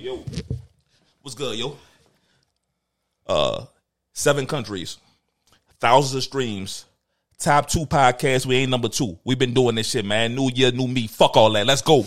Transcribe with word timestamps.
Yo, 0.00 0.24
what's 1.20 1.34
good, 1.34 1.58
yo? 1.58 1.76
Uh, 3.26 3.66
seven 4.14 4.46
countries, 4.46 4.96
thousands 5.78 6.14
of 6.14 6.22
streams, 6.22 6.86
top 7.38 7.68
two 7.68 7.84
podcasts. 7.84 8.46
We 8.46 8.56
ain't 8.56 8.70
number 8.70 8.88
two. 8.88 9.18
We've 9.24 9.38
been 9.38 9.52
doing 9.52 9.74
this 9.74 9.90
shit, 9.90 10.06
man. 10.06 10.34
New 10.34 10.50
year, 10.54 10.72
new 10.72 10.88
me. 10.88 11.06
Fuck 11.06 11.36
all 11.36 11.52
that. 11.52 11.66
Let's 11.66 11.82
go. 11.82 12.06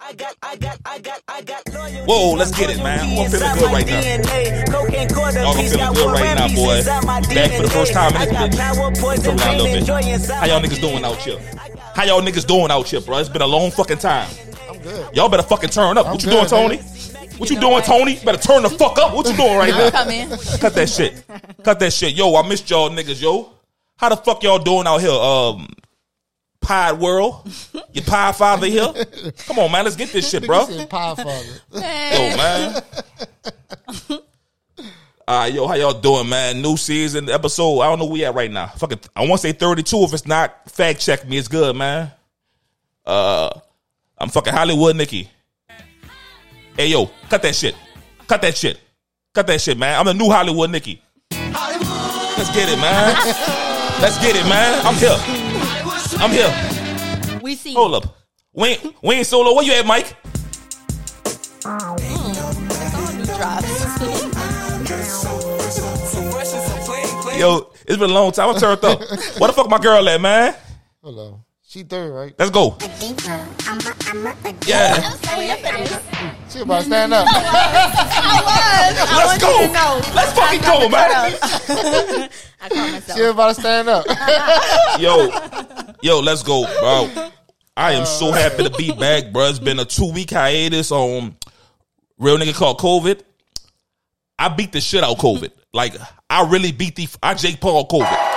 I 0.00 0.14
got, 0.14 0.36
I 0.42 0.56
got, 0.56 0.78
I 0.86 0.98
got, 1.00 1.20
I 1.28 1.42
got 1.42 1.74
loyalty. 1.74 2.00
Whoa, 2.06 2.32
let's 2.32 2.56
get 2.56 2.70
it, 2.70 2.78
man. 2.78 3.00
I'm 3.00 3.30
feeling 3.30 3.58
good 3.58 3.72
right 3.72 3.86
now. 3.86 4.00
Y'all 5.42 5.54
gonna 5.54 5.68
feel 5.68 5.92
good 5.92 6.12
right 6.12 6.34
now, 6.34 6.48
boy. 6.54 6.82
Back 7.34 7.52
for 7.52 7.62
the 7.62 7.70
first 7.70 7.92
time 7.92 8.14
in 8.14 8.20
this 8.22 8.56
bitch. 8.56 9.22
Turn 9.22 9.38
around 9.38 9.54
a 9.54 9.62
little 9.62 9.80
bit. 9.80 10.28
How 10.30 10.46
y'all 10.46 10.62
niggas 10.62 10.80
doing 10.80 11.04
out 11.04 11.16
here? 11.16 11.38
How 11.94 12.04
y'all 12.04 12.22
niggas 12.22 12.46
doing 12.46 12.70
out 12.70 12.86
here, 12.86 13.02
bro? 13.02 13.18
It's 13.18 13.28
been 13.28 13.42
a 13.42 13.46
long 13.46 13.70
fucking 13.70 13.98
time. 13.98 14.30
I'm 14.86 14.94
good. 14.94 15.16
Y'all 15.16 15.28
better 15.28 15.42
fucking 15.42 15.70
turn 15.70 15.98
up. 15.98 16.06
what 16.06 16.22
you 16.22 16.30
good, 16.30 16.48
doing, 16.48 16.48
Tony? 16.48 16.76
man. 16.76 17.28
What 17.38 17.50
you 17.50 17.60
doing, 17.60 17.82
Tony? 17.82 18.18
Better 18.24 18.38
turn 18.38 18.62
the 18.62 18.70
fuck 18.70 18.98
up. 18.98 19.14
What 19.14 19.28
you 19.28 19.36
doing 19.36 19.56
right 19.56 19.70
now? 19.70 19.90
Come 19.90 20.10
in. 20.10 20.30
Cut 20.30 20.74
that 20.74 20.88
shit. 20.88 21.24
Cut 21.62 21.78
that 21.80 21.92
shit. 21.92 22.14
Yo, 22.14 22.34
I 22.34 22.48
missed 22.48 22.68
y'all 22.70 22.88
niggas, 22.90 23.20
yo. 23.20 23.52
How 23.96 24.08
the 24.08 24.16
fuck 24.16 24.42
y'all 24.42 24.58
doing 24.58 24.86
out 24.86 24.98
here? 25.00 25.10
Um 25.10 25.68
Pod 26.60 26.98
World? 26.98 27.48
Your 27.92 28.04
pie 28.04 28.32
father 28.32 28.66
here? 28.66 28.92
Come 29.46 29.58
on, 29.60 29.70
man. 29.70 29.84
Let's 29.84 29.96
get 29.96 30.10
this 30.10 30.28
shit, 30.30 30.44
bro. 30.46 30.66
Nigga 30.66 30.88
Pie 30.88 31.14
father. 31.14 31.60
Yo, 31.72 32.36
man. 32.36 32.82
All 35.28 35.40
right, 35.40 35.52
yo, 35.52 35.66
how 35.66 35.74
y'all 35.74 35.92
doing, 36.00 36.28
man? 36.28 36.62
New 36.62 36.76
season 36.76 37.28
episode. 37.28 37.80
I 37.80 37.88
don't 37.88 37.98
know 37.98 38.04
where 38.04 38.12
we 38.12 38.24
at 38.24 38.34
right 38.34 38.50
now. 38.50 38.66
Fucking, 38.68 39.00
I 39.14 39.20
want 39.26 39.40
to 39.40 39.48
say 39.48 39.52
32. 39.52 39.96
If 40.04 40.14
it's 40.14 40.26
not, 40.26 40.70
fact 40.70 41.00
check 41.00 41.28
me. 41.28 41.38
It's 41.38 41.48
good, 41.48 41.74
man. 41.76 42.12
Uh, 43.04 43.50
I'm 44.18 44.28
fucking 44.28 44.52
Hollywood 44.52 44.96
Nicky. 44.96 45.30
Hey, 46.76 46.88
yo, 46.88 47.10
cut 47.28 47.42
that 47.42 47.54
shit. 47.54 47.74
Cut 48.26 48.40
that 48.42 48.56
shit. 48.56 48.80
Cut 49.34 49.46
that 49.46 49.60
shit, 49.60 49.76
man. 49.76 49.98
I'm 49.98 50.06
the 50.06 50.14
new 50.14 50.30
Hollywood 50.30 50.70
Nicky. 50.70 51.02
Let's 51.30 52.54
get 52.54 52.68
it, 52.68 52.78
man. 52.78 53.14
Let's 54.00 54.18
get 54.20 54.36
it, 54.36 54.44
man. 54.48 54.86
I'm 54.86 54.94
here. 54.94 55.16
I'm 56.18 56.30
here. 56.30 57.40
We 57.42 57.54
see. 57.54 57.74
Hold 57.74 57.94
up. 57.94 58.16
We 58.54 58.68
ain't, 58.68 58.94
we 59.02 59.14
ain't 59.16 59.26
solo. 59.26 59.54
Where 59.54 59.64
you 59.64 59.72
at, 59.72 59.86
Mike? 59.86 60.16
All. 61.64 61.98
Yo, 67.36 67.70
it's 67.86 67.98
been 67.98 68.10
a 68.10 68.14
long 68.14 68.32
time. 68.32 68.48
I'm 68.48 68.58
turned 68.58 68.82
up. 68.82 68.98
Where 68.98 69.48
the 69.48 69.52
fuck 69.52 69.68
my 69.68 69.78
girl 69.78 70.08
at, 70.08 70.20
man? 70.20 70.54
Hold 71.02 71.18
on. 71.18 71.45
She 71.68 71.82
third, 71.82 72.12
right? 72.12 72.32
Let's 72.38 72.52
go. 72.52 72.78
Yeah. 74.66 75.00
She 76.48 76.60
about 76.60 76.78
to 76.78 76.84
stand 76.84 77.12
up. 77.12 77.26
I 77.28 78.40
was. 78.44 78.96
I 79.00 79.16
Let's 79.16 79.42
go. 79.42 79.60
you 79.60 79.66
to 79.66 79.72
know. 79.72 80.00
Let's 80.14 80.32
fucking 80.32 80.60
go, 80.60 80.88
man. 80.88 81.10
cutout. 81.10 82.30
I 82.62 82.68
caught 82.68 82.92
myself. 82.92 83.18
She 83.18 83.24
about 83.24 83.48
to 83.48 83.60
stand 83.60 83.88
up. 83.88 84.06
Yo, 85.00 85.28
yo, 86.02 86.20
let's 86.20 86.44
go, 86.44 86.66
bro. 86.78 87.30
I 87.76 87.92
am 87.94 88.06
so 88.06 88.30
happy 88.30 88.62
to 88.62 88.70
be 88.70 88.92
back, 88.92 89.32
bro. 89.32 89.48
It's 89.48 89.58
been 89.58 89.80
a 89.80 89.84
two 89.84 90.12
week 90.12 90.30
hiatus 90.30 90.92
on 90.92 91.36
real 92.16 92.38
nigga 92.38 92.54
called 92.54 92.78
COVID. 92.78 93.22
I 94.38 94.48
beat 94.50 94.70
the 94.70 94.80
shit 94.80 95.02
out 95.02 95.10
of 95.10 95.18
COVID. 95.18 95.50
Like 95.74 95.96
I 96.30 96.48
really 96.48 96.70
beat 96.70 96.94
the 96.94 97.08
I 97.22 97.34
Jake 97.34 97.60
Paul 97.60 97.88
COVID. 97.88 98.35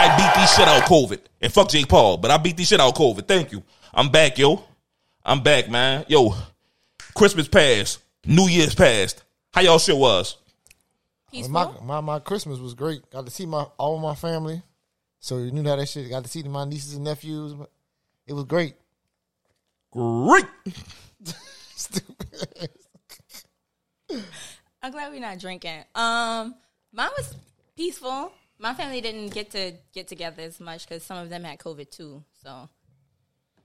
I 0.00 0.16
beat 0.16 0.32
the 0.32 0.46
shit 0.46 0.66
out 0.66 0.82
COVID. 0.84 1.20
And 1.42 1.52
fuck 1.52 1.68
Jake 1.68 1.86
Paul, 1.86 2.16
but 2.16 2.30
I 2.30 2.38
beat 2.38 2.56
the 2.56 2.64
shit 2.64 2.80
out 2.80 2.94
COVID. 2.94 3.28
Thank 3.28 3.52
you. 3.52 3.62
I'm 3.92 4.10
back, 4.10 4.38
yo. 4.38 4.64
I'm 5.22 5.42
back, 5.42 5.68
man. 5.68 6.06
Yo, 6.08 6.34
Christmas 7.14 7.48
passed. 7.48 7.98
New 8.24 8.48
Year's 8.48 8.74
passed. 8.74 9.22
How 9.52 9.60
y'all 9.60 9.78
shit 9.78 9.94
was? 9.96 10.38
Peaceful. 11.30 11.52
my, 11.52 11.70
my 11.82 12.00
my 12.00 12.18
Christmas 12.18 12.58
was 12.58 12.72
great. 12.72 13.10
Got 13.10 13.26
to 13.26 13.30
see 13.30 13.44
my 13.44 13.66
all 13.76 13.98
my 13.98 14.14
family. 14.14 14.62
So 15.18 15.36
you 15.36 15.50
knew 15.50 15.68
how 15.68 15.76
that 15.76 15.86
shit. 15.86 16.08
Got 16.08 16.24
to 16.24 16.30
see 16.30 16.42
my 16.44 16.64
nieces 16.64 16.94
and 16.94 17.04
nephews. 17.04 17.54
It 18.26 18.32
was 18.32 18.44
great. 18.44 18.76
Great. 19.90 20.46
Stupid. 21.74 22.70
I'm 24.82 24.92
glad 24.92 25.12
we're 25.12 25.20
not 25.20 25.38
drinking. 25.38 25.84
Um, 25.94 26.54
mine 26.90 27.10
was 27.18 27.34
peaceful. 27.76 28.32
My 28.60 28.74
family 28.74 29.00
didn't 29.00 29.32
get 29.32 29.50
to 29.52 29.72
get 29.92 30.06
together 30.06 30.42
as 30.42 30.60
much 30.60 30.86
because 30.86 31.02
some 31.02 31.18
of 31.18 31.30
them 31.30 31.44
had 31.44 31.58
COVID 31.58 31.90
too. 31.90 32.22
So 32.44 32.68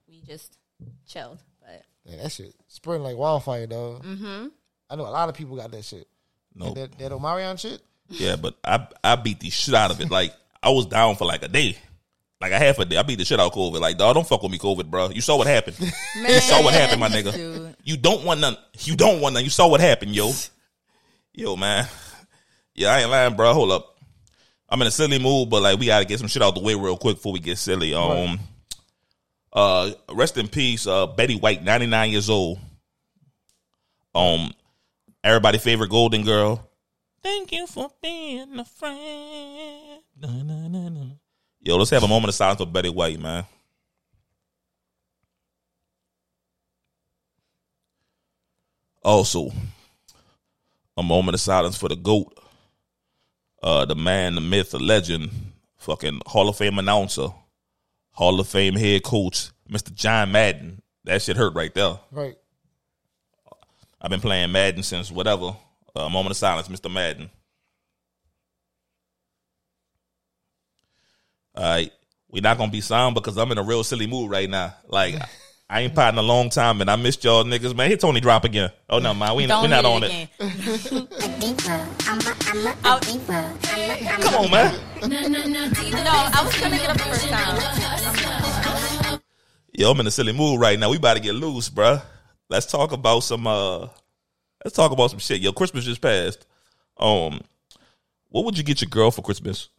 we 0.07 0.21
just 0.21 0.57
chilled. 1.05 1.39
But 1.59 1.83
Man, 2.05 2.23
that 2.23 2.31
shit 2.31 2.55
spreading 2.67 3.03
like 3.03 3.17
wildfire, 3.17 3.67
though. 3.67 4.01
Mm-hmm. 4.03 4.47
I 4.89 4.95
know 4.95 5.03
a 5.03 5.09
lot 5.09 5.29
of 5.29 5.35
people 5.35 5.57
got 5.57 5.71
that 5.71 5.83
shit. 5.83 6.07
No. 6.55 6.73
That, 6.73 6.97
that 6.97 7.11
Omarion 7.11 7.59
shit. 7.59 7.81
Yeah, 8.07 8.35
but 8.35 8.55
I 8.63 8.87
I 9.03 9.15
beat 9.15 9.39
the 9.39 9.49
shit 9.49 9.73
out 9.73 9.91
of 9.91 9.99
it. 9.99 10.09
Like 10.09 10.33
I 10.61 10.69
was 10.69 10.85
down 10.85 11.15
for 11.15 11.25
like 11.25 11.43
a 11.43 11.47
day, 11.47 11.77
like 12.39 12.51
a 12.51 12.57
half 12.57 12.79
a 12.79 12.85
day. 12.85 12.97
I 12.97 13.03
beat 13.03 13.17
the 13.17 13.25
shit 13.25 13.39
out 13.39 13.47
of 13.47 13.53
COVID. 13.53 13.79
Like 13.81 13.97
dog, 13.97 14.15
don't 14.15 14.27
fuck 14.27 14.43
with 14.43 14.51
me, 14.51 14.59
COVID, 14.59 14.89
bro. 14.89 15.09
You 15.09 15.21
saw 15.21 15.37
what 15.37 15.47
happened. 15.47 15.77
You 16.15 16.39
saw 16.39 16.63
what 16.63 16.73
happened, 16.73 17.01
my 17.01 17.09
nigga. 17.09 17.33
Dude. 17.33 17.75
You 17.83 17.97
don't 17.97 18.23
want 18.23 18.39
none. 18.39 18.57
You 18.79 18.95
don't 18.95 19.19
want 19.19 19.33
none. 19.33 19.43
You 19.43 19.49
saw 19.49 19.67
what 19.67 19.81
happened, 19.81 20.15
yo. 20.15 20.31
Yo, 21.33 21.57
man. 21.57 21.85
Yeah, 22.73 22.93
I 22.93 23.01
ain't 23.01 23.09
lying, 23.09 23.35
bro. 23.35 23.53
Hold 23.53 23.71
up. 23.71 23.94
I'm 24.67 24.81
in 24.81 24.87
a 24.87 24.91
silly 24.91 25.19
mood, 25.19 25.49
but 25.49 25.61
like 25.61 25.79
we 25.79 25.87
gotta 25.87 26.05
get 26.05 26.19
some 26.19 26.27
shit 26.27 26.41
out 26.41 26.55
the 26.55 26.61
way 26.61 26.75
real 26.75 26.97
quick 26.97 27.17
before 27.17 27.33
we 27.33 27.39
get 27.39 27.57
silly. 27.57 27.93
Um, 27.93 28.39
uh, 29.53 29.91
rest 30.11 30.37
in 30.37 30.47
peace, 30.47 30.87
uh, 30.87 31.07
Betty 31.07 31.35
White, 31.35 31.63
99 31.63 32.11
years 32.11 32.29
old. 32.29 32.59
Um, 34.13 34.53
everybody 35.23 35.57
favorite 35.57 35.89
Golden 35.89 36.23
Girl. 36.23 36.67
Thank 37.21 37.51
you 37.51 37.67
for 37.67 37.89
being 38.01 38.59
a 38.59 38.65
friend. 38.65 40.01
Na, 40.19 40.29
na, 40.43 40.67
na, 40.67 40.89
na. 40.89 41.05
Yo, 41.61 41.77
let's 41.77 41.89
have 41.89 42.03
a 42.03 42.07
moment 42.07 42.29
of 42.29 42.35
silence 42.35 42.59
for 42.59 42.67
Betty 42.67 42.89
White, 42.89 43.19
man. 43.19 43.45
Also, 49.03 49.51
a 50.97 51.03
moment 51.03 51.35
of 51.35 51.41
silence 51.41 51.77
for 51.77 51.89
the 51.89 51.95
GOAT, 51.95 52.33
uh, 53.63 53.85
the 53.85 53.95
man, 53.95 54.35
the 54.35 54.41
myth, 54.41 54.71
the 54.71 54.79
legend, 54.79 55.29
fucking 55.77 56.21
Hall 56.25 56.49
of 56.49 56.57
Fame 56.57 56.79
announcer, 56.79 57.27
Hall 58.11 58.39
of 58.39 58.47
Fame 58.47 58.75
head 58.75 59.03
coach, 59.03 59.49
Mr. 59.69 59.93
John 59.93 60.31
Madden. 60.31 60.81
That 61.03 61.21
shit 61.21 61.37
hurt 61.37 61.53
right 61.53 61.73
there. 61.73 61.99
Right. 62.11 62.35
I've 64.01 64.09
been 64.09 64.21
playing 64.21 64.51
Madden 64.51 64.83
since 64.83 65.11
whatever. 65.11 65.55
A 65.95 66.09
moment 66.09 66.31
of 66.31 66.37
silence, 66.37 66.67
Mr. 66.67 66.91
Madden. 66.91 67.29
All 71.55 71.63
right. 71.63 71.91
We're 72.29 72.41
not 72.41 72.57
gonna 72.57 72.71
be 72.71 72.81
sound 72.81 73.15
because 73.15 73.37
I'm 73.37 73.51
in 73.51 73.57
a 73.57 73.63
real 73.63 73.83
silly 73.83 74.07
mood 74.07 74.29
right 74.29 74.49
now. 74.49 74.75
Like 74.87 75.15
I 75.67 75.81
ain't 75.81 75.95
potting 75.95 76.19
a 76.19 76.21
long 76.21 76.49
time 76.51 76.79
and 76.81 76.91
I 76.91 76.95
missed 76.95 77.23
y'all 77.23 77.43
niggas, 77.43 77.75
man. 77.75 77.89
Hit 77.89 77.99
Tony 77.99 78.19
drop 78.19 78.43
again. 78.43 78.69
Oh 78.89 78.99
no, 78.99 79.13
man, 79.15 79.35
we 79.35 79.43
ain't, 79.43 79.49
Don't 79.49 79.63
we 79.63 79.67
not 79.69 79.83
on 79.83 80.03
it. 80.03 80.29
Come 84.21 84.35
on, 84.35 84.51
man. 84.51 84.79
No, 85.01 85.09
I 85.11 86.41
was 86.43 86.59
gonna 86.59 86.77
get 86.77 86.89
up 86.89 86.97
the 86.97 87.03
first 87.03 87.27
time. 87.29 89.19
Yo, 89.73 89.91
I'm 89.91 89.99
in 89.99 90.07
a 90.07 90.11
silly 90.11 90.33
mood 90.33 90.59
right 90.61 90.79
now. 90.79 90.89
We 90.89 90.97
about 90.97 91.15
to 91.15 91.19
get 91.19 91.35
loose, 91.35 91.69
bruh. 91.69 92.01
Let's 92.49 92.65
talk 92.67 92.91
about 92.91 93.21
some 93.21 93.47
uh 93.47 93.87
let's 94.63 94.75
talk 94.75 94.91
about 94.91 95.09
some 95.09 95.19
shit. 95.19 95.41
Yo, 95.41 95.51
Christmas 95.51 95.83
just 95.85 96.01
passed. 96.01 96.45
Um 96.97 97.41
what 98.29 98.45
would 98.45 98.57
you 98.57 98.63
get 98.63 98.81
your 98.81 98.89
girl 98.89 99.11
for 99.11 99.21
Christmas? 99.21 99.69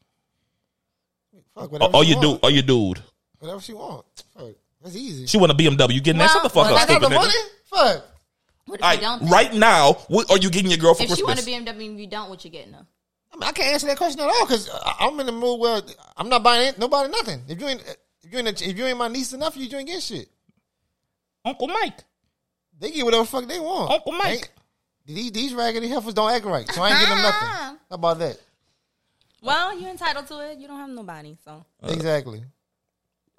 Fuck 1.55 1.65
Or, 1.65 1.69
whatever 1.69 1.97
or 1.97 2.05
she 2.05 2.11
you 2.11 2.21
do 2.21 2.29
want. 2.31 2.45
or 2.45 2.51
you 2.51 2.63
dude? 2.63 3.03
Whatever 3.39 3.61
she 3.61 3.73
want. 3.73 4.05
Fuck. 4.37 4.51
That's 4.87 4.97
easy. 4.97 5.27
She 5.27 5.37
want 5.37 5.51
a 5.51 5.55
BMW. 5.57 5.95
You 5.95 6.01
getting 6.01 6.21
that? 6.21 6.27
Well, 6.27 6.33
Shut 6.35 6.43
the 6.45 6.49
fuck 6.51 6.67
well, 6.67 6.77
up, 6.77 6.83
stupid 6.89 7.09
nigga. 7.09 7.15
money. 7.17 7.35
Fuck. 7.65 8.05
What 8.67 8.79
if 8.79 8.87
All 8.87 8.95
you 8.95 9.01
don't? 9.01 9.21
right, 9.23 9.31
right 9.31 9.55
now, 9.55 9.95
what 10.06 10.31
are 10.31 10.38
you 10.38 10.49
getting 10.49 10.71
your 10.71 10.79
girl 10.79 10.94
for 10.94 11.03
if 11.03 11.11
she 11.11 11.25
want 11.25 11.41
a 11.41 11.43
BMW 11.43 11.87
and 11.87 11.99
you 11.99 12.06
don't, 12.06 12.31
what 12.31 12.44
you 12.44 12.50
getting 12.53 12.73
her? 12.73 12.87
I, 13.33 13.37
mean, 13.37 13.43
I 13.43 13.50
can't 13.50 13.73
answer 13.73 13.88
that 13.88 13.97
question 13.97 14.21
at 14.21 14.29
all 14.29 14.47
because 14.47 14.71
I'm 15.00 15.19
in 15.19 15.27
the 15.27 15.33
mood 15.33 15.59
where 15.59 15.83
I'm 16.17 16.29
not 16.29 16.44
buying 16.44 16.69
it- 16.69 16.79
nobody 16.79 17.11
nothing. 17.11 17.43
If 17.49 17.61
you 17.61 17.67
ain't 17.67 17.97
if 18.23 18.33
you 18.33 18.38
ain't 18.38 18.62
if 18.62 18.79
you 18.79 18.85
ain't 18.87 18.97
my 18.97 19.09
niece 19.09 19.33
enough, 19.33 19.56
nephew, 19.56 19.69
you 19.69 19.79
ain't 19.79 19.88
get 19.88 20.03
shit. 20.05 20.29
Uncle 21.44 21.67
Mike. 21.67 22.05
They 22.79 22.93
get 22.93 23.05
whatever 23.05 23.25
the 23.25 23.29
fuck 23.29 23.49
they 23.49 23.59
want. 23.59 23.91
Uncle 23.91 24.12
Mike. 24.12 24.50
These, 25.05 25.32
these 25.32 25.55
raggedy 25.55 25.89
heifers 25.89 26.15
don't 26.15 26.31
act 26.31 26.44
right, 26.44 26.69
so 26.71 26.81
I 26.82 26.91
ain't 26.91 27.00
getting 27.00 27.15
them 27.15 27.23
nothing. 27.23 27.49
Uh-huh. 27.49 27.75
How 27.91 27.94
about 27.94 28.19
that? 28.21 28.39
Well, 29.43 29.79
you're 29.79 29.91
entitled 29.91 30.27
to 30.29 30.50
it. 30.50 30.59
You 30.59 30.69
don't 30.69 30.79
have 30.79 30.91
nobody, 30.91 31.37
so 31.44 31.65
uh, 31.82 31.89
exactly. 31.89 32.43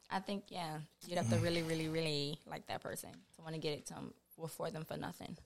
I 0.10 0.20
think 0.20 0.46
yeah, 0.50 0.78
you'd 1.06 1.18
have 1.18 1.30
to 1.30 1.38
really, 1.38 1.64
really, 1.64 1.90
really 1.90 2.40
like 2.46 2.68
that 2.68 2.82
person 2.82 3.10
to 3.36 3.42
want 3.42 3.56
to 3.56 3.62
get 3.62 3.74
it 3.74 3.86
to 3.88 3.94
them 3.96 4.14
or 4.38 4.48
for 4.48 4.70
them 4.72 4.86
for 4.86 4.98
nothing. 4.98 5.38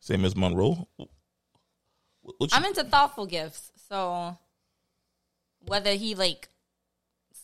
Same 0.00 0.24
as 0.24 0.36
Monroe. 0.36 0.86
What 2.22 2.50
I'm 2.52 2.64
into 2.64 2.84
thoughtful 2.84 3.26
gifts, 3.26 3.72
so 3.88 4.36
whether 5.66 5.92
he 5.92 6.14
like 6.14 6.48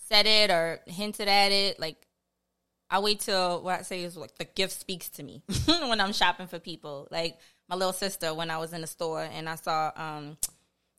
said 0.08 0.26
it 0.26 0.50
or 0.50 0.80
hinted 0.86 1.28
at 1.28 1.52
it, 1.52 1.80
like 1.80 1.96
I 2.90 2.98
wait 2.98 3.20
till 3.20 3.62
what 3.62 3.80
I 3.80 3.82
say 3.82 4.02
is 4.04 4.16
like 4.16 4.36
the 4.36 4.44
gift 4.44 4.78
speaks 4.78 5.08
to 5.10 5.22
me 5.22 5.42
when 5.66 6.00
I'm 6.00 6.12
shopping 6.12 6.46
for 6.46 6.58
people. 6.58 7.08
Like 7.10 7.38
my 7.68 7.74
little 7.74 7.92
sister 7.92 8.34
when 8.34 8.50
I 8.50 8.58
was 8.58 8.72
in 8.72 8.82
the 8.82 8.86
store 8.86 9.22
and 9.22 9.48
I 9.48 9.54
saw 9.54 9.92
um, 9.96 10.36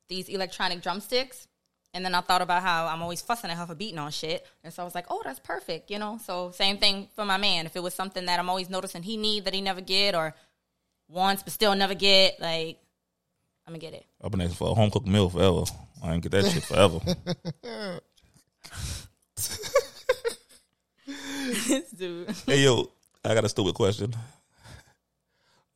these 0.10 0.28
electronic 0.28 0.82
drumsticks. 0.82 1.48
And 1.96 2.04
then 2.04 2.16
I 2.16 2.22
thought 2.22 2.42
about 2.42 2.64
how 2.64 2.88
I'm 2.88 3.02
always 3.04 3.22
fussing 3.22 3.52
at 3.52 3.58
her 3.58 3.68
for 3.68 3.76
beating 3.76 4.00
on 4.00 4.10
shit. 4.12 4.46
And 4.64 4.74
so 4.74 4.82
I 4.82 4.86
was 4.86 4.96
like, 4.96 5.06
oh, 5.10 5.22
that's 5.24 5.40
perfect, 5.40 5.92
you 5.92 6.00
know? 6.00 6.18
So 6.26 6.50
same 6.52 6.78
thing 6.80 7.08
for 7.16 7.24
my 7.24 7.38
man. 7.38 7.68
If 7.68 7.76
it 7.76 7.84
was 7.84 7.94
something 7.94 8.26
that 8.26 8.40
I'm 8.40 8.50
always 8.50 8.68
noticing 8.70 9.04
he 9.04 9.16
need 9.16 9.46
that 9.46 9.54
he 9.54 9.62
never 9.62 9.82
get 9.82 10.16
or 10.16 10.34
wants 11.08 11.44
but 11.44 11.54
still 11.54 11.76
never 11.76 11.94
get, 11.94 12.40
like, 12.40 12.80
I'm 13.68 13.74
gonna 13.74 13.80
get 13.80 13.94
it. 13.94 14.06
I've 14.24 14.32
been 14.32 14.42
asking 14.42 14.56
for 14.56 14.72
a 14.72 14.74
home 14.74 14.90
cooked 14.90 15.08
meal 15.08 15.30
forever. 15.30 15.64
I 16.04 16.14
ain't 16.14 16.24
get 16.24 16.32
that 16.32 16.46
shit 16.52 16.64
forever. 16.64 17.00
This 21.06 21.92
dude. 21.98 22.30
hey 22.48 22.64
yo, 22.64 22.90
I 23.24 23.34
got 23.34 23.46
a 23.46 23.50
stupid 23.50 23.76
question. 23.76 24.14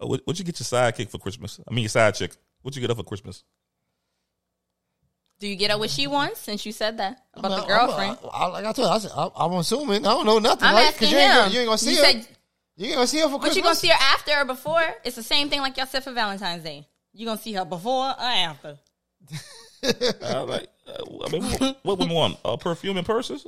Uh, 0.02 0.08
What 0.08 0.22
what 0.26 0.38
you 0.40 0.46
get 0.46 0.60
your 0.60 0.66
sidekick 0.66 1.10
for 1.10 1.18
Christmas? 1.20 1.60
I 1.70 1.74
mean 1.74 1.84
your 1.84 1.90
side 1.90 2.16
chick. 2.16 2.36
What 2.62 2.76
you 2.76 2.82
get 2.82 2.90
her 2.90 2.96
for 2.96 3.04
Christmas? 3.04 3.44
Do 5.40 5.48
you 5.48 5.56
get 5.56 5.70
her 5.72 5.78
what 5.78 5.90
she 5.92 6.08
wants 6.08 6.40
since 6.40 6.66
you 6.66 6.72
said 6.72 6.98
that 6.98 7.20
about 7.34 7.52
I'm- 7.52 7.62
the 7.62 7.68
girlfriend? 7.68 8.18
I'm, 8.24 8.30
I, 8.34 8.46
like 8.48 8.66
I 8.66 8.72
told 8.74 8.88
you, 8.88 8.94
I 8.94 8.98
said, 9.00 9.12
I, 9.16 9.30
I'm 9.36 9.54
assuming. 9.54 10.06
I 10.06 10.10
don't 10.12 10.26
know 10.26 10.40
nothing. 10.40 10.68
I'm 10.68 10.76
right? 10.76 10.88
asking 10.88 11.10
you 11.10 11.18
ain't, 11.18 11.32
him. 11.32 11.38
gonna, 11.38 11.52
you 11.54 11.60
ain't 11.60 11.68
gonna 11.68 11.78
see 11.78 11.92
you 11.92 11.98
her. 11.98 12.04
said, 12.04 12.28
you 12.78 12.86
ain't 12.88 12.96
gonna 12.96 13.08
see 13.08 13.18
her 13.20 13.26
for 13.26 13.32
but 13.34 13.40
Christmas. 13.40 13.56
you 13.58 13.64
gonna 13.64 13.76
see 13.76 13.88
her 13.90 13.98
after 14.00 14.32
or 14.32 14.46
before? 14.46 14.82
It's 15.04 15.16
the 15.16 15.24
same 15.24 15.50
thing 15.50 15.62
like 15.62 15.78
y'all 15.78 15.86
said 15.86 16.04
for 16.04 16.12
Valentine's 16.14 16.64
Day. 16.64 16.88
You 17.14 17.26
gonna 17.26 17.40
see 17.40 17.54
her 17.54 17.66
before 17.66 18.10
or 18.10 18.16
after? 18.20 18.78
Uh, 19.84 20.44
like, 20.46 20.68
uh, 20.88 21.04
I 21.26 21.30
mean, 21.32 21.44
what, 21.44 21.80
what 21.84 22.00
women 22.00 22.14
want? 22.16 22.38
Uh, 22.44 22.58
perfume 22.58 22.98
and 22.98 23.06
purses. 23.06 23.46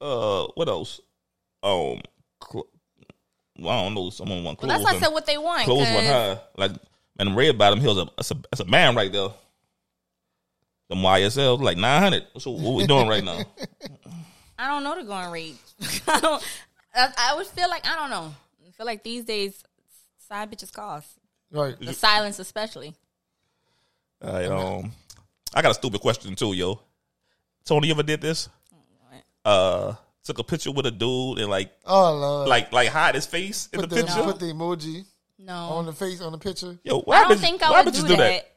Uh, 0.00 0.46
what 0.54 0.68
else? 0.68 1.00
Um, 1.62 2.00
cl- 2.48 2.68
well, 3.58 3.68
I 3.78 3.82
don't 3.82 3.94
know. 3.94 4.08
Someone 4.10 4.44
want 4.44 4.62
Well, 4.62 4.68
clothes. 4.70 4.70
that's 4.78 4.84
why 4.84 4.90
I 4.90 4.94
and- 4.94 5.04
said 5.04 5.12
what 5.12 5.26
they 5.26 5.38
want. 5.38 5.64
clothes 5.64 5.84
'cause 5.86 5.94
went 5.94 6.06
high. 6.06 6.38
Like, 6.56 6.70
man, 7.18 7.26
them 7.26 7.36
red 7.36 7.58
bottom 7.58 7.80
heels. 7.80 7.96
That's 8.16 8.30
a 8.30 8.34
that's 8.34 8.60
a 8.60 8.64
man 8.64 8.94
right 8.94 9.10
there. 9.12 9.28
Them 10.92 11.00
YSL 11.00 11.58
like 11.58 11.78
nine 11.78 12.02
hundred. 12.02 12.26
So 12.38 12.50
what 12.50 12.74
we 12.74 12.86
doing 12.86 13.08
right 13.08 13.24
now? 13.24 13.40
I 14.58 14.68
don't 14.68 14.84
know 14.84 14.94
the 14.94 15.04
going 15.04 15.30
rate. 15.30 15.56
I 16.06 16.20
don't. 16.20 16.46
I, 16.94 17.08
I 17.16 17.34
would 17.34 17.46
feel 17.46 17.70
like 17.70 17.88
I 17.88 17.96
don't 17.96 18.10
know. 18.10 18.34
I 18.68 18.70
feel 18.72 18.84
like 18.84 19.02
these 19.02 19.24
days 19.24 19.64
side 20.28 20.52
bitches 20.52 20.70
cost 20.70 21.08
right. 21.50 21.80
the 21.80 21.94
silence 21.94 22.38
especially. 22.38 22.94
All 24.20 24.34
right, 24.34 24.44
um, 24.48 24.92
I 25.54 25.62
got 25.62 25.70
a 25.70 25.74
stupid 25.74 26.02
question 26.02 26.34
too, 26.34 26.52
yo. 26.52 26.78
Tony, 27.64 27.88
you 27.88 27.94
ever 27.94 28.02
did 28.02 28.20
this? 28.20 28.50
Uh, 29.46 29.94
took 30.24 30.40
a 30.40 30.44
picture 30.44 30.72
with 30.72 30.84
a 30.84 30.90
dude 30.90 31.38
and 31.38 31.48
like, 31.48 31.72
Oh 31.86 32.14
Lord. 32.14 32.48
like, 32.48 32.70
like 32.70 32.88
hide 32.90 33.14
his 33.14 33.24
face 33.24 33.70
in 33.72 33.80
put 33.80 33.88
the 33.88 33.96
the, 33.96 34.02
picture. 34.02 34.22
put 34.22 34.38
the 34.38 34.46
emoji 34.46 35.06
No, 35.38 35.54
on 35.54 35.86
the 35.86 35.92
face 35.94 36.20
on 36.20 36.32
the 36.32 36.38
picture. 36.38 36.78
Yo, 36.84 37.00
why 37.00 37.16
I 37.16 37.22
don't 37.22 37.32
bitches- 37.32 37.40
think 37.40 37.62
why 37.62 37.80
I 37.80 37.82
would 37.82 37.94
bitches 37.94 38.06
do 38.06 38.16
that. 38.16 38.52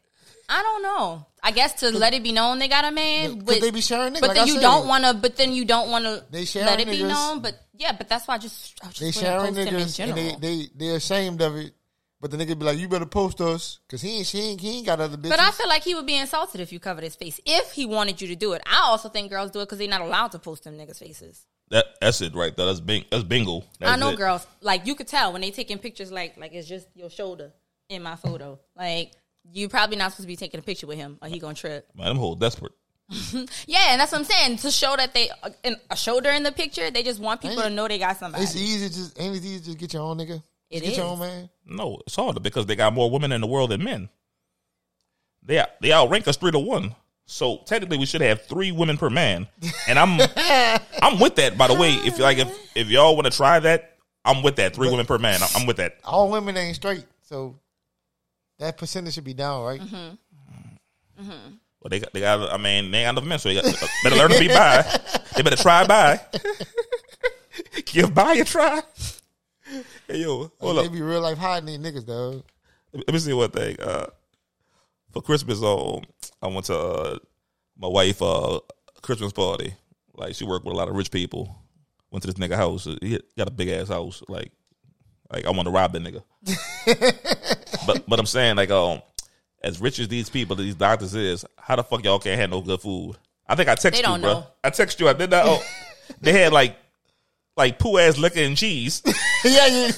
I 0.50 0.62
don't 0.62 0.84
know. 0.84 1.26
I 1.48 1.52
guess 1.52 1.74
to 1.82 1.92
let 1.92 2.16
it 2.16 2.24
be 2.24 2.32
known 2.32 2.58
they 2.58 2.68
got 2.68 2.86
a 2.86 2.92
man, 2.92 3.38
but 3.40 3.62
they 3.62 3.70
be 3.70 3.80
sharing 3.80 4.14
niggas? 4.14 4.22
But 4.22 4.30
Like 4.30 4.38
then 4.38 4.44
I 4.46 4.48
you 4.48 4.54
said. 4.56 4.62
don't 4.62 4.88
want 4.88 5.04
to. 5.06 5.14
But 5.14 5.36
then 5.38 5.52
you 5.54 5.64
don't 5.64 5.92
want 5.92 6.06
to 6.06 6.24
They 6.32 6.44
sharing 6.44 6.66
let 6.68 6.80
it 6.80 6.88
be 6.88 6.98
niggas. 6.98 7.08
known. 7.10 7.42
But 7.42 7.54
yeah, 7.78 7.92
but 7.92 8.10
that's 8.10 8.28
why 8.28 8.34
I 8.34 8.38
just 8.40 8.80
I 8.84 8.88
just 8.88 9.00
They 9.00 9.12
sharing 9.12 9.46
post 9.46 9.58
him 9.60 9.68
in 9.68 9.74
niggas 9.76 9.82
and 9.84 9.94
general. 9.94 10.16
they 10.16 10.36
they 10.40 10.68
they 10.76 10.96
ashamed 10.96 11.42
of 11.44 11.56
it. 11.56 11.74
But 12.20 12.32
the 12.32 12.38
nigga 12.38 12.58
be 12.58 12.66
like, 12.66 12.80
you 12.80 12.88
better 12.88 13.06
post 13.06 13.40
us 13.42 13.80
because 13.86 14.02
he 14.02 14.18
ain't 14.18 14.26
she 14.26 14.40
ain't 14.40 14.60
he 14.60 14.78
ain't 14.78 14.86
got 14.88 15.00
other 15.00 15.18
bitches. 15.18 15.30
But 15.30 15.40
I 15.40 15.52
feel 15.52 15.68
like 15.68 15.84
he 15.84 15.94
would 15.94 16.08
be 16.08 16.16
insulted 16.18 16.62
if 16.62 16.72
you 16.74 16.80
covered 16.80 17.04
his 17.04 17.16
face 17.16 17.40
if 17.46 17.74
he 17.74 17.86
wanted 17.86 18.20
you 18.22 18.28
to 18.30 18.36
do 18.36 18.54
it. 18.54 18.64
I 18.66 18.82
also 18.86 19.10
think 19.10 19.30
girls 19.30 19.52
do 19.52 19.60
it 19.60 19.66
because 19.66 19.78
they're 19.78 19.88
not 19.88 20.02
allowed 20.02 20.32
to 20.32 20.40
post 20.40 20.64
them 20.64 20.76
niggas' 20.80 20.98
faces. 20.98 21.46
That 21.70 21.86
that's 22.02 22.22
it 22.22 22.34
right 22.34 22.56
there. 22.58 22.66
That's 22.66 22.80
bing. 22.80 23.06
That's 23.12 23.24
bingo. 23.24 23.64
That's 23.80 23.92
I 23.92 23.98
know 23.98 24.10
it. 24.12 24.18
girls 24.18 24.48
like 24.62 24.88
you 24.88 24.96
could 24.96 25.08
tell 25.08 25.32
when 25.34 25.42
they 25.42 25.52
taking 25.52 25.78
pictures 25.78 26.12
like 26.12 26.38
like 26.38 26.54
it's 26.54 26.68
just 26.68 26.88
your 26.96 27.12
shoulder 27.12 27.52
in 27.90 28.02
my 28.02 28.16
photo. 28.16 28.60
Like 28.76 29.12
you 29.54 29.70
probably 29.70 29.96
not 29.98 30.12
supposed 30.12 30.24
to 30.24 30.28
be 30.28 30.36
taking 30.36 30.60
a 30.60 30.64
picture 30.64 30.88
with 30.88 30.98
him 30.98 31.18
or 31.22 31.28
he 31.28 31.40
gonna 31.40 31.54
trip. 31.54 31.88
Man, 31.96 32.08
them 32.08 32.18
hoes 32.18 32.38
desperate. 32.38 32.74
Yeah, 33.68 33.92
and 33.92 34.02
that's 34.02 34.12
what 34.12 34.20
I'm 34.20 34.24
saying 34.26 34.58
to 34.58 34.72
show 34.72 34.96
that 34.96 35.14
they 35.14 35.30
uh, 35.44 35.50
in 35.64 35.76
a 35.92 35.96
shoulder 35.96 36.30
in 36.32 36.44
the 36.44 36.52
picture. 36.52 36.90
They 36.90 37.04
just 37.04 37.20
want 37.20 37.42
people 37.42 37.62
to 37.62 37.70
know 37.70 37.88
they 37.88 38.00
got 38.00 38.18
somebody. 38.18 38.44
it's 38.44 38.56
easy 38.56 38.88
just 38.88 39.20
ain't 39.20 39.36
it 39.36 39.44
easy 39.44 39.60
to 39.60 39.66
just 39.66 39.78
get 39.78 39.94
your 39.94 40.04
own 40.04 40.18
nigga. 40.18 40.42
It 40.72 40.80
Just 40.82 40.84
get 40.86 40.98
your 40.98 41.06
is. 41.06 41.12
own 41.12 41.20
man. 41.20 41.50
No, 41.66 42.00
it's 42.08 42.16
harder 42.16 42.40
because 42.40 42.66
they 42.66 42.76
got 42.76 42.94
more 42.94 43.10
women 43.12 43.32
in 43.32 43.42
the 43.42 43.48
world 43.48 43.70
than 43.70 43.84
men. 43.84 44.10
They 45.44 45.60
out- 45.60 45.80
they 45.82 45.94
outrank 45.94 46.28
us 46.28 46.38
three 46.38 46.52
to 46.52 46.60
one. 46.60 46.96
So 47.28 47.58
technically, 47.66 47.98
we 47.98 48.06
should 48.06 48.22
have 48.22 48.44
three 48.46 48.72
women 48.72 48.98
per 48.98 49.10
man. 49.10 49.48
And 49.88 49.98
I'm 50.00 50.20
I'm 51.02 51.20
with 51.20 51.36
that. 51.36 51.58
By 51.58 51.68
the 51.68 51.74
way, 51.76 51.92
if 51.94 52.18
like 52.20 52.38
if 52.40 52.56
if 52.76 52.88
y'all 52.88 53.16
want 53.16 53.26
to 53.26 53.36
try 53.36 53.60
that, 53.60 53.98
I'm 54.24 54.42
with 54.44 54.56
that. 54.58 54.76
Three 54.76 54.90
women 54.90 55.06
per 55.06 55.18
man. 55.20 55.42
I'm, 55.42 55.50
I'm 55.62 55.68
with 55.68 55.78
that. 55.78 55.98
All 56.04 56.30
women 56.32 56.58
ain't 56.58 56.76
straight, 56.76 57.06
so 57.22 57.60
that 58.60 58.78
percentage 58.78 59.14
should 59.16 59.24
be 59.24 59.34
down, 59.34 59.64
right? 59.64 59.82
Mm-hmm. 59.82 61.54
But 61.82 61.92
they 61.92 62.00
got 62.00 62.14
they 62.14 62.20
got. 62.20 62.52
I 62.52 62.58
mean, 62.58 62.92
they 62.92 63.00
ain't 63.00 63.06
got 63.16 63.22
enough 63.22 63.26
men, 63.30 63.40
so 63.40 63.50
they 63.50 63.56
got, 63.56 63.66
better 64.04 64.16
learn 64.16 64.32
to 64.32 64.40
be 64.40 64.48
by. 64.48 64.84
They 65.36 65.44
better 65.44 65.56
try 65.56 65.86
bi. 65.86 66.20
Give 67.86 68.14
bi 68.14 68.34
a 68.36 68.44
try. 68.46 68.82
Hey 70.08 70.18
yo, 70.22 70.52
hold 70.60 70.76
Like, 70.76 70.86
up. 70.86 70.92
they 70.92 70.98
be 70.98 71.02
real 71.04 71.22
life 71.22 71.38
hiding 71.38 71.68
these 71.68 71.80
niggas, 71.80 72.06
dog. 72.06 72.44
Let 72.94 73.12
me 73.12 73.20
see 73.20 73.34
one 73.34 73.50
thing. 73.52 73.80
Uh, 73.80 74.08
for 75.12 75.22
Christmas, 75.22 75.62
um, 75.62 76.02
I 76.42 76.48
went 76.48 76.66
to 76.68 76.78
uh, 76.78 77.18
my 77.78 77.88
wife 77.88 78.22
uh 78.22 78.60
Christmas 79.02 79.32
party. 79.34 79.74
Like 80.16 80.36
she 80.36 80.46
worked 80.46 80.66
with 80.66 80.74
a 80.74 80.78
lot 80.78 80.88
of 80.90 80.96
rich 80.96 81.12
people. 81.12 81.56
Went 82.12 82.24
to 82.24 82.32
this 82.32 82.36
nigga 82.36 82.56
house. 82.56 82.86
He 83.02 83.20
got 83.38 83.48
a 83.48 83.52
big 83.52 83.70
ass 83.70 83.90
house. 83.90 84.24
Like, 84.30 84.52
like 85.32 85.46
I 85.46 85.52
want 85.52 85.66
to 85.66 85.72
rob 85.72 85.94
that 85.94 86.04
nigga. 86.04 86.24
but 87.88 88.08
but 88.08 88.20
I'm 88.20 88.26
saying 88.26 88.56
like 88.56 88.70
um, 88.70 89.02
as 89.62 89.82
rich 89.82 90.00
as 90.00 90.08
these 90.08 90.30
people, 90.30 90.56
these 90.56 90.76
doctors 90.76 91.16
is, 91.16 91.46
how 91.58 91.76
the 91.76 91.84
fuck 91.84 92.04
y'all 92.04 92.20
can't 92.20 92.40
have 92.40 92.50
no 92.50 92.62
good 92.62 92.82
food? 92.82 93.18
I 93.48 93.56
think 93.56 93.70
I 93.70 93.76
text 93.76 94.02
you, 94.02 94.08
bro. 94.08 94.18
know. 94.18 94.48
I 94.64 94.70
text 94.70 95.00
you. 95.00 95.08
I 95.08 95.14
did 95.14 95.32
that. 95.32 95.46
Oh, 95.46 95.64
they 96.22 96.34
had 96.34 96.54
like 96.54 96.76
like 97.58 97.80
poo 97.80 97.98
ass 97.98 98.18
liquor 98.18 98.42
and 98.42 98.58
cheese. 98.58 99.02
yeah, 99.46 99.68
yeah. 99.68 99.92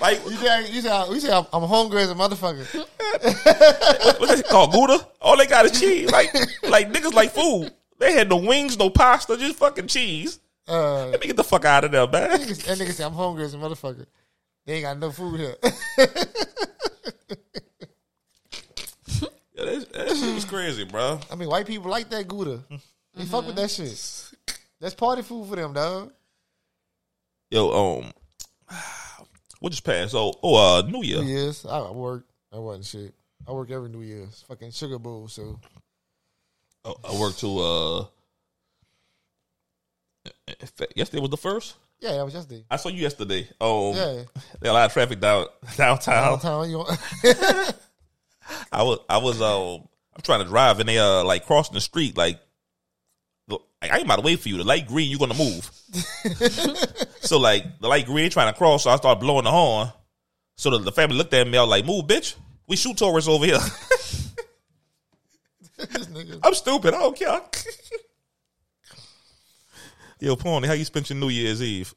like 0.00 0.24
You 0.24 0.36
say, 0.36 0.72
you 0.72 0.80
say, 0.82 1.08
you 1.10 1.20
say 1.20 1.32
I'm, 1.32 1.46
I'm 1.52 1.62
hungry 1.68 2.02
as 2.02 2.10
a 2.10 2.14
motherfucker. 2.14 2.66
what's 4.18 4.34
that 4.36 4.46
called? 4.48 4.72
Gouda? 4.72 5.06
All 5.20 5.36
they 5.36 5.46
got 5.46 5.66
is 5.66 5.78
cheese. 5.78 6.10
Like, 6.10 6.32
like 6.62 6.92
niggas 6.92 7.12
like 7.12 7.30
food. 7.30 7.72
They 7.98 8.12
had 8.12 8.28
no 8.28 8.38
wings, 8.38 8.78
no 8.78 8.90
pasta, 8.90 9.36
just 9.36 9.56
fucking 9.56 9.86
cheese. 9.86 10.40
Uh, 10.68 11.06
Let 11.08 11.20
me 11.20 11.26
get 11.26 11.36
the 11.36 11.44
fuck 11.44 11.64
out 11.64 11.84
of 11.84 11.90
there, 11.92 12.06
man. 12.06 12.30
that 12.30 12.38
nigga 12.78 12.92
say 12.92 13.04
I'm 13.04 13.12
hungry 13.12 13.44
as 13.44 13.54
a 13.54 13.56
motherfucker. 13.56 14.06
They 14.66 14.74
ain't 14.74 14.82
got 14.84 14.98
no 14.98 15.10
food 15.10 15.40
here. 15.40 15.56
Yeah, 19.54 19.64
that, 19.64 19.92
that 19.92 20.16
shit 20.16 20.34
was 20.34 20.44
crazy, 20.46 20.84
bro. 20.84 21.20
I 21.30 21.34
mean, 21.34 21.48
white 21.50 21.66
people 21.66 21.90
like 21.90 22.08
that 22.10 22.26
Gouda. 22.26 22.60
They 23.14 23.24
fuck 23.26 23.46
with 23.46 23.56
that 23.56 23.70
shit. 23.70 23.92
That's 24.80 24.94
party 24.94 25.20
food 25.20 25.48
for 25.48 25.56
them, 25.56 25.74
dog. 25.74 26.12
Yo, 27.50 27.98
um, 27.98 28.12
what 29.60 29.70
just 29.70 29.84
passed? 29.84 30.14
Oh, 30.14 30.32
oh, 30.42 30.78
uh, 30.78 30.82
New 30.88 31.02
Year. 31.02 31.20
New 31.20 31.28
Year's, 31.28 31.66
I 31.66 31.90
work. 31.90 32.24
I 32.52 32.58
wasn't 32.58 32.86
shit. 32.86 33.14
I 33.46 33.52
work 33.52 33.70
every 33.70 33.90
New 33.90 34.00
Year's. 34.02 34.44
Fucking 34.48 34.70
Sugar 34.70 34.98
Bowl. 34.98 35.28
So 35.28 35.60
Oh, 36.84 36.94
I 37.04 37.20
work 37.20 37.36
to 37.38 37.58
uh, 37.58 38.04
yesterday 40.94 41.20
was 41.20 41.30
the 41.30 41.36
first. 41.36 41.76
yeah, 42.00 42.12
that 42.16 42.24
was 42.24 42.34
yesterday. 42.34 42.64
I 42.70 42.76
saw 42.76 42.88
you 42.88 43.02
yesterday. 43.02 43.48
Um, 43.60 43.94
Yeah, 43.94 44.22
there 44.60 44.70
a 44.70 44.74
lot 44.74 44.86
of 44.86 44.92
traffic 44.92 45.20
down 45.20 45.46
downtown. 45.76 46.38
downtown. 46.40 46.70
You 46.70 46.84
I 48.72 48.82
was 48.82 48.98
I 49.08 49.18
was 49.18 49.40
um 49.40 49.86
I'm 50.14 50.22
trying 50.22 50.40
to 50.40 50.46
drive 50.46 50.80
and 50.80 50.88
they 50.88 50.98
uh 50.98 51.22
like 51.24 51.46
crossing 51.46 51.74
the 51.74 51.80
street 51.80 52.16
like 52.16 52.40
I 53.82 53.96
ain't 53.96 54.04
about 54.04 54.16
to 54.16 54.22
wait 54.22 54.40
for 54.40 54.48
you. 54.50 54.58
The 54.58 54.64
light 54.64 54.86
green, 54.86 55.08
you're 55.08 55.18
gonna 55.18 55.32
move. 55.34 55.70
so 57.22 57.38
like 57.38 57.64
the 57.80 57.88
light 57.88 58.04
green 58.04 58.28
trying 58.30 58.52
to 58.52 58.56
cross, 58.58 58.84
so 58.84 58.90
I 58.90 58.96
started 58.96 59.20
blowing 59.20 59.44
the 59.44 59.50
horn. 59.50 59.90
So 60.58 60.68
the, 60.68 60.78
the 60.78 60.92
family 60.92 61.16
looked 61.16 61.32
at 61.32 61.48
me, 61.48 61.56
I 61.56 61.62
was 61.62 61.70
like, 61.70 61.86
"Move, 61.86 62.04
bitch! 62.06 62.34
We 62.66 62.76
shoot 62.76 62.98
tourists 62.98 63.26
over 63.30 63.46
here." 63.46 63.58
I'm 66.42 66.52
stupid. 66.54 66.92
I 66.94 66.98
don't 66.98 67.16
care. 67.16 67.40
Yo, 70.20 70.36
Pony, 70.36 70.66
how 70.68 70.74
you 70.74 70.84
spent 70.84 71.08
your 71.08 71.18
New 71.18 71.28
Year's 71.30 71.62
Eve? 71.62 71.94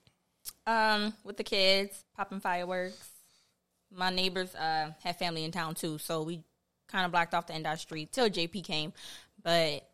Um, 0.65 1.13
with 1.23 1.37
the 1.37 1.43
kids, 1.43 2.03
popping 2.15 2.39
fireworks. 2.39 3.09
My 3.95 4.09
neighbors 4.09 4.55
uh 4.55 4.91
had 5.03 5.17
family 5.19 5.43
in 5.43 5.51
town 5.51 5.75
too, 5.75 5.97
so 5.99 6.23
we 6.23 6.41
kind 6.87 7.05
of 7.05 7.11
blocked 7.11 7.33
off 7.33 7.47
the 7.47 7.53
end 7.53 7.65
of 7.67 7.71
our 7.71 7.77
street 7.77 8.11
till 8.11 8.29
JP 8.29 8.63
came. 8.63 8.93
But 9.43 9.87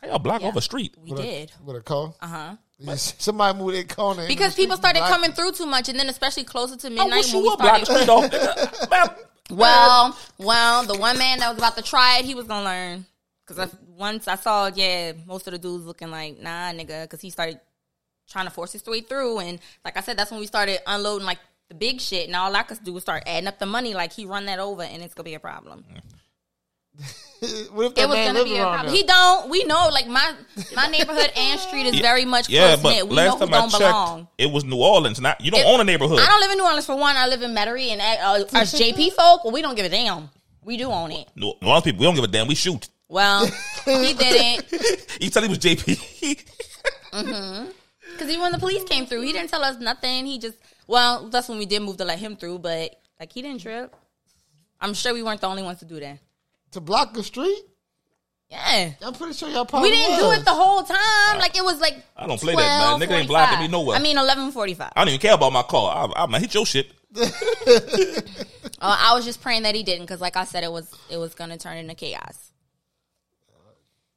How 0.00 0.08
y'all 0.08 0.18
block 0.18 0.42
Yeah. 0.42 0.48
off 0.48 0.56
a 0.56 0.60
street? 0.62 0.94
we 0.98 1.10
With 1.10 1.20
a- 1.20 1.22
did. 1.22 1.52
with 1.64 1.76
a 1.76 1.80
car. 1.80 2.14
Uh 2.20 2.26
huh. 2.26 2.56
Yeah, 2.78 2.94
Somebody 2.96 3.58
moved 3.58 3.74
their 3.74 3.84
corner 3.84 4.26
Because 4.28 4.54
people 4.54 4.76
started 4.76 5.00
coming 5.00 5.32
through 5.32 5.52
too 5.52 5.66
much, 5.66 5.88
and 5.88 5.98
then 5.98 6.08
especially 6.08 6.44
closer 6.44 6.76
to 6.76 6.86
I 6.86 6.90
midnight 6.90 7.10
wish 7.10 7.32
when 7.32 7.36
you 7.36 7.42
we 7.42 7.48
would 7.48 7.58
block 7.58 7.80
the 7.80 7.86
started. 8.04 8.74
street 8.74 8.90
off. 8.90 9.10
Man, 9.50 9.58
Well, 9.58 10.18
well, 10.38 10.84
the 10.84 10.96
one 10.96 11.18
man 11.18 11.40
that 11.40 11.48
was 11.48 11.58
about 11.58 11.76
to 11.76 11.82
try 11.82 12.18
it, 12.18 12.24
he 12.24 12.34
was 12.36 12.46
gonna 12.46 12.64
learn. 12.64 13.06
Because 13.46 13.74
once 13.96 14.28
I 14.28 14.36
saw, 14.36 14.70
yeah, 14.72 15.12
most 15.26 15.48
of 15.48 15.52
the 15.52 15.58
dudes 15.58 15.84
looking 15.84 16.08
like, 16.12 16.38
nah, 16.40 16.70
nigga, 16.70 17.02
because 17.02 17.20
he 17.20 17.30
started 17.30 17.58
trying 18.30 18.46
to 18.46 18.50
force 18.50 18.72
his 18.72 18.84
way 18.86 19.02
through. 19.02 19.40
And 19.40 19.58
like 19.84 19.96
I 19.96 20.00
said, 20.00 20.16
that's 20.16 20.30
when 20.30 20.40
we 20.40 20.46
started 20.46 20.80
unloading 20.86 21.26
like 21.26 21.38
the 21.68 21.74
big 21.74 22.00
shit. 22.00 22.26
And 22.26 22.36
all 22.36 22.54
I 22.56 22.62
could 22.62 22.82
do 22.82 22.92
was 22.94 23.02
start 23.02 23.24
adding 23.26 23.48
up 23.48 23.58
the 23.58 23.66
money. 23.66 23.92
Like 23.92 24.12
he 24.12 24.24
run 24.24 24.46
that 24.46 24.58
over, 24.58 24.82
and 24.82 25.02
it's 25.02 25.12
gonna 25.14 25.24
be 25.24 25.34
a 25.34 25.40
problem. 25.40 25.84
what 27.72 27.86
if 27.86 27.94
that 27.94 28.02
It 28.02 28.08
was 28.08 28.16
man 28.16 28.34
gonna 28.34 28.44
be 28.44 28.56
a 28.58 28.62
problem. 28.62 28.94
He 28.94 29.02
don't. 29.04 29.50
We 29.50 29.64
know, 29.64 29.88
like 29.92 30.06
my 30.06 30.34
my 30.74 30.86
neighborhood 30.88 31.30
and 31.36 31.60
street 31.60 31.86
is 31.86 31.98
very 32.00 32.24
much 32.24 32.48
Yeah, 32.48 32.76
but 32.76 32.90
knit. 32.90 33.08
We 33.08 33.14
last 33.16 33.38
know 33.40 33.46
who 33.46 33.46
time 33.46 33.54
I 33.54 33.58
don't 33.60 33.70
checked, 33.70 33.80
belong. 33.82 34.28
it 34.38 34.50
was 34.50 34.64
New 34.64 34.76
Orleans. 34.82 35.20
Not 35.20 35.40
you 35.40 35.50
don't 35.50 35.60
It- 35.60 35.66
own 35.66 35.80
a 35.80 35.84
neighborhood. 35.84 36.18
I 36.20 36.26
don't 36.26 36.40
live 36.40 36.50
in 36.50 36.58
New 36.58 36.64
Orleans 36.64 36.86
for 36.86 36.96
one. 36.96 37.16
I 37.16 37.26
live 37.28 37.42
in 37.42 37.52
Metairie, 37.54 37.88
and 37.90 38.00
uh, 38.00 38.58
us 38.58 38.74
JP 38.74 39.12
folk, 39.12 39.44
well, 39.44 39.52
we 39.52 39.62
don't 39.62 39.76
give 39.76 39.86
a 39.86 39.88
damn. 39.88 40.30
We 40.62 40.76
do 40.76 40.90
own 40.90 41.10
it. 41.12 41.28
New 41.36 41.54
New 41.62 41.68
Orleans 41.68 41.84
people, 41.84 42.00
we 42.00 42.06
don't 42.06 42.14
give 42.16 42.24
a 42.24 42.28
damn. 42.28 42.46
We 42.46 42.54
shoot. 42.54 42.88
Well, 43.08 43.46
he 43.86 44.12
didn't 44.12 44.66
You 45.20 45.30
tell 45.30 45.42
he 45.42 45.48
was 45.48 45.58
JP. 45.58 46.44
Because 48.20 48.30
even 48.30 48.42
when 48.42 48.52
the 48.52 48.58
police 48.58 48.84
came 48.84 49.06
through, 49.06 49.22
he 49.22 49.32
didn't 49.32 49.48
tell 49.48 49.64
us 49.64 49.78
nothing. 49.78 50.26
He 50.26 50.38
just 50.38 50.58
well, 50.86 51.30
that's 51.30 51.48
when 51.48 51.58
we 51.58 51.64
did 51.64 51.80
move 51.80 51.96
to 51.96 52.04
let 52.04 52.18
him 52.18 52.36
through, 52.36 52.58
but 52.58 53.00
like 53.18 53.32
he 53.32 53.40
didn't 53.40 53.62
trip. 53.62 53.96
I'm 54.78 54.92
sure 54.92 55.14
we 55.14 55.22
weren't 55.22 55.40
the 55.40 55.46
only 55.46 55.62
ones 55.62 55.78
to 55.78 55.86
do 55.86 55.98
that. 56.00 56.18
to 56.72 56.80
block 56.80 57.14
the 57.14 57.22
street. 57.22 57.62
Yeah. 58.50 58.92
I'm 59.00 59.14
pretty 59.14 59.32
sure 59.32 59.48
y'all 59.48 59.64
probably 59.64 59.90
We 59.90 59.96
didn't 59.96 60.18
do 60.18 60.32
it 60.32 60.44
the 60.44 60.52
whole 60.52 60.82
time. 60.82 61.38
Like 61.38 61.56
it 61.56 61.64
was 61.64 61.80
like 61.80 61.94
I 62.14 62.26
don't 62.26 62.40
play 62.40 62.54
that, 62.54 62.98
man. 62.98 63.08
Nigga 63.08 63.12
ain't 63.20 63.28
blocking 63.28 63.60
me 63.60 63.68
nowhere. 63.68 63.96
I 63.96 64.02
mean, 64.02 64.18
eleven 64.18 64.52
forty-five. 64.52 64.92
I 64.94 65.00
don't 65.00 65.08
even 65.08 65.20
care 65.20 65.34
about 65.34 65.52
my 65.52 65.62
car. 65.62 65.96
I, 65.96 66.22
I'm 66.22 66.30
gonna 66.30 66.40
hit 66.40 66.52
your 66.54 66.66
shit. 66.66 66.92
Uh, 68.82 68.96
I 68.98 69.14
was 69.14 69.26
just 69.26 69.42
praying 69.42 69.64
that 69.64 69.74
he 69.74 69.82
didn't, 69.82 70.04
because 70.06 70.22
like 70.22 70.38
I 70.38 70.44
said, 70.44 70.64
it 70.64 70.72
was 70.72 70.90
it 71.10 71.18
was 71.18 71.34
gonna 71.34 71.58
turn 71.58 71.76
into 71.76 71.94
chaos. 71.94 72.49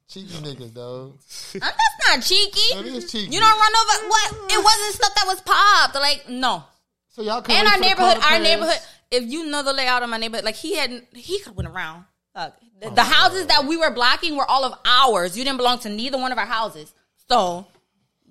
Cheeky 0.08 0.34
niggas, 0.34 0.74
dog. 0.74 1.18
That's 1.52 1.96
not 2.08 2.22
cheeky. 2.22 2.74
That 2.74 2.86
is 2.86 3.10
cheeky. 3.10 3.32
You 3.32 3.40
don't 3.40 3.58
run 3.58 3.72
over 3.76 4.08
what? 4.08 4.32
It 4.50 4.64
wasn't 4.64 4.94
stuff 4.94 5.14
that 5.14 5.26
was 5.26 5.40
popped. 5.40 5.94
Like 5.94 6.28
no. 6.28 6.64
So 7.08 7.22
y'all 7.22 7.42
come 7.42 7.56
And 7.56 7.68
our 7.68 7.78
neighborhood, 7.78 8.18
our 8.24 8.38
neighborhood. 8.38 8.78
If 9.10 9.24
you 9.24 9.46
know 9.46 9.62
the 9.62 9.72
layout 9.72 10.02
of 10.02 10.08
my 10.08 10.16
neighborhood, 10.16 10.44
like 10.44 10.56
he 10.56 10.76
had, 10.76 10.90
he 11.12 11.38
could 11.40 11.54
went 11.56 11.68
around. 11.68 12.04
Look, 12.34 12.54
the, 12.80 12.88
oh, 12.88 12.94
the 12.94 13.04
houses 13.04 13.46
that 13.46 13.66
we 13.66 13.76
were 13.76 13.92
blocking 13.92 14.36
were 14.36 14.50
all 14.50 14.64
of 14.64 14.76
ours. 14.84 15.38
You 15.38 15.44
didn't 15.44 15.58
belong 15.58 15.78
to 15.80 15.88
neither 15.88 16.18
one 16.18 16.32
of 16.32 16.38
our 16.38 16.46
houses, 16.46 16.92
so 17.28 17.66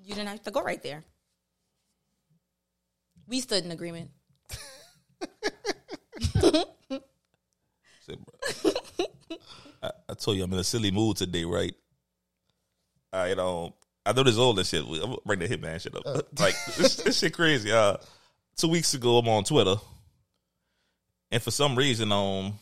you 0.02 0.14
didn't 0.14 0.28
have 0.28 0.42
to 0.42 0.50
go 0.50 0.62
right 0.62 0.82
there. 0.82 1.02
We 3.26 3.40
stood 3.40 3.64
in 3.64 3.70
agreement. 3.70 4.10
Bro. 6.40 6.64
I, 9.82 9.90
I 10.08 10.14
told 10.14 10.36
you 10.36 10.44
I'm 10.44 10.52
in 10.52 10.58
a 10.58 10.64
silly 10.64 10.90
mood 10.90 11.16
today, 11.16 11.44
right? 11.44 11.74
I 13.12 13.32
um 13.32 13.72
I 14.06 14.12
know 14.12 14.22
this 14.22 14.36
old 14.36 14.58
and 14.58 14.66
shit. 14.66 14.84
I'm 14.84 15.00
gonna 15.00 15.16
bring 15.24 15.38
the 15.38 15.48
hitman 15.48 15.80
shit 15.80 15.94
up. 15.94 16.04
like 16.38 16.54
this, 16.76 16.96
this 16.96 17.18
shit 17.18 17.32
crazy. 17.32 17.72
Uh, 17.72 17.96
two 18.56 18.68
weeks 18.68 18.92
ago, 18.94 19.18
I'm 19.18 19.28
on 19.28 19.44
Twitter, 19.44 19.76
and 21.30 21.42
for 21.42 21.50
some 21.50 21.76
reason, 21.76 22.12
um, 22.12 22.58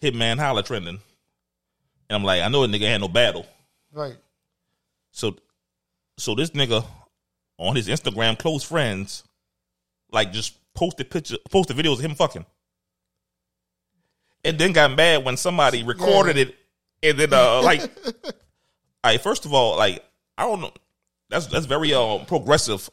Hitman 0.00 0.38
Holla 0.38 0.62
trending, 0.62 1.00
and 2.08 2.16
I'm 2.16 2.24
like, 2.24 2.42
I 2.42 2.48
know 2.48 2.64
a 2.64 2.68
nigga 2.68 2.88
had 2.88 3.00
no 3.00 3.08
battle. 3.08 3.46
Right. 3.92 4.16
So, 5.10 5.36
so 6.16 6.36
this 6.36 6.50
nigga 6.50 6.84
on 7.58 7.74
his 7.74 7.88
Instagram 7.88 8.38
close 8.38 8.62
friends, 8.62 9.24
like 10.12 10.32
just 10.32 10.56
posted 10.74 11.10
picture, 11.10 11.36
posted 11.50 11.76
videos 11.76 11.94
of 11.94 12.04
him 12.04 12.14
fucking, 12.14 12.46
and 14.44 14.58
then 14.58 14.72
got 14.72 14.94
mad 14.96 15.24
when 15.24 15.36
somebody 15.36 15.82
recorded 15.82 16.36
it, 16.36 16.54
and 17.02 17.18
then 17.18 17.32
uh 17.32 17.62
like, 17.62 17.82
all 18.24 18.32
right, 19.04 19.20
first 19.20 19.44
of 19.46 19.54
all, 19.54 19.76
like 19.76 20.04
I 20.38 20.44
don't 20.44 20.60
know, 20.60 20.72
that's 21.28 21.46
that's 21.46 21.66
very 21.66 21.92
um 21.94 22.26
progressive, 22.26 22.88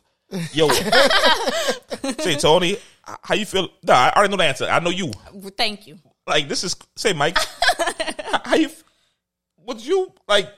yo. 0.54 0.70
say 2.20 2.36
Tony, 2.36 2.77
how 3.24 3.36
you 3.36 3.46
feel? 3.46 3.70
Nah, 3.84 3.94
I 3.94 4.13
already 4.16 4.32
know 4.32 4.38
the 4.38 4.44
answer. 4.46 4.66
I 4.66 4.80
know 4.80 4.89
you. 4.89 5.12
Thank 5.58 5.88
you. 5.88 5.98
Like 6.25 6.48
this 6.48 6.63
is 6.63 6.75
say 6.96 7.13
Mike, 7.13 7.38
how- 7.38 8.42
how 8.44 8.56
you? 8.56 8.70
Would 9.66 9.86
you 9.86 10.13
like 10.27 10.50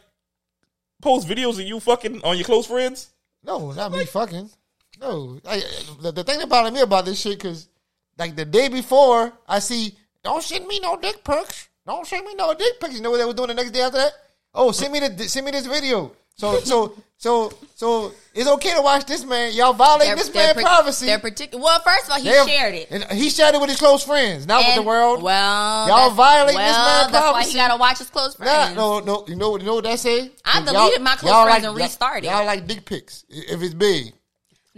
post 1.01 1.27
videos 1.27 1.53
of 1.53 1.61
you 1.61 1.79
fucking 1.79 2.21
on 2.23 2.37
your 2.37 2.45
close 2.45 2.67
friends? 2.67 3.09
No, 3.43 3.71
not 3.71 3.91
me 3.91 4.05
fucking. 4.05 4.49
No. 4.99 5.39
I, 5.47 5.61
the, 6.01 6.11
the 6.11 6.23
thing 6.23 6.47
bothered 6.47 6.73
me 6.73 6.81
about 6.81 7.05
this 7.05 7.19
shit, 7.19 7.37
because 7.37 7.69
like 8.17 8.35
the 8.35 8.45
day 8.45 8.67
before, 8.67 9.31
I 9.47 9.59
see, 9.59 9.97
don't 10.23 10.43
send 10.43 10.67
me 10.67 10.79
no 10.79 10.97
dick 10.97 11.23
pics. 11.23 11.69
Don't 11.85 12.05
send 12.05 12.25
me 12.25 12.35
no 12.35 12.53
dick 12.53 12.79
pics. 12.79 12.95
You 12.95 13.01
know 13.01 13.11
what 13.11 13.17
they 13.17 13.25
were 13.25 13.33
doing 13.33 13.47
the 13.49 13.53
next 13.55 13.71
day 13.71 13.81
after 13.81 13.97
that? 13.97 14.13
Oh, 14.53 14.71
send 14.71 14.93
me 14.93 14.99
the 14.99 15.27
send 15.27 15.45
me 15.45 15.51
this 15.51 15.65
video. 15.65 16.11
So 16.35 16.59
so 16.59 16.93
so 17.17 17.51
so 17.75 18.11
it's 18.33 18.47
okay 18.49 18.73
to 18.75 18.81
watch 18.81 19.05
this 19.05 19.25
man. 19.25 19.53
Y'all 19.53 19.73
violate 19.73 20.15
this 20.17 20.33
man 20.33 20.53
par- 20.55 20.63
privacy. 20.63 21.05
They're 21.07 21.19
particular. 21.19 21.63
Well, 21.63 21.79
first 21.81 22.05
of 22.05 22.11
all, 22.11 22.17
he 22.19 22.25
They're- 22.29 22.47
shared 22.47 22.73
it. 22.75 22.87
And 22.91 23.03
he 23.11 23.29
shared 23.29 23.55
it 23.55 23.61
with 23.61 23.69
his 23.69 23.79
close 23.79 24.03
friends, 24.03 24.45
not 24.47 24.63
with 24.65 24.75
the 24.75 24.81
world. 24.83 25.21
Well, 25.21 25.87
Y'all 25.87 25.97
that's- 26.09 26.15
violating 26.15 26.59
this 26.61 26.71
well, 26.75 27.03
man 27.03 27.11
That's 27.11 27.23
why 27.25 27.31
privacy. 27.31 27.51
he 27.51 27.57
gotta 27.57 27.77
watch 27.79 27.97
his 27.99 28.09
close 28.09 28.39
Nah, 28.39 28.45
friends. 28.45 28.75
no, 28.75 28.99
no. 28.99 29.25
You 29.27 29.35
know, 29.35 29.57
you 29.57 29.65
know 29.65 29.75
what 29.75 29.83
that 29.85 29.99
say? 29.99 30.31
I 30.45 30.61
deleted 30.63 31.01
my 31.01 31.15
close 31.15 31.31
friends 31.43 31.63
like- 31.63 31.63
and 31.63 31.75
restarted. 31.75 32.23
Y'all 32.29 32.45
like 32.45 32.67
dick 32.67 32.85
pics 32.85 33.25
if 33.29 33.61
it's 33.61 33.73
big. 33.73 34.13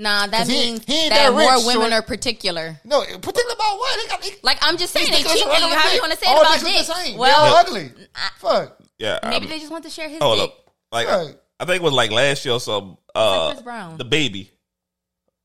Nah, 0.02 0.26
that 0.28 0.32
'Cause 0.40 0.48
he- 0.48 0.54
means 0.56 0.84
he 0.86 0.94
ain't 1.04 1.10
that, 1.12 1.30
that 1.30 1.32
more 1.32 1.56
rich, 1.58 1.66
women 1.68 1.92
so- 1.92 1.98
are 1.98 2.02
particular. 2.02 2.80
No, 2.84 3.02
particular 3.02 3.54
about 3.54 3.78
what? 3.78 4.00
They 4.02 4.08
got, 4.10 4.22
they, 4.24 4.30
Like 4.42 4.58
I'm 4.62 4.78
just 4.78 4.94
saying, 4.94 5.12
they 5.12 5.18
These 5.18 5.28
niggas 5.28 5.34
cheeky. 5.34 5.50
How 5.50 5.84
dick. 5.84 5.94
you 5.94 6.02
want 6.02 6.14
to 6.14 6.18
say 6.20 6.32
it 6.32 6.40
about 6.40 6.52
dicks 6.54 6.64
dicks? 6.64 6.88
the 6.88 6.94
same. 6.96 7.06
They 7.06 7.12
all 7.14 7.20
Well, 7.20 7.56
ugly. 7.58 7.92
Fuck. 8.40 8.78
Yeah, 8.98 9.20
maybe 9.24 9.36
I'm- 9.36 9.50
they 9.50 9.60
just 9.60 9.72
want 9.72 9.84
to 9.84 9.90
share 9.92 10.10
his 10.10 10.20
Hold 10.22 10.40
dick. 10.40 10.50
up. 10.50 10.72
Like 10.92 11.08
Right. 11.08 11.36
I 11.60 11.66
think 11.66 11.76
it 11.78 11.84
was 11.84 11.94
like 11.94 12.10
last 12.12 12.44
year 12.46 12.56
or 12.56 12.60
something. 12.60 12.98
Uh, 13.14 13.52
Chris 13.52 13.62
Brown. 13.64 13.98
the 13.98 14.06
baby, 14.06 14.50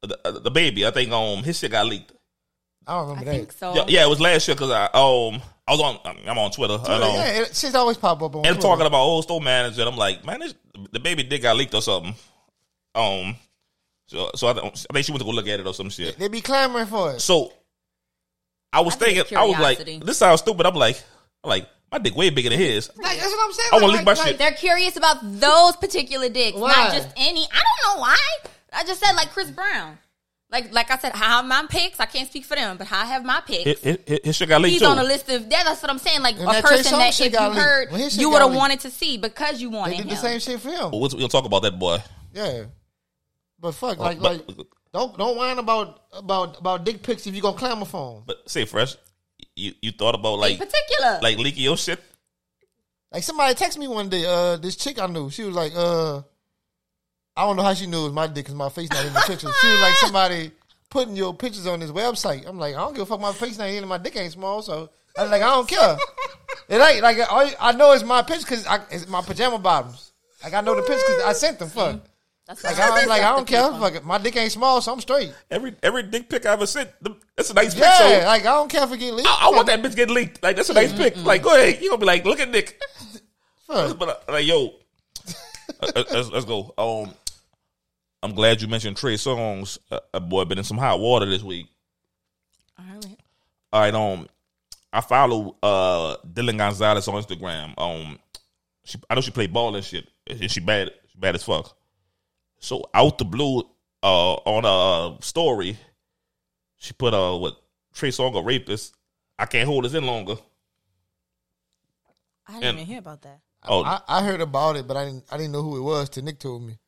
the, 0.02 0.18
uh, 0.24 0.30
the 0.38 0.50
baby. 0.50 0.86
I 0.86 0.90
think 0.90 1.12
um 1.12 1.42
his 1.42 1.58
shit 1.58 1.70
got 1.72 1.84
leaked. 1.86 2.12
I 2.86 2.92
don't 2.94 3.06
I 3.06 3.10
remember 3.10 3.30
think 3.32 3.48
that. 3.48 3.58
so. 3.58 3.74
Yeah, 3.74 3.84
yeah, 3.88 4.04
it 4.04 4.08
was 4.08 4.20
last 4.20 4.48
year 4.48 4.54
because 4.54 4.70
I 4.70 4.84
um 4.94 5.42
I 5.68 5.72
was 5.72 5.80
on 5.82 5.98
I'm 6.26 6.38
on 6.38 6.50
Twitter. 6.52 6.78
I 6.82 6.98
know. 6.98 7.12
Yeah, 7.14 7.26
it, 7.42 7.54
shit's 7.56 7.74
always 7.74 7.98
pop 7.98 8.22
up 8.22 8.34
on 8.34 8.46
And 8.46 8.54
Twitter. 8.54 8.60
talking 8.62 8.86
about 8.86 9.00
old 9.02 9.24
store 9.24 9.40
manager. 9.42 9.82
And 9.82 9.90
I'm 9.90 9.96
like, 9.98 10.24
man, 10.24 10.40
this, 10.40 10.54
the 10.92 11.00
baby 11.00 11.22
dick 11.24 11.42
got 11.42 11.56
leaked 11.56 11.74
or 11.74 11.82
something. 11.82 12.14
Um, 12.94 13.36
so 14.06 14.30
so 14.34 14.46
I, 14.48 14.52
don't- 14.54 14.86
I 14.90 14.92
think 14.92 15.06
she 15.06 15.12
went 15.12 15.20
to 15.20 15.24
go 15.26 15.30
look 15.32 15.48
at 15.48 15.60
it 15.60 15.66
or 15.66 15.74
some 15.74 15.90
shit. 15.90 16.18
They 16.18 16.28
be 16.28 16.40
clamoring 16.40 16.86
for 16.86 17.12
it. 17.12 17.20
So 17.20 17.52
I 18.72 18.80
was 18.80 18.94
I 18.94 18.98
think 18.98 19.16
thinking, 19.18 19.38
I 19.38 19.44
was 19.44 19.58
like, 19.58 19.78
this 20.04 20.18
sounds 20.18 20.40
stupid. 20.40 20.66
I'm 20.66 20.74
like, 20.74 21.02
I'm 21.44 21.48
like, 21.50 21.66
my 21.90 21.98
dick 21.98 22.16
way 22.16 22.30
bigger 22.30 22.50
than 22.50 22.58
his. 22.58 22.90
Like, 22.96 23.16
that's 23.18 23.30
what 23.32 23.46
I'm 23.46 23.52
saying. 23.52 23.68
I 23.72 23.74
wanna 23.76 23.86
Like, 23.86 23.96
leak 23.98 24.04
my 24.06 24.12
like, 24.14 24.26
shit. 24.28 24.38
They're 24.38 24.52
curious 24.52 24.96
about 24.96 25.18
those 25.22 25.76
particular 25.76 26.28
dicks, 26.28 26.58
Why? 26.58 26.72
not 26.72 26.92
just 26.92 27.08
any. 27.16 27.42
I 27.42 27.62
don't 27.62 27.96
know 27.96 28.00
why. 28.00 28.18
I 28.72 28.84
just 28.84 29.00
said 29.00 29.12
like 29.14 29.30
Chris 29.30 29.50
Brown. 29.50 29.98
Like 30.50 30.72
like 30.72 30.90
I 30.92 30.98
said, 30.98 31.12
I 31.12 31.18
have 31.18 31.44
my 31.46 31.64
picks. 31.68 31.98
I 31.98 32.06
can't 32.06 32.28
speak 32.28 32.44
for 32.44 32.54
them, 32.54 32.76
but 32.76 32.90
I 32.92 33.04
have 33.06 33.24
my 33.24 33.40
picks. 33.40 33.64
His, 33.64 33.80
his, 33.80 33.98
his- 34.06 34.20
his 34.24 34.36
shit 34.36 34.48
got 34.48 34.60
leaked 34.60 34.72
He's 34.74 34.82
too. 34.82 34.86
on 34.88 34.98
a 34.98 35.02
list 35.04 35.28
of 35.28 35.42
yeah, 35.50 35.64
that's 35.64 35.82
what 35.82 35.90
I'm 35.90 35.98
saying. 35.98 36.22
Like 36.22 36.36
And 36.36 36.44
a 36.48 36.62
person 36.62 36.92
that 36.98 37.18
if 37.18 37.32
you 37.32 37.38
leaked. 37.40 37.56
heard, 37.56 37.90
When 37.90 38.00
his 38.00 38.12
shit 38.12 38.20
you 38.20 38.30
would 38.30 38.42
have 38.42 38.54
wanted 38.54 38.80
to 38.80 38.90
see 38.90 39.16
because 39.16 39.60
you 39.60 39.70
They 39.70 39.76
wanted 39.76 39.96
did 39.96 40.02
him. 40.04 40.08
the 40.10 40.16
same 40.16 40.38
shit 40.38 40.60
for 40.60 40.68
him. 40.70 40.90
But 40.90 40.98
we'll, 40.98 41.10
we'll 41.14 41.28
talk 41.28 41.46
about 41.46 41.62
that 41.62 41.78
boy. 41.78 41.98
Yeah. 42.34 42.64
But 43.58 43.72
fuck, 43.72 43.98
like, 43.98 44.20
but, 44.20 44.48
like, 44.48 44.66
don't 44.92 45.16
don't 45.18 45.36
whine 45.36 45.58
about 45.58 46.02
about 46.12 46.58
about 46.58 46.84
dick 46.84 47.02
pics 47.02 47.26
if 47.26 47.34
you 47.34 47.42
gonna 47.42 47.56
clamor 47.56 47.84
for 47.86 48.14
them. 48.16 48.24
but 48.26 48.48
say 48.50 48.64
fresh, 48.66 48.96
you 49.54 49.72
you 49.80 49.92
thought 49.92 50.14
about 50.14 50.38
like 50.38 50.52
In 50.54 50.58
like 50.58 50.68
particular, 50.68 51.18
like 51.22 51.38
leaking 51.38 51.62
your 51.64 51.76
shit? 51.76 52.02
Like 53.12 53.22
somebody 53.22 53.54
texted 53.54 53.78
me 53.78 53.88
one 53.88 54.08
day. 54.08 54.24
Uh, 54.26 54.56
this 54.56 54.76
chick 54.76 55.00
I 55.00 55.06
knew, 55.06 55.30
she 55.30 55.44
was 55.44 55.54
like, 55.54 55.72
uh, 55.74 56.18
I 57.36 57.46
don't 57.46 57.56
know 57.56 57.62
how 57.62 57.72
she 57.74 57.86
knew 57.86 58.00
it 58.00 58.04
was 58.04 58.12
my 58.12 58.26
dick 58.26 58.36
because 58.44 58.54
my 58.54 58.68
face 58.68 58.90
not 58.90 59.04
in 59.06 59.12
the 59.14 59.20
picture. 59.20 59.48
She 59.60 59.68
was 59.68 59.80
like 59.80 59.94
somebody 59.96 60.50
putting 60.90 61.16
your 61.16 61.32
pictures 61.34 61.66
on 61.66 61.80
this 61.80 61.90
website. 61.90 62.46
I'm 62.46 62.58
like, 62.58 62.74
I 62.74 62.78
don't 62.78 62.92
give 62.94 63.02
a 63.02 63.06
fuck. 63.06 63.20
My 63.20 63.32
face 63.32 63.58
not 63.58 63.68
in, 63.68 63.76
and 63.78 63.88
my 63.88 63.98
dick 63.98 64.16
ain't 64.16 64.32
small, 64.32 64.60
so 64.62 64.90
I 65.16 65.22
was 65.22 65.30
like, 65.30 65.42
I 65.42 65.46
don't 65.46 65.68
care. 65.68 65.96
it 66.68 66.80
ain't 66.80 67.02
like 67.02 67.18
all 67.30 67.44
you- 67.46 67.54
I 67.58 67.72
know 67.72 67.92
it's 67.92 68.04
my 68.04 68.22
picture 68.22 68.44
because 68.44 68.66
it's 68.90 69.08
my 69.08 69.22
pajama 69.22 69.58
bottoms. 69.58 70.12
Like 70.42 70.52
I 70.54 70.60
know 70.60 70.74
the 70.74 70.82
pictures 70.82 71.02
because 71.06 71.22
I 71.24 71.32
sent 71.32 71.58
them. 71.58 71.68
Fuck. 71.70 72.00
That's 72.46 72.62
Like 72.64 72.78
what 72.78 73.02
I'm 73.02 73.08
like 73.08 73.22
I 73.22 73.30
don't 73.36 73.46
care. 73.46 73.62
people. 73.64 73.80
Fuck 73.80 73.94
it. 73.96 74.04
My 74.04 74.18
dick 74.18 74.36
ain't 74.36 74.52
small, 74.52 74.80
so 74.80 74.92
I'm 74.92 75.00
straight. 75.00 75.32
Every 75.50 75.74
every 75.82 76.04
dick 76.04 76.28
pic 76.28 76.46
I 76.46 76.52
ever 76.52 76.66
sent, 76.66 76.90
the- 77.02 77.16
that's 77.36 77.50
a 77.50 77.54
nice 77.54 77.74
pic. 77.74 77.82
Yeah, 77.82 78.20
So 78.20 78.26
like 78.26 78.42
I 78.42 78.54
don't 78.54 78.70
care 78.70 78.84
if 78.84 78.92
it 78.92 78.98
get 78.98 79.14
leaked. 79.14 79.28
I, 79.28 79.48
I 79.48 79.50
want 79.50 79.66
that 79.66 79.82
bitch 79.82 79.96
getting 79.96 80.14
leaked. 80.14 80.42
Like 80.42 80.56
that's 80.56 80.70
a 80.70 80.74
nice 80.74 80.92
pic. 80.92 81.16
Like 81.24 81.42
go 81.42 81.54
ahead, 81.56 81.82
you 81.82 81.90
gonna 81.90 82.00
be 82.00 82.06
like, 82.06 82.24
look 82.24 82.40
at 82.40 82.48
Nick. 82.50 82.80
Fuck. 83.66 83.98
But 83.98 84.08
uh, 84.08 84.32
like 84.32 84.46
yo, 84.46 84.74
uh, 85.82 85.92
uh, 85.96 86.04
let's, 86.12 86.30
let's 86.30 86.44
go. 86.44 86.72
Um, 86.78 87.12
I'm 88.22 88.32
glad 88.34 88.62
you 88.62 88.68
mentioned 88.68 88.96
Trey 88.96 89.14
Songz. 89.14 89.78
Uh, 89.90 89.98
uh, 90.14 90.20
boy, 90.20 90.44
been 90.44 90.58
in 90.58 90.64
some 90.64 90.78
hot 90.78 91.00
water 91.00 91.26
this 91.26 91.42
week. 91.42 91.66
All 92.78 92.84
right. 92.94 93.06
All 93.72 93.80
right, 93.80 93.94
um, 93.94 94.28
I 94.92 95.00
follow 95.00 95.56
uh 95.62 96.16
Dylan 96.26 96.58
Gonzalez 96.58 97.08
on 97.08 97.20
Instagram. 97.22 97.74
Um, 97.78 98.18
she 98.84 98.98
I 99.10 99.14
know 99.16 99.20
she 99.20 99.32
played 99.32 99.52
ball 99.52 99.74
and 99.74 99.84
shit, 99.84 100.06
and 100.28 100.48
she 100.50 100.60
bad, 100.60 100.92
she 101.12 101.18
bad 101.18 101.34
as 101.34 101.42
fuck. 101.42 101.75
So 102.58 102.88
out 102.94 103.18
the 103.18 103.24
blue, 103.24 103.60
uh, 104.02 104.34
on 104.34 104.64
a 104.64 105.22
story, 105.22 105.78
she 106.76 106.92
put 106.94 107.14
uh 107.14 107.36
what 107.36 107.56
Trey 107.94 108.10
Songz 108.10 108.38
a 108.38 108.42
rapist. 108.42 108.94
I 109.38 109.46
can't 109.46 109.66
hold 109.66 109.84
this 109.84 109.94
in 109.94 110.06
longer. 110.06 110.36
I 112.46 112.52
didn't 112.54 112.64
And- 112.64 112.78
even 112.78 112.86
hear 112.86 112.98
about 112.98 113.22
that. 113.22 113.40
Oh, 113.68 113.82
I, 113.82 114.00
I 114.06 114.22
heard 114.22 114.40
about 114.40 114.76
it, 114.76 114.86
but 114.86 114.96
I 114.96 115.06
didn't. 115.06 115.24
I 115.30 115.36
didn't 115.36 115.52
know 115.52 115.62
who 115.62 115.76
it 115.78 115.80
was. 115.80 116.08
Till 116.08 116.22
Nick 116.22 116.38
told 116.38 116.62
me. 116.62 116.78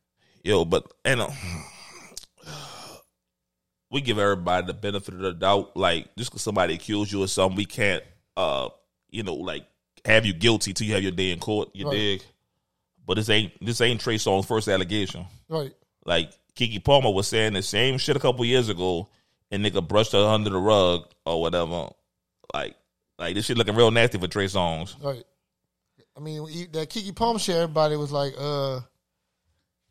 Yo, 0.43 0.63
but 0.63 0.89
and 1.03 1.19
uh, 1.21 1.29
we 3.91 3.99
give 4.01 4.17
everybody 4.19 4.67
the 4.67 4.73
benefit 4.73 5.13
of 5.15 5.19
the 5.19 5.33
doubt. 5.33 5.75
Like 5.75 6.15
just 6.15 6.31
because 6.31 6.41
somebody 6.43 6.75
accused 6.75 7.11
you 7.11 7.21
of 7.23 7.29
something, 7.29 7.57
we 7.57 7.65
can't, 7.65 8.03
uh, 8.37 8.69
you 9.09 9.23
know, 9.23 9.35
like 9.35 9.65
have 10.05 10.25
you 10.25 10.33
guilty 10.33 10.73
till 10.73 10.87
you 10.87 10.93
have 10.93 11.03
your 11.03 11.11
day 11.11 11.31
in 11.31 11.39
court. 11.39 11.69
You 11.73 11.85
Right. 11.87 11.95
dig? 11.95 12.23
But 13.09 13.15
this 13.15 13.27
ain't 13.31 13.53
this 13.65 13.81
ain't 13.81 13.99
Trey 13.99 14.17
Songz's 14.17 14.45
first 14.45 14.67
allegation. 14.67 15.25
Right. 15.49 15.73
Like 16.05 16.29
Keke 16.55 16.83
Palmer 16.83 17.09
was 17.09 17.27
saying 17.27 17.53
the 17.53 17.63
same 17.63 17.97
shit 17.97 18.15
a 18.15 18.19
couple 18.19 18.45
years 18.45 18.69
ago, 18.69 19.09
and 19.49 19.65
nigga 19.65 19.85
brushed 19.85 20.11
her 20.11 20.19
under 20.19 20.51
the 20.51 20.59
rug 20.59 21.07
or 21.25 21.41
whatever. 21.41 21.87
Like, 22.53 22.75
like 23.17 23.33
this 23.33 23.47
shit 23.47 23.57
looking 23.57 23.73
real 23.75 23.89
nasty 23.89 24.19
for 24.19 24.27
Trey 24.27 24.45
Songz. 24.45 24.95
Right. 25.03 25.23
I 26.15 26.19
mean, 26.19 26.47
he- 26.49 26.67
that 26.67 26.91
Keke 26.91 27.15
Palmer 27.15 27.39
shit, 27.39 27.55
everybody 27.55 27.95
was 27.95 28.11
like, 28.11 28.35
uh, 28.37 28.81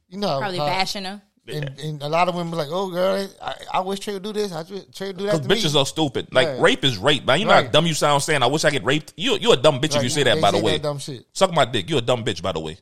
you 0.08 0.18
know, 0.18 0.38
Probably 0.38 0.58
how- 0.58 0.66
bashing 0.66 1.04
her. 1.04 1.20
And, 1.48 1.76
and 1.80 2.02
a 2.02 2.08
lot 2.08 2.28
of 2.28 2.36
women 2.36 2.52
were 2.52 2.58
like, 2.58 2.68
"Oh, 2.70 2.88
girl, 2.90 3.26
I, 3.42 3.54
I 3.72 3.80
wish 3.80 3.98
Trey 4.00 4.12
would 4.14 4.22
do 4.22 4.32
this. 4.32 4.52
I 4.52 4.62
wish 4.62 4.82
Trey 4.94 5.08
would 5.08 5.16
do 5.16 5.24
that 5.24 5.32
Because 5.32 5.40
to 5.40 5.48
me." 5.48 5.60
bitches 5.60 5.74
are 5.80 5.86
stupid. 5.86 6.28
Like 6.32 6.46
Right. 6.46 6.60
rape 6.60 6.84
is 6.84 6.98
rape, 6.98 7.24
man. 7.24 7.40
You 7.40 7.46
know 7.46 7.52
how 7.54 7.62
dumb 7.62 7.84
you 7.86 7.94
sound 7.94 8.22
saying. 8.22 8.44
I 8.44 8.46
wish 8.46 8.64
I 8.64 8.70
get 8.70 8.84
raped. 8.84 9.14
You 9.16 9.38
you 9.38 9.50
a 9.52 9.56
dumb 9.56 9.80
bitch 9.80 9.96
if 9.96 10.02
you 10.04 10.08
say 10.08 10.22
that. 10.22 10.36
They 10.36 10.40
by 10.40 10.52
the 10.52 10.58
way, 10.58 10.72
that 10.72 10.82
dumb 10.82 10.98
shit. 11.00 11.26
suck 11.32 11.52
my 11.52 11.64
dick. 11.64 11.90
You 11.90 11.96
a 11.98 12.00
dumb 12.02 12.22
bitch. 12.22 12.42
By 12.42 12.52
the 12.52 12.60
way, 12.60 12.76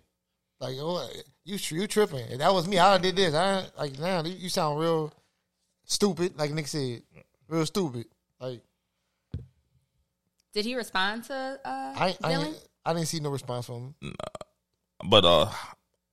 Like, 0.61 0.77
oh, 0.81 1.09
you 1.45 1.59
you 1.71 1.87
tripping? 1.87 2.27
And 2.31 2.41
that 2.41 2.53
was 2.53 2.67
me. 2.67 2.79
I 2.79 2.97
did 2.99 3.17
this. 3.17 3.35
I 3.35 3.67
like 3.79 3.99
now 3.99 4.23
you, 4.25 4.33
you 4.35 4.49
sound 4.49 4.79
real 4.81 5.13
stupid. 5.85 6.39
Like 6.39 6.51
Nick 6.53 6.67
said, 6.67 7.03
real 7.49 7.67
stupid. 7.67 8.07
Like 8.41 8.63
Did 10.55 10.65
he 10.65 10.75
respond 10.75 11.25
to 11.25 11.35
uh, 11.65 11.95
I 11.97 12.17
I, 12.23 12.33
Dylan? 12.33 12.47
ain't- 12.47 12.63
I 12.85 12.95
didn't 12.95 13.09
see 13.09 13.19
no 13.21 13.31
response 13.31 13.67
from 13.67 13.95
him. 14.01 14.15
but 15.11 15.25
uh, 15.25 15.51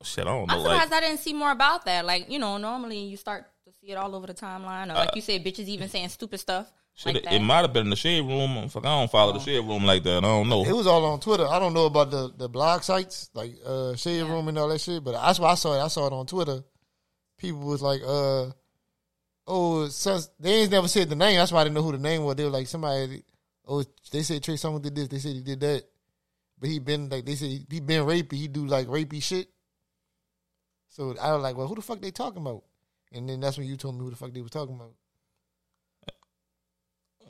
shit, 0.01 0.25
I 0.25 0.29
don't 0.31 0.47
know. 0.47 0.55
I'm 0.55 0.59
Like, 0.63 0.71
surprised 0.81 0.93
I 0.93 0.99
didn't 1.07 1.19
see 1.19 1.33
more 1.33 1.51
about 1.51 1.85
that. 1.85 2.03
Like, 2.03 2.31
you 2.31 2.39
know, 2.39 2.57
normally 2.57 2.97
you 2.99 3.15
start 3.15 3.45
to 3.65 3.71
see 3.79 3.91
it 3.91 3.95
all 3.95 4.15
over 4.15 4.25
the 4.25 4.33
timeline, 4.33 4.89
or 4.91 4.95
like 4.95 5.15
you 5.15 5.21
said, 5.21 5.43
bitches 5.45 5.67
even 5.67 5.87
saying 5.87 6.09
stupid 6.09 6.39
stuff 6.39 6.71
shit, 6.95 7.15
like 7.15 7.25
it, 7.25 7.31
it 7.33 7.39
might 7.39 7.61
have 7.61 7.73
been 7.73 7.85
in 7.85 7.89
the 7.89 7.95
shade 7.95 8.21
room. 8.21 8.69
Fuck, 8.69 8.85
I 8.85 8.99
don't 8.99 9.11
follow 9.11 9.33
the 9.33 9.39
shade 9.39 9.65
room 9.65 9.83
like 9.83 10.03
that. 10.03 10.17
I 10.17 10.21
don't 10.21 10.49
know. 10.49 10.63
It 10.65 10.71
was 10.71 10.87
all 10.87 11.03
on 11.05 11.19
Twitter. 11.19 11.47
I 11.47 11.59
don't 11.59 11.73
know 11.73 11.85
about 11.85 12.11
the, 12.11 12.31
the 12.35 12.49
blog 12.49 12.83
sites 12.83 13.29
like 13.33 13.55
uh 13.65 13.95
Shade 13.95 14.23
Room 14.23 14.47
and 14.47 14.57
all 14.57 14.67
that 14.69 14.81
shit, 14.81 15.03
but 15.03 15.13
that's 15.13 15.39
why 15.39 15.51
I 15.51 15.55
saw 15.55 15.73
it. 15.79 15.83
I 15.83 15.87
saw 15.87 16.07
it 16.07 16.13
on 16.13 16.25
Twitter. 16.25 16.63
People 17.37 17.61
was 17.61 17.81
like, 17.81 18.01
uh, 18.05 18.51
oh, 19.47 19.87
since 19.89 20.29
they 20.39 20.61
ain't 20.61 20.71
never 20.71 20.87
said 20.87 21.09
the 21.09 21.15
name. 21.15 21.37
That's 21.37 21.51
why 21.51 21.61
I 21.61 21.63
didn't 21.65 21.75
know 21.75 21.83
who 21.83 21.91
the 21.91 21.97
name 21.97 22.23
was. 22.23 22.35
They 22.35 22.43
were 22.43 22.49
like 22.49 22.67
somebody. 22.67 23.23
Oh, 23.67 23.83
they 24.11 24.23
said 24.23 24.43
Trey 24.43 24.57
someone 24.57 24.81
did 24.81 24.95
this. 24.95 25.07
They 25.07 25.19
said 25.19 25.33
he 25.33 25.41
did 25.41 25.59
that, 25.61 25.83
but 26.59 26.69
he 26.69 26.79
been 26.79 27.09
like 27.09 27.25
they 27.25 27.35
said 27.35 27.49
he, 27.49 27.65
he 27.69 27.79
been 27.79 28.05
rapey. 28.05 28.33
He 28.33 28.47
do 28.47 28.65
like 28.65 28.87
rapey 28.87 29.21
shit. 29.21 29.47
So 30.89 31.15
I 31.19 31.33
was 31.33 31.41
like, 31.41 31.57
well, 31.57 31.67
who 31.67 31.75
the 31.75 31.81
fuck 31.81 32.01
they 32.01 32.11
talking 32.11 32.41
about? 32.41 32.63
And 33.11 33.27
then 33.27 33.39
that's 33.39 33.57
when 33.57 33.67
you 33.67 33.77
told 33.77 33.95
me 33.95 34.01
who 34.01 34.11
the 34.11 34.15
fuck 34.15 34.31
they 34.31 34.41
was 34.41 34.51
talking 34.51 34.75
about. 34.75 34.93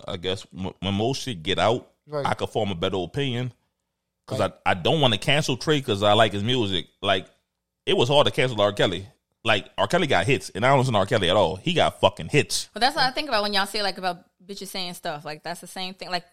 I 0.07 0.17
guess 0.17 0.45
when 0.51 0.73
when 0.79 0.93
most 0.93 1.21
shit 1.23 1.43
get 1.43 1.59
out, 1.59 1.89
Right. 2.05 2.25
I 2.25 2.33
could 2.33 2.49
form 2.49 2.69
a 2.71 2.75
better 2.75 2.97
opinion. 2.97 3.53
Because 4.25 4.39
Right. 4.41 4.53
I, 4.65 4.71
I 4.71 4.73
don't 4.73 4.99
want 5.01 5.13
to 5.13 5.19
cancel 5.19 5.57
Trey 5.57 5.79
because 5.79 6.03
I 6.03 6.13
like 6.13 6.33
his 6.33 6.43
music. 6.43 6.87
Like, 7.01 7.27
it 7.85 7.95
was 7.95 8.09
hard 8.09 8.25
to 8.25 8.31
cancel 8.31 8.59
R. 8.61 8.73
Kelly. 8.73 9.07
Like, 9.45 9.69
R. 9.77 9.87
Kelly 9.87 10.07
got 10.07 10.25
hits, 10.25 10.49
and 10.49 10.65
I 10.65 10.69
don't 10.69 10.79
listen 10.79 10.93
to 10.93 10.99
R. 10.99 11.05
Kelly 11.05 11.29
at 11.29 11.35
all. 11.35 11.55
He 11.57 11.73
got 11.73 11.99
fucking 11.99 12.29
hits. 12.29 12.69
But 12.73 12.79
that's 12.81 12.95
what 12.95 13.05
I 13.05 13.11
think 13.11 13.27
about 13.29 13.43
when 13.43 13.53
y'all 13.53 13.65
say 13.65 13.81
like 13.83 13.97
about 13.97 14.23
bitches 14.45 14.67
saying 14.67 14.93
stuff. 14.95 15.25
Like 15.25 15.43
that's 15.43 15.61
the 15.61 15.67
same 15.67 15.93
thing. 15.93 16.09
Like 16.09 16.25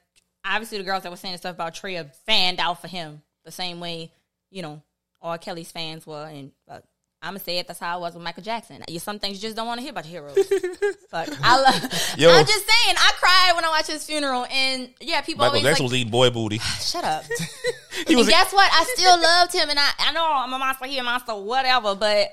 obviously 0.44 0.78
the 0.78 0.84
girls 0.84 1.02
that 1.02 1.10
were 1.10 1.16
saying 1.16 1.36
stuff 1.36 1.54
about 1.54 1.74
Trey 1.74 2.02
fanned 2.26 2.60
out 2.60 2.80
for 2.80 2.88
him 2.88 3.22
the 3.44 3.50
same 3.50 3.80
way 3.80 4.12
you 4.50 4.62
know 4.62 4.82
all 5.22 5.36
Kelly's 5.38 5.70
fans 5.70 6.06
were. 6.06 6.24
And 6.26 6.52
uh, 6.68 6.80
I'm 7.22 7.34
gonna 7.34 7.40
say 7.40 7.58
it. 7.58 7.66
That's 7.66 7.78
how 7.78 7.94
I 7.96 8.00
was 8.00 8.14
with 8.14 8.22
Michael 8.24 8.42
Jackson. 8.42 8.82
You 8.88 8.98
some 8.98 9.18
things 9.18 9.36
you 9.36 9.42
just 9.42 9.54
don't 9.56 9.66
want 9.66 9.76
to 9.78 9.82
hear 9.82 9.90
about 9.90 10.06
your 10.08 10.26
heroes. 10.26 10.46
Fuck. 11.10 11.28
I 11.42 11.60
love. 11.60 11.82
Yo. 12.18 12.30
I'm 12.30 12.46
just 12.46 12.66
saying. 12.66 12.96
I 12.96 13.12
cried 13.18 13.52
when 13.56 13.64
I 13.64 13.68
watched 13.68 13.88
his 13.90 14.06
funeral, 14.06 14.46
and 14.50 14.88
yeah, 15.00 15.20
people 15.20 15.40
Michael 15.40 15.58
always 15.58 15.62
Jackson 15.64 15.84
like, 15.84 15.92
was 15.92 15.98
eating 16.00 16.10
boy 16.10 16.30
booty. 16.30 16.58
"Shut 16.80 17.04
up." 17.04 17.24
He 18.06 18.16
was. 18.16 18.26
and 18.26 18.32
guess 18.34 18.52
what? 18.54 18.70
I 18.72 18.84
still 18.94 19.20
loved 19.20 19.52
him, 19.52 19.68
and 19.68 19.78
I 19.78 19.90
I 19.98 20.12
know 20.12 20.24
I'm 20.24 20.50
a 20.52 20.58
monster. 20.58 20.86
here, 20.86 21.02
monster. 21.02 21.34
Whatever. 21.34 21.94
But 21.94 22.28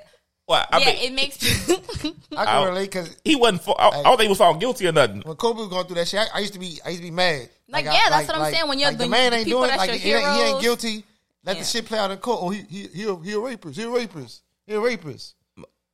well, 0.47 0.65
I 0.71 0.78
yeah, 0.80 0.86
mean, 0.86 0.95
it 1.00 1.13
makes. 1.13 1.69
I 1.69 1.76
can 2.06 2.47
Ow. 2.47 2.65
relate 2.67 2.86
because 2.91 3.17
he 3.26 3.36
wasn't. 3.36 3.63
fa- 3.63 3.71
I, 3.78 3.89
I 3.89 4.04
don't 4.04 4.15
think 4.15 4.21
he 4.21 4.30
was 4.30 4.38
found 4.38 4.62
guilty 4.62 4.88
or 4.88 4.93
nothing. 4.93 5.21
when 5.26 5.36
Kobe 5.36 5.60
was 5.60 5.67
going 5.67 5.86
through 5.88 5.95
that 5.95 6.08
shit, 6.08 6.21
I, 6.34 6.38
I 6.38 6.39
used 6.39 6.54
to 6.54 6.60
be 6.60 6.80
I 6.86 6.89
used 6.89 7.02
to 7.02 7.08
be 7.08 7.12
mad. 7.12 7.50
Like, 7.67 7.86
I- 7.88 7.93
yeah, 7.93 8.10
that's 8.10 8.30
what 8.30 8.38
I'm 8.38 8.54
saying. 8.54 8.69
When 8.69 8.80
you're- 8.80 8.91
like, 8.91 8.97
the 9.00 9.04
when 9.04 9.12
man 9.12 9.34
ain't 9.34 9.50
doing 9.50 9.69
it, 9.69 9.76
like 9.76 9.89
he 9.91 10.13
ain't, 10.13 10.26
he 10.26 10.41
ain't 10.43 10.62
guilty. 10.62 11.04
Let 11.43 11.58
Yeah. 11.58 11.62
the 11.63 11.67
shit 11.67 11.86
play 11.86 12.00
out 12.00 12.12
in 12.12 12.17
court. 12.19 12.39
Oh, 12.41 12.50
he 12.50 12.62
he 12.69 12.88
he 12.88 13.04
a, 13.04 13.15
he 13.17 13.34
a 13.34 13.39
rapist. 13.39 13.78
He 13.78 13.84
a 13.84 13.89
rapist. 13.89 14.43
He 14.67 14.73
a 14.73 14.80
rapist. 14.80 15.36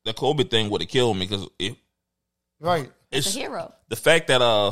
The 0.03 0.13
Kobe 0.13 0.43
thing 0.43 0.69
would 0.69 0.81
have 0.81 0.89
killed 0.89 1.15
me 1.17 1.25
because 1.25 1.47
it, 1.57 1.77
Right. 2.59 2.91
It's 3.12 3.27
it's 3.27 3.36
a 3.36 3.39
hero. 3.39 3.73
the 3.88 3.95
fact 3.95 4.27
that 4.27 4.41
uh 4.41 4.71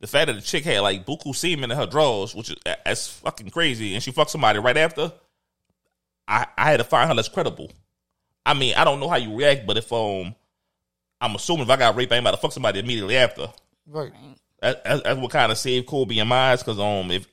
the 0.00 0.06
fact 0.06 0.26
that 0.26 0.34
the 0.34 0.42
chick 0.42 0.64
had 0.64 0.80
like 0.80 1.06
buku 1.06 1.34
semen 1.34 1.70
in 1.70 1.76
her 1.76 1.86
drawers, 1.86 2.34
which 2.34 2.50
is 2.50 2.56
that's 2.84 3.08
fucking 3.08 3.50
crazy, 3.50 3.94
and 3.94 4.02
she 4.02 4.12
fucked 4.12 4.30
somebody 4.30 4.58
right 4.58 4.76
after. 4.76 5.12
I 6.28 6.46
I 6.56 6.70
had 6.70 6.76
to 6.76 6.84
find 6.84 7.08
her 7.08 7.14
less 7.14 7.28
credible. 7.28 7.72
I 8.46 8.54
mean, 8.54 8.74
I 8.76 8.84
don't 8.84 9.00
know 9.00 9.08
how 9.08 9.16
you 9.16 9.34
react, 9.34 9.66
but 9.66 9.78
if 9.78 9.90
um, 9.92 10.34
I'm 11.20 11.34
assuming 11.34 11.62
if 11.64 11.70
I 11.70 11.76
got 11.76 11.96
raped, 11.96 12.12
I 12.12 12.16
ain't 12.16 12.22
about 12.24 12.32
to 12.32 12.36
fuck 12.36 12.52
somebody 12.52 12.80
immediately 12.80 13.16
after. 13.16 13.48
Right. 13.86 14.12
That, 14.60 14.84
that's, 14.84 15.02
that's 15.02 15.18
what 15.18 15.30
kind 15.30 15.50
of 15.50 15.56
saved 15.56 15.86
Kobe 15.86 16.18
in 16.18 16.28
my 16.28 16.50
eyes, 16.52 16.62
because 16.62 16.78
um, 16.78 17.10
if 17.10 17.26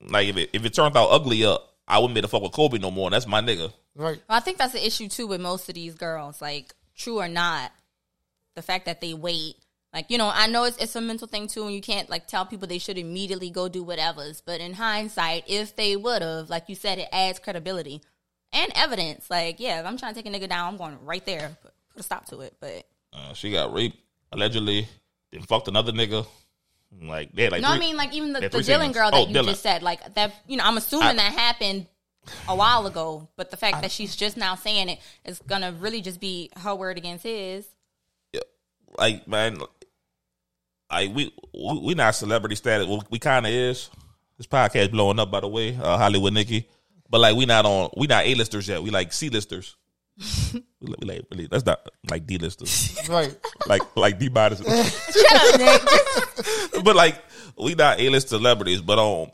like 0.00 0.28
if 0.28 0.36
it 0.36 0.50
if 0.52 0.64
it 0.64 0.72
turned 0.74 0.96
out 0.96 1.08
ugly 1.10 1.44
up, 1.44 1.67
I 1.88 1.98
wouldn't 1.98 2.14
be 2.14 2.18
able 2.18 2.28
to 2.28 2.30
fuck 2.30 2.42
with 2.42 2.52
Kobe 2.52 2.78
no 2.78 2.90
more. 2.90 3.10
That's 3.10 3.26
my 3.26 3.40
nigga. 3.40 3.72
Right. 3.96 4.20
Well, 4.28 4.36
I 4.36 4.40
think 4.40 4.58
that's 4.58 4.74
the 4.74 4.86
issue 4.86 5.08
too 5.08 5.26
with 5.26 5.40
most 5.40 5.68
of 5.68 5.74
these 5.74 5.94
girls. 5.94 6.40
Like, 6.42 6.74
true 6.96 7.18
or 7.18 7.28
not, 7.28 7.72
the 8.54 8.62
fact 8.62 8.84
that 8.86 9.00
they 9.00 9.14
wait. 9.14 9.56
Like, 9.94 10.10
you 10.10 10.18
know, 10.18 10.30
I 10.32 10.48
know 10.48 10.64
it's 10.64 10.76
it's 10.76 10.94
a 10.96 11.00
mental 11.00 11.26
thing 11.26 11.48
too, 11.48 11.64
and 11.64 11.74
you 11.74 11.80
can't 11.80 12.10
like 12.10 12.26
tell 12.26 12.44
people 12.44 12.68
they 12.68 12.78
should 12.78 12.98
immediately 12.98 13.48
go 13.48 13.68
do 13.68 13.82
whatever's. 13.82 14.42
But 14.42 14.60
in 14.60 14.74
hindsight, 14.74 15.44
if 15.46 15.74
they 15.76 15.96
would 15.96 16.20
have, 16.20 16.50
like 16.50 16.68
you 16.68 16.74
said, 16.74 16.98
it 16.98 17.08
adds 17.10 17.38
credibility 17.38 18.02
and 18.52 18.70
evidence. 18.74 19.30
Like, 19.30 19.58
yeah, 19.58 19.80
if 19.80 19.86
I'm 19.86 19.96
trying 19.96 20.14
to 20.14 20.22
take 20.22 20.32
a 20.32 20.36
nigga 20.36 20.48
down, 20.48 20.68
I'm 20.68 20.76
going 20.76 20.98
right 21.04 21.24
there, 21.24 21.56
put, 21.62 21.72
put 21.90 22.00
a 22.00 22.02
stop 22.02 22.26
to 22.26 22.40
it. 22.40 22.54
But 22.60 22.86
Uh, 23.14 23.32
she 23.32 23.50
got 23.50 23.72
raped 23.72 23.96
allegedly, 24.30 24.86
then 25.32 25.40
fucked 25.42 25.68
another 25.68 25.92
nigga. 25.92 26.26
Like 27.02 27.32
they 27.32 27.44
had 27.44 27.52
like 27.52 27.62
no, 27.62 27.68
I 27.68 27.78
mean 27.78 27.96
like 27.96 28.12
even 28.14 28.32
the, 28.32 28.40
the 28.40 28.48
Dylan 28.48 28.92
girl 28.92 29.10
that 29.10 29.16
Oh, 29.16 29.26
you 29.26 29.34
Dylan. 29.34 29.46
just 29.46 29.62
said, 29.62 29.82
like 29.82 30.14
that. 30.14 30.34
You 30.46 30.56
know, 30.56 30.64
I'm 30.64 30.76
assuming 30.76 31.08
I- 31.08 31.14
that 31.14 31.32
happened 31.32 31.86
a 32.48 32.54
while 32.56 32.86
ago, 32.86 33.28
but 33.36 33.50
the 33.50 33.56
fact 33.56 33.82
that 33.82 33.90
she's 33.90 34.14
just 34.16 34.36
now 34.36 34.54
saying 34.54 34.88
it 34.88 34.98
is 35.24 35.40
gonna 35.46 35.72
really 35.72 36.00
just 36.00 36.20
be 36.20 36.50
her 36.56 36.74
word 36.74 36.98
against 36.98 37.24
his. 37.24 37.66
Yeah, 38.32 38.40
like 38.98 39.28
man, 39.28 39.58
like 40.90 41.14
we 41.14 41.32
we, 41.54 41.78
we 41.80 41.94
not 41.94 42.14
celebrity 42.14 42.54
status. 42.56 42.86
Well, 42.86 43.04
we 43.10 43.18
kind 43.18 43.46
of 43.46 43.52
is. 43.52 43.90
This 44.36 44.46
podcast 44.46 44.90
blowing 44.90 45.18
up 45.18 45.30
by 45.30 45.40
the 45.40 45.48
way, 45.48 45.76
uh, 45.76 45.98
Hollywood 45.98 46.32
Nikki. 46.32 46.68
But 47.10 47.20
like 47.20 47.36
we 47.36 47.46
not 47.46 47.64
on 47.66 47.90
we 47.96 48.06
not 48.06 48.24
A 48.26 48.34
listers 48.34 48.68
yet. 48.68 48.82
We 48.82 48.90
like 48.90 49.12
C 49.12 49.28
listers. 49.30 49.76
We, 50.52 50.60
like- 50.82 51.00
we 51.00 51.06
like 51.06 51.22
really 51.30 51.46
that's 51.46 51.64
not 51.66 51.80
like 52.10 52.26
D 52.26 52.38
listers. 52.38 52.98
Right. 53.08 53.34
like 53.66 53.82
like 53.96 54.18
D 54.18 54.28
modest. 54.28 54.62
Shut 55.12 55.32
up, 55.32 55.60
Nick. 55.60 56.84
but 56.84 56.96
like 56.96 57.22
we 57.56 57.74
not 57.74 58.00
A 58.00 58.08
list 58.10 58.28
celebrities. 58.28 58.80
But 58.82 58.98
um, 58.98 59.30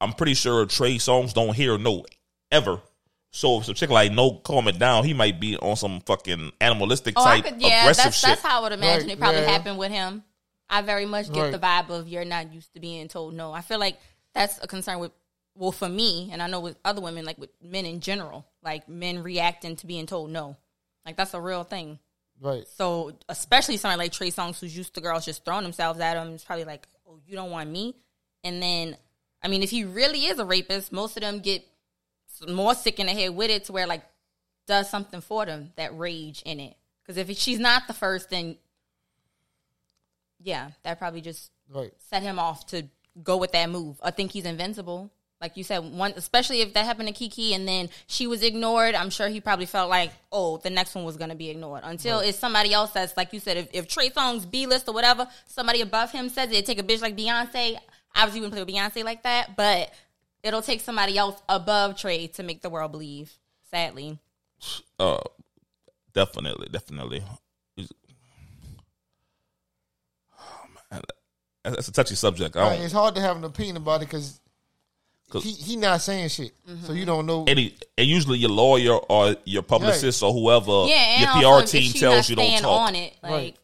I'm 0.00 0.12
pretty 0.12 0.34
sure 0.34 0.64
Trey 0.66 0.96
Songz 0.96 1.34
don't 1.34 1.54
hear 1.54 1.78
no 1.78 2.04
ever. 2.50 2.80
So 3.30 3.58
if 3.58 3.64
some 3.64 3.74
chick 3.74 3.90
like 3.90 4.12
no 4.12 4.30
calm 4.32 4.68
it 4.68 4.78
down, 4.78 5.04
he 5.04 5.12
might 5.12 5.40
be 5.40 5.56
on 5.56 5.74
some 5.76 6.00
fucking 6.06 6.52
animalistic 6.60 7.14
Oh, 7.16 7.24
type 7.24 7.44
could, 7.44 7.60
yeah, 7.60 7.82
aggressive 7.82 8.04
that's 8.04 8.16
shit. 8.20 8.28
that's 8.28 8.42
how 8.42 8.60
I 8.60 8.62
would 8.62 8.72
imagine 8.72 9.08
Right, 9.08 9.16
it 9.16 9.18
probably 9.20 9.40
yeah. 9.40 9.50
happened 9.50 9.78
with 9.78 9.90
him. 9.90 10.22
I 10.70 10.82
very 10.82 11.04
much 11.04 11.32
get 11.32 11.42
Right. 11.42 11.52
the 11.52 11.58
vibe 11.58 11.90
of 11.90 12.06
you're 12.08 12.24
not 12.24 12.52
used 12.54 12.72
to 12.74 12.80
being 12.80 13.08
told 13.08 13.34
no. 13.34 13.52
I 13.52 13.60
feel 13.60 13.80
like 13.80 13.98
that's 14.34 14.62
a 14.62 14.68
concern 14.68 15.00
with 15.00 15.10
well 15.56 15.72
for 15.72 15.88
me, 15.88 16.30
and 16.32 16.40
I 16.42 16.46
know 16.46 16.60
with 16.60 16.76
other 16.84 17.00
women, 17.00 17.24
like 17.24 17.38
with 17.38 17.50
men 17.60 17.86
in 17.86 17.98
general, 18.00 18.46
like 18.64 18.88
men 18.88 19.22
reacting 19.22 19.76
to 19.76 19.86
being 19.86 20.06
told 20.06 20.30
no, 20.30 20.56
like 21.04 21.16
that's 21.16 21.34
a 21.34 21.40
real 21.40 21.64
thing. 21.64 21.98
Right. 22.40 22.66
So 22.76 23.12
especially 23.28 23.76
somebody 23.76 23.98
like 23.98 24.12
Trey 24.12 24.30
Songz 24.30 24.60
who's 24.60 24.76
used 24.76 24.94
to 24.94 25.00
girls 25.00 25.24
just 25.24 25.44
throwing 25.44 25.62
themselves 25.62 26.00
at 26.00 26.16
him, 26.16 26.34
it's 26.34 26.44
probably 26.44 26.64
like, 26.64 26.86
oh, 27.08 27.18
you 27.26 27.34
don't 27.36 27.50
want 27.50 27.70
me. 27.70 27.94
And 28.42 28.62
then, 28.62 28.96
I 29.42 29.48
mean, 29.48 29.62
if 29.62 29.70
he 29.70 29.84
really 29.84 30.26
is 30.26 30.38
a 30.38 30.44
rapist, 30.44 30.92
most 30.92 31.16
of 31.16 31.20
them 31.22 31.38
get 31.40 31.64
more 32.48 32.74
sick 32.74 32.98
in 32.98 33.06
the 33.06 33.12
head 33.12 33.34
with 33.34 33.50
it 33.50 33.64
to 33.64 33.72
where 33.72 33.86
like 33.86 34.02
does 34.66 34.90
something 34.90 35.20
for 35.20 35.46
them 35.46 35.72
that 35.76 35.96
rage 35.96 36.42
in 36.44 36.58
it. 36.58 36.74
Because 37.02 37.16
if 37.18 37.36
she's 37.38 37.58
not 37.60 37.86
the 37.86 37.92
first, 37.94 38.30
then 38.30 38.56
yeah, 40.42 40.70
that 40.82 40.98
probably 40.98 41.20
just 41.20 41.50
Right. 41.68 41.92
set 42.10 42.22
him 42.22 42.38
off 42.38 42.66
to 42.66 42.86
go 43.22 43.36
with 43.36 43.52
that 43.52 43.70
move. 43.70 43.98
I 44.02 44.10
think 44.10 44.32
he's 44.32 44.44
invincible. 44.44 45.10
Like 45.44 45.58
you 45.58 45.62
said, 45.64 45.80
one 45.80 46.14
especially 46.16 46.62
if 46.62 46.72
that 46.72 46.86
happened 46.86 47.06
to 47.06 47.12
Keke 47.12 47.54
and 47.54 47.68
then 47.68 47.90
she 48.06 48.26
was 48.26 48.42
ignored, 48.42 48.94
I'm 48.94 49.10
sure 49.10 49.28
he 49.28 49.42
probably 49.42 49.66
felt 49.66 49.90
like, 49.90 50.10
oh, 50.32 50.56
the 50.56 50.70
next 50.70 50.94
one 50.94 51.04
was 51.04 51.18
gonna 51.18 51.34
be 51.34 51.50
ignored. 51.50 51.82
Until 51.84 52.20
it's 52.20 52.38
somebody 52.38 52.72
else 52.72 52.92
that's 52.92 53.14
like 53.14 53.34
you 53.34 53.40
said, 53.40 53.58
if, 53.58 53.68
if 53.74 53.86
Trey 53.86 54.08
Songz 54.08 54.50
B 54.50 54.64
list 54.66 54.88
or 54.88 54.94
whatever, 54.94 55.28
somebody 55.46 55.82
above 55.82 56.10
him 56.12 56.30
says 56.30 56.50
it, 56.50 56.64
take 56.64 56.78
a 56.78 56.82
bitch 56.82 57.02
like 57.02 57.14
Beyonce. 57.14 57.76
Obviously, 58.16 58.38
you 58.38 58.42
wouldn't 58.48 58.52
play 58.54 58.64
with 58.64 58.68
Beyonce 58.70 59.04
like 59.04 59.22
that, 59.24 59.54
but 59.54 59.92
it'll 60.42 60.62
take 60.62 60.80
somebody 60.80 61.18
else 61.18 61.38
above 61.46 61.98
Trey 61.98 62.26
to 62.28 62.42
make 62.42 62.62
the 62.62 62.70
world 62.70 62.90
believe. 62.92 63.30
Sadly, 63.70 64.18
uh, 64.98 65.18
definitely, 66.14 66.68
definitely. 66.72 67.22
Oh, 70.40 70.64
man. 70.90 71.02
That's 71.64 71.76
that's 71.76 71.88
a 71.88 71.92
touchy 71.92 72.14
subject. 72.14 72.56
I 72.56 72.66
Like, 72.68 72.80
it's 72.80 72.94
hard 72.94 73.14
to 73.16 73.20
have 73.20 73.36
an 73.36 73.44
opinion 73.44 73.76
about 73.76 73.96
it 74.02 74.06
because 74.06 74.30
'Cause- 74.30 74.40
he 75.32 75.50
he 75.52 75.76
not 75.76 76.00
saying 76.00 76.28
shit, 76.28 76.52
so 76.84 76.92
you 76.92 77.04
don't 77.04 77.26
know. 77.26 77.44
and, 77.48 77.58
he, 77.58 77.76
and 77.98 78.06
usually 78.06 78.38
your 78.38 78.50
lawyer 78.50 78.92
or 78.96 79.34
your 79.44 79.62
publicist 79.62 80.22
or 80.22 80.32
whoever 80.32 80.86
Yeah, 80.86 81.40
your 81.40 81.60
PR 81.60 81.66
team 81.66 81.92
tells 81.92 82.30
you 82.30 82.36
don't 82.36 82.60
talk. 82.60 82.88
on 82.88 82.94
it, 82.94 83.16
like. 83.22 83.32
Right. 83.32 83.58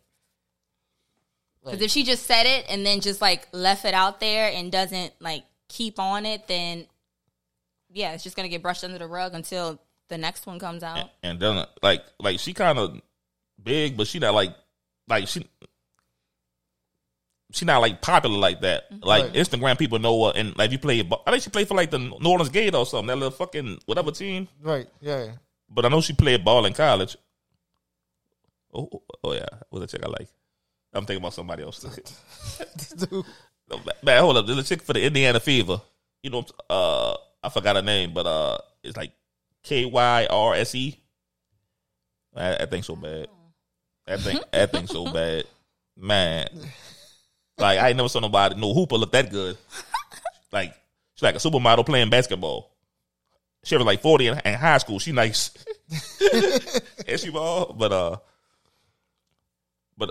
Because 1.62 1.82
if 1.82 1.90
she 1.90 2.04
just 2.04 2.24
said 2.24 2.46
it 2.46 2.64
and 2.70 2.86
then 2.86 3.00
just 3.00 3.20
like 3.20 3.46
left 3.52 3.84
it 3.84 3.92
out 3.92 4.18
there 4.18 4.50
and 4.50 4.72
doesn't 4.72 5.12
like 5.20 5.44
keep 5.68 5.98
on 5.98 6.24
it, 6.24 6.48
then 6.48 6.86
yeah, 7.92 8.12
it's 8.12 8.24
just 8.24 8.34
gonna 8.34 8.48
get 8.48 8.62
brushed 8.62 8.82
under 8.82 8.98
the 8.98 9.06
rug 9.06 9.34
until 9.34 9.78
the 10.08 10.16
next 10.16 10.46
one 10.46 10.58
comes 10.58 10.82
out. 10.82 11.10
And 11.22 11.38
then 11.38 11.64
like 11.82 12.02
like 12.18 12.40
she 12.40 12.54
kind 12.54 12.78
of 12.78 13.00
big, 13.62 13.96
but 13.96 14.06
she 14.06 14.18
not 14.18 14.32
like 14.34 14.54
like 15.06 15.28
she 15.28 15.46
she 17.52 17.64
not 17.64 17.80
like 17.80 18.00
popular 18.00 18.38
like 18.38 18.60
that. 18.60 18.84
Like 19.04 19.24
Right. 19.24 19.32
Instagram 19.34 19.78
people 19.78 19.98
know 19.98 20.26
her, 20.26 20.32
and 20.34 20.56
like 20.56 20.70
you 20.70 20.78
play. 20.78 21.00
I 21.26 21.30
think 21.30 21.42
she 21.42 21.50
played 21.50 21.68
for 21.68 21.74
like 21.74 21.90
the 21.90 21.98
New 21.98 22.30
Orleans 22.30 22.48
Gator 22.50 22.78
or 22.78 22.86
something. 22.86 23.08
That 23.08 23.16
little 23.16 23.30
fucking 23.30 23.80
whatever 23.86 24.10
team. 24.10 24.48
Right? 24.62 24.88
Yeah. 25.00 25.32
But 25.68 25.84
I 25.84 25.88
know 25.88 26.00
she 26.00 26.12
played 26.12 26.44
ball 26.44 26.66
in 26.66 26.72
college. 26.72 27.16
Oh, 28.72 28.88
oh, 28.92 29.02
oh 29.24 29.32
yeah, 29.32 29.46
was 29.70 29.82
a 29.82 29.86
chick 29.86 30.04
I 30.04 30.08
like. 30.08 30.28
I'm 30.92 31.06
thinking 31.06 31.22
about 31.22 31.34
somebody 31.34 31.62
else. 31.62 31.80
Dude. 32.96 33.24
Man, 34.02 34.20
hold 34.20 34.36
up. 34.36 34.46
There's 34.46 34.58
a 34.58 34.64
chick 34.64 34.82
for 34.82 34.92
the 34.92 35.02
Indiana 35.02 35.38
Fever. 35.38 35.80
You 36.22 36.30
know, 36.30 36.44
uh, 36.68 37.16
I 37.42 37.48
forgot 37.48 37.76
her 37.76 37.82
name, 37.82 38.12
but 38.12 38.26
uh, 38.26 38.58
it's 38.82 38.96
like 38.96 39.12
K 39.62 39.84
Y 39.84 40.26
R 40.28 40.54
S 40.54 40.74
E. 40.74 40.98
That 42.34 42.70
that 42.70 42.84
so 42.84 42.96
bad. 42.96 43.28
That 44.06 44.20
thing, 44.20 44.40
that 44.52 44.72
thing 44.72 44.86
so 44.86 45.12
bad, 45.12 45.44
man. 45.96 46.48
Like 47.60 47.78
I 47.78 47.88
ain't 47.88 47.96
never 47.96 48.08
saw 48.08 48.20
nobody 48.20 48.54
no 48.56 48.72
hooper 48.74 48.96
look 48.96 49.12
that 49.12 49.30
good. 49.30 49.56
Like 50.52 50.74
she's 51.14 51.22
like 51.22 51.36
a 51.36 51.38
supermodel 51.38 51.86
playing 51.86 52.10
basketball. 52.10 52.72
She 53.62 53.76
was 53.76 53.86
like 53.86 54.02
forty 54.02 54.26
in, 54.26 54.40
in 54.44 54.54
high 54.54 54.78
school. 54.78 54.98
She 54.98 55.12
nice, 55.12 55.50
and 57.06 57.20
she 57.20 57.30
ball, 57.30 57.72
but 57.72 57.92
uh, 57.92 58.16
but 59.96 60.10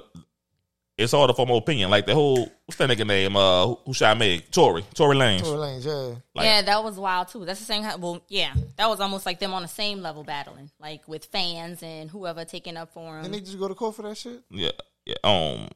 it's 0.97 1.13
all 1.13 1.27
the 1.27 1.33
form 1.33 1.49
of 1.51 1.57
opinion. 1.57 1.89
Like 1.89 2.05
the 2.05 2.13
whole 2.13 2.49
what's 2.65 2.77
that 2.77 2.89
nigga 2.89 3.05
name? 3.05 3.35
Uh, 3.35 3.65
who, 3.67 3.79
who 3.87 3.93
shot 3.93 4.17
Meg? 4.17 4.49
Tory, 4.51 4.85
Tory 4.93 5.15
Lanez. 5.17 5.41
Tory 5.41 5.57
Lanez, 5.57 5.85
yeah. 5.85 6.15
Like- 6.35 6.45
yeah, 6.45 6.61
that 6.61 6.83
was 6.83 6.97
wild 6.97 7.27
too. 7.29 7.43
That's 7.43 7.59
the 7.59 7.65
same. 7.65 7.83
Well, 7.99 8.21
yeah, 8.29 8.53
that 8.77 8.87
was 8.87 8.99
almost 8.99 9.25
like 9.25 9.39
them 9.39 9.53
on 9.53 9.63
the 9.63 9.67
same 9.67 10.01
level 10.01 10.23
battling, 10.23 10.69
like 10.79 11.07
with 11.07 11.25
fans 11.25 11.83
and 11.83 12.09
whoever 12.09 12.45
taking 12.45 12.77
up 12.77 12.93
for 12.93 13.15
Didn't 13.21 13.25
him. 13.25 13.31
they 13.33 13.39
just 13.41 13.59
go 13.59 13.67
to 13.67 13.75
court 13.75 13.95
for 13.95 14.03
that 14.03 14.15
shit? 14.15 14.41
Yeah, 14.49 14.71
yeah. 15.05 15.15
Um, 15.23 15.67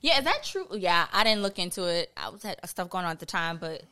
Yeah, 0.00 0.18
is 0.18 0.24
that 0.24 0.42
true? 0.44 0.66
Yeah, 0.72 1.06
I 1.12 1.24
didn't 1.24 1.42
look 1.42 1.58
into 1.58 1.84
it. 1.84 2.10
I 2.16 2.28
was 2.28 2.42
had 2.42 2.58
stuff 2.68 2.88
going 2.90 3.04
on 3.04 3.10
at 3.12 3.20
the 3.20 3.26
time, 3.26 3.58
but 3.58 3.82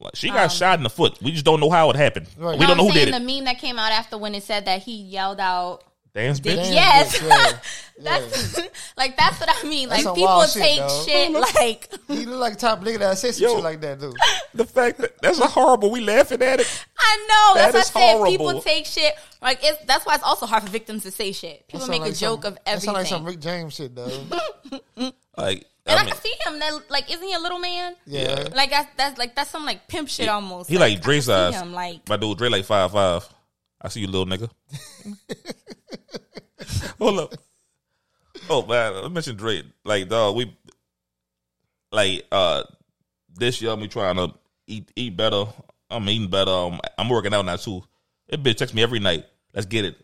like 0.00 0.14
she 0.16 0.28
got 0.28 0.44
um, 0.44 0.48
shot 0.50 0.78
in 0.78 0.82
the 0.84 0.90
foot. 0.90 1.20
We 1.22 1.32
just 1.32 1.44
don't 1.44 1.60
know 1.60 1.70
how 1.70 1.90
it 1.90 1.96
happened. 1.96 2.26
Right. 2.36 2.52
We 2.54 2.60
No, 2.60 2.68
don't 2.68 2.76
know 2.76 2.82
I'm 2.84 2.88
who 2.88 2.94
did 2.94 3.08
saying 3.12 3.14
it. 3.22 3.26
the 3.26 3.34
meme 3.34 3.44
that 3.46 3.58
came 3.58 3.78
out 3.78 3.92
after 3.92 4.16
when 4.18 4.34
it 4.34 4.42
said 4.42 4.64
that 4.66 4.82
he 4.82 4.94
yelled 4.96 5.40
out 5.40 5.82
Dance 6.18 6.40
bitch. 6.40 6.56
Damn, 6.56 6.72
Yes. 6.72 7.18
bitch, 7.18 7.28
yeah. 7.28 7.58
That's 8.00 8.56
like 8.96 9.16
that's 9.16 9.40
what 9.40 9.50
I 9.52 9.68
mean. 9.68 9.88
That's 9.88 10.04
Like 10.04 10.14
people 10.14 10.42
shit, 10.44 10.62
take 10.62 10.78
dog. 10.78 11.04
shit 11.08 11.32
like 11.32 11.88
He 12.06 12.26
look 12.26 12.38
like 12.38 12.56
top 12.56 12.80
nigga 12.80 13.00
that 13.00 13.18
said 13.18 13.34
some 13.34 13.48
shit 13.56 13.64
like 13.64 13.80
that, 13.80 13.98
dude. 13.98 14.14
The 14.54 14.64
fact 14.64 14.98
that 14.98 15.20
that's 15.20 15.40
a 15.40 15.46
horrible. 15.48 15.90
We 15.90 16.00
laughing 16.00 16.40
at 16.42 16.60
it. 16.60 16.84
I 16.96 17.26
know. 17.28 17.60
That 17.60 17.72
That's 17.72 17.88
is 17.88 17.94
why 17.94 18.00
I 18.02 18.04
said 18.04 18.12
horrible. 18.18 18.30
people 18.30 18.60
take 18.62 18.86
shit. 18.86 19.14
Like 19.42 19.58
it's 19.64 19.84
that's 19.86 20.06
why 20.06 20.14
it's 20.14 20.22
also 20.22 20.46
hard 20.46 20.62
for 20.62 20.68
victims 20.70 21.02
to 21.04 21.10
say 21.10 21.32
shit. 21.32 21.66
People 21.66 21.88
make 21.88 22.02
like 22.02 22.12
a 22.12 22.14
joke 22.14 22.44
some- 22.44 22.52
of 22.52 22.58
That 22.66 22.82
sound 22.82 22.96
like 22.98 23.06
some 23.08 23.22
everything. 23.22 23.34
Rick 23.36 23.40
James 23.62 23.74
shit, 23.74 23.96
though. 23.96 24.26
Like 25.36 25.66
And 25.86 25.98
I 25.98 26.02
I, 26.02 26.04
can 26.06 26.16
see 26.18 26.34
him. 26.46 26.58
That 26.60 26.80
like 26.90 27.10
isn't 27.12 27.26
he 27.26 27.34
a 27.34 27.38
little 27.40 27.58
man? 27.58 27.96
Yeah. 28.06 28.46
Like 28.54 28.70
that's 28.70 28.88
that's 28.96 29.18
like 29.18 29.34
that's 29.34 29.50
some 29.50 29.64
like 29.64 29.88
pimp 29.88 30.08
shit 30.08 30.28
almost. 30.28 30.70
he 30.70 30.78
like 30.78 30.98
I 30.98 31.00
Dre 31.00 31.14
can 31.16 31.22
see 31.22 31.26
size. 31.26 31.54
Him, 31.60 31.72
like 31.72 32.08
My 32.08 32.16
dude 32.16 32.38
Dre 32.38 32.48
like 32.48 32.64
five 32.64 32.92
five. 32.92 33.28
I 33.80 33.88
see 33.88 34.00
you, 34.00 34.08
little 34.08 34.26
nigga. 34.26 34.50
Hold 36.98 37.20
up. 37.20 37.34
Oh 38.50 38.66
man, 38.66 39.04
I 39.04 39.08
mentioned 39.08 39.38
Dre. 39.38 39.62
Like 39.84 40.08
dog, 40.08 40.36
we 40.36 40.56
like 41.92 42.26
uh 42.32 42.64
this 43.34 43.62
year 43.62 43.74
we 43.76 43.88
trying 43.88 44.16
to 44.16 44.34
eat 44.66 44.90
eat 44.96 45.16
better. 45.16 45.44
I'm 45.90 46.08
eating 46.08 46.28
better. 46.28 46.50
Um, 46.50 46.80
I'm 46.98 47.08
working 47.08 47.32
out 47.32 47.44
now 47.44 47.56
too. 47.56 47.82
It 48.28 48.42
bitch 48.42 48.56
texts 48.56 48.74
me 48.74 48.82
every 48.82 48.98
night. 48.98 49.24
Let's 49.54 49.66
get 49.66 49.84
it. 49.84 49.96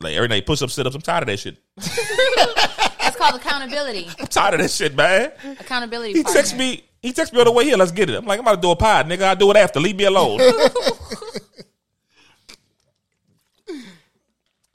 Like 0.00 0.14
every 0.14 0.28
night, 0.28 0.46
push 0.46 0.62
up, 0.62 0.70
sit 0.70 0.86
ups. 0.86 0.94
I'm 0.94 1.02
tired 1.02 1.22
of 1.22 1.26
that 1.26 1.38
shit. 1.38 1.56
that's 1.76 3.16
called 3.16 3.34
accountability. 3.34 4.08
I'm 4.18 4.26
tired 4.26 4.54
of 4.54 4.60
that 4.60 4.70
shit, 4.70 4.94
man. 4.94 5.32
Accountability. 5.58 6.14
He 6.14 6.22
partner. 6.22 6.40
texts 6.40 6.56
me. 6.56 6.84
He 7.02 7.12
texts 7.12 7.32
me 7.34 7.40
on 7.40 7.46
the 7.46 7.52
way 7.52 7.64
here. 7.64 7.76
Let's 7.76 7.92
get 7.92 8.08
it. 8.08 8.16
I'm 8.16 8.26
like, 8.26 8.38
I'm 8.38 8.44
about 8.44 8.56
to 8.56 8.60
do 8.60 8.70
a 8.70 8.76
pod, 8.76 9.06
nigga. 9.06 9.22
I'll 9.22 9.36
do 9.36 9.50
it 9.50 9.56
after. 9.56 9.80
Leave 9.80 9.96
me 9.96 10.04
alone. 10.04 10.40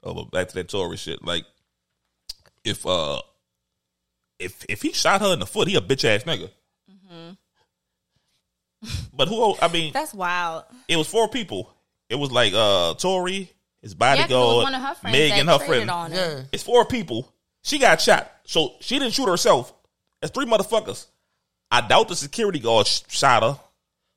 Oh, 0.06 0.14
but 0.14 0.30
back 0.30 0.48
to 0.48 0.54
that 0.54 0.68
Tory 0.68 0.96
shit. 0.96 1.22
Like, 1.24 1.44
if 2.64 2.86
uh, 2.86 3.20
if 4.38 4.64
if 4.68 4.82
he 4.82 4.92
shot 4.92 5.20
her 5.20 5.32
in 5.32 5.38
the 5.40 5.46
foot, 5.46 5.68
he 5.68 5.76
a 5.76 5.80
bitch 5.80 6.04
ass 6.04 6.24
nigga. 6.24 6.50
Mm-hmm. 6.90 7.30
But 9.12 9.28
who? 9.28 9.56
I 9.60 9.68
mean, 9.68 9.92
That's 9.92 10.14
wild. 10.14 10.64
it 10.88 10.96
was 10.96 11.08
four 11.08 11.28
people. 11.28 11.72
It 12.08 12.14
was 12.16 12.30
like 12.30 12.52
uh 12.54 12.94
Tory, 12.94 13.50
his 13.82 13.94
Yeah, 13.98 14.16
'cause 14.16 14.24
it 14.24 14.28
bodyguard, 14.28 14.30
was 14.56 14.64
one 14.64 14.74
of 14.74 14.82
her 14.82 14.96
Meg 15.04 15.32
and 15.32 15.48
her 15.48 15.58
friend. 15.58 15.90
on. 15.90 16.12
Yeah. 16.12 16.42
It's 16.52 16.62
four 16.62 16.84
people. 16.84 17.32
She 17.62 17.78
got 17.78 18.00
shot, 18.00 18.30
so 18.44 18.74
she 18.80 18.98
didn't 18.98 19.14
shoot 19.14 19.28
herself. 19.28 19.72
It's 20.22 20.30
three 20.32 20.46
motherfuckers. 20.46 21.06
I 21.70 21.80
doubt 21.80 22.08
the 22.08 22.14
security 22.16 22.60
guard 22.60 22.86
sh- 22.86 23.00
shot 23.08 23.42
her. 23.42 23.58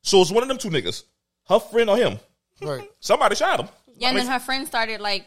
So 0.03 0.21
it's 0.21 0.29
one 0.31 0.43
of 0.43 0.49
them 0.49 0.59
two 0.59 0.69
niggas, 0.69 1.03
her 1.47 1.59
friend 1.59 1.89
or 1.89 1.97
him. 1.97 2.19
Right. 2.61 2.87
Somebody 2.99 3.35
shot 3.35 3.59
him. 3.59 3.69
Yeah, 3.97 4.09
and 4.09 4.17
mean, 4.17 4.25
then 4.25 4.33
her 4.33 4.39
friend 4.39 4.67
started 4.67 5.01
like 5.01 5.25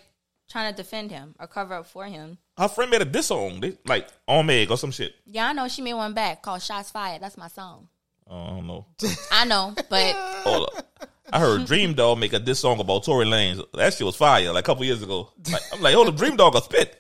trying 0.52 0.72
to 0.72 0.76
defend 0.76 1.10
him 1.10 1.34
or 1.40 1.46
cover 1.46 1.74
up 1.74 1.86
for 1.86 2.04
him. 2.04 2.38
her 2.58 2.68
friend 2.68 2.90
made 2.90 3.02
a 3.02 3.06
diss 3.06 3.26
song, 3.26 3.60
they, 3.60 3.76
like 3.86 4.06
on 4.28 4.46
Meg 4.46 4.70
or 4.70 4.76
some 4.76 4.90
shit. 4.92 5.14
Yeah, 5.26 5.48
I 5.48 5.52
know 5.52 5.66
she 5.68 5.82
made 5.82 5.94
one 5.94 6.14
back 6.14 6.42
called 6.42 6.62
"Shots 6.62 6.90
Fired." 6.90 7.22
That's 7.22 7.36
my 7.38 7.48
song. 7.48 7.88
Oh, 8.28 8.36
I 8.44 8.48
don't 8.50 8.66
know. 8.66 8.86
I 9.32 9.44
know, 9.44 9.74
but 9.90 10.12
Hold 10.44 10.70
up. 10.76 10.86
I 11.32 11.40
heard 11.40 11.62
Dreamdoll 11.62 12.18
make 12.18 12.34
a 12.34 12.38
diss 12.38 12.60
song 12.60 12.78
about 12.78 13.04
Tory 13.04 13.24
Lanez. 13.24 13.64
That 13.74 13.94
shit 13.94 14.04
was 14.04 14.16
fire, 14.16 14.52
like 14.52 14.64
a 14.64 14.66
couple 14.66 14.84
years 14.84 15.02
ago. 15.02 15.30
Like, 15.50 15.62
I'm 15.72 15.80
like, 15.80 15.94
hold 15.94 16.08
up, 16.08 16.16
Dreamdoll 16.16 16.54
a 16.54 16.60
spit. 16.62 16.98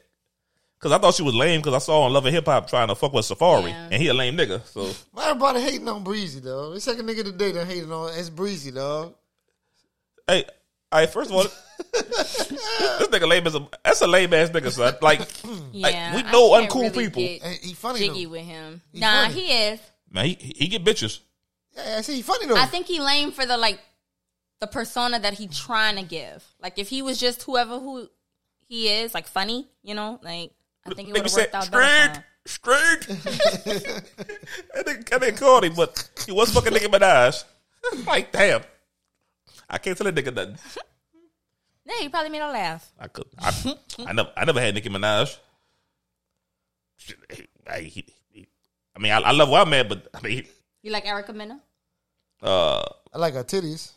Cause 0.78 0.90
I 0.90 0.98
thought 0.98 1.14
she 1.14 1.22
was 1.22 1.34
lame 1.34 1.60
because 1.60 1.74
I 1.74 1.78
saw 1.78 2.02
on 2.02 2.12
Love 2.12 2.26
and 2.26 2.34
Hip 2.34 2.46
Hop 2.46 2.68
trying 2.68 2.88
to 2.88 2.96
fuck 2.96 3.12
with 3.12 3.24
Safaree, 3.24 3.68
Yeah. 3.68 3.88
and 3.92 4.02
he 4.02 4.08
a 4.08 4.14
lame 4.14 4.36
nigga. 4.36 4.66
So 4.66 4.90
Why 5.12 5.28
everybody 5.30 5.60
hating 5.60 5.86
on 5.88 6.02
Breezy, 6.02 6.40
though? 6.40 6.72
The 6.72 6.80
second 6.80 7.06
nigga 7.08 7.22
today 7.22 7.52
that 7.52 7.66
hating 7.68 7.92
on 7.92 8.10
it's 8.18 8.30
Breezy, 8.30 8.72
dog. 8.72 9.14
Hey, 10.26 10.44
all 10.92 10.98
right, 11.00 11.08
first 11.10 11.30
of 11.30 11.36
all, 11.36 11.42
this 11.92 13.08
nigga 13.08 13.26
lame 13.28 13.46
as 13.46 13.54
a 13.54 13.66
that's 13.84 14.00
a 14.02 14.06
lame 14.06 14.32
ass 14.34 14.50
nigga, 14.50 14.70
son. 14.70 14.94
Like, 15.02 15.20
yeah, 15.72 16.14
we 16.14 16.22
I 16.22 16.30
know 16.32 16.50
can't 16.50 16.70
uncool 16.70 16.82
really 16.94 17.06
people. 17.08 17.22
get 17.22 17.42
Hey, 17.42 17.58
he 17.62 17.74
funny 17.74 17.98
Jiggy 18.00 18.24
though. 18.26 18.30
with 18.32 18.42
him. 18.44 18.82
He 18.92 19.00
nah, 19.00 19.22
funny. 19.28 19.34
he 19.40 19.52
is. 19.52 19.80
man, 20.10 20.26
he 20.26 20.34
he 20.56 20.68
get 20.68 20.84
bitches. 20.84 21.20
Yeah, 21.76 21.96
I 21.98 22.00
see 22.02 22.16
he 22.16 22.22
funny 22.22 22.46
though. 22.46 22.56
I 22.56 22.66
think 22.66 22.86
he 22.86 23.00
lame 23.00 23.32
for 23.32 23.46
the 23.46 23.56
like 23.56 23.80
the 24.60 24.66
persona 24.66 25.18
that 25.18 25.34
he 25.34 25.48
trying 25.48 25.96
to 25.96 26.02
give. 26.02 26.44
Like 26.60 26.78
if 26.78 26.88
he 26.88 27.02
was 27.02 27.18
just 27.18 27.42
whoever 27.42 27.78
who 27.78 28.08
he 28.68 28.88
is, 28.88 29.14
like 29.14 29.26
funny, 29.26 29.66
you 29.82 29.94
know, 29.94 30.20
like 30.22 30.52
I 30.86 30.94
think 30.94 31.08
it 31.08 31.12
would 31.12 31.22
have 31.24 31.32
worked 31.34 31.54
out 31.54 31.70
better. 31.70 32.24
straight, 32.46 33.04
For 33.04 33.12
him. 33.12 33.18
straight. 33.24 33.64
that 33.64 34.86
nigga, 34.86 35.08
that 35.08 35.20
nigga 35.22 35.36
called 35.38 35.64
him, 35.64 35.74
but 35.74 36.08
he 36.26 36.32
was 36.32 36.52
fucking 36.52 36.72
Nicki 36.72 36.86
Minaj. 36.86 37.44
like, 38.06 38.30
damn, 38.32 38.62
I 39.72 39.78
can't 39.78 39.96
tell 39.98 40.06
a 40.06 40.12
nigga 40.12 40.34
nothing. 40.34 40.56
Yeah, 41.84 41.94
he 41.98 42.08
probably 42.08 42.30
made 42.30 42.40
her 42.42 42.48
laugh. 42.52 42.92
I 42.96 43.08
could, 43.08 43.26
I, 43.40 43.74
I 44.06 44.12
never, 44.12 44.30
I 44.36 44.44
never 44.44 44.60
had 44.60 44.72
Nicki 44.72 44.88
Minaj. 44.88 45.36
I, 47.68 47.78
he, 47.80 48.04
he, 48.30 48.46
I 48.94 49.00
mean, 49.00 49.10
I, 49.10 49.18
I 49.18 49.32
love 49.32 49.48
where 49.48 49.62
I'm 49.62 49.72
at, 49.74 49.88
but 49.88 50.06
I 50.14 50.20
mean, 50.20 50.44
You 50.82 50.92
like 50.92 51.06
Erica 51.06 51.32
Mena? 51.32 51.60
uh, 52.40 52.84
I 53.12 53.18
like 53.18 53.34
her 53.34 53.42
titties. 53.42 53.90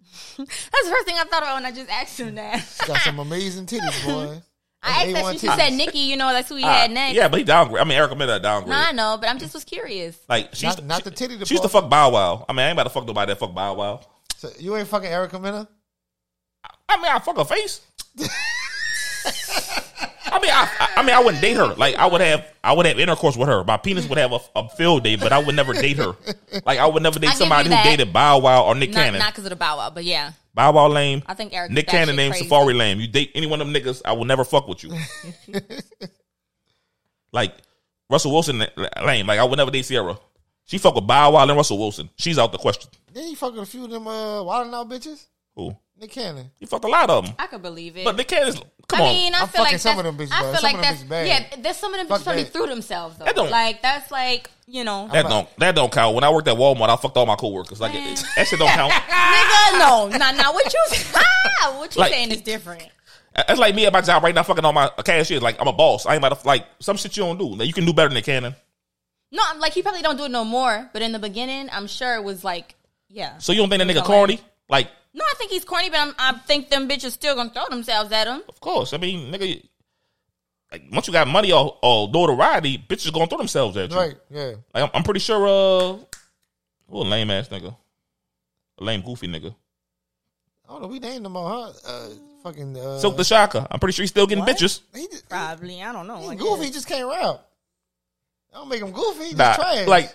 That's 0.36 0.48
the 0.84 0.90
first 0.90 1.06
thing 1.06 1.14
I 1.16 1.24
thought 1.30 1.42
about 1.44 1.54
when 1.54 1.66
I 1.66 1.70
just 1.70 1.88
asked 1.90 2.18
him 2.18 2.34
that. 2.34 2.58
She 2.58 2.86
got 2.88 3.00
some 3.02 3.20
amazing 3.20 3.66
titties, 3.66 4.04
boy. 4.04 4.42
I 4.82 5.04
asked 5.04 5.12
that 5.12 5.24
A1 5.24 5.32
she 5.34 5.46
said 5.46 5.56
titties. 5.58 5.76
Nikki, 5.76 5.98
you 6.00 6.16
know, 6.16 6.32
that's 6.32 6.48
who 6.48 6.56
he 6.56 6.64
uh, 6.64 6.68
had 6.72 6.90
next. 6.90 7.14
yeah, 7.14 7.28
but 7.28 7.38
he 7.38 7.44
downgrade. 7.44 7.80
I 7.80 7.84
mean, 7.84 7.98
Erica 7.98 8.16
Mena 8.16 8.40
downgrade. 8.40 8.70
No, 8.70 8.76
I 8.76 8.90
know, 8.90 9.16
but 9.20 9.28
I'm 9.28 9.38
just 9.38 9.54
was 9.54 9.62
curious. 9.64 10.18
Like 10.28 10.54
she's 10.54 10.64
Not, 10.64 10.78
to, 10.78 10.84
not 10.84 10.98
she, 10.98 11.02
the 11.04 11.10
titty 11.12 11.44
she 11.44 11.54
used 11.54 11.62
to 11.62 11.68
fuck 11.68 11.88
Bow 11.88 12.10
Wow. 12.10 12.46
I 12.48 12.52
mean, 12.52 12.60
I 12.60 12.68
ain't 12.70 12.72
about 12.72 12.84
to 12.84 12.90
fuck 12.90 13.06
nobody 13.06 13.30
that 13.30 13.38
fuck 13.38 13.54
Bow 13.54 13.74
Wow. 13.74 14.00
So 14.38 14.48
you 14.56 14.76
ain't 14.76 14.86
fucking 14.86 15.10
Erica 15.10 15.38
Mena? 15.38 15.68
I 16.88 16.96
mean, 16.96 17.12
I 17.12 17.18
fuck 17.18 17.36
her 17.36 17.44
face. 17.44 17.80
I 20.30 20.38
mean, 20.40 20.48
mean, 20.48 20.50
I, 20.52 20.70
I, 20.78 20.88
I 20.96 21.02
mean, 21.02 21.14
I 21.14 21.18
wouldn't 21.18 21.42
date 21.42 21.56
her. 21.56 21.74
Like, 21.74 21.96
I 21.96 22.06
would 22.06 22.20
have, 22.20 22.46
I 22.62 22.72
would 22.72 22.86
have 22.86 23.00
intercourse 23.00 23.36
with 23.36 23.48
her. 23.48 23.64
My 23.64 23.76
penis 23.76 24.08
would 24.08 24.16
have 24.16 24.32
a, 24.32 24.38
a 24.54 24.68
field 24.68 25.02
day, 25.02 25.16
but 25.16 25.32
I 25.32 25.38
would 25.38 25.56
never 25.56 25.72
date 25.72 25.96
her. 25.96 26.14
Like, 26.64 26.78
I 26.78 26.86
would 26.86 27.02
never 27.02 27.18
date 27.18 27.30
I 27.30 27.34
somebody 27.34 27.64
who 27.64 27.74
that. 27.74 27.82
dated 27.84 28.12
Bow 28.12 28.38
Wow 28.38 28.64
or 28.64 28.76
Nick 28.76 28.90
Not 28.90 29.04
Cannon. 29.04 29.18
not 29.18 29.32
because 29.32 29.44
of 29.44 29.50
the 29.50 29.56
bow 29.56 29.76
wow, 29.78 29.90
but 29.90 30.04
yeah. 30.04 30.32
Bow 30.54 30.72
Wow 30.72 30.86
lame. 30.88 31.22
I 31.26 31.34
think 31.34 31.52
Eric 31.52 31.72
Nick 31.72 31.88
Cannon 31.88 32.14
batshit 32.14 32.16
named 32.16 32.34
crazy. 32.34 32.48
Safaree 32.48 32.76
lame. 32.76 33.00
You 33.00 33.08
date 33.08 33.32
any 33.34 33.48
one 33.48 33.60
of 33.60 33.66
them 33.66 33.74
niggas, 33.74 34.02
I 34.04 34.12
will 34.12 34.24
never 34.24 34.44
fuck 34.44 34.68
with 34.68 34.84
you. 34.84 34.96
like 37.32 37.54
Russell 38.08 38.32
Wilson 38.32 38.64
lame. 39.04 39.26
Like 39.26 39.40
I 39.40 39.44
would 39.44 39.56
never 39.56 39.70
date 39.70 39.84
Ciara. 39.86 40.18
She 40.68 40.78
fuck 40.78 40.94
with 40.94 41.06
Bow 41.06 41.32
Wow 41.32 41.42
and 41.48 41.56
Russell 41.56 41.78
Wilson. 41.78 42.08
She's 42.16 42.38
out 42.38 42.52
the 42.52 42.58
question. 42.58 42.90
Then 43.12 43.26
you 43.28 43.36
fucking 43.36 43.58
a 43.58 43.66
few 43.66 43.84
of 43.86 43.90
them 43.90 44.06
uh, 44.06 44.42
wild 44.42 44.72
out 44.72 44.88
bitches. 44.88 45.24
Who? 45.56 45.74
Nick 45.98 46.12
Cannon. 46.12 46.50
You 46.60 46.66
fucked 46.68 46.84
a 46.84 46.88
lot 46.88 47.10
of 47.10 47.24
them. 47.24 47.34
I 47.38 47.46
could 47.48 47.62
believe 47.62 47.96
it. 47.96 48.04
But 48.04 48.14
Nick 48.16 48.28
Cannon's 48.28 48.60
come 48.86 49.00
I 49.00 49.04
on. 49.04 49.08
mean, 49.14 49.34
I 49.34 49.40
I'm 49.40 49.48
feel 49.48 49.62
like 49.62 49.78
some 49.78 49.98
of 49.98 50.04
them 50.04 50.16
bitches, 50.16 50.30
I 50.30 50.42
feel 50.42 50.54
Some 50.54 50.62
like 50.62 50.74
of 50.76 50.80
that's 50.82 51.02
bad. 51.04 51.26
yeah. 51.26 51.56
There's 51.60 51.76
some 51.76 51.92
of 51.92 51.98
them 51.98 52.06
Fuck 52.06 52.20
bitches 52.20 52.24
probably 52.24 52.42
that. 52.44 52.52
through 52.52 52.66
themselves 52.66 53.16
though. 53.18 53.24
That 53.24 53.34
don't- 53.34 53.50
like 53.50 53.82
that's 53.82 54.10
like 54.12 54.50
you 54.66 54.84
know, 54.84 55.08
that 55.10 55.22
don't 55.26 55.48
that 55.56 55.74
don't 55.74 55.90
count. 55.90 56.14
When 56.14 56.22
I 56.22 56.30
worked 56.30 56.46
at 56.46 56.56
Walmart, 56.56 56.90
I 56.90 56.96
fucked 56.96 57.16
all 57.16 57.24
my 57.26 57.34
coworkers. 57.34 57.80
Like 57.80 57.94
Man. 57.94 58.12
it, 58.12 58.22
that 58.36 58.46
shit 58.46 58.58
don't 58.58 58.68
count. 58.68 58.92
nigga. 59.08 59.78
No, 59.78 60.08
nah, 60.18 60.30
nah. 60.32 60.52
What 60.52 60.72
you 60.72 60.80
what 61.78 61.96
you 61.96 62.00
Like- 62.00 62.12
saying 62.12 62.30
is 62.30 62.42
different. 62.42 62.86
That's 63.34 63.58
like 63.58 63.74
me 63.74 63.86
at 63.86 63.92
my 63.92 64.00
job 64.00 64.22
right 64.24 64.34
now, 64.34 64.42
fucking 64.42 64.64
all 64.64 64.72
my 64.72 64.90
cashiers. 65.04 65.42
Like 65.42 65.60
I'm 65.60 65.68
a 65.68 65.72
boss. 65.72 66.06
I 66.06 66.14
ain't 66.14 66.24
about 66.24 66.40
to 66.40 66.46
like 66.46 66.66
some 66.80 66.96
shit 66.96 67.16
you 67.16 67.22
don't 67.24 67.38
do. 67.38 67.54
Like, 67.54 67.66
you 67.68 67.72
can 67.72 67.84
do 67.84 67.92
better 67.92 68.08
than 68.08 68.14
Nick 68.14 68.24
Cannon. 68.24 68.54
No, 69.30 69.42
I'm 69.46 69.60
like 69.60 69.72
he 69.72 69.82
probably 69.82 70.02
don't 70.02 70.16
do 70.16 70.24
it 70.24 70.30
no 70.30 70.44
more. 70.44 70.88
But 70.92 71.02
in 71.02 71.12
the 71.12 71.18
beginning, 71.18 71.68
I'm 71.72 71.86
sure 71.86 72.14
it 72.16 72.24
was 72.24 72.42
like 72.44 72.74
yeah. 73.08 73.38
So 73.38 73.52
you 73.52 73.58
don't 73.58 73.68
think 73.70 73.82
that 73.82 73.88
nigga 73.88 74.04
corny? 74.04 74.40
Like, 74.68 74.88
No, 75.14 75.24
I 75.24 75.34
think 75.38 75.50
he's 75.50 75.64
corny, 75.64 75.88
but 75.90 75.98
I'm, 76.00 76.14
I 76.18 76.32
think 76.46 76.68
them 76.70 76.88
bitches 76.88 77.12
still 77.12 77.34
gonna 77.34 77.50
throw 77.50 77.66
themselves 77.70 78.12
at 78.12 78.26
him. 78.26 78.42
of 78.48 78.60
course. 78.60 78.92
I 78.92 78.98
mean, 78.98 79.32
nigga. 79.32 79.64
Like 80.70 80.82
once 80.92 81.06
you 81.06 81.12
got 81.14 81.26
money 81.26 81.50
or, 81.50 81.78
or 81.82 82.08
notoriety, 82.08 82.76
bitches 82.76 83.10
gonna 83.12 83.26
throw 83.26 83.38
themselves 83.38 83.76
at 83.78 83.90
you. 83.90 83.96
Right, 83.96 84.14
yeah. 84.30 84.52
Like 84.74 84.84
I'm, 84.84 84.90
I'm 84.94 85.02
pretty 85.02 85.20
sure. 85.20 85.46
Uh, 85.46 85.98
what 86.86 87.06
a 87.06 87.08
lame 87.08 87.30
ass 87.30 87.48
nigga, 87.48 87.74
a 88.78 88.84
lame 88.84 89.00
goofy 89.02 89.28
nigga. 89.28 89.54
I 90.68 90.72
don't 90.72 90.82
know. 90.82 90.88
We 90.88 90.98
named 90.98 91.24
him 91.24 91.36
all, 91.38 91.72
huh? 91.72 91.90
Uh, 91.90 92.08
fucking. 92.42 92.76
Uh, 92.76 93.00
Silkk 93.00 93.16
the 93.16 93.24
Shocker. 93.24 93.66
I'm 93.70 93.80
pretty 93.80 93.94
sure 93.94 94.02
he's 94.02 94.10
still 94.10 94.26
getting 94.26 94.44
What? 94.44 94.54
bitches. 94.54 94.80
He 94.94 95.06
just, 95.08 95.26
Probably, 95.30 95.82
I 95.82 95.90
don't 95.92 96.06
know. 96.06 96.28
he 96.28 96.36
goofy. 96.36 96.66
He 96.66 96.70
just 96.70 96.86
can't 96.86 97.08
rap. 97.08 97.46
I 98.52 98.58
don't 98.58 98.68
make 98.68 98.80
him 98.82 98.92
goofy. 98.92 99.18
He 99.24 99.30
just 99.30 99.36
Nah, 99.38 99.54
trash. 99.56 99.86
like 99.86 100.14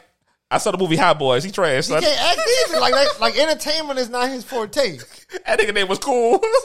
I 0.52 0.58
saw 0.58 0.72
the 0.72 0.78
movie 0.78 0.96
Hot 0.98 1.18
Boyz. 1.20 1.44
He 1.46 1.52
trash. 1.52 1.88
he 1.88 1.94
Son. 1.94 2.02
can't 2.02 2.22
act 2.22 2.40
either. 2.70 2.80
Like, 2.80 2.94
like, 2.94 3.20
like 3.20 3.38
entertainment 3.38 4.00
is 4.00 4.10
not 4.10 4.30
his 4.30 4.44
forte. 4.44 4.98
That 5.48 5.60
nigga 5.60 5.74
name 5.74 5.88
was 5.88 5.98
cool. 6.00 6.40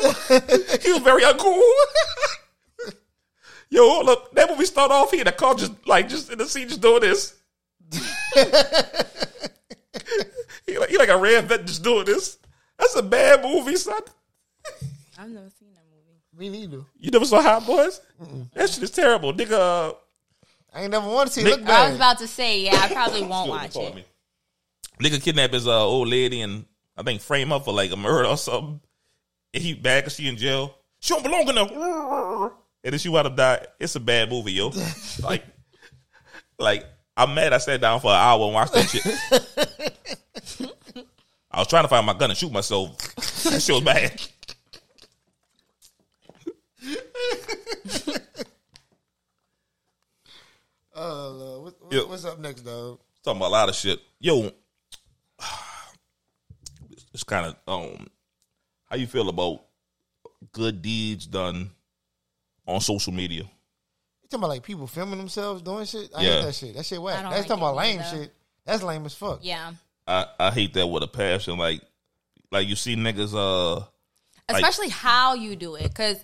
he 0.83 0.93
was 0.93 1.01
very 1.03 1.23
uncool. 1.23 1.63
Yo, 3.71 4.01
look, 4.03 4.21
up. 4.27 4.35
That 4.35 4.51
movie 4.51 4.67
start 4.67 4.91
off 4.91 5.11
here. 5.11 5.25
the 5.25 5.33
car 5.33 5.55
just 5.55 5.73
like 5.87 6.09
just 6.09 6.31
in 6.31 6.37
the 6.39 6.47
scene 6.47 6.69
just 6.69 6.81
doing 6.83 7.01
this. 7.01 7.35
he, 10.67 10.79
like, 10.79 10.91
he 10.91 10.99
like 10.99 11.09
a 11.09 11.17
red 11.17 11.47
vet 11.49 11.65
just 11.67 11.83
doing 11.83 12.05
this. 12.05 12.39
That's 12.79 12.95
a 12.97 13.03
bad 13.03 13.43
movie, 13.43 13.77
son. 13.77 14.01
I've 15.19 15.31
never 15.31 15.51
seen 15.59 15.73
that 15.75 15.85
movie. 15.91 16.21
Me 16.37 16.49
neither. 16.49 16.85
You 16.99 17.11
never 17.11 17.25
saw 17.25 17.41
Hot 17.43 17.63
Boyz? 17.63 18.01
That 18.55 18.71
shit 18.71 18.83
is 18.83 18.91
terrible, 18.91 19.33
nigga. 19.33 19.53
Uh, 19.53 19.95
I 20.73 20.83
ain't 20.83 20.91
never 20.91 21.09
want 21.09 21.29
to 21.29 21.33
see 21.33 21.41
it 21.41 21.45
Nick- 21.45 21.61
look 21.61 21.69
I 21.69 21.89
was 21.89 21.97
about 21.97 22.19
to 22.19 22.27
say, 22.29 22.61
yeah, 22.61 22.77
I 22.81 22.89
probably 22.93 23.23
won't 23.23 23.49
watch 23.49 23.77
it. 23.77 23.95
me. 23.95 24.05
Nigga 25.01 25.23
kidnap 25.23 25.53
his 25.53 25.67
uh, 25.67 25.87
old 25.87 26.09
lady 26.09 26.41
and 26.43 26.65
I 26.97 27.03
think 27.03 27.21
frame 27.21 27.51
her 27.51 27.61
for 27.61 27.73
like 27.73 27.93
a 27.93 27.97
murder 27.97 28.29
or 28.29 28.37
something. 28.37 28.81
And 29.55 29.63
he 29.63 29.75
back 29.75 30.05
and 30.05 30.13
she 30.13 30.29
in 30.29 30.37
jail. 30.37 30.75
She 31.01 31.15
don't 31.15 31.23
belong 31.23 31.49
in 31.49 31.55
there. 31.55 32.51
And 32.85 32.93
then 32.93 32.99
she 32.99 33.09
wound 33.09 33.27
up 33.29 33.37
die. 33.37 33.67
It's 33.79 33.95
a 33.97 34.01
bad 34.01 34.29
movie, 34.31 34.53
yo. 34.53 34.73
like, 35.23 35.45
like 36.59 36.85
I'm 37.17 37.35
mad. 37.35 37.53
I 37.53 37.59
sat 37.59 37.81
down 37.81 38.01
for 38.01 38.11
an 38.11 38.17
hour 38.17 38.45
and 38.45 38.55
watched 38.55 38.73
that 38.75 38.89
shit. 38.89 39.07
I 41.51 41.61
was 41.61 41.69
trying 41.69 41.85
to 41.85 41.89
find 41.89 42.05
my 42.07 42.15
gun 42.15 42.31
and 42.31 42.39
shoot 42.39 42.53
myself. 42.53 42.97
That 43.45 43.63
shit 43.63 43.75
was 43.75 43.85
bad. 43.85 44.21
Uh, 50.99 51.61
what, 51.61 51.75
what- 51.83 51.93
Yo. 51.93 52.07
what's 52.07 52.25
up 52.25 52.39
next, 52.39 52.63
dog? 52.63 52.99
Talking 53.25 53.39
about 53.41 53.49
a 53.49 53.53
lot 53.53 53.69
of 53.69 53.75
shit. 53.75 54.01
Yo, 54.21 54.51
it's 57.15 57.25
kind 57.25 57.47
of 57.47 57.57
um, 57.67 58.07
how 58.87 58.97
you 58.97 59.07
feel 59.07 59.29
about 59.29 59.63
good 60.53 60.83
deeds 60.83 61.27
done 61.27 61.71
on 62.67 62.81
social 62.81 63.13
media? 63.13 63.43
You 63.43 64.29
talking 64.31 64.41
about 64.41 64.49
like 64.49 64.63
people 64.63 64.87
filming 64.87 65.19
themselves 65.19 65.63
doing 65.63 65.85
shit? 65.87 66.11
I 66.17 66.23
Yeah. 66.23 66.29
hate 66.37 66.43
that 66.45 66.55
shit. 66.55 66.75
That 66.77 66.87
shit 66.87 67.01
whack. 67.03 67.23
That's 67.23 67.31
like 67.37 67.47
talking 67.47 67.63
about 67.63 67.77
lame 67.77 68.01
either. 68.01 68.17
shit. 68.25 68.35
That's 68.65 68.83
lame 68.83 69.07
as 69.07 69.15
fuck. 69.15 69.41
Yeah, 69.43 69.73
I, 70.07 70.27
I 70.39 70.51
hate 70.51 70.75
that 70.75 70.87
with 70.87 71.03
a 71.03 71.09
passion. 71.09 71.59
Like, 71.59 71.81
like 72.53 72.69
you 72.69 72.77
see 72.77 72.97
niggas. 72.97 73.33
Uh, 73.35 73.85
Like- 74.51 74.63
especially 74.63 74.91
how 74.91 75.35
you 75.35 75.57
do 75.57 75.75
it, 75.77 75.85
because 75.85 76.19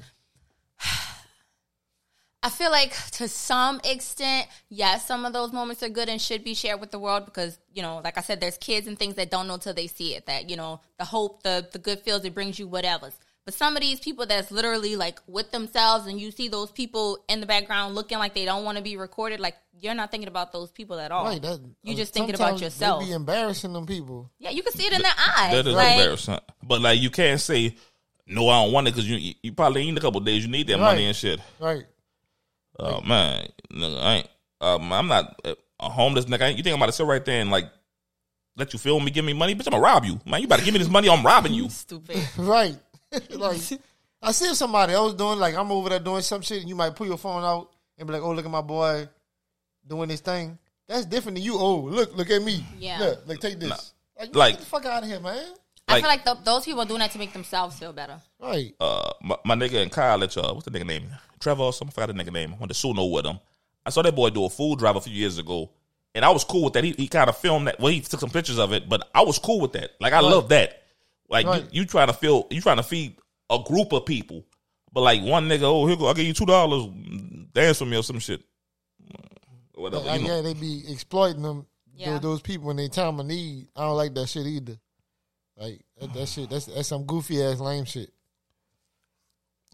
I 2.44 2.50
feel 2.50 2.70
like 2.70 2.94
to 3.12 3.26
some 3.26 3.80
extent, 3.85 4.48
yes, 4.68 5.07
some 5.07 5.24
of 5.24 5.33
those 5.33 5.50
moments 5.50 5.83
are 5.83 5.88
good 5.88 6.11
and 6.11 6.20
should 6.20 6.44
be 6.44 6.52
shared 6.52 6.78
with 6.78 6.90
the 6.90 6.98
world 6.98 7.24
because 7.24 7.59
you 7.72 7.80
know, 7.80 8.02
like 8.04 8.18
I 8.18 8.20
said, 8.20 8.38
there's 8.38 8.59
kids 8.59 8.87
and 8.87 8.98
things 8.98 9.14
that 9.14 9.30
don't 9.30 9.48
know 9.48 9.57
till 9.57 9.72
they 9.72 9.87
see 9.87 10.14
it. 10.14 10.26
That 10.26 10.50
you 10.50 10.57
know, 10.57 10.83
the 10.98 11.07
hope, 11.07 11.42
the 11.42 11.66
the 11.72 11.78
good 11.78 12.00
feels, 12.00 12.22
it 12.26 12.35
brings 12.35 12.59
you 12.59 12.68
whatever. 12.68 13.11
But 13.46 13.54
some 13.54 13.76
of 13.76 13.83
these 13.83 13.98
people 13.98 14.26
that's 14.26 14.50
literally 14.50 14.94
like 14.94 15.20
with 15.26 15.52
themselves, 15.52 16.07
and 16.07 16.20
you 16.20 16.30
see 16.30 16.48
those 16.48 16.70
people 16.70 17.24
in 17.30 17.40
the 17.40 17.46
background 17.46 17.94
looking 17.94 18.18
like 18.18 18.35
they 18.35 18.44
don't 18.44 18.62
want 18.62 18.76
to 18.76 18.85
be 18.85 18.98
recorded. 18.98 19.40
Like 19.40 19.57
you're 19.80 19.94
not 19.94 20.11
thinking 20.11 20.28
about 20.28 20.52
those 20.52 20.70
people 20.70 21.00
at 21.00 21.11
all. 21.11 21.24
Right, 21.24 21.40
that, 21.40 21.61
you 21.83 21.94
uh, 21.94 21.96
just 21.96 22.12
thinking 22.12 22.35
about 22.35 22.59
sometimes 22.59 22.61
yourself. 22.61 23.00
They 23.00 23.07
be 23.07 23.12
embarrassing 23.12 23.72
them 23.72 23.87
people. 23.87 24.30
yeah, 24.38 24.50
you 24.50 24.62
can 24.62 24.74
see 24.74 24.87
it 24.87 24.92
in 24.92 25.00
their 25.00 25.12
eyes. 25.38 25.52
that 25.52 25.66
is 25.66 25.74
like, 25.74 25.96
embarrassing. 25.96 26.40
But 26.62 26.83
like, 26.83 27.00
you 27.00 27.09
can't 27.09 27.40
say 27.40 27.74
no. 28.26 28.50
I 28.50 28.64
don't 28.64 28.72
want 28.74 28.88
it 28.88 28.90
because 28.90 29.09
you 29.09 29.33
you 29.42 29.52
probably 29.52 29.88
in 29.88 29.96
a 29.96 30.00
couple 30.02 30.20
days. 30.20 30.44
You 30.44 30.50
need 30.50 30.66
that 30.66 30.74
Right. 30.74 30.92
money 30.92 31.07
and 31.07 31.16
shit. 31.16 31.40
Right. 31.59 31.85
Oh 32.78 33.00
man, 33.02 33.48
nigga, 33.72 34.02
I 34.02 34.14
ain't. 34.16 34.28
Um, 34.60 34.92
I'm 34.92 35.06
not 35.08 35.40
a 35.80 35.88
homeless 35.90 36.24
nigga. 36.26 36.56
You 36.56 36.62
think 36.62 36.68
I'm 36.74 36.80
about 36.80 36.87
to 36.87 36.92
sit 36.92 37.06
right 37.06 37.24
there 37.24 37.40
and 37.40 37.50
like 37.50 37.66
let 38.56 38.72
you 38.72 38.78
film 38.78 39.04
me, 39.04 39.10
give 39.10 39.24
me 39.24 39.32
money, 39.32 39.54
bitch? 39.54 39.66
I'm 39.66 39.72
gonna 39.72 39.82
rob 39.82 40.04
you, 40.04 40.20
man. 40.26 40.40
You 40.40 40.46
about 40.46 40.60
to 40.60 40.64
give 40.64 40.72
me 40.74 40.78
this 40.78 40.88
money? 40.88 41.08
I'm 41.08 41.24
robbing 41.24 41.52
you. 41.54 41.68
Stupid. 41.70 42.16
Right. 42.38 42.76
like 43.30 43.60
I 44.22 44.32
see 44.32 44.46
if 44.46 44.56
somebody 44.56 44.92
else 44.94 45.14
doing 45.14 45.38
like 45.38 45.54
I'm 45.54 45.70
over 45.70 45.88
there 45.90 46.00
doing 46.00 46.22
some 46.22 46.40
shit 46.42 46.60
and 46.60 46.68
you 46.68 46.74
might 46.74 46.94
pull 46.96 47.06
your 47.06 47.18
phone 47.18 47.44
out 47.44 47.70
and 47.98 48.06
be 48.06 48.12
like, 48.14 48.22
Oh, 48.22 48.32
look 48.32 48.44
at 48.44 48.50
my 48.50 48.60
boy 48.62 49.08
doing 49.87 50.08
this 50.08 50.20
thing. 50.20 50.58
That's 50.88 51.04
different 51.06 51.37
than 51.37 51.44
you. 51.44 51.56
Oh, 51.56 51.76
look, 51.80 52.16
look 52.16 52.30
at 52.30 52.42
me. 52.42 52.64
Yeah. 52.78 52.98
Look, 52.98 53.26
like 53.28 53.40
take 53.40 53.58
this. 53.60 53.92
Like, 54.18 54.34
Like- 54.34 54.52
get 54.54 54.60
the 54.60 54.66
fuck 54.66 54.84
out 54.87 55.02
of 55.02 55.08
here, 55.08 55.20
man. 55.20 55.44
I 55.87 55.92
Like- 55.94 56.02
feel 56.02 56.08
like 56.08 56.24
th- 56.24 56.44
those 56.44 56.64
people 56.64 56.80
are 56.82 56.87
doing 56.87 57.00
that 57.00 57.10
to 57.12 57.18
make 57.18 57.32
themselves 57.34 57.78
feel 57.78 57.92
better. 57.92 58.18
Right. 58.40 58.74
uh, 58.80 59.12
my, 59.22 59.37
my 59.44 59.54
nigga 59.54 59.82
in 59.82 59.90
college, 59.90 60.37
uh, 60.38 60.52
what's 60.52 60.64
the 60.64 60.70
nigga 60.70 60.87
name? 60.87 61.08
Trevor 61.44 61.62
or 61.62 61.72
something. 61.72 61.92
I 61.92 62.07
forgot 62.07 62.16
the 62.16 62.24
nigga 62.24 62.33
name. 62.33 62.54
I 62.54 62.57
went 62.59 62.72
to 62.72 62.76
Suno 62.78 63.11
with 63.12 63.24
him. 63.24 63.38
I 63.87 63.90
saw 63.90 64.02
that 64.02 64.16
boy 64.16 64.30
do 64.30 64.44
a 64.44 64.50
food 64.50 64.78
drive 64.80 64.96
a 64.96 65.00
few 65.00 65.12
years 65.14 65.38
ago, 65.38 65.70
and 66.14 66.24
I 66.24 66.30
was 66.30 66.42
cool 66.42 66.64
with 66.64 66.72
that. 66.72 66.83
He, 66.85 66.92
he 66.92 67.07
kind 67.07 67.28
of 67.28 67.37
filmed 67.37 67.68
that. 67.68 67.78
Well, 67.78 67.92
he 67.92 68.00
took 68.00 68.18
some 68.20 68.30
pictures 68.30 68.59
of 68.59 68.72
it, 68.72 68.88
but 68.88 69.09
I 69.14 69.22
was 69.22 69.38
cool 69.38 69.61
with 69.61 69.72
that. 69.74 69.90
Like 70.00 70.12
I 70.12 70.20
love 70.20 70.48
that. 70.48 70.83
Like 71.28 71.46
Right. 71.46 71.62
you, 71.72 71.83
you 71.83 71.87
trying 71.87 72.09
to 72.09 72.12
feel, 72.12 72.46
you 72.50 72.61
trying 72.61 72.78
to 72.78 72.83
feed 72.83 73.16
a 73.50 73.59
group 73.64 73.92
of 73.92 74.04
people, 74.07 74.44
but 74.92 75.02
like 75.02 75.22
one 75.22 75.48
nigga, 75.48 75.62
oh 75.62 75.87
here 75.87 75.96
go, 75.96 76.07
I'll 76.07 76.14
give 76.14 76.26
you 76.26 76.33
two 76.35 76.46
dollars, 76.46 76.88
dance 77.52 77.78
for 77.78 77.85
me 77.87 77.96
or 77.96 78.02
some 78.02 78.18
shit, 78.18 78.42
whatever. 79.74 80.04
Like, 80.04 80.20
you 80.20 80.28
know. 80.28 80.37
yeah, 80.37 80.42
they 80.42 80.54
be 80.54 80.83
exploiting 80.88 81.42
them 81.42 81.66
Yeah. 81.94 82.12
those, 82.12 82.20
those 82.20 82.42
people 82.42 82.70
in 82.70 82.76
their 82.78 82.88
time 82.88 83.20
of 83.20 83.26
need. 83.26 83.68
I 83.76 83.83
don't 83.83 83.96
like 83.96 84.14
that 84.14 84.28
shit 84.28 84.46
either. 84.46 84.76
Like 85.57 85.80
that, 86.00 86.14
that 86.14 86.26
shit, 86.28 86.48
that's 86.50 86.66
that's 86.66 86.88
some 86.88 87.04
goofy 87.04 87.42
ass 87.42 87.61
lame 87.61 87.85
shit. 87.85 88.12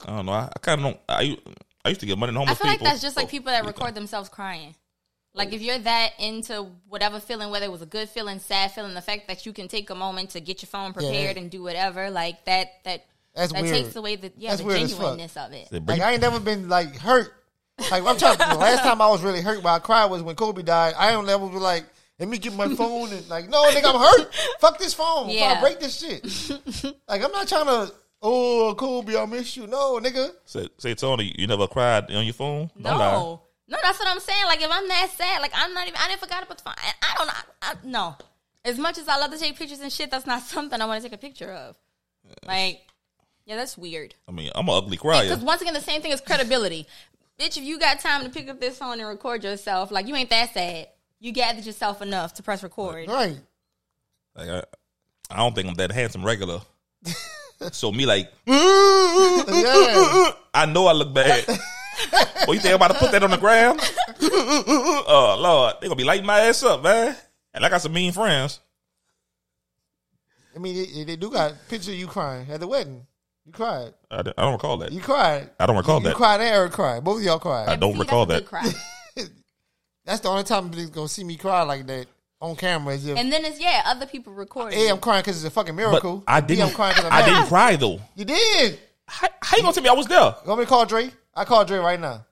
I 0.07 0.17
don't 0.17 0.27
know. 0.27 0.33
I, 0.33 0.45
I 0.55 0.59
kind 0.61 0.81
of 0.81 0.85
don't. 0.85 1.01
I 1.09 1.37
I 1.85 1.89
used 1.91 2.01
to 2.01 2.07
get 2.07 2.19
money 2.19 2.33
to 2.33 2.37
I 2.37 2.41
homeless 2.41 2.59
feel 2.59 2.67
like 2.69 2.81
that's 2.81 3.01
just 3.03 3.17
like 3.17 3.27
Oh, 3.27 3.29
people 3.31 3.51
that 3.53 3.63
yeah. 3.65 3.69
record 3.69 3.95
themselves 3.95 4.29
crying. 4.29 4.75
Like 5.33 5.53
if 5.53 5.63
you're 5.63 5.79
that 5.79 6.13
into 6.19 6.67
whatever 6.89 7.21
feeling, 7.21 7.51
whether 7.51 7.65
it 7.65 7.71
was 7.73 7.83
a 7.83 7.87
good 7.87 8.09
feeling, 8.09 8.41
sad 8.41 8.73
feeling, 8.73 8.95
the 8.95 9.01
fact 9.01 9.29
that 9.29 9.47
you 9.47 9.53
can 9.53 9.69
take 9.69 9.89
a 9.91 9.95
moment 9.95 10.31
to 10.31 10.41
get 10.41 10.61
your 10.63 10.67
phone 10.69 10.93
prepared 10.93 11.37
that- 11.37 11.41
and 11.41 11.51
do 11.51 11.63
whatever, 11.63 12.11
like 12.11 12.45
that 12.47 12.69
that 12.85 13.07
That's 13.35 13.53
that 13.53 13.63
weird. 13.63 13.75
takes 13.75 13.97
away 13.97 14.17
the 14.17 14.33
yeah 14.37 14.51
That's 14.51 14.63
the 14.63 14.67
weird 14.67 14.89
genuineness 14.89 15.37
of 15.37 15.53
it. 15.53 15.69
Like 15.87 16.01
I 16.01 16.13
ain't 16.13 16.21
never 16.21 16.41
been 16.41 16.69
like 16.69 16.97
hurt. 16.97 17.33
Like 17.91 18.05
I'm 18.05 18.17
trying. 18.19 18.37
the 18.39 18.57
last 18.59 18.83
time 18.83 19.01
I 19.01 19.09
was 19.09 19.23
really 19.23 19.41
hurt, 19.41 19.63
but 19.63 19.69
I 19.71 19.79
cried 19.79 20.07
was 20.07 20.23
when 20.23 20.35
Kobe 20.37 20.63
died. 20.63 20.95
I 20.99 21.13
don't 21.13 21.27
never 21.27 21.47
be 21.49 21.57
like, 21.57 21.85
let 22.19 22.29
me 22.29 22.37
get 22.37 22.53
my 22.55 22.69
phone 22.75 23.11
and 23.13 23.27
like, 23.31 23.49
no, 23.49 23.63
nigga, 23.71 23.95
I'm 23.95 24.01
hurt. 24.01 24.35
Fuck 24.61 24.79
this 24.79 24.93
phone. 24.93 25.29
Before 25.29 25.47
I 25.49 25.53
Yeah. 25.53 25.61
break 25.61 25.81
this 25.81 25.99
shit. 25.99 26.95
like 27.09 27.23
I'm 27.25 27.33
not 27.33 27.47
trying 27.49 27.67
to. 27.67 27.93
Oh, 28.23 28.75
Kobe, 28.77 29.17
I 29.17 29.25
miss 29.25 29.57
you. 29.57 29.67
No, 29.67 29.99
nigga. 29.99 30.33
Say, 30.45 30.69
say 30.79 30.95
Tony, 30.95 31.35
you 31.39 31.47
never 31.47 31.67
cried 31.67 32.11
on 32.11 32.25
your 32.25 32.35
phone? 32.35 32.71
Don't 32.81 32.99
lie. 32.99 33.13
No, 33.13 33.43
no, 33.69 33.79
that's 33.83 33.99
what 33.99 34.09
I'm 34.09 34.21
saying. 34.21 34.45
Like 34.45 34.61
if 34.61 34.71
I'm 34.71 34.87
that 34.89 35.11
sad, 35.17 35.41
like 35.41 35.53
I'm 35.55 35.73
not 35.73 35.87
even. 35.87 35.99
I 36.03 36.09
didn't 36.09 36.21
forgot 36.21 36.43
about 36.43 36.59
the 36.59 36.65
phone. 36.65 36.75
I, 36.77 36.93
I 37.03 37.15
don't 37.17 37.27
know. 37.27 37.33
I, 37.63 37.71
I, 37.71 37.75
no, 37.85 38.17
as 38.65 38.79
much 38.79 38.99
as 38.99 39.09
I 39.09 39.17
love 39.17 39.31
to 39.31 39.39
take 39.39 39.57
pictures 39.57 39.81
and 39.81 39.93
shit, 39.93 40.11
that's 40.11 40.27
not 40.27 40.43
something 40.47 40.81
I 40.81 40.87
want 40.87 41.03
to 41.03 41.09
take 41.09 41.17
a 41.17 41.21
picture 41.21 41.53
of. 41.53 41.79
Like, 42.47 42.81
yeah, 43.47 43.57
that's 43.57 43.79
weird. 43.79 44.15
I 44.29 44.33
mean, 44.33 44.51
I'm 44.55 44.69
an 44.69 44.75
ugly 44.75 44.97
crier. 44.97 45.25
Because 45.25 45.43
once 45.43 45.63
again, 45.63 45.75
the 45.75 45.81
same 45.81 46.03
thing 46.03 46.13
is 46.13 46.21
credibility. 46.21 46.87
Bitch, 47.39 47.57
if 47.57 47.65
you 47.65 47.79
got 47.79 48.01
time 48.01 48.23
to 48.25 48.29
pick 48.29 48.49
up 48.49 48.61
this 48.61 48.79
phone 48.79 49.01
and 49.01 49.09
record 49.09 49.43
yourself, 49.43 49.91
like 49.91 50.07
you 50.07 50.15
ain't 50.15 50.31
that 50.31 50.53
sad. 50.53 50.89
You 51.19 51.33
gathered 51.33 51.65
yourself 51.65 52.03
enough 52.03 52.35
to 52.35 52.43
press 52.43 52.63
record. 52.63 53.09
Right. 53.09 53.39
Like 54.37 54.49
I, 54.49 54.63
I 55.31 55.37
don't 55.39 55.55
think 55.55 55.69
I'm 55.69 55.75
that 55.75 55.93
handsome 55.93 56.25
regular. 56.25 56.61
so 57.73 57.93
me 57.93 58.07
like, 58.07 58.33
Yeah. 58.47 58.57
I 60.55 60.67
know 60.67 60.87
I 60.87 60.93
look 60.93 61.13
bad. 61.15 61.45
What 62.47 62.55
you 62.55 62.61
think 62.61 62.73
I'm 62.73 62.77
about 62.77 62.93
to 62.93 62.99
put 62.99 63.13
that 63.13 63.23
on 63.23 63.31
the 63.31 63.37
ground? 63.37 63.81
oh 64.23 65.37
Lord, 65.41 65.75
they 65.81 65.87
gonna 65.87 65.97
be 65.97 66.05
lighting 66.05 66.27
my 66.27 66.41
ass 66.41 66.63
up, 66.63 66.83
man. 66.83 67.15
And 67.53 67.65
I 67.65 67.69
got 67.69 67.83
some 67.83 67.93
mean 67.93 68.13
friends. 68.13 68.61
I 70.55 70.59
mean, 70.59 70.75
they, 70.75 71.05
they 71.05 71.17
do 71.17 71.31
got 71.31 71.55
picture 71.69 71.91
of 71.93 71.97
you 71.97 72.07
crying 72.07 72.51
at 72.51 72.61
the 72.61 72.67
wedding. 72.67 73.07
You 73.47 73.53
cried. 73.53 73.93
I, 74.11 74.23
don't- 74.23 74.39
I 74.39 74.43
don't 74.43 74.53
recall 74.53 74.77
that. 74.79 74.93
You 74.93 75.01
cried. 75.01 75.51
I 75.59 75.67
don't 75.67 75.77
recall 75.77 75.99
you, 75.99 76.05
that. 76.05 76.11
You 76.11 76.17
cried 76.17 76.41
and 76.41 76.49
Eric 76.49 76.73
cried. 76.73 77.05
Both 77.05 77.19
of 77.19 77.23
y'all 77.25 77.39
cried. 77.39 77.69
I 77.69 77.77
don't 77.77 77.99
recall 77.99 78.27
that's 78.27 78.49
that. 78.51 78.75
That's 80.05 80.21
the 80.21 80.29
only 80.29 80.45
time 80.45 80.71
they're 80.71 80.87
gonna 80.89 81.09
see 81.09 81.23
me 81.25 81.37
cry 81.37 81.63
like 81.63 81.87
that 81.87 82.07
on 82.41 82.57
camera. 82.57 82.95
Is 82.95 83.07
if, 83.07 83.17
and 83.17 83.33
then 83.33 83.45
it's 83.45 83.61
yeah, 83.61 83.83
other 83.87 84.07
people 84.07 84.33
recording. 84.33 84.79
Yeah, 84.79 84.93
I'm 84.93 84.99
crying 84.99 85.23
because 85.23 85.37
it's 85.37 85.47
a 85.47 85.51
fucking 85.51 85.77
But 85.77 85.91
miracle. 85.91 86.25
I 86.27 86.41
B, 86.41 86.55
didn't. 86.55 86.71
I'm 86.71 86.75
crying 86.75 86.95
because 86.95 87.11
I'm 87.11 87.13
I 87.13 87.25
didn't 87.25 87.47
cry 87.47 87.77
though. 87.77 88.01
You 88.15 88.25
did. 88.25 88.79
How, 89.07 89.29
how 89.43 89.57
you 89.57 89.63
gonna 89.63 89.75
tell 89.75 89.83
me 89.83 89.89
I 89.89 89.93
was 89.93 90.07
there? 90.07 90.21
You 90.21 90.49
want 90.49 90.61
me 90.61 90.65
to 90.65 90.69
call 90.69 90.87
Dre? 90.87 91.11
I 91.35 91.45
call 91.45 91.65
Dre 91.65 91.79
right 91.79 91.99
now. 91.99 92.25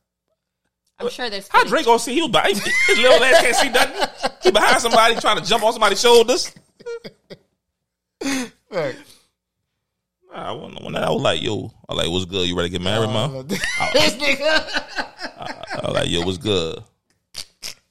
I'm 1.01 1.09
sure 1.11 1.31
there's 1.31 1.47
How 1.49 1.59
footage. 1.59 1.71
Drake 1.71 1.85
gonna 1.87 1.99
see? 1.99 2.15
He 2.15 2.23
was 2.23 2.31
behind, 2.31 2.57
his 2.57 2.99
little 2.99 3.23
ass 3.23 3.41
can't 3.41 3.57
see 3.57 3.69
nothing. 3.69 4.33
He 4.43 4.51
behind 4.51 4.81
somebody 4.81 5.15
trying 5.17 5.41
to 5.41 5.45
jump 5.45 5.63
on 5.63 5.73
somebody's 5.73 6.01
shoulders. 6.01 6.53
Right. 8.71 8.97
I 10.35 10.53
wasn't 10.53 10.85
when 10.85 10.97
I 10.97 11.11
was 11.11 11.23
like, 11.23 11.43
yo, 11.43 11.73
I 11.89 11.95
was 11.95 12.05
like, 12.05 12.11
what's 12.11 12.25
good? 12.27 12.49
You 12.49 12.57
ready 12.57 12.69
to 12.69 12.73
get 12.73 12.83
married, 12.83 13.11
man? 13.11 13.47
this 13.49 14.15
nigga. 14.17 14.43
I 15.39 15.81
was 15.85 15.95
like, 15.95 16.11
yo, 16.11 16.23
what's 16.23 16.39
good? 16.39 16.83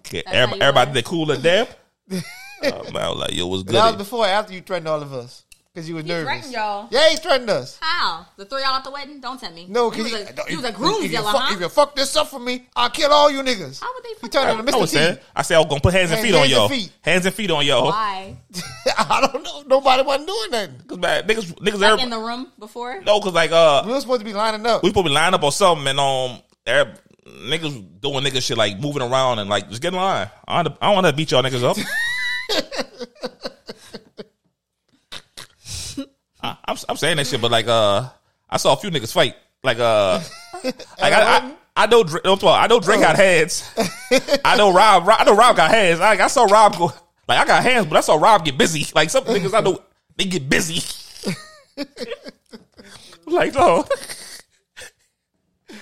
Okay, 0.02 0.24
everybody, 0.28 0.58
you 0.58 0.62
everybody 0.62 0.90
was? 0.90 0.96
they 0.96 1.02
cool 1.02 1.32
and 1.32 1.44
damp. 1.44 1.70
Uh, 2.60 2.72
man, 2.92 3.04
I 3.04 3.10
was 3.10 3.20
like, 3.20 3.34
yo, 3.36 3.46
what's 3.46 3.62
good? 3.62 3.76
That 3.76 3.86
was 3.90 3.96
before 3.98 4.26
or 4.26 4.30
after 4.30 4.52
you 4.52 4.62
threatened 4.62 4.88
all 4.88 5.00
of 5.00 5.14
us 5.14 5.44
because 5.72 5.88
you 5.88 5.94
was 5.94 6.06
He 6.06 6.10
nervous. 6.10 6.26
threatened 6.26 6.54
y'all. 6.54 6.88
Yeah, 6.90 7.08
he 7.10 7.16
threatened 7.18 7.52
us. 7.52 7.78
How? 7.80 8.26
The 8.36 8.46
three 8.46 8.62
y'all 8.64 8.72
at 8.74 8.84
the 8.84 8.90
wedding? 8.90 9.22
Don't 9.22 9.40
tell 9.40 9.52
me. 9.54 9.68
No, 9.70 9.92
he 9.92 10.02
because 10.02 10.12
was, 10.12 10.22
he, 10.22 10.36
a, 10.36 10.44
he 10.50 10.56
was 10.56 10.66
a 10.66 10.70
if- 10.70 10.76
groom 10.76 10.96
if, 10.96 11.04
you 11.04 11.10
dealer, 11.10 11.32
fuck, 11.32 11.36
huh? 11.44 11.54
if 11.54 11.60
you 11.62 11.70
fuck 11.70 11.96
this 11.96 12.16
up 12.16 12.30
for 12.30 12.40
me, 12.40 12.66
I'll 12.76 12.90
kill 12.90 13.12
all 13.12 13.30
you 13.30 13.44
niggas. 13.44 13.80
How 13.80 13.94
would 13.94 14.04
they 14.04 14.10
He 14.10 14.16
fuck 14.16 14.32
turned 14.32 14.48
that 14.50 14.54
on 14.56 14.60
up? 14.62 14.66
the 14.66 14.74
I 14.74 14.76
was 14.80 14.90
T. 14.90 14.98
saying, 14.98 15.18
I 15.36 15.42
said 15.44 15.56
I 15.58 15.60
was 15.60 15.68
gonna 15.68 15.82
put 15.82 15.94
hands 15.94 16.10
and 16.12 16.20
feet 16.20 16.34
on 16.34 16.40
hands 16.40 16.52
and 16.54 16.58
y'all. 16.58 16.68
feet. 16.70 16.92
Hands 17.04 17.26
and 17.28 17.36
feet 17.36 17.52
on 17.52 17.64
y'all. 17.64 17.86
Why? 17.90 18.36
I 18.98 19.30
don't 19.32 19.44
know. 19.44 19.62
Nobody 19.68 20.02
wasn't 20.02 20.28
doing 20.28 20.50
nothing. 20.52 20.82
Cause 20.88 20.98
man, 20.98 21.24
niggas, 21.28 21.54
niggas, 21.60 21.64
Like 21.80 21.84
everybody, 21.84 22.02
in 22.02 22.10
the 22.10 22.20
room 22.20 22.52
before? 22.58 23.00
no, 23.04 23.20
cause 23.20 23.34
like 23.34 23.52
uh, 23.52 23.84
We 23.86 23.92
were 23.94 24.02
supposed 24.02 24.22
to 24.22 24.26
be 24.26 24.34
lining 24.34 24.66
up. 24.66 24.82
we 24.82 24.92
probably 24.92 25.12
line 25.12 25.36
up 25.36 25.44
or 25.44 25.52
something, 25.52 25.86
and 25.86 26.00
um, 26.00 26.40
every- 26.66 26.94
niggas 27.28 28.02
doing 28.02 28.24
nigga 28.24 28.42
shit 28.42 28.58
like 28.58 28.80
moving 28.80 29.02
around 29.02 29.40
and 29.40 29.50
like 29.50 29.70
just 29.70 29.82
get 29.82 29.94
in 29.94 30.00
line. 30.00 30.30
I 30.48 30.64
don't, 30.64 30.78
I 30.82 30.94
want 30.94 31.08
to 31.08 31.14
beat 31.14 31.32
y'all 31.32 31.44
niggas 31.44 31.64
up. 31.64 31.78
I, 36.42 36.58
I'm, 36.66 36.78
I'm 36.90 36.98
saying 36.98 37.18
that 37.18 37.28
shit, 37.28 37.42
but 37.42 37.52
like 37.52 37.68
uh, 37.68 38.10
I 38.50 38.58
saw 38.58 38.74
a 38.74 38.78
few 38.78 38.90
niggas 38.90 39.12
fight. 39.12 39.36
Like 39.64 39.80
uh, 39.80 40.22
like 40.64 40.86
I, 41.00 41.38
I, 41.38 41.56
I 41.76 41.86
know 41.88 42.04
I 42.04 42.68
know 42.68 42.80
Drake 42.80 43.02
got 43.02 43.16
hands. 43.16 43.70
I 44.46 44.56
know 44.56 44.74
Rob, 44.74 45.08
Rob, 45.08 45.18
I 45.20 45.24
know 45.26 45.36
Rob 45.36 45.56
got 45.56 45.72
hands. 45.72 46.00
Like 46.00 46.20
I 46.20 46.28
saw 46.28 46.46
Rob 46.46 46.78
go, 46.78 46.86
like 47.28 47.40
I 47.40 47.46
got 47.46 47.64
hands, 47.64 47.88
but 47.88 47.98
I 47.98 48.02
saw 48.02 48.16
Rob 48.16 48.46
get 48.46 48.58
busy. 48.58 48.86
Like 48.96 49.10
some 49.10 49.24
niggas 49.26 49.54
I 49.54 49.62
know 49.62 49.82
they 50.16 50.26
get 50.26 50.50
busy. 50.50 50.82
like 53.26 53.54
no. 53.54 53.86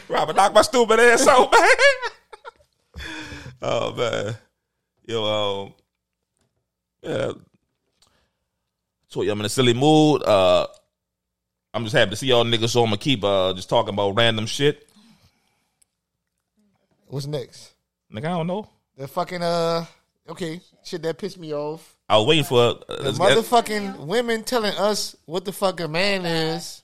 Robert 0.09 0.35
knocked 0.35 0.55
my 0.55 0.61
stupid 0.61 0.99
ass 0.99 1.27
out, 1.27 1.51
man. 1.51 3.03
oh 3.61 3.93
man. 3.93 4.35
Yo, 5.07 5.23
um 5.23 5.73
yeah. 7.01 7.31
So 9.07 9.21
yeah, 9.21 9.31
I'm 9.31 9.39
in 9.39 9.45
a 9.45 9.49
silly 9.49 9.73
mood. 9.73 10.23
Uh 10.23 10.67
I'm 11.73 11.83
just 11.83 11.95
happy 11.95 12.11
to 12.11 12.15
see 12.15 12.27
y'all 12.27 12.43
niggas, 12.45 12.69
so 12.69 12.81
I'm 12.83 12.87
gonna 12.87 12.97
keep 12.97 13.23
uh 13.23 13.53
just 13.53 13.69
talking 13.69 13.93
about 13.93 14.15
random 14.15 14.45
shit. 14.45 14.89
What's 17.07 17.27
next? 17.27 17.73
Nigga, 18.11 18.25
I 18.25 18.29
don't 18.37 18.47
know. 18.47 18.69
The 18.97 19.07
fucking 19.07 19.41
uh. 19.41 19.85
Okay, 20.27 20.59
shit 20.83 21.03
that 21.03 21.19
pissed 21.19 21.37
me 21.37 21.53
off. 21.53 21.95
I 22.09 22.17
was 22.17 22.25
waiting 22.25 22.45
for 22.45 22.59
uh, 22.89 22.95
The 22.97 23.03
this 23.03 23.17
guy- 23.19 23.35
motherfucking 23.35 24.07
women 24.07 24.43
telling 24.43 24.73
us 24.75 25.15
what 25.25 25.45
the 25.45 25.51
fuck 25.51 25.79
a 25.81 25.87
man 25.87 26.25
is, 26.25 26.81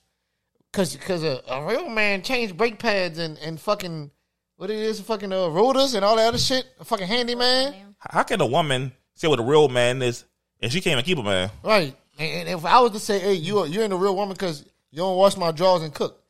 cause 0.73 0.95
cause 0.97 1.23
a, 1.23 1.41
a 1.47 1.65
real 1.65 1.89
man 1.89 2.21
changed 2.21 2.57
brake 2.57 2.79
pads 2.79 3.19
and 3.19 3.37
and 3.39 3.59
fucking 3.59 4.11
what 4.57 4.69
it 4.69 4.77
is, 4.77 5.01
fucking 5.01 5.33
uh, 5.33 5.47
rotors 5.49 5.95
and 5.95 6.05
all 6.05 6.15
that 6.17 6.27
other 6.27 6.37
shit. 6.37 6.65
A 6.79 6.85
fucking 6.85 7.07
handyman, 7.07 7.73
How 7.97 8.23
can 8.23 8.39
a 8.41 8.45
woman 8.45 8.91
say 9.15 9.27
what 9.27 9.39
a 9.39 9.43
real 9.43 9.69
man 9.69 10.01
is 10.01 10.25
and 10.61 10.71
she 10.71 10.81
can't 10.81 10.93
even 10.93 11.05
keep 11.05 11.17
a 11.17 11.23
man? 11.23 11.49
right? 11.63 11.95
And, 12.19 12.29
and 12.29 12.49
if 12.49 12.65
I 12.65 12.79
was 12.79 12.91
to 12.91 12.99
say, 12.99 13.19
hey, 13.19 13.33
you 13.33 13.65
you 13.65 13.81
ain't 13.81 13.93
a 13.93 13.97
real 13.97 14.15
woman 14.15 14.33
because 14.33 14.63
you 14.91 14.97
don't 14.97 15.17
wash 15.17 15.37
my 15.37 15.51
drawers 15.51 15.81
and 15.81 15.93
cook, 15.93 16.21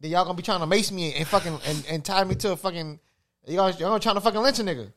then 0.00 0.10
y'all 0.10 0.24
gonna 0.24 0.36
be 0.36 0.42
trying 0.42 0.60
to 0.60 0.66
mace 0.66 0.90
me 0.90 1.14
and 1.14 1.26
fucking 1.26 1.58
and, 1.66 1.86
and 1.88 2.04
tie 2.04 2.24
me 2.24 2.34
to 2.36 2.52
a 2.52 2.56
fucking 2.56 2.98
y'all 3.46 3.70
y'all 3.72 3.98
trying 4.00 4.16
to 4.16 4.20
fucking 4.20 4.40
lynch 4.40 4.58
a 4.58 4.62
nigga. 4.62 4.92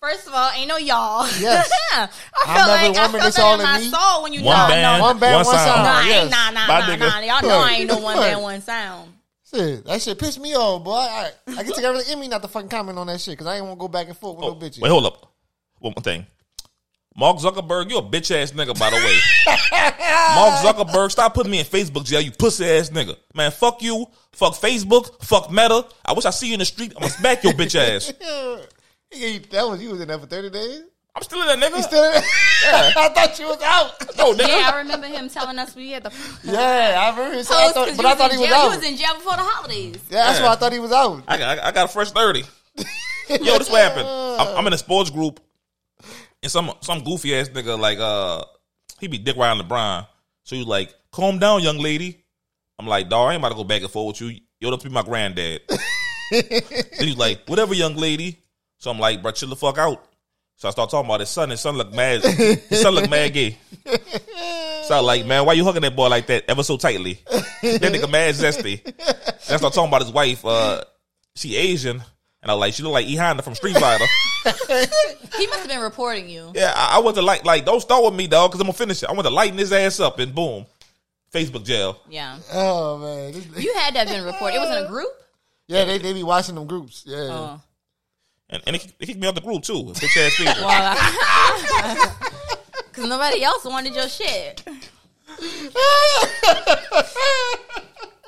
First 0.00 0.26
of 0.28 0.34
all, 0.34 0.50
ain't 0.54 0.68
no 0.68 0.76
y'all. 0.76 1.26
Yes. 1.40 1.70
I 1.92 2.08
I'm 2.46 2.56
feel 2.56 2.66
like 2.68 2.96
I 2.98 3.06
woman 3.06 3.20
felt 3.20 3.34
that 3.34 3.42
all 3.42 3.54
in 3.54 3.60
in 3.60 3.66
my 3.66 3.78
me. 3.78 3.84
soul 3.88 4.22
when 4.22 4.32
you 4.32 4.42
One 4.42 4.56
know. 4.56 4.68
band, 4.68 5.02
One 5.02 5.18
band, 5.18 5.34
one 5.36 5.44
sound. 5.56 5.82
Nah, 5.82 6.00
yes. 6.02 6.22
ain't 6.22 6.30
nah, 6.30 6.50
nah, 6.50 6.66
My 6.66 6.96
nah, 6.96 6.96
nah. 6.96 7.18
Y'all 7.20 7.42
know 7.48 7.58
I 7.58 7.70
ain't 7.72 7.88
no 7.88 7.98
one 7.98 8.16
Right. 8.18 8.30
band, 8.30 8.42
one 8.42 8.60
sound. 8.62 9.12
Shit, 9.52 9.84
that 9.86 10.02
shit 10.02 10.18
pissed 10.18 10.38
me 10.40 10.54
off, 10.54 10.84
boy. 10.84 10.92
I, 10.92 11.30
I 11.48 11.62
get 11.62 11.74
together 11.74 11.96
with 11.96 12.10
Emmy 12.10 12.28
not 12.28 12.42
to 12.42 12.48
fucking 12.48 12.68
comment 12.68 12.98
on 12.98 13.06
that 13.06 13.20
shit 13.20 13.32
because 13.32 13.46
I 13.46 13.56
ain't 13.56 13.64
want 13.64 13.78
to 13.78 13.80
go 13.80 13.88
back 13.88 14.06
and 14.08 14.16
forth 14.16 14.36
with 14.36 14.44
Oh, 14.44 14.48
no 14.50 14.54
bitches. 14.56 14.80
wait, 14.80 14.88
hold 14.90 15.06
up. 15.06 15.32
One 15.78 15.94
more 15.96 16.02
thing. 16.02 16.26
Mark 17.18 17.38
Zuckerberg, 17.38 17.88
you 17.88 17.96
a 17.96 18.02
bitch 18.02 18.30
ass 18.34 18.50
nigga, 18.52 18.78
by 18.78 18.90
the 18.90 18.96
way. 18.96 19.18
Mark 20.34 20.54
Zuckerberg, 20.60 21.10
stop 21.10 21.32
putting 21.32 21.50
me 21.50 21.60
in 21.60 21.64
Facebook 21.64 22.04
jail, 22.04 22.20
you 22.20 22.30
pussy 22.32 22.66
ass 22.66 22.90
nigga. 22.90 23.16
Man, 23.34 23.50
fuck 23.50 23.80
you. 23.82 24.04
Fuck 24.32 24.52
Facebook. 24.54 25.24
Fuck 25.24 25.50
Meta. 25.50 25.86
I 26.04 26.12
wish 26.12 26.26
I 26.26 26.30
see 26.30 26.48
you 26.48 26.52
in 26.54 26.58
the 26.58 26.66
street. 26.66 26.92
I'm 26.94 27.00
gonna 27.00 27.10
smack 27.12 27.42
your 27.42 27.54
bitch 27.54 27.74
ass. 27.74 28.12
He- 29.10 29.38
that 29.38 29.68
was 29.68 29.82
you 29.82 29.90
was 29.90 30.00
in 30.00 30.08
there 30.08 30.18
for 30.18 30.26
thirty 30.26 30.50
days. 30.50 30.82
I'm 31.14 31.22
still 31.22 31.40
in 31.48 31.58
that 31.60 31.72
nigga. 31.72 31.82
Still 31.82 32.04
in 32.04 32.12
there? 32.12 32.22
I 32.96 33.08
thought 33.14 33.38
you 33.38 33.46
was 33.46 33.62
out. 33.62 33.92
no, 34.18 34.34
nigga. 34.34 34.48
Yeah, 34.48 34.70
I 34.74 34.78
remember 34.78 35.06
him 35.06 35.30
telling 35.30 35.58
us 35.58 35.74
we 35.74 35.90
had 35.92 36.02
the 36.02 36.12
Yeah, 36.44 36.94
I 36.98 37.10
remember. 37.16 37.38
Him, 37.38 37.44
say- 37.44 37.54
I 37.54 37.72
thought, 37.72 37.96
but 37.96 38.04
I 38.06 38.14
thought 38.14 38.32
in 38.32 38.36
he 38.36 38.42
was 38.42 38.48
jail. 38.50 38.58
out. 38.58 38.64
You 38.70 38.76
was 38.76 38.86
in 38.86 38.96
jail 38.96 39.14
before 39.14 39.32
the 39.36 39.42
holidays. 39.42 39.96
yeah, 40.10 40.26
that's 40.26 40.40
why 40.40 40.48
I 40.48 40.56
thought 40.56 40.72
he 40.72 40.78
was 40.78 40.92
out. 40.92 41.22
I 41.26 41.38
got, 41.38 41.58
I 41.60 41.72
got 41.72 41.86
a 41.86 41.88
fresh 41.88 42.10
30. 42.10 42.40
Yo, 43.28 43.58
this 43.58 43.70
what 43.70 43.82
happened. 43.82 44.06
I'm, 44.08 44.58
I'm 44.58 44.66
in 44.66 44.72
a 44.72 44.78
sports 44.78 45.10
group, 45.10 45.40
and 46.42 46.52
some 46.52 46.70
some 46.80 47.02
goofy 47.02 47.34
ass 47.34 47.48
nigga, 47.48 47.78
like, 47.78 47.98
uh, 47.98 48.44
he 49.00 49.08
be 49.08 49.18
dick 49.18 49.36
riding 49.36 49.62
LeBron. 49.66 50.06
So 50.44 50.54
he 50.54 50.60
was 50.60 50.68
like, 50.68 50.94
calm 51.10 51.38
down, 51.38 51.62
young 51.62 51.78
lady. 51.78 52.22
I'm 52.78 52.86
like, 52.86 53.08
dawg, 53.08 53.30
I 53.30 53.32
ain't 53.34 53.40
about 53.40 53.48
to 53.48 53.54
go 53.56 53.64
back 53.64 53.80
and 53.82 53.90
forth 53.90 54.20
with 54.20 54.30
you. 54.32 54.40
Yo, 54.60 54.70
don't 54.70 54.82
be 54.82 54.90
my 54.90 55.02
granddad. 55.02 55.62
then 56.30 56.42
he's 57.00 57.16
like, 57.16 57.40
whatever, 57.48 57.74
young 57.74 57.96
lady. 57.96 58.38
So 58.78 58.90
I'm 58.90 58.98
like, 58.98 59.22
bro, 59.22 59.32
chill 59.32 59.48
the 59.48 59.56
fuck 59.56 59.78
out. 59.78 60.04
So 60.56 60.68
I 60.68 60.70
start 60.70 60.90
talking 60.90 61.08
about 61.08 61.20
his 61.20 61.28
son. 61.28 61.50
His 61.50 61.60
son 61.60 61.76
look 61.76 61.92
mad. 61.92 62.22
His 62.24 62.80
son 62.80 62.94
look 62.94 63.10
mad 63.10 63.32
gay. 63.34 63.58
So 64.84 64.98
I'm 64.98 65.04
like, 65.04 65.26
man, 65.26 65.44
why 65.44 65.52
you 65.54 65.64
hugging 65.64 65.82
that 65.82 65.94
boy 65.96 66.08
like 66.08 66.26
that 66.28 66.44
ever 66.48 66.62
so 66.62 66.76
tightly? 66.76 67.20
that 67.62 67.82
nigga 67.82 68.10
mad 68.10 68.34
zesty. 68.34 68.82
Then 68.82 68.94
I 69.50 69.56
start 69.56 69.74
talking 69.74 69.88
about 69.88 70.02
his 70.02 70.12
wife. 70.12 70.44
Uh, 70.44 70.82
she 71.34 71.56
Asian. 71.56 72.02
And 72.42 72.50
I 72.50 72.54
was 72.54 72.60
like, 72.60 72.74
she 72.74 72.82
look 72.84 72.92
like 72.92 73.06
E 73.06 73.16
Honda 73.16 73.42
from 73.42 73.54
Street 73.54 73.76
Fighter. 73.76 74.04
He 75.36 75.46
must 75.48 75.60
have 75.60 75.68
been 75.68 75.80
reporting 75.80 76.28
you. 76.28 76.52
yeah, 76.54 76.72
I, 76.74 76.96
I 76.96 76.98
want 77.00 77.16
to 77.16 77.22
like, 77.22 77.44
like, 77.44 77.64
don't 77.64 77.80
start 77.80 78.04
with 78.04 78.14
me, 78.14 78.26
dog, 78.28 78.50
because 78.50 78.60
I'm 78.60 78.66
gonna 78.66 78.74
finish 78.78 79.02
it. 79.02 79.08
I 79.08 79.12
want 79.12 79.26
to 79.26 79.32
lighten 79.34 79.58
his 79.58 79.72
ass 79.72 79.98
up 80.00 80.18
and 80.20 80.34
boom, 80.34 80.64
Facebook 81.32 81.64
jail. 81.64 81.98
Yeah. 82.08 82.38
Oh 82.52 82.98
man, 82.98 83.34
You 83.56 83.74
had 83.74 83.94
that 83.94 84.06
been 84.08 84.24
reported. 84.24 84.56
It 84.56 84.60
was 84.60 84.70
in 84.78 84.84
a 84.84 84.88
group? 84.88 85.08
yeah, 85.66 85.84
they 85.84 85.98
they 85.98 86.12
be 86.12 86.22
watching 86.22 86.54
them 86.54 86.66
groups. 86.66 87.02
Yeah, 87.06 87.16
Oh. 87.30 87.60
And, 88.48 88.62
and 88.66 88.76
it, 88.76 88.92
it 89.00 89.06
kicked 89.06 89.18
me 89.20 89.26
off 89.26 89.34
the 89.34 89.40
group 89.40 89.62
too. 89.62 89.82
Bitch 89.84 90.16
ass 90.16 90.36
people. 90.36 90.54
Because 92.88 93.08
nobody 93.08 93.42
else 93.42 93.64
wanted 93.64 93.94
your 93.94 94.08
shit. 94.08 94.62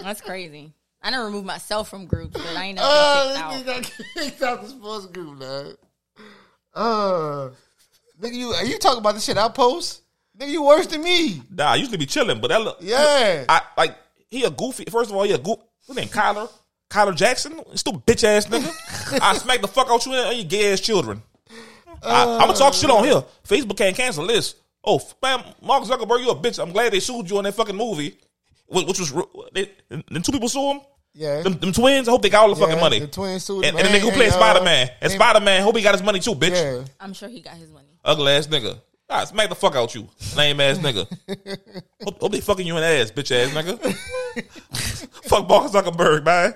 That's 0.00 0.20
crazy. 0.20 0.72
I 1.02 1.11
didn't 1.11 1.26
remove 1.26 1.44
myself 1.44 1.88
from 1.88 2.07
groups, 2.07 2.32
but 2.32 2.57
I 2.57 2.64
ain't 2.64 2.76
never 2.76 2.88
Oh, 2.90 3.28
this 3.28 3.38
kicked 3.38 3.66
nigga 3.68 3.76
out. 3.76 3.82
got 3.82 3.92
kicked 4.24 4.42
out 4.42 4.62
the 4.62 4.68
sports 4.68 5.07
group, 5.07 5.38
man. 5.38 5.74
Uh, 6.74 7.51
nigga, 8.20 8.34
you 8.34 8.49
are 8.51 8.64
you 8.64 8.78
talking 8.78 8.99
about 8.99 9.14
the 9.14 9.20
shit 9.20 9.38
I 9.38 9.49
post? 9.49 10.03
Nigga, 10.38 10.51
you 10.51 10.62
worse 10.64 10.86
than 10.88 11.03
me. 11.03 11.42
Nah, 11.51 11.72
I 11.72 11.76
used 11.76 11.92
to 11.92 11.99
be 11.99 12.07
chilling, 12.07 12.40
but 12.40 12.49
that 12.49 12.61
look, 12.61 12.78
Yeah. 12.80 13.45
I 13.49 13.62
like 13.76 13.97
he 14.28 14.45
a 14.45 14.51
goofy. 14.51 14.84
First 14.90 15.11
of 15.11 15.16
all, 15.16 15.22
he 15.24 15.32
a 15.32 15.38
goof. 15.38 15.59
What's 15.86 15.99
name? 15.99 16.09
Kyler. 16.09 16.51
Kyler 16.91 17.14
Jackson. 17.14 17.61
Stupid 17.74 18.07
bitch 18.07 18.24
ass 18.24 18.47
nigga. 18.47 19.20
I 19.22 19.36
smack 19.36 19.61
the 19.61 19.68
fuck 19.68 19.91
out 19.91 20.05
you 20.07 20.14
and 20.14 20.36
your 20.39 20.47
gay 20.47 20.72
ass 20.72 20.80
children. 20.80 21.22
I, 22.03 22.22
I'm 22.22 22.41
gonna 22.47 22.55
talk 22.55 22.74
shit 22.74 22.91
on 22.91 23.05
here. 23.05 23.22
Facebook 23.47 23.76
can't 23.76 23.97
cancel 23.97 24.26
this. 24.26 24.55
Oh 24.84 25.01
man, 25.22 25.43
Mark 25.61 25.84
Zuckerberg, 25.84 26.20
you 26.20 26.30
a 26.30 26.36
bitch. 26.36 26.62
I'm 26.62 26.72
glad 26.72 26.93
they 26.93 27.01
sued 27.01 27.28
you 27.28 27.39
on 27.39 27.45
that 27.45 27.55
fucking 27.55 27.76
movie, 27.76 28.16
which, 28.66 28.86
which 28.86 29.01
was 29.01 29.12
re- 29.12 29.24
they, 29.53 29.70
then 29.89 30.22
two 30.22 30.32
people 30.32 30.49
sue 30.49 30.72
him. 30.72 30.80
Yeah. 31.14 31.43
Them, 31.43 31.55
them 31.55 31.72
twins. 31.72 32.07
I 32.07 32.12
hope 32.12 32.22
they 32.22 32.30
got 32.30 32.43
all 32.49 32.55
the 32.55 32.61
Yeah, 32.61 32.66
fucking 32.66 32.80
money. 32.80 33.01
The 33.01 33.07
twins 33.09 33.45
sued 33.45 33.64
and, 33.64 33.76
and 33.76 33.86
the 33.89 33.91
nigga 33.91 34.01
who 34.03 34.12
played 34.12 34.28
uh, 34.28 34.34
Spider 34.34 34.64
Man. 34.64 34.86
And 34.86 34.97
and- 35.01 35.12
Spider 35.12 35.41
Man, 35.41 35.62
hope 35.62 35.76
he 35.76 35.82
got 35.82 35.95
his 35.95 36.03
money 36.03 36.20
too, 36.20 36.34
bitch. 36.34 36.51
Yeah. 36.51 36.84
I'm 37.01 37.12
sure 37.12 37.28
he 37.28 37.41
got 37.41 37.55
his 37.55 37.70
money. 37.70 37.89
Ugly 38.05 38.32
ass 38.32 38.47
nigga. 38.47 38.78
Ah, 39.11 39.24
smack 39.24 39.49
the 39.49 39.55
fuck 39.55 39.74
out 39.74 39.95
you, 39.95 40.07
lame 40.36 40.61
ass 40.61 40.78
nigga. 40.78 41.07
hope, 42.05 42.20
hope 42.20 42.30
they 42.30 42.41
fucking 42.41 42.66
you 42.66 42.76
in 42.76 42.82
the 42.82 42.86
ass, 42.86 43.11
bitch 43.11 43.32
ass 43.32 43.51
nigga. 43.55 43.95
fuck 45.24 45.49
Mark 45.49 45.72
Zuckerberg, 45.72 46.24
man. 46.24 46.55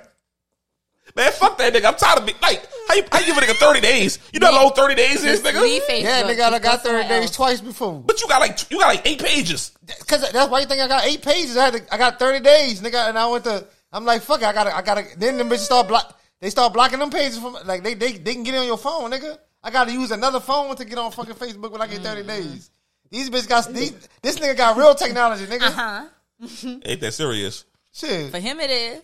Man, 1.15 1.31
fuck 1.33 1.59
that 1.59 1.75
nigga. 1.75 1.87
I'm 1.87 1.95
tired 1.97 2.19
of 2.21 2.27
being 2.27 2.39
like, 2.41 2.67
how 2.89 2.95
you, 2.95 3.05
how 3.13 3.19
you 3.21 3.27
give 3.27 3.37
a 3.37 3.41
nigga 3.41 3.55
30 3.57 3.81
days? 3.81 4.19
You 4.33 4.41
know 4.41 4.51
how 4.51 4.63
long 4.65 4.73
30 4.73 4.95
days 4.95 5.25
is, 5.25 5.43
nigga? 5.43 5.61
Leave 5.61 5.83
Facebook. 5.83 6.03
Yeah, 6.03 6.23
nigga, 6.23 6.53
I 6.53 6.59
got 6.59 6.83
30 6.83 7.09
days 7.09 7.31
twice 7.31 7.61
before. 7.61 8.01
But 8.01 8.21
you 8.21 8.29
got 8.29 8.41
like 8.41 8.71
you 8.71 8.79
got 8.79 8.89
like 8.95 9.07
eight 9.07 9.21
pages. 9.23 9.73
Cause 10.07 10.31
that's 10.33 10.51
why 10.51 10.61
you 10.61 10.67
think 10.67 10.81
I 10.81 10.89
got 10.89 11.05
eight 11.05 11.23
pages. 11.23 11.57
I 11.57 11.65
had 11.67 11.75
to, 11.75 11.95
I 11.95 11.99
got 11.99 12.19
30 12.19 12.41
days, 12.41 12.81
nigga, 12.81 13.09
and 13.09 13.19
I 13.19 13.27
went 13.29 13.45
to, 13.45 13.67
I'm 13.93 14.05
like, 14.05 14.23
fuck 14.23 14.41
it, 14.41 14.47
I 14.47 14.53
gotta, 14.53 14.75
I 14.75 14.81
gotta, 14.83 15.05
then 15.19 15.37
them 15.37 15.51
bitches 15.51 15.59
start 15.67 15.89
block, 15.89 16.19
they 16.41 16.49
start 16.49 16.73
blocking 16.73 16.99
them 16.99 17.11
pages 17.11 17.39
from, 17.39 17.57
like, 17.67 17.83
they, 17.83 17.95
they, 17.95 18.13
they 18.13 18.33
can 18.33 18.43
get 18.43 18.55
it 18.55 18.59
on 18.59 18.67
your 18.67 18.79
phone, 18.79 19.11
nigga. 19.11 19.39
I 19.63 19.71
gotta 19.71 19.93
use 19.93 20.11
another 20.11 20.41
phone 20.41 20.75
to 20.77 20.85
get 20.85 20.97
on 20.99 21.13
fucking 21.13 21.35
Facebook 21.35 21.71
when 21.73 21.83
I 21.83 21.87
get 21.87 22.01
30 22.01 22.23
days. 22.27 22.71
These 23.11 23.29
bitches 23.29 23.49
got, 23.49 23.69
these, 23.69 23.93
this 24.23 24.39
nigga 24.39 24.57
got 24.57 24.77
real 24.79 24.95
technology, 24.95 25.45
nigga. 25.45 25.63
Uh 25.67 25.71
huh? 25.71 26.79
Ain't 26.85 27.01
that 27.03 27.13
serious? 27.13 27.65
Shit. 27.93 28.31
For 28.31 28.39
him, 28.39 28.59
it 28.61 28.71
is. 28.71 29.03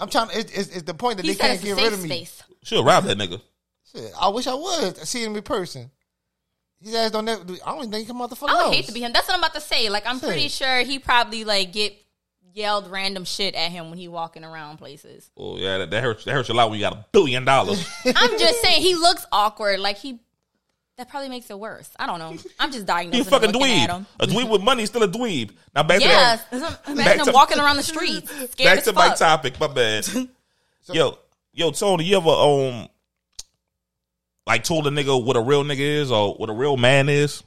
I'm 0.00 0.08
trying, 0.08 0.30
it, 0.30 0.56
it's, 0.56 0.68
it's 0.68 0.82
the 0.82 0.94
point 0.94 1.16
that 1.16 1.24
He 1.24 1.32
they 1.32 1.36
said 1.38 1.42
can't 1.46 1.54
it's 1.54 1.62
a 1.64 1.66
get 1.66 1.76
safe 1.76 1.84
rid 1.84 1.92
of 1.94 2.02
me. 2.02 2.08
space. 2.08 2.42
She'll 2.62 2.84
rob 2.84 3.04
that 3.04 3.18
nigga. 3.18 3.40
Shit, 3.92 4.12
I 4.20 4.28
wish 4.28 4.46
I 4.46 4.54
would 4.54 4.96
see 4.98 5.24
him 5.24 5.34
in 5.36 5.42
person. 5.42 5.90
His 6.80 6.94
ass 6.94 7.10
don't 7.10 7.24
never, 7.24 7.42
I 7.42 7.70
don't 7.70 7.78
even 7.78 7.90
think 7.90 8.06
he 8.06 8.12
come 8.12 8.22
out 8.22 8.30
the 8.30 8.36
fucking 8.36 8.54
I 8.54 8.58
would 8.58 8.64
house. 8.66 8.74
hate 8.74 8.84
to 8.86 8.92
be 8.92 9.00
him. 9.02 9.12
That's 9.12 9.26
what 9.26 9.34
I'm 9.34 9.40
about 9.40 9.54
to 9.54 9.60
say. 9.60 9.88
Like, 9.90 10.06
I'm 10.06 10.20
pretty 10.20 10.48
sure 10.48 10.80
he 10.84 10.98
probably 11.00 11.42
like 11.44 11.72
get 11.72 11.96
yelled 12.54 12.88
random 12.90 13.24
shit 13.24 13.54
at 13.54 13.70
him 13.72 13.88
when 13.90 13.98
he 13.98 14.06
walking 14.08 14.44
around 14.44 14.78
places. 14.78 15.28
Oh 15.36 15.56
yeah, 15.58 15.78
that, 15.78 15.90
that 15.90 16.02
hurts. 16.02 16.24
That 16.24 16.32
hurts 16.32 16.48
a 16.50 16.54
lot 16.54 16.70
when 16.70 16.78
you 16.78 16.84
got 16.84 16.92
a 16.92 17.04
billion 17.10 17.44
dollars. 17.44 17.84
I'm 18.04 18.38
just 18.38 18.60
saying 18.62 18.82
he 18.82 18.94
looks 18.94 19.26
awkward. 19.32 19.80
Like 19.80 19.96
he, 19.96 20.20
that 20.98 21.08
probably 21.08 21.28
makes 21.28 21.48
it 21.48 21.58
worse. 21.58 21.88
I 21.98 22.06
don't 22.06 22.18
know. 22.18 22.36
I'm 22.58 22.70
just 22.70 22.78
He 22.78 22.82
a 22.82 22.84
diagnosing. 22.86 23.24
fucking 23.24 23.52
looking 23.52 23.80
at 23.82 23.90
dweeb. 23.90 24.06
A 24.20 24.26
dweeb 24.26 24.50
with 24.50 24.62
money 24.62 24.82
is 24.82 24.88
still 24.90 25.02
a 25.04 25.08
dweeb. 25.08 25.52
Now 25.74 25.84
back 25.84 26.00
Yes, 26.00 26.44
to 26.50 26.56
imagine 26.56 26.96
Back 26.96 27.16
him 27.18 27.24
to- 27.26 27.32
walking 27.32 27.58
around 27.58 27.76
the 27.76 27.82
streets, 27.82 28.30
scared 28.52 28.56
back 28.58 28.78
as 28.78 28.84
to 28.84 28.92
my 28.92 29.14
topic. 29.14 29.58
My 29.60 29.68
bad. 29.68 30.06
yo, 30.92 31.18
yo, 31.52 31.70
Tony, 31.70 32.04
you 32.04 32.16
ever 32.16 32.28
um 32.28 32.88
like 34.46 34.64
told 34.64 34.86
a 34.86 34.90
nigga 34.90 35.24
what 35.24 35.36
a 35.36 35.40
real 35.40 35.62
nigga 35.64 35.78
is 35.80 36.10
or 36.10 36.34
what 36.34 36.50
a 36.50 36.52
real 36.52 36.76
man 36.76 37.08
is? 37.08 37.42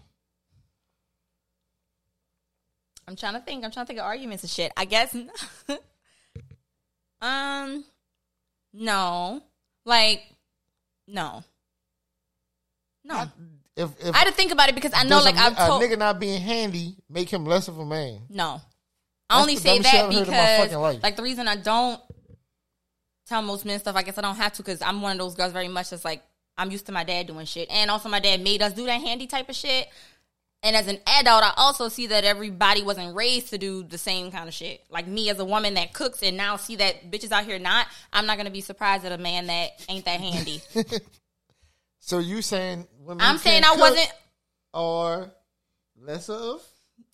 I'm 3.07 3.15
trying 3.17 3.33
to 3.33 3.39
think. 3.41 3.65
I'm 3.65 3.71
trying 3.71 3.85
to 3.85 3.87
think 3.87 3.99
of 3.99 4.05
arguments 4.05 4.43
and 4.43 4.49
shit. 4.49 4.71
I 4.77 4.85
guess. 4.85 5.13
um, 7.21 7.83
no, 8.73 9.41
like, 9.85 10.23
no, 11.07 11.43
no. 13.13 13.25
If, 13.75 13.89
if 14.01 14.13
I 14.15 14.19
had 14.19 14.27
to 14.27 14.33
think 14.33 14.51
about 14.51 14.69
it 14.69 14.75
because 14.75 14.91
I 14.93 15.03
know, 15.03 15.19
like, 15.19 15.35
a, 15.35 15.39
I've 15.39 15.53
a 15.53 15.55
nigga 15.55 15.97
not 15.97 16.19
being 16.19 16.41
handy 16.41 16.97
make 17.09 17.29
him 17.29 17.45
less 17.45 17.67
of 17.67 17.79
a 17.79 17.85
man. 17.85 18.21
No. 18.29 18.61
I 19.29 19.41
only 19.41 19.55
the 19.55 19.61
say 19.61 19.79
that 19.79 19.95
I've 19.95 20.13
heard 20.13 20.27
in 20.27 20.33
my 20.33 20.67
because, 20.67 21.03
like, 21.03 21.15
the 21.15 21.23
reason 21.23 21.47
I 21.47 21.55
don't 21.55 22.01
tell 23.27 23.41
most 23.41 23.65
men 23.65 23.79
stuff, 23.79 23.95
I 23.95 24.03
guess 24.03 24.17
I 24.17 24.21
don't 24.21 24.35
have 24.35 24.53
to 24.53 24.63
because 24.63 24.81
I'm 24.81 25.01
one 25.01 25.13
of 25.13 25.19
those 25.19 25.35
girls 25.35 25.53
very 25.53 25.69
much 25.69 25.89
that's 25.91 26.03
like, 26.03 26.21
I'm 26.57 26.69
used 26.69 26.85
to 26.87 26.91
my 26.91 27.05
dad 27.05 27.27
doing 27.27 27.45
shit. 27.45 27.69
And 27.71 27.89
also, 27.89 28.09
my 28.09 28.19
dad 28.19 28.41
made 28.41 28.61
us 28.61 28.73
do 28.73 28.85
that 28.85 29.01
handy 29.01 29.25
type 29.25 29.47
of 29.47 29.55
shit. 29.55 29.87
And 30.63 30.75
as 30.75 30.87
an 30.87 30.99
adult, 31.07 31.43
I 31.43 31.53
also 31.57 31.87
see 31.87 32.07
that 32.07 32.23
everybody 32.23 32.83
wasn't 32.83 33.15
raised 33.15 33.49
to 33.49 33.57
do 33.57 33.83
the 33.83 33.97
same 33.97 34.31
kind 34.31 34.47
of 34.47 34.53
shit. 34.53 34.83
Like 34.91 35.07
me 35.07 35.29
as 35.29 35.39
a 35.39 35.45
woman 35.45 35.73
that 35.73 35.93
cooks 35.93 36.21
and 36.21 36.37
now 36.37 36.57
see 36.57 36.75
that 36.75 37.09
bitches 37.09 37.31
out 37.31 37.45
here 37.45 37.57
not, 37.57 37.87
I'm 38.13 38.27
not 38.27 38.35
going 38.35 38.45
to 38.45 38.51
be 38.51 38.61
surprised 38.61 39.03
at 39.05 39.11
a 39.11 39.17
man 39.17 39.47
that 39.47 39.71
ain't 39.89 40.05
that 40.05 40.19
handy. 40.19 40.61
So 42.01 42.19
you 42.19 42.41
saying 42.41 42.87
women 42.99 43.21
I'm 43.25 43.37
saying 43.37 43.63
I 43.63 43.69
cook 43.69 43.79
wasn't. 43.79 44.11
or 44.73 45.31
lesser 46.01 46.33
of? 46.33 46.61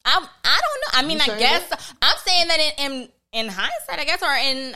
I 0.06 0.16
I 0.16 0.60
don't 0.62 0.82
know. 0.82 0.92
I 0.94 1.04
mean, 1.06 1.20
I 1.22 1.26
saying 1.26 1.40
guess 1.40 1.96
I'm 2.02 2.18
saying 2.26 2.48
that 2.48 2.60
in, 2.80 2.92
in 2.92 3.10
in 3.34 3.48
hindsight, 3.50 4.00
I 4.00 4.06
guess, 4.06 4.24
or 4.24 4.34
in 4.34 4.74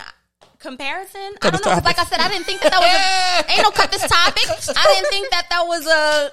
comparison. 0.60 1.22
I 1.42 1.50
don't 1.50 1.66
know. 1.66 1.72
know. 1.72 1.76
'cause 1.78 1.86
like 1.86 1.98
I 1.98 2.04
said, 2.06 2.20
I 2.20 2.28
didn't 2.28 2.46
think 2.46 2.62
that 2.62 2.72
that 2.72 2.80
was 2.82 3.48
a, 3.48 3.52
ain't 3.54 3.64
no 3.64 3.72
cut 3.72 3.92
this 3.92 4.02
topic. 4.08 4.44
I 4.78 4.94
didn't 4.94 5.10
think 5.10 5.30
that 5.32 5.48
that 5.50 5.66
was 5.66 5.88
a 5.88 6.32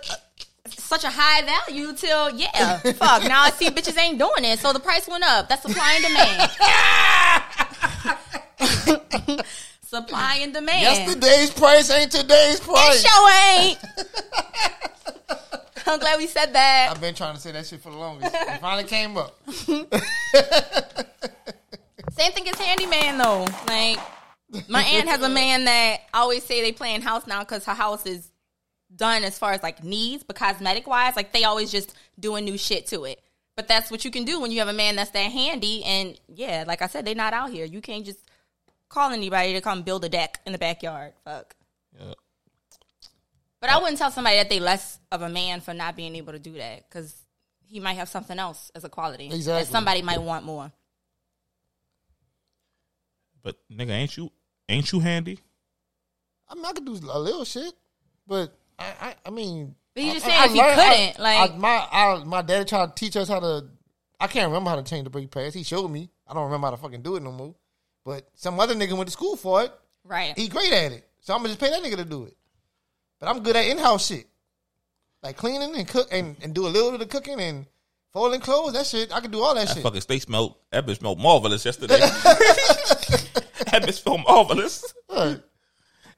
such 0.70 1.04
a 1.04 1.10
high 1.10 1.42
value 1.42 1.94
till 1.94 2.30
yeah. 2.30 2.78
Fuck. 2.78 3.22
Now 3.24 3.42
I 3.42 3.50
see 3.50 3.70
bitches 3.70 3.96
ain't 3.98 4.18
doing 4.18 4.44
it, 4.44 4.58
so 4.58 4.72
the 4.72 4.80
price 4.80 5.06
went 5.08 5.22
up. 5.24 5.48
That's 5.48 5.62
supply 5.62 5.94
and 5.94 6.04
demand. 6.04 6.50
supply 9.88 10.40
and 10.42 10.52
demand. 10.52 10.82
Yesterday's 10.82 11.50
price 11.50 11.90
ain't 11.90 12.12
today's 12.12 12.60
It 12.60 12.62
price. 12.62 13.02
sure 13.02 13.30
ain't. 13.56 13.78
I'm 15.86 15.98
glad 15.98 16.18
we 16.18 16.26
said 16.26 16.52
that. 16.52 16.88
I've 16.90 17.00
been 17.00 17.14
trying 17.14 17.34
to 17.34 17.40
say 17.40 17.52
that 17.52 17.66
shit 17.66 17.80
for 17.80 17.90
the 17.90 17.96
longest. 17.96 18.34
It 18.34 18.58
finally 18.60 18.84
came 18.84 19.16
up. 19.16 19.38
Same 22.12 22.32
thing 22.32 22.46
as 22.48 22.60
handyman 22.60 23.16
though. 23.16 23.46
Like 23.66 23.98
my 24.68 24.82
aunt 24.82 25.08
has 25.08 25.22
a 25.22 25.30
man 25.30 25.64
that 25.64 26.00
always 26.12 26.44
say 26.44 26.60
they 26.60 26.72
playing 26.72 27.00
house 27.00 27.26
now 27.26 27.40
because 27.40 27.64
her 27.64 27.72
house 27.72 28.04
is 28.04 28.30
done 28.94 29.24
as 29.24 29.38
far 29.38 29.52
as 29.52 29.62
like 29.62 29.82
needs, 29.82 30.22
but 30.22 30.36
cosmetic 30.36 30.86
wise, 30.86 31.16
like 31.16 31.32
they 31.32 31.44
always 31.44 31.72
just 31.72 31.94
doing 32.20 32.44
new 32.44 32.58
shit 32.58 32.86
to 32.88 33.04
it. 33.04 33.22
But 33.56 33.68
that's 33.68 33.90
what 33.90 34.04
you 34.04 34.10
can 34.10 34.24
do 34.24 34.38
when 34.40 34.50
you 34.50 34.58
have 34.58 34.68
a 34.68 34.74
man 34.74 34.96
that's 34.96 35.12
that 35.12 35.32
handy. 35.32 35.82
And 35.84 36.20
yeah, 36.28 36.64
like 36.66 36.82
I 36.82 36.88
said, 36.88 37.06
they 37.06 37.14
not 37.14 37.32
out 37.32 37.50
here. 37.50 37.64
You 37.64 37.80
can't 37.80 38.04
just 38.04 38.18
call 38.88 39.10
anybody 39.12 39.52
to 39.54 39.60
come 39.60 39.82
build 39.82 40.04
a 40.04 40.08
deck 40.08 40.40
in 40.46 40.52
the 40.52 40.58
backyard. 40.58 41.12
Fuck. 41.24 41.54
Yeah. 41.98 42.14
But 43.60 43.70
I 43.70 43.78
wouldn't 43.78 43.98
tell 43.98 44.10
somebody 44.10 44.36
that 44.36 44.48
they 44.48 44.60
less 44.60 44.98
of 45.10 45.22
a 45.22 45.28
man 45.28 45.60
for 45.60 45.74
not 45.74 45.96
being 45.96 46.14
able 46.16 46.32
to 46.32 46.38
do 46.38 46.52
that 46.54 46.88
because 46.88 47.14
he 47.64 47.80
might 47.80 47.94
have 47.94 48.08
something 48.08 48.38
else 48.38 48.70
as 48.74 48.84
a 48.84 48.88
quality 48.88 49.26
Exactly. 49.26 49.64
that 49.64 49.70
somebody 49.70 50.00
might 50.02 50.22
want 50.22 50.44
more. 50.44 50.70
But 53.42 53.56
nigga, 53.70 53.90
ain't 53.90 54.16
you 54.16 54.30
ain't 54.68 54.90
you 54.92 55.00
handy? 55.00 55.38
I 56.48 56.54
mean, 56.54 56.64
I 56.64 56.72
could 56.72 56.84
do 56.86 56.92
a 57.10 57.18
little 57.18 57.44
shit, 57.44 57.72
but 58.26 58.56
I, 58.78 58.84
I, 59.00 59.14
I 59.26 59.30
mean, 59.30 59.74
But 59.94 60.04
you 60.04 60.12
just 60.14 60.26
I- 60.26 60.28
saying 60.28 60.40
I 60.40 60.44
if 60.46 60.50
you 60.52 60.56
learned- 60.62 60.80
I- 60.80 60.96
couldn't, 60.96 61.18
like- 61.22 61.50
I, 61.52 61.56
my 61.56 61.88
I, 61.92 62.24
my 62.24 62.42
daddy 62.42 62.64
tried 62.64 62.96
to 62.96 63.04
teach 63.04 63.16
us 63.16 63.28
how 63.28 63.40
to. 63.40 63.66
I 64.20 64.26
can't 64.26 64.46
remember 64.48 64.70
how 64.70 64.76
to 64.76 64.82
change 64.82 65.04
the 65.04 65.10
brake 65.10 65.30
pads. 65.30 65.54
He 65.54 65.62
showed 65.62 65.88
me. 65.88 66.10
I 66.26 66.34
don't 66.34 66.44
remember 66.44 66.66
how 66.66 66.70
to 66.72 66.76
fucking 66.76 67.02
do 67.02 67.16
it 67.16 67.22
no 67.22 67.30
more. 67.32 67.54
But 68.08 68.26
some 68.34 68.58
other 68.58 68.74
nigga 68.74 68.94
went 68.96 69.06
to 69.08 69.12
school 69.12 69.36
for 69.36 69.64
it. 69.64 69.72
Right. 70.02 70.32
He 70.34 70.48
great 70.48 70.72
at 70.72 70.92
it, 70.92 71.06
so 71.20 71.34
I'm 71.34 71.40
gonna 71.40 71.50
just 71.50 71.60
pay 71.60 71.68
that 71.68 71.82
nigga 71.82 71.96
to 71.96 72.06
do 72.06 72.24
it. 72.24 72.34
But 73.20 73.28
I'm 73.28 73.42
good 73.42 73.54
at 73.54 73.66
in 73.66 73.76
house 73.76 74.06
shit, 74.06 74.26
like 75.22 75.36
cleaning 75.36 75.76
and 75.76 75.86
cook 75.86 76.08
and, 76.10 76.34
and 76.42 76.54
do 76.54 76.66
a 76.66 76.70
little 76.70 76.90
bit 76.92 77.02
of 77.02 77.10
cooking 77.10 77.38
and 77.38 77.66
folding 78.14 78.40
clothes. 78.40 78.72
That 78.72 78.86
shit, 78.86 79.12
I 79.14 79.20
can 79.20 79.30
do 79.30 79.42
all 79.42 79.54
that 79.54 79.68
That 79.68 79.74
shit. 79.74 79.82
fucking 79.82 80.00
steak 80.00 80.22
smelled. 80.22 80.54
That 80.72 80.86
bitch 80.86 81.00
smelled 81.00 81.20
marvelous 81.20 81.66
yesterday. 81.66 81.98
that 81.98 83.82
bitch 83.82 84.00
smelled 84.00 84.24
marvelous. 84.26 84.94
Right. 85.10 85.42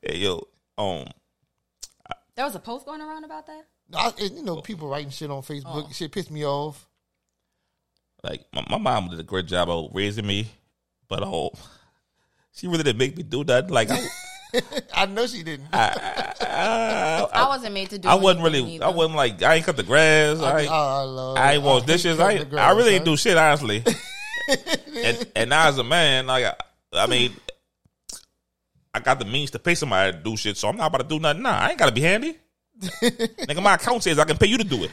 Hey 0.00 0.18
yo, 0.18 0.46
um, 0.78 1.06
There 2.36 2.44
was 2.44 2.54
a 2.54 2.60
post 2.60 2.86
going 2.86 3.00
around 3.00 3.24
about 3.24 3.48
that. 3.48 3.66
I, 3.92 4.12
you 4.20 4.44
know, 4.44 4.60
people 4.60 4.86
writing 4.88 5.10
shit 5.10 5.28
on 5.28 5.42
Facebook. 5.42 5.86
Oh. 5.88 5.90
Shit 5.92 6.12
pissed 6.12 6.30
me 6.30 6.46
off. 6.46 6.86
like 8.22 8.44
my, 8.54 8.64
my 8.70 8.78
mom 8.78 9.08
did 9.08 9.18
a 9.18 9.24
great 9.24 9.46
job 9.46 9.68
of 9.68 9.90
raising 9.92 10.24
me, 10.24 10.46
but 11.08 11.24
oh, 11.24 11.50
she 12.52 12.66
really 12.66 12.82
didn't 12.82 12.98
make 12.98 13.16
me 13.16 13.22
do 13.22 13.44
that. 13.44 13.70
Like 13.70 13.88
I, 13.90 14.00
I 14.94 15.06
know 15.06 15.26
she 15.26 15.42
didn't. 15.42 15.68
I, 15.72 17.26
I 17.32 17.48
wasn't 17.48 17.74
made 17.74 17.90
to 17.90 17.98
do. 17.98 18.08
I 18.08 18.14
wasn't 18.14 18.44
really. 18.44 18.62
either. 18.74 18.84
I 18.84 18.88
wasn't 18.88 19.16
like 19.16 19.42
I 19.42 19.54
ain't 19.54 19.64
cut 19.66 19.76
the 19.76 19.82
grass. 19.82 20.40
I, 20.40 20.50
I, 20.50 20.60
ain't- 20.62 20.70
oh, 20.70 20.74
I, 20.74 21.02
love 21.02 21.36
I 21.38 21.52
ain't 21.54 21.62
wash 21.62 21.80
hate 21.82 21.86
dishes. 21.88 22.20
I, 22.20 22.32
ain't- 22.32 22.50
grass, 22.50 22.66
I 22.66 22.76
really 22.76 22.90
son. 22.90 22.94
ain't 22.94 23.04
do 23.04 23.16
shit 23.16 23.36
honestly. 23.36 23.84
and 25.04 25.26
and 25.36 25.50
now 25.50 25.68
as 25.68 25.78
a 25.78 25.84
man, 25.84 26.26
like 26.26 26.44
I, 26.44 26.54
I 26.94 27.06
mean, 27.06 27.32
I 28.92 28.98
got 29.00 29.18
the 29.20 29.24
means 29.24 29.52
to 29.52 29.58
pay 29.60 29.74
somebody 29.76 30.12
to 30.12 30.18
do 30.18 30.36
shit, 30.36 30.56
so 30.56 30.68
I'm 30.68 30.76
not 30.76 30.88
about 30.88 31.02
to 31.02 31.08
do 31.08 31.20
nothing. 31.20 31.42
Nah, 31.42 31.56
I 31.58 31.70
ain't 31.70 31.78
gotta 31.78 31.92
be 31.92 32.00
handy. 32.00 32.36
Nigga, 32.80 33.62
my 33.62 33.74
account 33.74 34.02
says 34.02 34.18
I 34.18 34.24
can 34.24 34.38
pay 34.38 34.46
you 34.46 34.58
to 34.58 34.64
do 34.64 34.88
it. 34.88 34.90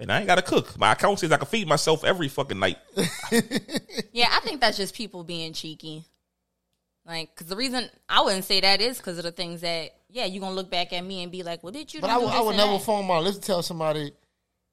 And 0.00 0.10
I 0.10 0.18
ain't 0.18 0.26
gotta 0.26 0.42
cook. 0.42 0.78
My 0.78 0.92
account 0.92 1.20
says 1.20 1.30
I 1.30 1.36
can 1.36 1.46
feed 1.46 1.68
myself 1.68 2.04
every 2.04 2.28
fucking 2.28 2.58
night. 2.58 2.78
Yeah, 4.12 4.28
I 4.32 4.40
think 4.40 4.60
that's 4.60 4.76
just 4.76 4.94
people 4.94 5.22
being 5.22 5.52
cheeky. 5.52 6.04
Like, 7.06 7.30
because 7.32 7.46
the 7.46 7.56
reason 7.56 7.88
I 8.08 8.22
wouldn't 8.22 8.44
say 8.44 8.60
that 8.60 8.80
is 8.80 8.98
because 8.98 9.18
of 9.18 9.24
the 9.24 9.32
things 9.32 9.60
that, 9.60 9.94
yeah, 10.10 10.24
you 10.24 10.40
gonna 10.40 10.54
look 10.54 10.70
back 10.70 10.92
at 10.92 11.04
me 11.04 11.22
and 11.22 11.30
be 11.30 11.42
like, 11.42 11.62
well, 11.62 11.72
did 11.72 11.94
you? 11.94 12.00
But 12.00 12.08
don't 12.08 12.16
I 12.16 12.18
do 12.20 12.24
would, 12.26 12.34
I 12.34 12.40
would 12.42 12.56
never 12.56 12.72
that. 12.72 12.82
phone 12.82 13.06
my 13.06 13.18
lips 13.18 13.38
to 13.38 13.42
tell 13.42 13.62
somebody 13.62 14.12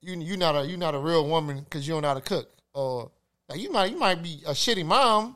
you 0.02 0.20
you 0.20 0.38
not 0.38 0.56
a 0.56 0.66
you 0.66 0.78
not 0.78 0.96
a 0.96 1.00
real 1.00 1.28
woman 1.28 1.60
because 1.60 1.88
you 1.88 1.94
don't 1.94 2.02
know 2.04 2.10
how 2.10 2.14
to 2.16 2.22
cook 2.22 2.50
or 2.74 3.12
like 3.50 3.60
you 3.60 3.72
might 3.72 3.92
you 3.92 3.98
might 3.98 4.22
be 4.22 4.42
a 4.46 4.52
shitty 4.52 4.86
mom 4.86 5.36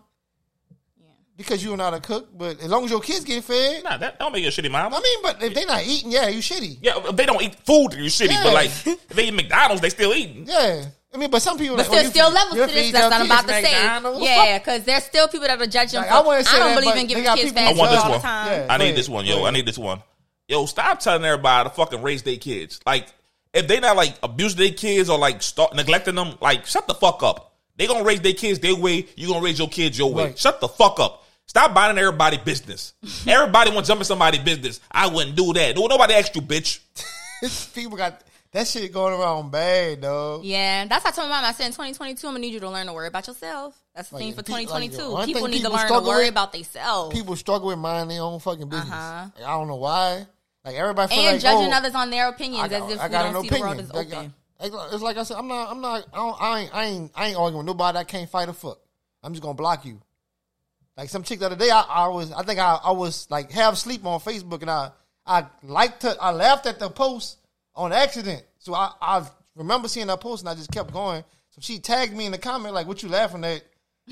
because 1.41 1.63
you're 1.63 1.77
not 1.77 1.93
a 1.93 1.99
cook. 1.99 2.29
But 2.37 2.61
as 2.61 2.69
long 2.69 2.85
as 2.85 2.91
your 2.91 3.01
kids 3.01 3.25
get 3.25 3.43
fed, 3.43 3.83
Nah, 3.83 3.97
that 3.97 4.19
don't 4.19 4.31
make 4.31 4.41
you 4.43 4.49
a 4.49 4.51
shitty 4.51 4.71
mom. 4.71 4.93
I 4.93 4.99
mean, 4.99 5.19
but 5.23 5.41
if 5.43 5.53
they 5.53 5.65
not 5.65 5.83
eating, 5.85 6.11
yeah, 6.11 6.27
you 6.29 6.39
shitty. 6.39 6.77
yeah, 6.81 6.93
if 7.09 7.15
they 7.15 7.25
don't 7.25 7.41
eat 7.41 7.55
food, 7.65 7.93
you 7.93 8.05
shitty. 8.05 8.29
Yeah. 8.29 8.43
But 8.43 8.53
like, 8.53 8.69
if 8.87 9.07
they 9.09 9.27
eat 9.27 9.33
McDonald's, 9.33 9.81
they 9.81 9.89
still 9.89 10.13
eating. 10.13 10.45
Yeah, 10.47 10.85
I 11.13 11.17
mean, 11.17 11.29
but 11.29 11.41
some 11.41 11.57
people. 11.57 11.75
But 11.77 11.89
like, 11.89 11.91
oh, 11.91 11.93
there's 12.01 12.05
you 12.05 12.11
still 12.11 12.27
feed- 12.29 12.35
levels 12.35 12.53
to 12.69 12.73
this. 12.75 12.91
That's 12.91 13.01
your 13.01 13.09
what 13.09 13.19
I'm 13.19 13.25
about 13.25 13.47
to 13.47 13.53
kids 13.53 13.67
say. 13.67 14.23
Yeah, 14.25 14.57
because 14.59 14.83
there's 14.83 15.03
still 15.03 15.27
people 15.27 15.47
that 15.47 15.61
are 15.61 15.67
judging. 15.67 15.99
Like, 15.99 16.11
I 16.11 16.19
I, 16.19 16.25
wouldn't 16.27 16.47
say 16.47 16.57
don't 16.59 16.67
that, 16.75 16.79
believe 16.81 16.95
in 16.95 17.07
giving 17.07 17.23
kids 17.25 17.41
people- 17.51 17.63
fast 17.63 17.77
want 17.77 17.89
food 17.91 17.95
this 17.97 18.03
all 18.03 18.09
one. 18.11 18.19
the 18.19 18.23
time. 18.23 18.47
Yeah. 18.47 18.67
I 18.69 18.77
need 18.77 18.83
Wait, 18.85 18.95
this 18.95 19.09
one, 19.09 19.25
yo. 19.25 19.45
I 19.45 19.51
need 19.51 19.65
this 19.65 19.77
one. 19.77 20.01
Yo, 20.47 20.65
stop 20.65 20.99
telling 20.99 21.23
everybody 21.25 21.69
to 21.69 21.75
fucking 21.75 22.01
raise 22.01 22.23
their 22.23 22.37
kids. 22.37 22.79
Like, 22.85 23.07
if 23.53 23.67
they 23.67 23.79
not 23.79 23.95
like 23.97 24.15
abusing 24.23 24.59
their 24.59 24.71
kids 24.71 25.09
or 25.09 25.17
like 25.17 25.41
start 25.41 25.75
neglecting 25.75 26.15
them, 26.15 26.35
like 26.41 26.65
shut 26.65 26.87
the 26.87 26.93
fuck 26.93 27.23
up. 27.23 27.53
They 27.77 27.87
gonna 27.87 28.03
raise 28.03 28.21
their 28.21 28.33
kids 28.33 28.59
their 28.59 28.75
way. 28.75 29.07
You 29.15 29.27
gonna 29.29 29.43
raise 29.43 29.59
your 29.59 29.67
kids 29.69 29.97
your 29.97 30.13
way. 30.13 30.25
Right. 30.25 30.37
Shut 30.39 30.59
the 30.61 30.67
fuck 30.67 30.99
up. 30.99 31.25
Stop 31.51 31.73
buying 31.73 31.97
everybody 31.97 32.37
business. 32.37 32.93
everybody 33.27 33.71
want 33.71 33.85
to 33.85 33.89
jump 33.89 33.99
in 33.99 34.05
somebody's 34.05 34.39
business. 34.39 34.79
I 34.89 35.07
wouldn't 35.07 35.35
do 35.35 35.51
that. 35.51 35.75
No, 35.75 35.85
nobody 35.87 36.13
asked 36.13 36.33
you, 36.33 36.41
bitch. 36.41 36.79
people 37.75 37.97
got 37.97 38.21
that 38.53 38.65
shit 38.69 38.93
going 38.93 39.13
around 39.13 39.51
bad, 39.51 39.99
dog. 39.99 40.45
Yeah, 40.45 40.85
that's 40.85 41.03
how 41.03 41.09
I 41.09 41.11
told 41.11 41.27
my 41.27 41.41
mom. 41.41 41.43
I 41.43 41.51
said 41.51 41.65
in 41.65 41.71
2022, 41.73 42.25
I'm 42.25 42.31
gonna 42.35 42.39
need 42.39 42.53
you 42.53 42.61
to 42.61 42.69
learn 42.69 42.87
to 42.87 42.93
worry 42.93 43.09
about 43.09 43.27
yourself. 43.27 43.77
That's 43.93 44.07
the 44.07 44.15
Like, 44.15 44.23
thing 44.23 44.33
for 44.33 44.43
pe- 44.43 44.53
like, 44.53 44.67
2022. 44.69 45.11
one 45.11 45.25
people 45.25 45.41
thing 45.41 45.51
need 45.51 45.61
to 45.63 45.69
learn 45.69 45.79
to 45.79 45.85
struggle 45.87 46.07
worry 46.07 46.23
with- 46.23 46.29
about 46.29 46.53
themselves 46.53 47.13
People 47.13 47.35
struggle 47.35 47.67
with 47.67 47.79
minding 47.79 48.15
their 48.15 48.23
own 48.25 48.39
fucking 48.39 48.69
business. 48.69 48.89
Uh-huh. 48.89 49.27
Like, 49.37 49.45
I 49.45 49.51
don't 49.51 49.67
know 49.67 49.75
why. 49.75 50.25
Like 50.63 50.75
everybody 50.75 51.13
feel 51.13 51.23
and 51.25 51.33
like, 51.33 51.41
judging 51.41 51.73
oh, 51.73 51.75
others 51.75 51.95
on 51.95 52.09
their 52.11 52.29
opinions 52.29 52.69
got, 52.69 52.83
as 52.83 52.91
if 52.93 52.99
I 53.01 53.07
we 53.07 53.11
don't 53.11 53.35
an 53.35 53.41
see 53.43 53.49
the 53.49 53.59
world 53.59 53.79
as 53.81 53.93
Like, 53.93 54.07
open. 54.07 54.33
I- 54.57 54.89
it's 54.93 55.03
like 55.03 55.17
I 55.17 55.23
said, 55.23 55.35
I'm 55.35 55.49
not, 55.49 55.69
I'm 55.69 55.81
not, 55.81 56.05
I, 56.13 56.15
don't, 56.15 56.41
I 56.41 56.59
ain't, 56.61 56.73
I 56.73 56.83
ain't, 56.85 57.11
I 57.13 57.25
ain't 57.27 57.37
arguing 57.37 57.57
with 57.57 57.65
nobody 57.65 57.97
that 57.97 58.07
can't 58.07 58.29
fight 58.29 58.47
a 58.47 58.53
fuck. 58.53 58.79
I'm 59.21 59.33
just 59.33 59.43
gonna 59.43 59.53
block 59.55 59.83
you. 59.85 59.99
Like 60.97 61.09
some 61.09 61.23
chick 61.23 61.39
the 61.39 61.45
other 61.47 61.55
day, 61.55 61.69
I, 61.69 61.81
I 61.81 62.07
was, 62.07 62.31
I 62.31 62.43
think 62.43 62.59
I, 62.59 62.79
I 62.83 62.91
was 62.91 63.29
like 63.29 63.51
half 63.51 63.73
asleep 63.73 64.05
on 64.05 64.19
Facebook, 64.19 64.61
and 64.61 64.69
I, 64.69 64.91
I 65.25 65.45
liked 65.63 66.01
to, 66.01 66.15
I 66.19 66.31
laughed 66.31 66.65
at 66.65 66.79
the 66.79 66.89
post 66.89 67.37
on 67.75 67.93
accident. 67.93 68.43
So 68.59 68.73
I, 68.73 68.91
I 69.01 69.25
remember 69.55 69.87
seeing 69.87 70.07
that 70.07 70.19
post, 70.19 70.43
and 70.43 70.49
I 70.49 70.55
just 70.55 70.71
kept 70.71 70.91
going. 70.91 71.23
So 71.51 71.61
she 71.61 71.79
tagged 71.79 72.15
me 72.15 72.25
in 72.25 72.31
the 72.31 72.37
comment 72.37 72.73
like, 72.73 72.87
"What 72.87 73.03
you 73.03 73.09
laughing 73.09 73.43
at?" 73.43 73.63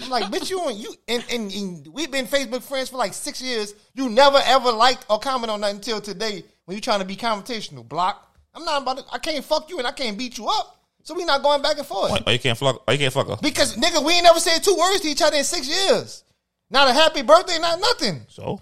I'm 0.01 0.09
like, 0.09 0.25
"Bitch, 0.25 0.49
you 0.49 0.67
and 0.67 0.77
you 0.77 0.93
and, 1.07 1.23
and, 1.31 1.51
and 1.51 1.87
we've 1.87 2.11
been 2.11 2.25
Facebook 2.25 2.63
friends 2.63 2.89
for 2.89 2.97
like 2.97 3.13
six 3.13 3.41
years. 3.41 3.73
You 3.93 4.09
never 4.09 4.39
ever 4.45 4.71
liked 4.71 5.05
or 5.09 5.19
comment 5.19 5.51
on 5.51 5.61
that 5.61 5.73
until 5.73 6.01
today 6.01 6.43
when 6.65 6.75
you 6.75 6.81
trying 6.81 6.99
to 6.99 7.05
be 7.05 7.15
confrontational. 7.15 7.87
Block. 7.87 8.25
I'm 8.53 8.65
not 8.65 8.81
about 8.81 8.97
to. 8.97 9.05
I 9.11 9.19
can't 9.19 9.43
fuck 9.43 9.69
you 9.69 9.77
and 9.77 9.87
I 9.87 9.91
can't 9.91 10.17
beat 10.17 10.37
you 10.37 10.47
up. 10.47 10.77
So 11.03 11.15
we 11.15 11.23
not 11.25 11.41
going 11.41 11.61
back 11.61 11.77
and 11.77 11.87
forth. 11.87 12.23
Oh, 12.25 12.31
you 12.31 12.39
can't 12.39 12.57
fuck. 12.57 12.83
Oh, 12.87 12.91
you 12.91 12.97
can't 12.97 13.13
fuck 13.13 13.27
her. 13.27 13.37
Because 13.41 13.75
nigga, 13.77 14.03
we 14.05 14.13
ain't 14.13 14.23
never 14.23 14.39
said 14.39 14.59
two 14.59 14.75
words 14.75 15.01
to 15.01 15.07
each 15.07 15.21
other 15.21 15.37
in 15.37 15.43
six 15.43 15.67
years. 15.67 16.23
Not 16.69 16.87
a 16.89 16.93
happy 16.93 17.21
birthday, 17.23 17.57
not 17.59 17.79
nothing. 17.79 18.21
So 18.29 18.61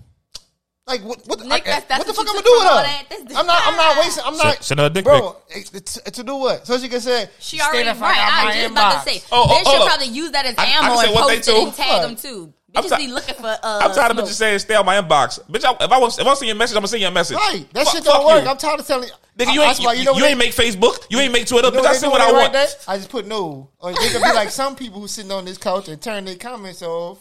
Like 0.86 1.02
what? 1.04 1.20
What, 1.28 1.40
Nick, 1.46 1.64
I- 1.68 1.82
that's- 1.82 1.84
that's 1.90 2.00
what 2.00 2.08
the 2.08 2.14
what 2.14 2.16
fuck 2.16 2.26
you 2.26 2.32
I'm 2.32 2.36
gonna 2.36 2.46
do 2.46 2.52
with 2.54 2.64
her? 2.64 3.28
that. 3.34 3.40
I'm 3.40 3.46
not. 3.46 3.62
I'm 3.68 3.76
not 3.76 3.98
wasting. 3.98 4.24
I'm 4.26 4.36
Send- 4.36 4.48
not. 4.56 4.64
send 4.64 4.80
her 4.80 4.86
a 4.86 4.90
dick 4.90 5.04
bro. 5.04 5.36
it- 5.50 5.76
it's- 5.76 6.00
to 6.14 6.24
do 6.24 6.36
what? 6.38 6.66
So 6.66 6.80
she 6.80 6.88
can 6.88 7.02
say 7.02 7.30
She 7.40 7.58
"Stay 7.58 7.66
already 7.68 7.90
the 7.90 7.96
right. 7.96 8.18
out 8.18 8.32
I 8.32 8.44
my 8.44 8.46
was 8.46 8.56
just 8.56 8.72
about 8.72 9.04
to 9.06 9.10
say. 9.12 9.24
Oh, 9.32 9.44
oh, 9.44 9.48
then 9.54 9.66
she'll 9.66 9.86
probably 9.86 10.08
use 10.08 10.32
that 10.32 10.46
as 10.46 10.56
I- 10.58 10.64
I 10.64 10.66
ammo 10.68 10.88
can 10.88 10.98
say 10.98 11.08
and 11.08 11.16
post 11.18 11.48
it 11.50 11.58
and 11.58 11.76
tag 11.76 11.88
What? 11.90 12.02
them 12.04 12.16
too. 12.16 12.54
I'm 12.76 12.84
Bitches 12.84 12.98
ti- 12.98 13.08
be 13.08 13.12
looking 13.12 13.36
for. 13.36 13.48
Uh, 13.48 13.80
I'm 13.84 13.92
tired 13.94 14.12
of 14.12 14.18
smoke. 14.18 14.30
bitches 14.30 14.34
saying 14.34 14.60
stay 14.60 14.76
on 14.76 14.86
my 14.86 15.02
inbox. 15.02 15.40
Bitch, 15.52 15.66
I, 15.66 15.84
if 15.84 15.92
I 15.92 15.98
was 15.98 16.20
if 16.20 16.28
I 16.28 16.34
see 16.36 16.46
your 16.48 16.56
message, 16.56 16.76
I'm 16.78 16.82
gonna 16.82 16.88
send 16.88 17.02
you 17.02 17.08
a 17.08 17.12
message. 17.12 17.36
Right. 17.38 17.66
That 17.74 17.84
Fuck- 17.86 17.94
shit 17.96 18.04
don't 18.06 18.26
work. 18.26 18.44
you. 18.46 18.50
I'm 18.50 18.58
tired 18.58 18.80
of 18.80 18.88
telling 18.88 19.10
you. 19.10 19.14
Nigga, 19.38 19.54
you 19.54 19.62
I- 19.62 19.66
ain't 19.66 19.78
that's 19.78 19.86
why 19.86 19.94
you, 19.94 20.06
know 20.06 20.14
you 20.14 20.22
what 20.22 20.30
ain't 20.30 20.40
make 20.40 20.56
Facebook. 20.56 21.00
You 21.10 21.20
ain't 21.20 21.34
make 21.34 21.48
Twitter. 21.48 21.68
you 21.68 21.74
know 21.74 21.82
bitch, 21.82 21.86
I 21.86 21.94
they 21.94 22.00
see 22.00 22.08
what 22.08 22.22
I 22.22 22.32
want. 22.32 22.54
write? 22.54 22.78
I 22.88 22.98
just 22.98 23.10
put 23.10 23.26
no. 23.28 23.70
Or 23.80 23.92
they 23.92 24.08
could 24.10 24.24
be 24.24 24.32
like 24.34 24.52
some 24.52 24.76
people 24.78 25.02
who 25.02 25.08
sitting 25.10 25.32
on 25.34 25.44
this 25.44 25.58
couch 25.58 25.90
and 25.90 26.02
turn 26.02 26.24
their 26.26 26.36
comments 26.36 26.82
off. 26.82 27.18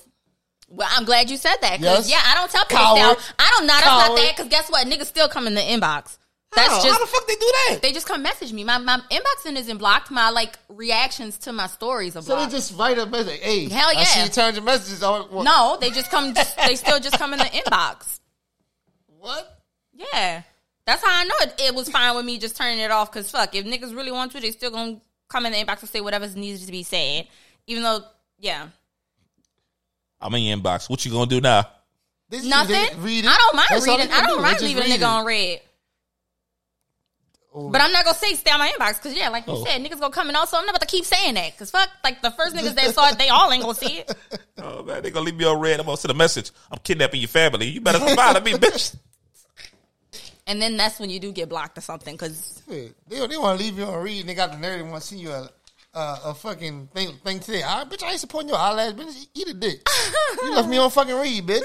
Well, 0.69 0.89
I'm 0.91 1.05
glad 1.05 1.31
you 1.31 1.37
said 1.37 1.57
that. 1.61 1.81
Cause 1.81 2.09
Yes. 2.09 2.11
yeah, 2.11 2.23
I 2.25 2.35
don't 2.35 2.51
tell 2.51 2.65
people 2.65 2.85
Coward. 2.85 3.19
to 3.19 3.25
I 3.39 3.55
don't 3.57 3.67
not 3.67 3.83
Coward. 3.83 4.19
that. 4.19 4.35
Because 4.37 4.51
guess 4.51 4.69
what? 4.71 4.87
Niggas 4.87 5.07
still 5.07 5.29
come 5.29 5.47
in 5.47 5.55
the 5.55 5.61
inbox. 5.61 6.19
That's 6.55 6.69
how? 6.69 6.83
just 6.83 6.99
how 6.99 6.99
the 7.05 7.07
fuck 7.11 7.27
they 7.27 7.35
do 7.35 7.53
that? 7.69 7.79
they 7.83 7.93
just 7.93 8.07
come 8.07 8.23
message 8.23 8.53
me. 8.53 8.65
My 8.65 8.79
my 8.79 8.99
inboxing 9.11 9.57
isn't 9.57 9.79
blocked. 9.79 10.11
My 10.11 10.31
like 10.31 10.59
reactions 10.69 11.39
to 11.39 11.53
my 11.53 11.67
stories 11.67 12.17
are 12.17 12.23
so 12.23 12.37
they 12.37 12.51
just 12.51 12.77
write 12.79 12.99
a 12.99 13.07
message. 13.07 13.41
Hey, 13.41 13.69
Hell 13.69 13.93
yeah! 13.93 14.01
I 14.01 14.05
see 14.05 14.23
you 14.23 14.29
turned 14.29 14.57
your 14.57 14.65
messages 14.65 15.03
on. 15.03 15.23
What? 15.31 15.45
no, 15.45 15.77
they 15.81 15.91
just 15.91 16.11
come. 16.11 16.35
Just, 16.35 16.57
they 16.57 16.77
still 16.77 16.99
just 16.99 17.19
come 17.19 17.33
in 17.33 17.39
the 17.39 17.45
inbox. 17.45 18.21
What? 19.19 19.61
Yeah, 19.93 20.43
that's 20.87 21.05
how 21.05 21.21
I 21.21 21.25
know 21.25 21.35
it, 21.41 21.55
it 21.59 21.75
was 21.75 21.89
fine 21.89 22.15
with 22.17 22.25
me 22.25 22.39
just 22.39 22.57
turning 22.57 22.79
it 22.79 22.91
off. 22.91 23.11
Cause 23.13 23.31
fuck, 23.31 23.55
if 23.55 23.65
niggas 23.67 23.95
really 23.95 24.13
want 24.13 24.33
to, 24.33 24.41
they 24.41 24.51
still 24.51 24.71
gonna 24.71 25.01
come 25.29 25.47
in 25.47 25.53
the 25.53 25.59
inbox 25.59 25.81
and 25.81 25.91
say 25.91 26.01
whatever's 26.01 26.37
needed 26.37 26.65
to 26.65 26.73
be 26.73 26.83
said. 26.83 27.27
Even 27.67 27.83
though, 27.83 28.03
yeah, 28.39 28.69
I'm 30.27 30.35
in 30.35 30.43
your 30.43 30.57
inbox. 30.59 30.91
What 30.91 31.05
you 31.05 31.13
gonna 31.13 31.27
do 31.27 31.41
now? 31.41 31.69
This 32.29 32.45
nothing. 32.45 32.73
they 32.75 32.89
read. 32.99 33.25
I 33.27 33.37
don't 33.37 33.55
mind 33.57 33.69
That's 33.71 33.87
reading. 33.87 34.11
I 34.13 34.23
don't 34.27 34.37
do. 34.39 34.43
mind 34.43 34.57
They 34.59 34.67
just 34.67 34.75
leaving 34.77 34.93
a 34.93 34.97
nigga 34.97 35.09
on 35.09 35.25
red. 35.25 35.61
Oh. 37.55 37.71
But 37.71 37.81
I'm 37.81 37.91
not 37.93 38.05
gonna 38.05 38.17
say 38.19 38.35
stay 38.35 38.51
on 38.51 38.59
my 38.59 38.71
inbox 38.77 38.97
because 39.03 39.17
yeah, 39.17 39.29
like 39.31 39.47
you 39.47 39.55
Oh. 39.55 39.65
said, 39.65 39.81
niggas 39.83 39.99
gonna 40.01 40.11
come 40.11 40.29
in 40.29 40.37
also. 40.37 40.57
I'm 40.59 40.67
not 40.67 40.73
about 40.77 40.83
to 40.87 40.95
keep 40.95 41.05
saying 41.07 41.35
that 41.35 41.53
because 41.53 41.71
fuck, 41.71 41.89
like 42.05 42.21
the 42.21 42.31
first 42.33 42.55
niggas 42.55 42.75
that 42.75 42.95
saw 42.95 43.09
it, 43.09 43.19
they 43.19 43.29
all 43.29 43.51
ain't 43.51 43.63
gonna 43.63 43.75
see 43.75 43.99
it. 43.99 44.13
Oh 44.59 44.83
man, 44.83 45.03
they 45.03 45.11
gonna 45.11 45.27
leave 45.27 45.37
me 45.37 45.45
on 45.45 45.61
red. 45.61 45.79
I'm 45.79 45.85
gonna 45.87 45.99
send 45.99 46.11
a 46.11 46.15
message. 46.15 46.51
I'm 46.73 46.79
kidnapping 46.79 47.21
your 47.21 47.29
family. 47.29 47.67
You 47.69 47.81
better 47.83 47.99
come 47.99 48.19
out 48.19 48.37
of 48.37 48.43
me, 48.45 48.53
bitch. 48.55 48.97
And 50.49 50.63
then 50.63 50.77
that's 50.77 51.01
when 51.01 51.11
you 51.11 51.19
do 51.19 51.33
get 51.33 51.49
blocked 51.49 51.77
or 51.77 51.81
something 51.81 52.15
because 52.15 52.63
Shit. 52.69 52.95
They, 53.09 53.27
they 53.27 53.37
want 53.37 53.59
to 53.59 53.65
leave 53.65 53.77
you 53.77 53.85
on 53.85 54.01
read 54.03 54.21
and 54.21 54.29
they 54.29 54.35
got 54.35 54.53
the 54.53 54.59
nerve 54.59 54.81
and 54.81 54.91
want 54.93 55.03
to 55.03 55.09
see 55.09 55.17
you 55.19 55.31
a, 55.33 55.51
a, 55.97 56.21
a 56.27 56.35
fucking 56.35 56.89
thing, 56.89 57.13
thing 57.25 57.41
today. 57.41 57.63
I, 57.63 57.85
bitch, 57.85 58.03
I 58.03 58.11
ain't 58.13 58.21
supporting 58.21 58.51
your 58.51 58.59
eyelash, 58.59 58.93
bitch. 58.93 59.27
Eat 59.35 59.49
a 59.49 59.55
dick. 59.55 59.89
you 60.43 60.55
left 60.55 60.69
me 60.69 60.77
on 60.77 60.91
fucking 60.91 61.15
read, 61.15 61.47
bitch. 61.47 61.65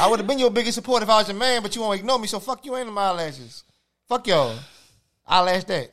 I 0.00 0.08
would 0.08 0.18
have 0.18 0.26
been 0.26 0.38
your 0.38 0.50
biggest 0.50 0.76
support 0.76 1.02
if 1.02 1.10
I 1.10 1.18
was 1.18 1.28
your 1.28 1.36
man, 1.36 1.62
but 1.62 1.76
you 1.76 1.82
won't 1.82 2.00
ignore 2.00 2.18
me, 2.18 2.26
so 2.26 2.40
fuck 2.40 2.64
you 2.64 2.74
and 2.74 2.92
my 2.92 3.08
eyelashes. 3.08 3.64
Fuck 4.08 4.26
y'all. 4.26 4.56
Eyelash 5.26 5.64
that. 5.64 5.92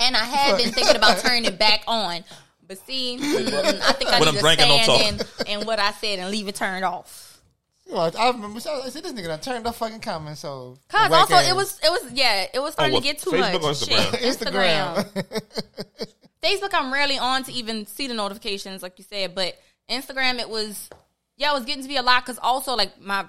And 0.00 0.16
I 0.16 0.24
had 0.24 0.56
been 0.56 0.72
thinking 0.72 0.96
about 0.96 1.18
turning 1.18 1.44
it 1.44 1.58
back 1.58 1.82
on. 1.86 2.24
But 2.66 2.78
see, 2.86 3.18
mm, 3.20 3.80
I 3.80 3.92
think 3.92 4.10
I 4.10 4.20
When 4.20 4.28
need 4.28 4.36
I'm 4.36 4.40
drinking, 4.40 4.66
to 4.66 4.86
don't 4.86 5.00
stand 5.00 5.48
in, 5.48 5.60
in 5.60 5.66
what 5.66 5.78
I 5.78 5.92
said 5.92 6.18
and 6.18 6.30
leave 6.30 6.48
it 6.48 6.54
turned 6.54 6.84
off. 6.84 7.40
You 7.86 7.94
know, 7.94 8.00
I 8.00 8.30
remember 8.30 8.58
I 8.58 8.88
said 8.90 9.02
this 9.02 9.12
nigga 9.12 9.26
done 9.26 9.40
turned 9.40 9.66
off 9.66 9.78
fucking 9.78 10.00
comments, 10.00 10.40
so 10.40 10.76
Cause 10.88 11.10
also 11.10 11.34
ass. 11.34 11.50
it 11.50 11.56
was 11.56 11.80
it 11.82 11.90
was 11.90 12.12
yeah 12.12 12.46
it 12.52 12.60
was 12.60 12.74
starting 12.74 12.92
what, 12.92 13.02
to 13.02 13.08
get 13.08 13.18
too 13.18 13.30
Facebook 13.30 13.62
much. 13.62 13.62
or 13.62 13.86
Instagram? 13.86 14.10
Shit, 14.10 14.38
Instagram. 14.38 16.14
Facebook, 16.42 16.70
I'm 16.72 16.92
rarely 16.92 17.18
on 17.18 17.42
to 17.44 17.52
even 17.52 17.86
see 17.86 18.06
the 18.06 18.14
notifications, 18.14 18.82
like 18.82 18.98
you 18.98 19.04
said. 19.04 19.34
But 19.34 19.58
Instagram, 19.90 20.38
it 20.38 20.48
was 20.48 20.88
yeah, 21.36 21.50
it 21.52 21.54
was 21.54 21.64
getting 21.64 21.82
to 21.82 21.88
be 21.88 21.96
a 21.96 22.02
lot 22.02 22.24
because 22.24 22.38
also 22.42 22.74
like 22.74 23.00
my 23.00 23.26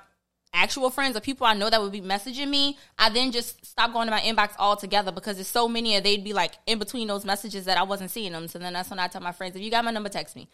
actual 0.54 0.90
friends 0.90 1.16
or 1.16 1.20
people 1.20 1.46
I 1.46 1.54
know 1.54 1.70
that 1.70 1.80
would 1.82 1.92
be 1.92 2.02
messaging 2.02 2.50
me, 2.50 2.78
I 2.98 3.10
then 3.10 3.32
just 3.32 3.64
stopped 3.66 3.94
going 3.94 4.08
to 4.08 4.12
my 4.12 4.22
inbox 4.22 4.54
altogether 4.58 5.12
because 5.12 5.36
there's 5.36 5.48
so 5.48 5.68
many 5.68 5.94
and 5.94 6.04
they'd 6.04 6.24
be 6.24 6.34
like 6.34 6.54
in 6.66 6.80
between 6.80 7.08
those 7.08 7.24
messages 7.24 7.66
that 7.66 7.78
I 7.78 7.84
wasn't 7.84 8.10
seeing 8.12 8.32
them. 8.32 8.48
So 8.48 8.58
then 8.58 8.74
that's 8.74 8.90
when 8.90 9.00
I 9.00 9.08
tell 9.08 9.22
my 9.22 9.32
friends, 9.32 9.56
if 9.56 9.62
you 9.62 9.70
got 9.70 9.86
my 9.86 9.92
number, 9.92 10.10
text 10.10 10.36
me. 10.36 10.48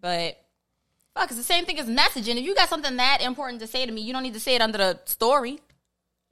But 0.00 0.38
fuck, 1.14 1.26
it's 1.28 1.36
the 1.36 1.42
same 1.42 1.66
thing 1.66 1.78
as 1.78 1.86
messaging. 1.86 2.36
If 2.36 2.44
you 2.44 2.54
got 2.54 2.70
something 2.70 2.96
that 2.96 3.18
important 3.20 3.60
to 3.60 3.66
say 3.66 3.84
to 3.84 3.92
me, 3.92 4.00
you 4.00 4.12
don't 4.14 4.22
need 4.22 4.34
to 4.34 4.40
say 4.40 4.54
it 4.54 4.62
under 4.62 4.78
the 4.78 5.00
story. 5.04 5.60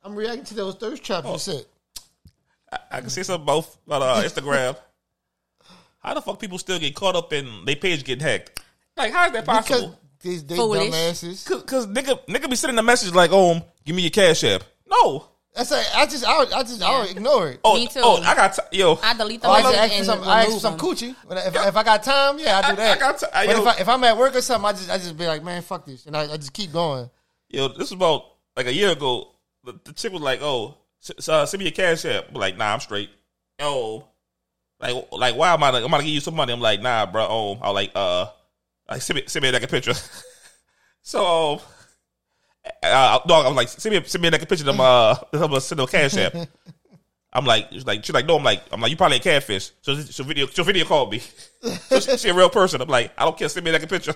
I'm 0.02 0.14
reacting 0.14 0.44
to 0.44 0.54
those 0.54 0.76
thirst 0.76 1.04
traps 1.04 1.26
Oh. 1.28 1.32
you 1.34 1.38
said. 1.38 1.64
I, 2.72 2.78
I 2.90 3.00
can 3.00 3.10
see 3.10 3.22
some 3.22 3.44
both 3.44 3.76
on 3.88 4.00
uh, 4.00 4.22
Instagram. 4.24 4.76
How 6.00 6.14
the 6.14 6.20
fuck 6.22 6.38
people 6.40 6.58
still 6.58 6.78
get 6.78 6.94
caught 6.94 7.16
up 7.16 7.32
in 7.32 7.64
their 7.64 7.76
page 7.76 8.04
getting 8.04 8.24
hacked? 8.24 8.60
Like, 8.96 9.12
how 9.12 9.26
is 9.26 9.32
that 9.32 9.44
Because 9.44 9.68
possible? 9.68 9.98
these 10.20 10.44
they 10.44 10.56
Foolish. 10.56 10.92
dumbasses. 10.92 11.46
Cause, 11.46 11.62
cause 11.64 11.86
nigga, 11.86 12.18
nigga 12.26 12.50
be 12.50 12.56
sending 12.56 12.78
a 12.78 12.82
message 12.82 13.14
like, 13.14 13.30
"Oh, 13.32 13.60
give 13.84 13.94
me 13.96 14.02
your 14.02 14.10
cash 14.10 14.44
app." 14.44 14.62
No. 14.86 15.26
That's 15.54 15.70
like, 15.72 15.86
I 15.96 16.06
just 16.06 16.24
I, 16.26 16.42
I 16.42 16.62
just 16.62 16.80
I 16.82 16.98
would 17.00 17.06
Yeah. 17.10 17.16
ignore 17.16 17.48
it. 17.50 17.60
Oh, 17.64 17.74
Me 17.74 17.86
too. 17.88 18.00
oh, 18.04 18.22
I 18.22 18.34
got 18.36 18.54
t- 18.54 18.78
yo. 18.78 18.98
I 19.02 19.14
delete 19.14 19.42
the 19.42 19.48
Oh, 19.48 19.52
I 19.52 19.62
message 19.62 19.72
just 19.72 19.82
ask 19.82 19.90
for 19.92 19.96
and 19.96 20.06
some, 20.06 20.22
I 20.28 20.38
ask 20.38 20.44
for 20.44 20.46
remove 20.48 20.60
some 20.62 20.76
them. 20.76 20.86
coochie. 20.86 21.16
When 21.26 21.38
I- 21.38 21.46
If, 21.46 21.56
if 21.56 21.76
I 21.76 21.82
got 21.82 22.02
time, 22.04 22.38
yeah, 22.38 22.58
I 22.58 22.62
do 22.62 22.68
I- 22.68 22.74
that. 22.76 22.96
I 22.96 23.00
got 23.00 23.18
ti- 23.18 23.26
I- 23.34 23.46
but 23.46 23.56
yo- 23.56 23.62
if, 23.62 23.66
I, 23.68 23.80
if 23.80 23.88
I'm 23.88 24.04
at 24.04 24.16
work 24.16 24.36
or 24.36 24.40
something, 24.42 24.68
I 24.68 24.72
just 24.72 24.90
I 24.90 24.98
just 24.98 25.18
be 25.18 25.26
like, 25.26 25.42
man, 25.42 25.60
fuck 25.62 25.84
this, 25.86 26.06
and 26.06 26.16
I, 26.16 26.32
I 26.32 26.36
just 26.36 26.52
keep 26.52 26.72
going. 26.72 27.10
Yo, 27.48 27.66
this 27.68 27.78
was 27.78 27.92
about 27.92 28.26
like 28.56 28.66
a 28.66 28.72
year 28.72 28.90
ago. 28.90 29.32
The, 29.64 29.74
the 29.84 29.92
chick 29.92 30.12
was 30.12 30.22
like, 30.22 30.40
"Oh, 30.40 30.76
s- 31.02 31.28
uh, 31.28 31.44
send 31.46 31.58
me 31.58 31.64
your 31.64 31.72
cash 31.72 32.04
app." 32.04 32.26
I'm 32.28 32.34
like, 32.34 32.56
"Nah, 32.56 32.72
I'm 32.72 32.80
straight." 32.80 33.10
Oh, 33.58 34.04
like, 34.80 35.12
like, 35.12 35.36
why 35.36 35.52
am 35.52 35.62
I? 35.62 35.68
I'm 35.68 35.90
gonna 35.90 36.02
give 36.02 36.12
you 36.12 36.20
some 36.20 36.34
money. 36.34 36.52
I'm 36.52 36.60
like, 36.60 36.80
"Nah, 36.80 37.06
bro." 37.06 37.26
Oh, 37.28 37.58
I 37.60 37.70
like, 37.70 37.92
uh, 37.94 38.26
like, 38.88 39.02
send 39.02 39.16
me, 39.16 39.24
send 39.26 39.42
me 39.42 39.50
like 39.50 39.62
a 39.62 39.68
picture. 39.68 39.94
so, 41.02 41.52
um, 41.54 41.60
uh, 42.82 43.18
dog, 43.26 43.46
I 43.46 43.48
was 43.48 43.56
like, 43.56 43.68
send 43.68 43.94
me, 43.94 44.02
send 44.04 44.22
me 44.22 44.30
like 44.30 44.42
a 44.42 44.46
picture 44.46 44.64
them. 44.64 44.80
Uh, 44.80 45.16
I'm 45.32 45.40
gonna 45.40 45.60
send 45.60 45.80
a 45.80 45.86
cash 45.86 46.16
app. 46.16 46.34
I'm 47.32 47.44
like, 47.44 47.68
she's 47.70 47.86
like, 47.86 48.04
she's 48.04 48.12
like, 48.12 48.26
no, 48.26 48.38
I'm 48.38 48.42
like, 48.42 48.62
I'm 48.72 48.80
like, 48.80 48.90
you 48.90 48.96
probably 48.96 49.18
a 49.18 49.20
catfish. 49.20 49.70
So 49.82 50.00
she'll 50.00 50.26
video, 50.26 50.46
she'll 50.46 50.64
video 50.64 50.84
call 50.84 51.08
me. 51.08 51.20
so 51.60 52.00
she, 52.00 52.16
she 52.16 52.28
a 52.28 52.34
real 52.34 52.50
person. 52.50 52.80
I'm 52.80 52.88
like, 52.88 53.12
I 53.16 53.24
don't 53.24 53.38
care. 53.38 53.48
Send 53.48 53.64
me 53.64 53.70
like 53.70 53.84
a 53.84 53.86
picture. 53.86 54.14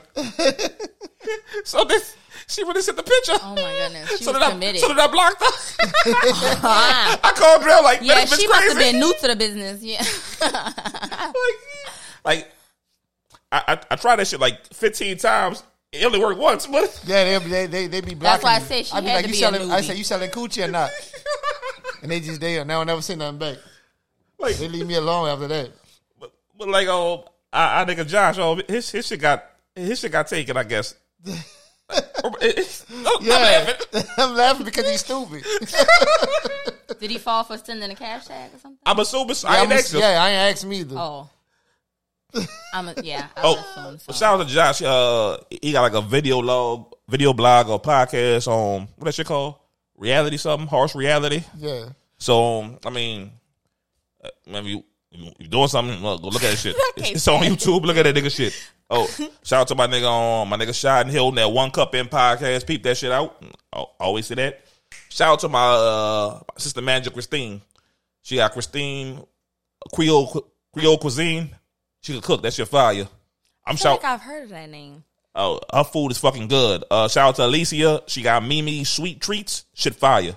so 1.65 1.85
this, 1.85 2.17
she 2.49 2.63
really 2.65 2.83
sent 2.83 2.97
the 2.97 3.03
picture. 3.03 3.33
Oh 3.43 3.55
my 3.55 3.63
goodness, 3.79 4.19
she 4.19 4.25
so 4.25 4.33
was 4.33 4.41
then 4.41 4.49
I, 4.49 4.53
committed. 4.53 4.81
so 4.81 4.89
then 4.89 5.01
I 5.01 5.07
blocked 5.07 5.41
her. 5.43 5.49
Ah. 6.63 7.21
I 7.25 7.33
called 7.33 7.63
her 7.63 7.83
like, 7.83 8.01
yeah, 8.03 8.25
she 8.25 8.47
bitch 8.47 8.49
must 8.49 8.61
crazy. 8.61 8.69
have 8.75 8.79
been 8.93 9.01
new 9.01 9.15
to 9.21 9.29
the 9.29 9.37
business. 9.37 9.83
Yeah. 9.83 10.03
like, 12.25 12.51
I, 13.53 13.63
I, 13.69 13.81
I 13.93 13.97
tried 13.97 14.17
that 14.17 14.27
shit 14.29 14.41
like 14.41 14.65
15 14.75 15.19
times. 15.19 15.63
It 15.93 16.05
only 16.05 16.19
worked 16.19 16.41
once, 16.41 16.67
but 16.67 17.01
Yeah, 17.07 17.39
they 17.39 17.49
they 17.49 17.67
they, 17.67 17.87
they 17.87 18.01
be 18.01 18.15
blocking. 18.15 18.21
That's 18.21 18.43
why 18.43 18.57
I 18.57 18.59
me. 18.59 18.65
said 18.65 18.87
she 18.87 18.93
I 18.95 19.01
be 19.01 19.07
had 19.07 19.15
like, 19.17 19.25
to 19.27 19.29
you 19.31 19.35
be 19.35 19.39
a 19.39 19.41
selling? 19.53 19.71
I 19.71 19.81
newbie. 19.81 19.85
say 19.85 19.95
you 19.95 20.05
selling 20.05 20.31
coochie 20.31 20.65
or 20.65 20.71
not? 20.71 20.91
and 22.03 22.11
they 22.11 22.19
just 22.21 22.41
there. 22.41 22.65
Now 22.65 22.81
I 22.81 22.85
never 22.85 23.01
say 23.01 23.15
nothing 23.15 23.39
back. 23.39 23.59
like, 24.41 24.57
They 24.57 24.67
leave 24.69 24.87
me 24.89 24.95
alone 24.95 25.29
after 25.29 25.47
that. 25.47 25.71
but, 26.19 26.33
But 26.59 26.69
like, 26.69 26.89
oh, 26.89 27.29
I, 27.53 27.83
I 27.83 27.85
nigga 27.85 28.05
Josh, 28.09 28.39
oh, 28.39 28.61
his 28.67 28.91
his 28.91 29.07
shit 29.07 29.21
got 29.21 29.45
his 29.77 30.01
shit 30.01 30.11
got 30.11 30.27
taken. 30.27 30.57
I 30.57 30.65
guess. 30.65 30.97
oh, 32.25 32.35
I'm 32.41 33.25
Yeah, 33.27 33.35
laughing. 33.35 34.03
I'm 34.19 34.35
laughing 34.35 34.65
because 34.65 34.89
he's 34.89 35.01
stupid. 35.01 35.45
Did 37.01 37.11
he 37.11 37.19
fall 37.19 37.45
for 37.45 37.59
sending 37.59 37.91
a 37.91 37.95
cash 37.95 38.27
tag 38.27 38.51
or 38.55 38.59
something? 38.59 38.79
I'm 38.87 38.99
assuming. 38.99 39.35
yeah, 39.43 39.51
I 39.51 39.57
I'm 39.59 39.63
ain't 39.65 39.73
a- 39.73 39.75
asked 39.77 39.95
him. 39.95 40.01
yeah, 40.01 40.23
I 40.23 40.31
ain't 40.31 40.53
asked 40.57 40.67
me 40.67 40.81
either. 40.81 40.97
Oh. 40.99 41.31
I'm 42.73 42.89
a, 42.89 42.95
yeah. 43.03 43.29
I 43.37 43.41
Oh, 43.45 43.55
would 43.87 43.95
assume 43.95 43.99
so. 44.01 44.13
shout 44.13 44.41
out 44.41 44.49
to 44.49 44.53
Josh. 44.53 44.83
Uh, 44.83 45.37
he 45.63 45.73
got 45.73 45.83
like 45.83 45.93
a 45.95 46.01
video 46.01 46.39
log, 46.39 46.93
video 47.09 47.33
blog 47.33 47.69
or 47.69 47.81
podcast 47.81 48.49
on 48.49 48.89
what 48.97 49.05
that 49.05 49.15
shit 49.15 49.27
called? 49.27 49.57
Reality 49.97 50.37
something, 50.37 50.67
harsh 50.67 50.95
reality. 50.97 51.45
Yeah, 51.57 51.91
So 52.19 52.61
um, 52.63 52.79
I 52.85 52.91
mean, 52.91 53.31
uh, 54.25 54.31
maybe 54.51 54.71
you 54.71 54.85
you 55.39 55.47
doing 55.47 55.69
something? 55.69 56.03
Look, 56.03 56.23
go 56.23 56.29
look 56.29 56.43
at 56.43 56.51
that 56.51 56.57
shit. 56.57 56.75
Okay. 56.99 57.11
It's 57.13 57.29
on 57.29 57.43
YouTube. 57.45 57.83
Look 57.85 57.97
at 57.97 58.03
that 58.03 58.15
nigga 58.17 58.35
shit. 58.35 58.53
Oh, 58.91 59.07
shout 59.43 59.63
out 59.63 59.69
to 59.69 59.75
my 59.75 59.87
nigga 59.87 60.09
on 60.09 60.49
my 60.49 60.57
nigga 60.57 61.01
and 61.01 61.11
Hill 61.11 61.33
that 61.33 61.51
one 61.51 61.71
cup 61.71 61.95
in 61.95 62.07
podcast. 62.07 62.67
Peep 62.67 62.83
that 62.83 62.97
shit 62.97 63.13
out. 63.13 63.43
I 63.73 63.85
always 64.01 64.27
say 64.27 64.35
that. 64.37 64.61
Shout 65.09 65.33
out 65.33 65.41
to 65.41 65.49
my 65.49 65.59
uh 65.59 66.41
my 66.41 66.59
sister 66.59 66.83
manager 66.83 67.11
Christine. 67.11 67.63
She 68.23 68.37
got 68.37 68.53
Christine 68.53 69.25
Creole 69.93 70.47
Creole 70.73 70.99
cuisine. 70.99 71.51
She 72.01 72.13
can 72.13 72.21
cook. 72.21 72.43
That's 72.43 72.59
your 72.59 72.67
fire. 72.67 73.09
I'm 73.67 73.77
shout. 73.77 74.03
like 74.03 74.13
I've 74.13 74.21
heard 74.21 74.45
of 74.45 74.51
that 74.51 74.69
name. 74.69 75.05
Oh, 75.35 75.61
her 75.73 75.85
food 75.85 76.11
is 76.11 76.19
fucking 76.19 76.49
good. 76.49 76.85
Uh, 76.91 77.09
shout 77.09 77.29
out 77.29 77.37
to 77.37 77.47
Alicia. 77.47 78.03
She 78.07 78.23
got 78.23 78.45
Mimi 78.45 78.85
sweet 78.85 79.21
treats. 79.21 79.65
Shit 79.75 79.95
fire. 79.95 80.37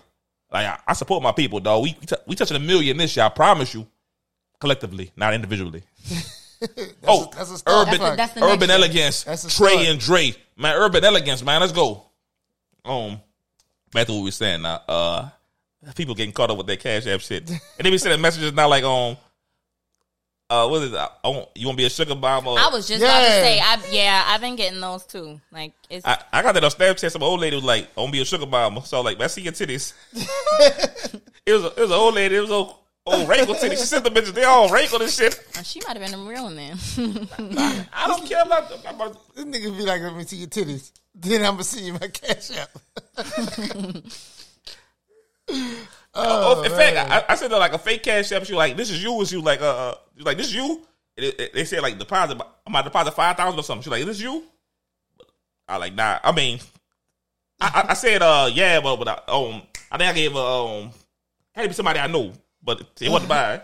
Like 0.52 0.66
I, 0.66 0.80
I 0.88 0.94
support 0.94 1.22
my 1.22 1.34
people, 1.34 1.60
dog. 1.60 1.84
We 1.84 1.98
we, 2.00 2.06
t- 2.08 2.16
we 2.26 2.36
touching 2.36 2.58
a 2.58 2.62
million 2.62 2.98
this 2.98 3.16
year. 3.16 3.26
I 3.26 3.30
promise 3.30 3.74
you. 3.74 3.86
Collectively, 4.60 5.12
not 5.16 5.36
individually. 5.36 5.84
oh, 7.08 7.30
a- 7.32 7.36
that's 7.36 7.52
a 7.52 7.58
start. 7.58 7.88
urban, 7.88 8.00
That's 8.00 8.18
that's 8.18 8.34
the 8.34 8.44
urban 8.44 8.70
elegance. 8.70 9.24
That's 9.24 9.44
a 9.46 9.50
Trey 9.50 9.74
start. 9.74 9.88
and 9.88 10.00
Dre, 10.00 10.36
man. 10.58 10.76
Urban 10.76 11.04
elegance, 11.04 11.44
man. 11.44 11.62
Let's 11.62 11.74
go. 11.74 12.04
Um, 12.86 13.22
back 13.92 14.08
to 14.08 14.14
what 14.14 14.20
we 14.20 14.26
were 14.26 14.32
saying 14.32 14.62
now. 14.62 14.82
Uh, 14.88 15.30
people 15.96 16.16
getting 16.16 16.34
caught 16.34 16.52
up 16.52 16.58
with 16.58 16.68
their 16.68 16.78
cash 16.78 17.06
app 17.08 17.20
shit, 17.22 17.50
and 17.50 17.60
they 17.80 17.90
be 17.90 17.98
sending 17.98 18.22
messages 18.22 18.54
now 18.54 18.68
like 18.70 18.84
um, 18.84 19.18
uh, 20.50 20.68
what 20.68 20.82
is 20.82 20.94
it? 20.94 20.98
I 20.98 21.28
want, 21.28 21.50
you 21.56 21.68
want 21.68 21.78
to 21.78 21.82
be 21.82 21.86
a 21.86 21.90
sugar 21.90 22.16
bomb? 22.16 22.48
Or, 22.48 22.58
I 22.58 22.70
was 22.70 22.88
just 22.88 23.04
about 23.04 23.20
to 23.20 23.26
say, 23.26 23.60
I, 23.60 23.78
yeah, 23.92 24.24
I've 24.28 24.40
been 24.40 24.56
getting 24.56 24.80
those 24.80 25.06
too. 25.06 25.42
Like, 25.52 25.74
it's 25.90 26.06
I, 26.06 26.24
I 26.32 26.42
got 26.42 26.54
that 26.54 26.64
on 26.64 26.72
Snapchat. 26.72 27.12
Some 27.12 27.24
old 27.24 27.42
lady 27.42 27.58
was 27.58 27.66
like, 27.66 27.90
"I 27.98 28.00
want 28.00 28.14
to 28.14 28.18
be 28.18 28.22
a 28.22 28.26
sugar 28.26 28.46
mama." 28.46 28.86
So 28.86 28.98
I 28.98 29.02
was 29.02 29.06
like, 29.06 29.22
"I 29.22 29.28
see 29.28 29.42
your 29.42 29.52
titties." 29.52 29.94
it 31.46 31.54
was 31.54 31.64
a, 31.64 31.68
it 31.68 31.80
was 31.80 31.92
an 31.92 31.98
old 31.98 32.16
lady. 32.16 32.36
It 32.36 32.42
was 32.42 32.52
old 32.52 32.76
old 33.08 33.28
wrinkled 33.30 33.58
titties. 33.58 33.72
She 33.72 33.86
sent 33.86 34.04
the 34.04 34.10
bitches. 34.12 34.34
They 34.34 34.44
all 34.44 34.70
wrinkled 34.70 35.02
and 35.02 35.12
shit. 35.12 35.34
uh, 35.58 35.64
she 35.64 35.80
might 35.88 35.98
have 35.98 36.06
been 36.06 36.20
a 36.20 36.24
real 36.24 36.44
one 36.44 36.56
then. 36.56 36.78
I 37.94 38.08
don't 38.08 38.26
care 38.28 38.44
about. 38.44 38.72
about 38.88 39.36
this 39.36 39.46
nigga 39.46 39.76
be 39.78 39.84
like, 39.84 40.02
"Let 40.02 40.16
me 40.16 40.24
see 40.26 40.38
your 40.38 40.48
titties." 40.48 40.92
Then 41.20 41.42
I'm 41.44 41.54
gonna 41.54 41.64
see 41.64 41.84
you 41.84 41.94
my 41.94 42.08
cash 42.10 42.52
app. 42.56 42.70
oh, 46.14 46.64
in 46.64 46.72
fact, 46.72 47.12
I, 47.12 47.26
I 47.34 47.36
sent 47.36 47.52
her 47.52 47.58
like 47.58 47.74
a 47.74 47.80
fake 47.80 48.04
cash 48.04 48.32
app. 48.32 48.46
She 48.46 48.54
was 48.54 48.58
like, 48.58 48.78
"This 48.78 48.90
is 48.92 49.02
you." 49.04 49.18
And 49.20 49.28
she 49.28 49.36
was 49.36 49.46
like, 49.46 49.62
"Uh," 49.62 49.66
uh 49.66 49.96
like, 50.20 50.38
"This 50.38 50.48
is 50.48 50.56
you." 50.56 50.82
And 51.18 51.26
it, 51.26 51.40
it- 51.40 51.54
they 51.54 51.66
said 51.66 51.82
like 51.82 51.98
deposit. 51.98 52.34
I'm 52.68 52.72
about 52.74 52.82
to 52.84 52.90
deposit 52.90 53.12
five 53.14 53.36
thousand 53.36 53.60
or 53.60 53.64
something. 53.64 53.84
She 53.84 53.90
was 53.90 54.00
like, 54.00 54.08
"Is 54.08 54.18
this 54.18 54.22
you?" 54.22 54.44
I 55.68 55.78
like, 55.78 55.96
nah. 55.96 56.20
I 56.24 56.32
mean, 56.32 56.60
I, 57.60 57.84
I, 57.84 57.92
I 57.92 57.94
said, 57.94 58.22
uh, 58.22 58.50
yeah, 58.54 58.80
but 58.80 58.96
but 58.98 59.08
I, 59.08 59.32
um, 59.32 59.62
I 59.92 59.98
think 59.98 60.10
I 60.10 60.14
gave 60.14 60.32
her 60.34 60.40
um, 60.40 60.92
had 61.54 61.64
to 61.64 61.68
be 61.70 61.74
somebody 61.74 62.00
I 62.00 62.08
know, 62.08 62.32
but 62.68 62.82
it 63.00 63.10
wasn't 63.10 63.30
mine. 63.30 63.62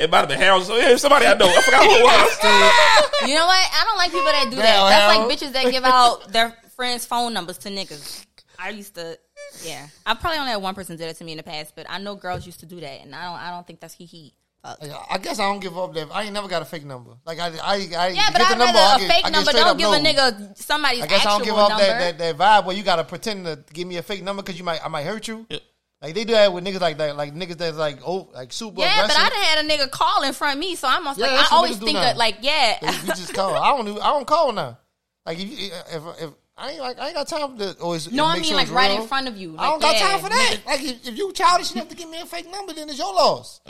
it 0.00 0.10
might 0.10 0.18
have 0.18 0.28
been 0.28 0.38
Harold. 0.40 0.64
So 0.64 0.76
yeah, 0.76 0.96
somebody 0.96 1.24
I 1.24 1.34
know. 1.34 1.46
I 1.46 1.62
forgot 1.62 1.84
who 1.84 1.92
it 1.94 2.02
was. 2.02 3.20
you 3.28 3.34
know 3.36 3.46
what? 3.46 3.70
I 3.72 3.84
don't 3.86 3.96
like 3.96 4.10
people 4.10 4.26
that 4.26 4.48
do 4.50 4.56
that. 4.56 4.64
Now, 4.76 4.88
That's 4.88 5.12
Harold. 5.14 5.28
like 5.30 5.38
bitches 5.38 5.52
that 5.52 5.70
give 5.70 5.84
out 5.84 6.32
their 6.32 6.52
friends' 6.74 7.06
phone 7.06 7.32
numbers 7.32 7.58
to 7.58 7.68
niggas. 7.70 8.26
I 8.58 8.70
used 8.70 8.96
to, 8.96 9.16
yeah. 9.62 9.86
I 10.04 10.14
probably 10.14 10.38
only 10.40 10.50
had 10.50 10.56
one 10.62 10.74
person 10.74 10.96
did 10.96 11.08
it 11.08 11.16
to 11.18 11.24
me 11.24 11.32
in 11.32 11.36
the 11.36 11.44
past, 11.44 11.74
but 11.76 11.86
I 11.88 11.98
know 11.98 12.16
girls 12.16 12.44
used 12.44 12.58
to 12.60 12.66
do 12.66 12.80
that, 12.80 13.02
and 13.02 13.14
I 13.14 13.24
don't. 13.24 13.38
I 13.40 13.50
don't 13.52 13.64
think 13.66 13.78
that's 13.80 13.94
he 13.94 14.04
he. 14.04 14.34
I 14.64 15.18
guess 15.18 15.38
I 15.38 15.44
don't 15.44 15.60
give 15.60 15.78
up 15.78 15.94
that. 15.94 16.08
I 16.12 16.24
ain't 16.24 16.32
never 16.32 16.48
got 16.48 16.60
a 16.60 16.64
fake 16.64 16.84
number. 16.84 17.12
Like 17.24 17.38
I, 17.38 17.50
I, 17.62 17.74
I 17.74 17.76
Yeah, 18.08 18.30
but 18.32 18.38
get 18.38 18.50
I'd 18.50 18.52
the 18.54 18.64
number. 18.64 18.78
I 18.78 18.82
rather 18.82 19.04
a 19.04 19.06
get- 19.06 19.14
fake 19.14 19.26
I 19.26 19.30
number. 19.30 19.52
Don't 19.52 19.68
up 19.68 19.78
give 19.78 19.92
a 19.92 19.98
nigga 19.98 20.58
somebody's 20.58 21.00
phone 21.00 21.08
number. 21.08 21.14
I 21.14 21.18
guess 21.18 21.26
I 21.26 21.30
don't 21.38 21.44
give 21.44 21.54
up 21.54 21.68
that, 21.78 22.18
that 22.18 22.18
that 22.18 22.36
vibe 22.36 22.66
where 22.66 22.74
you 22.76 22.82
gotta 22.82 23.04
pretend 23.04 23.44
to 23.44 23.62
give 23.72 23.86
me 23.86 23.98
a 23.98 24.02
fake 24.02 24.24
number 24.24 24.42
because 24.42 24.58
you 24.58 24.64
might 24.64 24.84
I 24.84 24.88
might 24.88 25.04
hurt 25.04 25.28
you. 25.28 25.46
Yeah. 25.48 25.58
Like 26.02 26.14
they 26.14 26.24
do 26.24 26.34
that 26.34 26.52
with 26.52 26.62
niggas 26.64 26.80
like 26.80 26.98
that, 26.98 27.16
like 27.16 27.34
niggas 27.34 27.56
that's 27.56 27.76
like 27.76 27.98
oh 28.06 28.28
like 28.34 28.52
super 28.52 28.80
yeah, 28.80 29.02
but 29.02 29.10
aggressive. 29.10 29.22
I 29.22 29.28
done 29.30 29.42
had 29.42 29.64
a 29.64 29.68
nigga 29.86 29.90
call 29.90 30.22
in 30.24 30.32
front 30.34 30.54
of 30.54 30.60
me, 30.60 30.74
so 30.76 30.86
I'm 30.88 30.98
almost 31.06 31.18
Yeah, 31.18 31.26
like 31.28 31.52
I 31.52 31.56
always 31.56 31.78
think 31.78 31.94
now. 31.94 32.10
of 32.10 32.16
like 32.18 32.36
yeah. 32.42 32.78
They- 32.80 32.86
you 32.88 33.06
just 33.14 33.32
call. 33.34 33.54
I 33.54 33.76
don't. 33.76 33.88
I 34.00 34.10
don't 34.10 34.26
call 34.26 34.52
now. 34.52 34.78
Like 35.24 35.38
if 35.38 35.48
you- 35.48 35.70
if 35.92 36.22
if 36.22 36.30
I 36.58 36.70
ain't 36.72 36.80
like 36.80 36.98
I 36.98 37.06
ain't 37.06 37.14
got 37.14 37.28
time 37.28 37.56
to 37.58 37.76
always 37.80 38.10
no, 38.12 38.24
I 38.26 38.34
mean 38.34 38.44
sure 38.44 38.56
like 38.56 38.70
right 38.70 38.90
real. 38.92 39.02
in 39.02 39.08
front 39.08 39.26
of 39.28 39.36
you. 39.38 39.52
Like, 39.52 39.60
I 39.66 39.70
don't 39.70 39.80
got 39.80 39.94
yeah, 39.96 40.08
time 40.08 40.20
for 40.20 40.28
that. 40.28 40.56
Like 40.66 40.82
if, 40.82 41.08
if 41.08 41.16
you 41.18 41.32
childish 41.32 41.74
enough 41.74 41.88
to 41.88 41.96
give 41.96 42.08
me 42.10 42.20
a 42.20 42.26
fake 42.26 42.50
number, 42.50 42.72
then 42.74 42.88
it's 42.90 42.98
your 42.98 43.12
loss. 43.14 43.60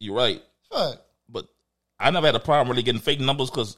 You're 0.00 0.14
right, 0.16 0.42
Fuck. 0.72 1.02
but 1.28 1.46
I 2.00 2.10
never 2.10 2.26
had 2.26 2.34
a 2.34 2.40
problem 2.40 2.68
really 2.70 2.82
getting 2.82 3.00
fake 3.00 3.20
numbers 3.20 3.50
because 3.50 3.76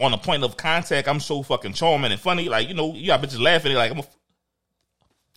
on 0.00 0.12
the 0.12 0.18
point 0.18 0.44
of 0.44 0.56
contact, 0.56 1.08
I'm 1.08 1.20
so 1.20 1.42
fucking 1.42 1.72
charming 1.72 2.12
and 2.12 2.20
funny. 2.20 2.48
Like 2.48 2.68
you 2.68 2.74
know, 2.74 2.94
you 2.94 3.08
got 3.08 3.22
bitches 3.22 3.40
laughing. 3.40 3.74
Like 3.74 3.90
I'm 3.90 3.98
a 3.98 4.04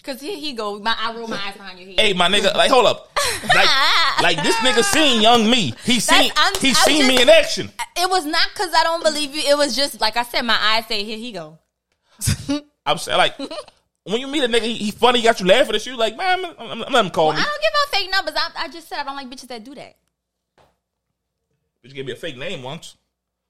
Cause 0.03 0.19
here 0.19 0.35
he 0.35 0.53
go. 0.53 0.79
My, 0.79 0.95
I 0.97 1.13
roll 1.15 1.27
my 1.27 1.37
eyes 1.37 1.53
behind 1.53 1.77
your 1.77 1.89
head. 1.89 1.99
Hey, 1.99 2.13
my 2.13 2.27
nigga, 2.27 2.55
like, 2.55 2.71
hold 2.71 2.87
up. 2.87 3.11
Like, 3.53 3.69
like 4.21 4.43
this 4.43 4.55
nigga 4.57 4.83
seen 4.83 5.21
young 5.21 5.49
me. 5.49 5.73
He 5.83 5.99
seen, 5.99 6.31
I'm- 6.35 6.53
he 6.59 6.69
I'm 6.69 6.75
seen 6.75 7.07
me 7.07 7.21
in 7.21 7.29
action. 7.29 7.71
It 7.97 8.09
was 8.09 8.25
not 8.25 8.47
because 8.53 8.73
I 8.73 8.83
don't 8.83 9.03
believe 9.03 9.35
you. 9.35 9.41
It 9.45 9.57
was 9.57 9.75
just 9.75 10.01
like 10.01 10.17
I 10.17 10.23
said. 10.23 10.41
My 10.41 10.57
eyes 10.59 10.87
say, 10.87 11.03
"Here 11.03 11.17
he 11.17 11.31
go." 11.31 11.59
I'm 12.85 12.97
saying, 12.97 13.17
like, 13.17 13.37
when 14.03 14.19
you 14.19 14.27
meet 14.27 14.43
a 14.43 14.47
nigga, 14.47 14.61
he, 14.63 14.73
he 14.75 14.91
funny, 14.91 15.19
he 15.19 15.23
got 15.23 15.39
you 15.39 15.45
laughing 15.45 15.75
at 15.75 15.85
you. 15.85 15.95
Like, 15.95 16.17
man, 16.17 16.43
I'm, 16.43 16.55
I'm, 16.57 16.83
I'm 16.83 16.93
let 16.93 17.05
him 17.05 17.11
call 17.11 17.27
Well, 17.27 17.35
me. 17.37 17.41
I 17.41 17.45
don't 17.45 17.61
give 17.61 17.71
out 17.79 17.87
fake 17.99 18.11
numbers. 18.11 18.33
I, 18.37 18.65
I 18.65 18.67
just 18.69 18.87
said 18.89 18.99
I 18.99 19.03
don't 19.03 19.15
like 19.15 19.29
bitches 19.29 19.47
that 19.49 19.63
do 19.63 19.75
that. 19.75 19.95
Bitch 21.85 21.93
gave 21.93 22.05
me 22.05 22.11
a 22.13 22.15
fake 22.15 22.37
name 22.37 22.63
once. 22.63 22.95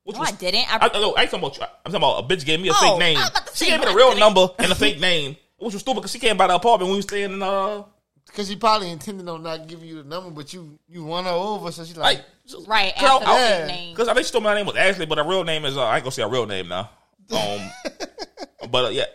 Which 0.03 0.17
No, 0.17 0.23
I 0.23 0.31
didn't. 0.31 0.65
I, 0.73 0.87
I, 0.87 0.99
no, 0.99 1.13
I 1.13 1.21
ain't 1.23 1.31
talking 1.31 1.45
about 1.45 1.57
you. 1.57 1.63
I'm 1.63 1.91
talking 1.91 1.95
about 1.97 2.23
a 2.31 2.35
bitch 2.35 2.45
gave 2.45 2.59
me 2.59 2.69
a 2.69 2.71
Oh, 2.73 2.75
fake 2.75 2.99
name. 2.99 3.17
I 3.17 3.21
was 3.21 3.29
about 3.29 3.47
to 3.47 3.55
She 3.55 3.65
gave 3.67 3.79
me 3.79 3.85
a 3.85 3.95
real 3.95 4.17
number 4.17 4.47
and 4.59 4.71
a 4.71 4.75
fake 4.75 4.99
name, 4.99 5.35
which 5.61 5.73
was 5.73 5.81
stupid 5.81 6.01
because 6.01 6.11
she 6.11 6.19
came 6.19 6.37
by 6.37 6.47
the 6.47 6.55
apartment 6.55 6.87
when 6.87 6.91
we 6.91 6.97
was 6.97 7.05
staying 7.05 7.33
in, 7.33 7.41
uh, 7.41 7.83
Because 8.25 8.47
she 8.49 8.55
probably 8.55 8.89
intended 8.91 9.27
on 9.29 9.43
not 9.43 9.67
giving 9.67 9.87
you 9.87 9.95
the 10.01 10.03
number, 10.03 10.29
but 10.31 10.53
you 10.53 10.79
you 10.89 11.03
won 11.03 11.23
her 11.25 11.31
over, 11.31 11.71
so 11.71 11.83
she's 11.83 11.97
like, 11.97 12.17
like, 12.47 12.67
right 12.67 12.93
Girl, 12.99 13.21
after 13.21 13.25
the 13.25 13.31
yeah. 13.31 13.67
name. 13.67 13.93
Because 13.93 14.07
I 14.07 14.13
think 14.13 14.25
she 14.25 14.31
told 14.31 14.43
me 14.43 14.49
her 14.49 14.55
name 14.55 14.65
was 14.65 14.75
Ashley, 14.75 15.05
but 15.05 15.17
her 15.17 15.23
real 15.23 15.43
name 15.43 15.65
is 15.65 15.77
uh, 15.77 15.83
I 15.85 15.95
ain't 15.95 16.03
gonna 16.03 16.11
say 16.11 16.23
her 16.23 16.29
real 16.29 16.45
name 16.45 16.67
now. 16.67 16.89
Um, 17.31 17.71
but 18.71 18.85
uh, 18.85 18.89
yeah, 18.89 19.05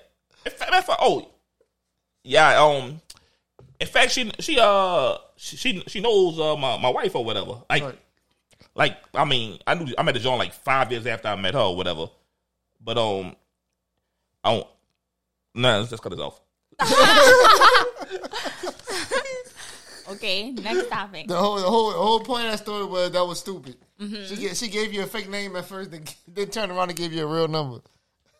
in 0.45 0.53
fact, 0.53 0.73
in 0.75 0.83
fact, 0.83 1.01
oh 1.03 1.31
yeah, 2.23 2.63
um, 2.63 3.01
in 3.81 3.87
fact, 3.87 4.13
she 4.13 4.31
she 4.41 4.59
uh 4.61 5.17
she 5.37 5.57
she, 5.57 5.83
she 5.87 6.01
knows 6.01 6.39
uh, 6.39 6.57
my 6.57 6.79
my 6.79 6.89
wife 6.91 7.15
or 7.15 7.25
whatever. 7.25 7.63
Like, 7.69 7.83
Right. 7.83 7.99
like 8.75 8.97
I 9.15 9.25
mean, 9.25 9.59
I 9.67 9.75
knew 9.75 9.95
I 9.99 10.03
met 10.03 10.15
the 10.15 10.21
John 10.21 10.39
like 10.39 10.53
five 10.53 10.91
years 10.91 11.07
after 11.07 11.29
I 11.29 11.37
met 11.37 11.55
her 11.55 11.61
or 11.61 11.77
whatever. 11.77 12.07
But 12.83 12.99
um, 12.99 13.35
I 14.45 14.55
don't. 14.55 14.67
Nah, 15.57 15.79
let's 15.79 15.91
just 15.91 16.03
cut 16.03 16.11
this 16.11 16.21
off. 16.21 16.41
Okay, 20.09 20.53
next 20.53 20.89
topic. 20.89 21.27
the 21.27 21.37
whole 21.37 21.57
the 21.57 21.63
whole 21.63 21.91
the 21.91 21.97
whole 21.99 22.21
point 22.21 22.45
of 22.45 22.53
that 22.53 22.59
story 22.59 22.85
was 22.85 23.11
that 23.11 23.27
was 23.27 23.41
stupid. 23.41 23.77
Mm-hmm. 24.01 24.25
She 24.27 24.37
get, 24.41 24.57
she 24.57 24.69
gave 24.69 24.93
you 24.93 25.03
a 25.03 25.07
fake 25.07 25.29
name 25.29 25.57
at 25.57 25.65
first, 25.65 25.91
then, 25.91 26.05
then 26.29 26.47
turned 26.49 26.71
around 26.71 26.91
and 26.91 26.97
gave 26.99 27.13
you 27.13 27.25
a 27.25 27.27
real 27.27 27.49
number. 27.49 27.81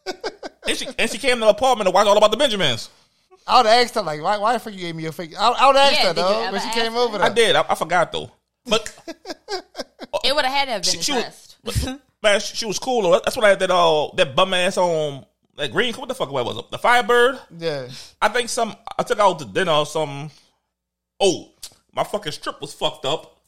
And 0.69 0.77
she 0.77 0.87
and 0.99 1.09
she 1.09 1.19
came 1.19 1.35
to 1.39 1.41
the 1.45 1.49
apartment 1.49 1.87
to 1.87 1.93
watch 1.93 2.09
all 2.09 2.17
about 2.19 2.33
the 2.33 2.37
Benjamins. 2.37 2.89
I 3.47 3.59
would 3.59 3.67
have 3.67 3.85
asked 3.85 3.95
her 3.95 4.03
like, 4.03 4.21
why 4.21 4.37
why 4.39 4.53
the 4.53 4.59
fuck 4.59 4.73
you 4.73 4.81
gave 4.81 4.97
me 4.97 5.07
a 5.07 5.13
fake? 5.13 5.33
I, 5.39 5.49
I 5.49 5.67
would 5.69 5.77
have 5.77 5.93
asked 5.93 6.01
Yeah, 6.03 6.09
her 6.09 6.13
though 6.15 6.43
ever 6.43 6.53
when 6.57 6.61
she 6.61 6.71
came 6.81 6.93
her? 6.93 6.99
over 6.99 7.23
I 7.23 7.29
did. 7.29 7.55
I, 7.55 7.65
I 7.69 7.75
forgot 7.77 8.11
though. 8.11 8.31
But 8.65 8.93
It 10.25 10.35
would 10.35 10.45
have 10.45 10.53
had 10.55 10.65
to 10.65 10.71
have 10.73 10.83
been 10.83 10.93
she, 10.95 11.03
she 11.03 11.13
was, 11.13 11.57
addressed. 11.73 12.01
man, 12.21 12.41
she, 12.41 12.57
she 12.57 12.67
was 12.67 12.81
cool. 12.81 13.03
though. 13.03 13.13
That's 13.25 13.37
when 13.37 13.45
I 13.45 13.51
had 13.51 13.61
that 13.61 13.71
uh 13.71 14.09
that 14.17 14.35
bum 14.35 14.55
ass 14.55 14.77
on 14.77 15.25
that 15.57 15.73
green. 15.73 15.95
What 15.95 16.09
the 16.09 16.15
fuck 16.15 16.31
was 16.31 16.59
it? 16.59 16.71
The 16.71 16.79
Firebird. 16.79 17.39
Yeah, 17.59 17.89
I 18.21 18.29
think 18.29 18.49
some. 18.49 18.75
I 18.99 19.03
took 19.03 19.19
out 19.19 19.39
to 19.41 19.45
dinner 19.45 19.73
or 19.73 19.87
some. 19.87 20.31
Oh, 21.21 21.51
my 21.95 22.05
fucking 22.05 22.33
strip 22.33 22.61
was 22.61 22.75
fucked 22.75 23.05
up. 23.05 23.41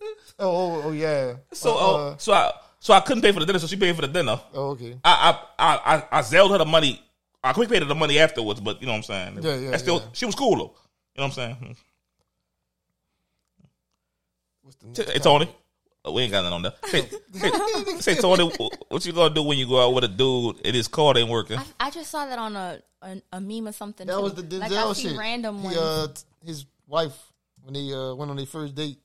oh 0.00 0.06
oh, 0.38 0.82
oh 0.86 0.92
yeah. 0.92 1.34
So 1.52 1.76
Uh, 1.76 1.96
uh, 1.96 2.16
so 2.18 2.32
I 2.32 2.52
so 2.78 2.92
I 2.94 3.00
couldn't 3.00 3.22
pay 3.22 3.32
for 3.32 3.40
the 3.40 3.46
dinner. 3.46 3.58
So 3.58 3.66
she 3.66 3.76
paid 3.76 3.94
for 3.96 4.02
the 4.02 4.08
dinner. 4.08 4.38
oh 4.54 4.70
okay. 4.70 4.98
I 5.04 5.38
I 5.58 5.74
I 5.74 5.96
I, 5.96 6.18
I 6.18 6.22
zelled 6.22 6.50
her 6.52 6.58
the 6.58 6.64
money. 6.64 7.02
I 7.42 7.52
quick 7.52 7.68
paid 7.68 7.82
her 7.82 7.88
the 7.88 7.94
money 7.94 8.18
afterwards, 8.18 8.60
but 8.60 8.80
you 8.80 8.86
know 8.86 8.92
what 8.92 8.98
I'm 8.98 9.02
saying. 9.04 9.38
Yeah, 9.42 9.56
yeah, 9.56 9.70
That's 9.70 9.82
still 9.82 9.96
yeah. 10.00 10.08
she 10.12 10.26
was 10.26 10.34
cool 10.34 10.56
though. 10.56 10.74
You 11.14 11.22
know 11.22 11.24
what 11.24 11.24
I'm 11.24 11.30
saying. 11.32 11.76
What's 14.62 14.76
the 14.98 15.12
Hey 15.12 15.18
Tony, 15.18 15.48
Oh, 16.06 16.12
we 16.12 16.22
ain't 16.22 16.30
got 16.30 16.42
nothing 16.42 16.54
on 16.54 16.62
that. 16.62 16.76
Hey, 16.84 17.00
hey, 17.34 17.98
say 18.00 18.14
Tony, 18.14 18.48
what 18.88 19.04
you 19.04 19.12
gonna 19.12 19.34
do 19.34 19.42
when 19.42 19.58
you 19.58 19.66
go 19.66 19.84
out 19.84 19.92
with 19.92 20.04
a 20.04 20.08
dude 20.08 20.64
and 20.64 20.76
his 20.76 20.86
card 20.86 21.16
ain't 21.16 21.28
working? 21.28 21.58
I, 21.58 21.64
I 21.80 21.90
just 21.90 22.12
saw 22.12 22.24
that 22.26 22.38
on 22.38 22.54
a 22.54 22.80
a, 23.02 23.20
a 23.32 23.40
meme 23.40 23.66
or 23.66 23.72
something. 23.72 24.06
That 24.06 24.14
too. 24.14 24.22
was 24.22 24.34
the 24.34 24.42
Denzel 24.44 24.60
like 24.60 24.72
I 24.72 24.92
shit. 24.92 25.18
Random 25.18 25.58
He, 25.62 25.74
uh, 25.76 26.06
t- 26.06 26.22
his 26.44 26.64
wife 26.86 27.12
when 27.62 27.74
they 27.74 27.92
uh, 27.92 28.14
went 28.14 28.30
on 28.30 28.36
their 28.36 28.46
first 28.46 28.76
date. 28.76 28.98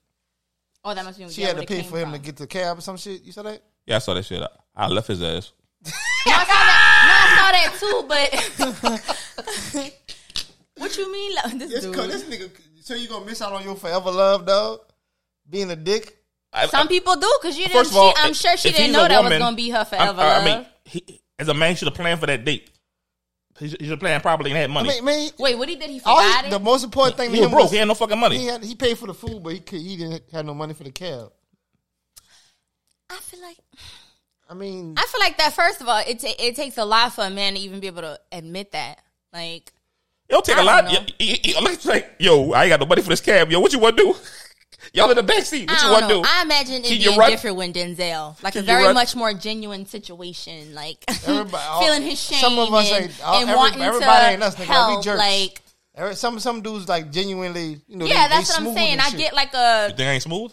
Oh, 0.83 0.93
that 0.93 1.03
must 1.03 1.17
be 1.17 1.27
She 1.29 1.41
yeah, 1.41 1.47
had 1.47 1.57
to 1.57 1.65
pay 1.65 1.81
for 1.81 1.97
him 1.97 2.11
from. 2.11 2.13
to 2.13 2.19
get 2.19 2.37
the 2.37 2.45
cab 2.45 2.77
or 2.77 2.81
some 2.81 2.97
shit. 2.97 3.23
You 3.23 3.31
saw 3.31 3.41
that? 3.43 3.63
Yeah, 3.87 3.95
I 3.95 3.99
saw 3.99 4.13
that 4.13 4.23
shit. 4.23 4.41
I, 4.41 4.47
I 4.75 4.87
left 4.87 5.07
his 5.07 5.23
ass. 5.23 5.51
No, 6.27 6.33
I 6.33 6.43
saw 6.45 6.53
that. 6.53 6.77
No, 7.07 7.13
I 7.17 7.35
saw 7.35 7.51
that 7.57 7.69
too. 7.81 8.05
But 9.73 9.91
what 10.77 10.97
you 10.97 11.11
mean, 11.11 11.35
like, 11.35 11.57
this 11.57 11.71
This, 11.71 11.83
dude? 11.83 11.95
this 11.95 12.23
nigga. 12.25 12.51
So 12.81 12.93
you 12.93 13.07
gonna 13.09 13.25
miss 13.25 13.41
out 13.41 13.53
on 13.53 13.63
your 13.63 13.75
forever 13.75 14.11
love, 14.11 14.45
dog? 14.45 14.81
Being 15.49 15.71
a 15.71 15.75
dick. 15.75 16.20
I, 16.53 16.67
Some 16.67 16.87
I- 16.87 16.89
people 16.89 17.15
do 17.15 17.31
because 17.41 17.57
you 17.57 17.65
didn't. 17.65 17.77
First 17.77 17.95
all, 17.95 18.13
she, 18.15 18.21
I'm 18.21 18.33
sure 18.33 18.57
she 18.57 18.71
didn't 18.71 18.91
know 18.91 19.05
a 19.05 19.07
that 19.09 19.17
woman, 19.23 19.31
was 19.33 19.39
gonna 19.39 19.55
be 19.55 19.69
her 19.69 19.79
I, 19.79 19.83
forever 19.85 20.21
I 20.21 20.45
mean, 20.45 20.65
he, 20.83 21.21
as 21.39 21.47
a 21.47 21.53
man, 21.53 21.75
should 21.75 21.87
have 21.87 21.95
planned 21.95 22.19
for 22.19 22.25
that 22.27 22.43
date. 22.43 22.69
He 23.59 23.69
should, 23.69 23.79
he 23.79 23.85
should 23.85 23.91
have 23.91 23.99
planned 23.99 24.21
properly 24.23 24.51
and 24.51 24.57
had 24.57 24.69
I 24.69 24.73
money. 24.73 24.89
mean, 24.89 25.05
man, 25.05 25.29
Wait, 25.39 25.57
what 25.57 25.69
he 25.69 25.75
did? 25.75 25.89
He 25.89 25.99
forgot 25.99 26.41
he, 26.41 26.47
it. 26.47 26.51
the 26.51 26.59
most 26.59 26.83
important 26.83 27.15
thing 27.17 27.29
to 27.29 27.35
he 27.35 27.39
was 27.41 27.45
him 27.47 27.51
broke. 27.51 27.63
was 27.63 27.71
He 27.71 27.77
had 27.77 27.87
no 27.87 27.93
fucking 27.93 28.19
money. 28.19 28.37
he, 28.39 28.45
had, 28.47 28.63
he 28.63 28.75
paid 28.75 28.97
for 28.97 29.07
the 29.07 29.13
food, 29.13 29.41
but 29.43 29.53
he 29.53 29.59
could, 29.59 29.79
he 29.79 29.95
didn't 29.97 30.23
have 30.31 30.45
no 30.45 30.53
money 30.53 30.73
for 30.73 30.83
the 30.83 30.91
cab. 30.91 31.31
I 33.09 33.17
feel 33.17 33.41
like 33.41 33.57
I 34.49 34.53
mean, 34.53 34.95
I 34.97 35.05
feel 35.05 35.19
like 35.21 35.37
that. 35.37 35.53
First 35.53 35.79
of 35.81 35.87
all, 35.87 36.01
it 36.05 36.19
ta- 36.19 36.33
it 36.37 36.55
takes 36.57 36.77
a 36.77 36.83
lot 36.83 37.13
for 37.13 37.23
a 37.23 37.29
man 37.29 37.53
to 37.53 37.59
even 37.59 37.79
be 37.79 37.87
able 37.87 38.01
to 38.01 38.19
admit 38.33 38.73
that. 38.73 38.99
Like, 39.31 39.71
It'll 40.27 40.41
take 40.41 40.57
I 40.57 40.61
a 40.61 40.65
lot. 40.65 40.83
don't 40.85 40.93
know. 40.93 40.99
Yo, 41.19 41.25
yo, 41.25 41.35
yo, 41.53 41.59
like, 41.61 41.85
like, 41.85 42.15
yo, 42.19 42.51
I 42.51 42.63
ain't 42.63 42.69
got 42.71 42.79
no 42.81 42.85
money 42.85 43.01
for 43.01 43.09
this 43.09 43.21
cab. 43.21 43.49
Yo, 43.49 43.59
what 43.61 43.71
you 43.71 43.79
want 43.79 43.95
to 43.97 44.03
do? 44.03 44.15
Y'all 44.93 45.09
in 45.09 45.15
the 45.15 45.23
back 45.23 45.43
seat. 45.43 45.69
What 45.69 45.81
I 45.81 45.85
you 45.85 45.91
want 45.93 46.03
to 46.09 46.13
do? 46.15 46.21
I 46.25 46.41
imagine 46.43 46.75
it 46.75 46.83
Can 46.83 46.99
you 46.99 47.07
being 47.09 47.19
run? 47.19 47.29
different 47.31 47.55
when 47.55 47.71
Denzel, 47.71 48.41
like 48.43 48.53
Can 48.53 48.63
a 48.63 48.65
very 48.65 48.83
run? 48.83 48.93
much 48.93 49.15
more 49.15 49.33
genuine 49.33 49.85
situation, 49.85 50.73
like 50.75 51.03
all- 51.29 51.81
feeling 51.81 52.01
his 52.01 52.21
shame 52.21 52.39
some 52.39 52.59
of 52.59 52.73
us 52.73 52.91
and, 52.91 53.05
ain't- 53.05 53.23
all- 53.23 53.39
and 53.39 53.49
every- 53.49 53.55
wanting 53.57 53.81
everybody 53.81 54.25
to 54.25 54.31
ain't 54.33 54.43
us, 54.43 54.55
nigga. 54.55 54.59
We 54.59 54.65
help. 54.65 55.03
jerks. 55.05 55.17
Like, 55.19 55.61
every- 55.95 56.15
some 56.15 56.39
some 56.39 56.61
dudes 56.61 56.89
like 56.89 57.09
genuinely, 57.11 57.79
you 57.87 57.95
know. 57.95 58.05
yeah, 58.05 58.27
they, 58.27 58.35
that's 58.35 58.57
they 58.57 58.63
what 58.65 58.69
I'm 58.71 58.75
saying. 58.75 58.99
I 58.99 59.09
shit. 59.09 59.19
get 59.19 59.33
like 59.33 59.53
a. 59.53 59.87
You 59.87 59.93
a 59.93 59.97
think 59.97 60.09
I 60.09 60.11
ain't 60.11 60.23
smooth? 60.23 60.51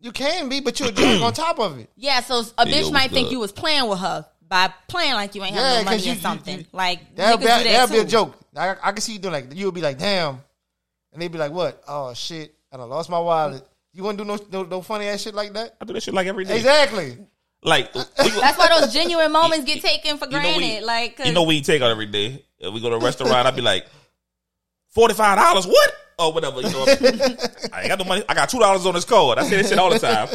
You 0.00 0.12
can 0.12 0.48
be, 0.48 0.60
but 0.60 0.78
you're 0.80 0.88
a 0.88 0.92
jerk 0.92 1.20
on 1.22 1.32
top 1.34 1.58
of 1.58 1.78
it. 1.78 1.90
yeah. 1.96 2.20
So 2.20 2.40
a 2.56 2.66
Yeah, 2.66 2.74
bitch 2.74 2.82
yo, 2.86 2.90
might 2.92 3.02
what's 3.02 3.12
think 3.14 3.30
you 3.32 3.38
was 3.40 3.52
playing 3.52 3.86
with 3.88 3.98
her 3.98 4.24
by 4.48 4.72
playing 4.86 5.12
like 5.12 5.34
you 5.34 5.44
ain't 5.44 5.54
have 5.54 5.62
Yeah, 5.62 5.70
no 5.82 5.90
'cause 5.90 5.98
money 6.00 6.02
you- 6.04 6.12
or 6.12 6.22
something. 6.22 6.58
you- 6.60 6.66
like 6.72 7.16
That'll, 7.16 7.36
be, 7.36 7.44
that 7.44 7.64
that'll 7.64 7.94
be 7.94 7.98
a 8.00 8.04
joke. 8.06 8.34
I, 8.56 8.76
I 8.82 8.92
can 8.92 9.02
see 9.02 9.12
you 9.12 9.18
doing 9.18 9.32
like 9.34 9.46
you'll 9.54 9.72
be 9.72 9.82
like, 9.82 9.98
damn, 9.98 10.40
and 11.12 11.20
they'd 11.20 11.30
be 11.30 11.36
like, 11.36 11.52
what? 11.52 11.82
Oh 11.86 12.14
shit, 12.14 12.54
I 12.72 12.76
lost 12.76 13.08
my 13.10 13.18
wallet. 13.18 13.66
You 13.92 14.02
wouldn't 14.02 14.18
do 14.18 14.24
no, 14.24 14.38
no 14.52 14.68
no 14.68 14.82
funny 14.82 15.06
ass 15.06 15.22
shit 15.22 15.34
like 15.34 15.52
that. 15.54 15.76
I 15.80 15.84
do 15.84 15.92
that 15.94 16.02
shit 16.02 16.14
like 16.14 16.26
every 16.26 16.44
day. 16.44 16.56
Exactly. 16.56 17.18
Like, 17.62 17.92
we 17.94 18.00
That's 18.18 18.56
why 18.58 18.68
those 18.78 18.92
genuine 18.92 19.32
moments 19.32 19.64
get 19.64 19.80
taken 19.82 20.16
for 20.18 20.26
you 20.26 20.32
know 20.32 20.38
granted. 20.40 20.60
we, 20.60 20.80
like, 20.80 21.16
'cause- 21.16 21.26
you 21.26 21.32
know 21.32 21.42
we 21.42 21.60
take 21.60 21.82
out 21.82 21.90
every 21.90 22.06
day. 22.06 22.44
If 22.58 22.72
we 22.72 22.80
go 22.80 22.90
to 22.90 22.96
a 22.96 23.00
restaurant, 23.00 23.34
I'd 23.34 23.56
be 23.56 23.62
like, 23.62 23.86
forty 24.90 25.14
five 25.14 25.38
dollars. 25.38 25.66
What? 25.66 25.92
Or 26.20 26.32
whatever. 26.32 26.60
You 26.60 26.70
know, 26.70 26.84
I 27.72 27.80
ain't 27.80 27.88
got 27.88 27.98
no 27.98 28.04
money. 28.04 28.22
I 28.28 28.34
got 28.34 28.48
two 28.48 28.58
dollars 28.58 28.84
on 28.86 28.94
this 28.94 29.04
card. 29.04 29.38
I 29.38 29.44
say 29.44 29.56
this 29.56 29.68
shit 29.70 29.78
all 29.78 29.90
the 29.90 29.98
time. 29.98 30.28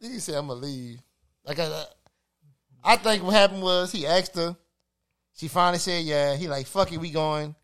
He 0.00 0.18
said, 0.18 0.36
"I'm 0.36 0.46
gonna 0.48 0.60
leave." 0.60 0.98
Like 1.44 1.58
I, 1.58 1.84
I 2.84 2.96
think 2.96 3.22
what 3.22 3.34
happened 3.34 3.62
was 3.62 3.92
he 3.92 4.06
asked 4.06 4.34
her. 4.36 4.56
She 5.36 5.48
finally 5.48 5.78
said, 5.78 6.04
"Yeah." 6.04 6.36
He 6.36 6.48
like, 6.48 6.66
"Fuck 6.66 6.92
it, 6.92 6.98
we 6.98 7.10
going." 7.10 7.54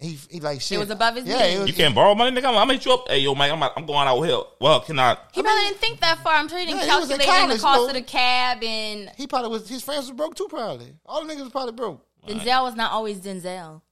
He 0.00 0.16
he 0.30 0.38
like 0.38 0.60
shit. 0.60 0.76
It 0.76 0.80
was 0.80 0.90
above 0.90 1.16
his 1.16 1.24
yeah, 1.24 1.38
means. 1.40 1.54
it 1.54 1.58
was, 1.60 1.68
You 1.70 1.74
can't 1.74 1.92
borrow 1.94 2.14
money, 2.14 2.30
nigga. 2.30 2.44
I'm, 2.44 2.56
I'm 2.56 2.68
gonna 2.68 2.74
hit 2.74 2.84
you 2.86 2.92
up. 2.92 3.08
Hey, 3.08 3.18
yo, 3.18 3.34
man, 3.34 3.50
I'm, 3.50 3.70
I'm 3.76 3.84
going 3.84 4.06
out 4.06 4.22
here. 4.22 4.38
Well, 4.60 4.80
can 4.80 4.96
I? 4.98 5.16
he 5.32 5.42
probably 5.42 5.64
didn't 5.64 5.78
think 5.78 5.98
that 6.00 6.18
far. 6.18 6.34
I'm 6.34 6.48
sure 6.48 6.58
he 6.58 6.66
didn't 6.66 6.86
Yeah, 6.86 6.94
he 6.94 7.00
was 7.00 7.10
in 7.10 7.18
calculate 7.18 7.50
in 7.50 7.56
the 7.56 7.60
college, 7.60 7.60
cost 7.62 7.80
though. 7.80 7.88
of 7.88 7.94
the 7.94 8.02
cab 8.02 8.62
and 8.62 9.10
He 9.16 9.26
probably 9.26 9.50
was. 9.50 9.68
His 9.68 9.82
friends 9.82 10.02
was 10.02 10.12
broke 10.12 10.36
too. 10.36 10.46
Probably 10.48 10.94
all 11.04 11.26
the 11.26 11.32
niggas 11.34 11.40
was 11.42 11.50
probably 11.50 11.72
broke. 11.72 12.04
Denzel 12.26 12.62
was 12.62 12.76
not 12.76 12.92
always 12.92 13.18
Denzel. 13.18 13.82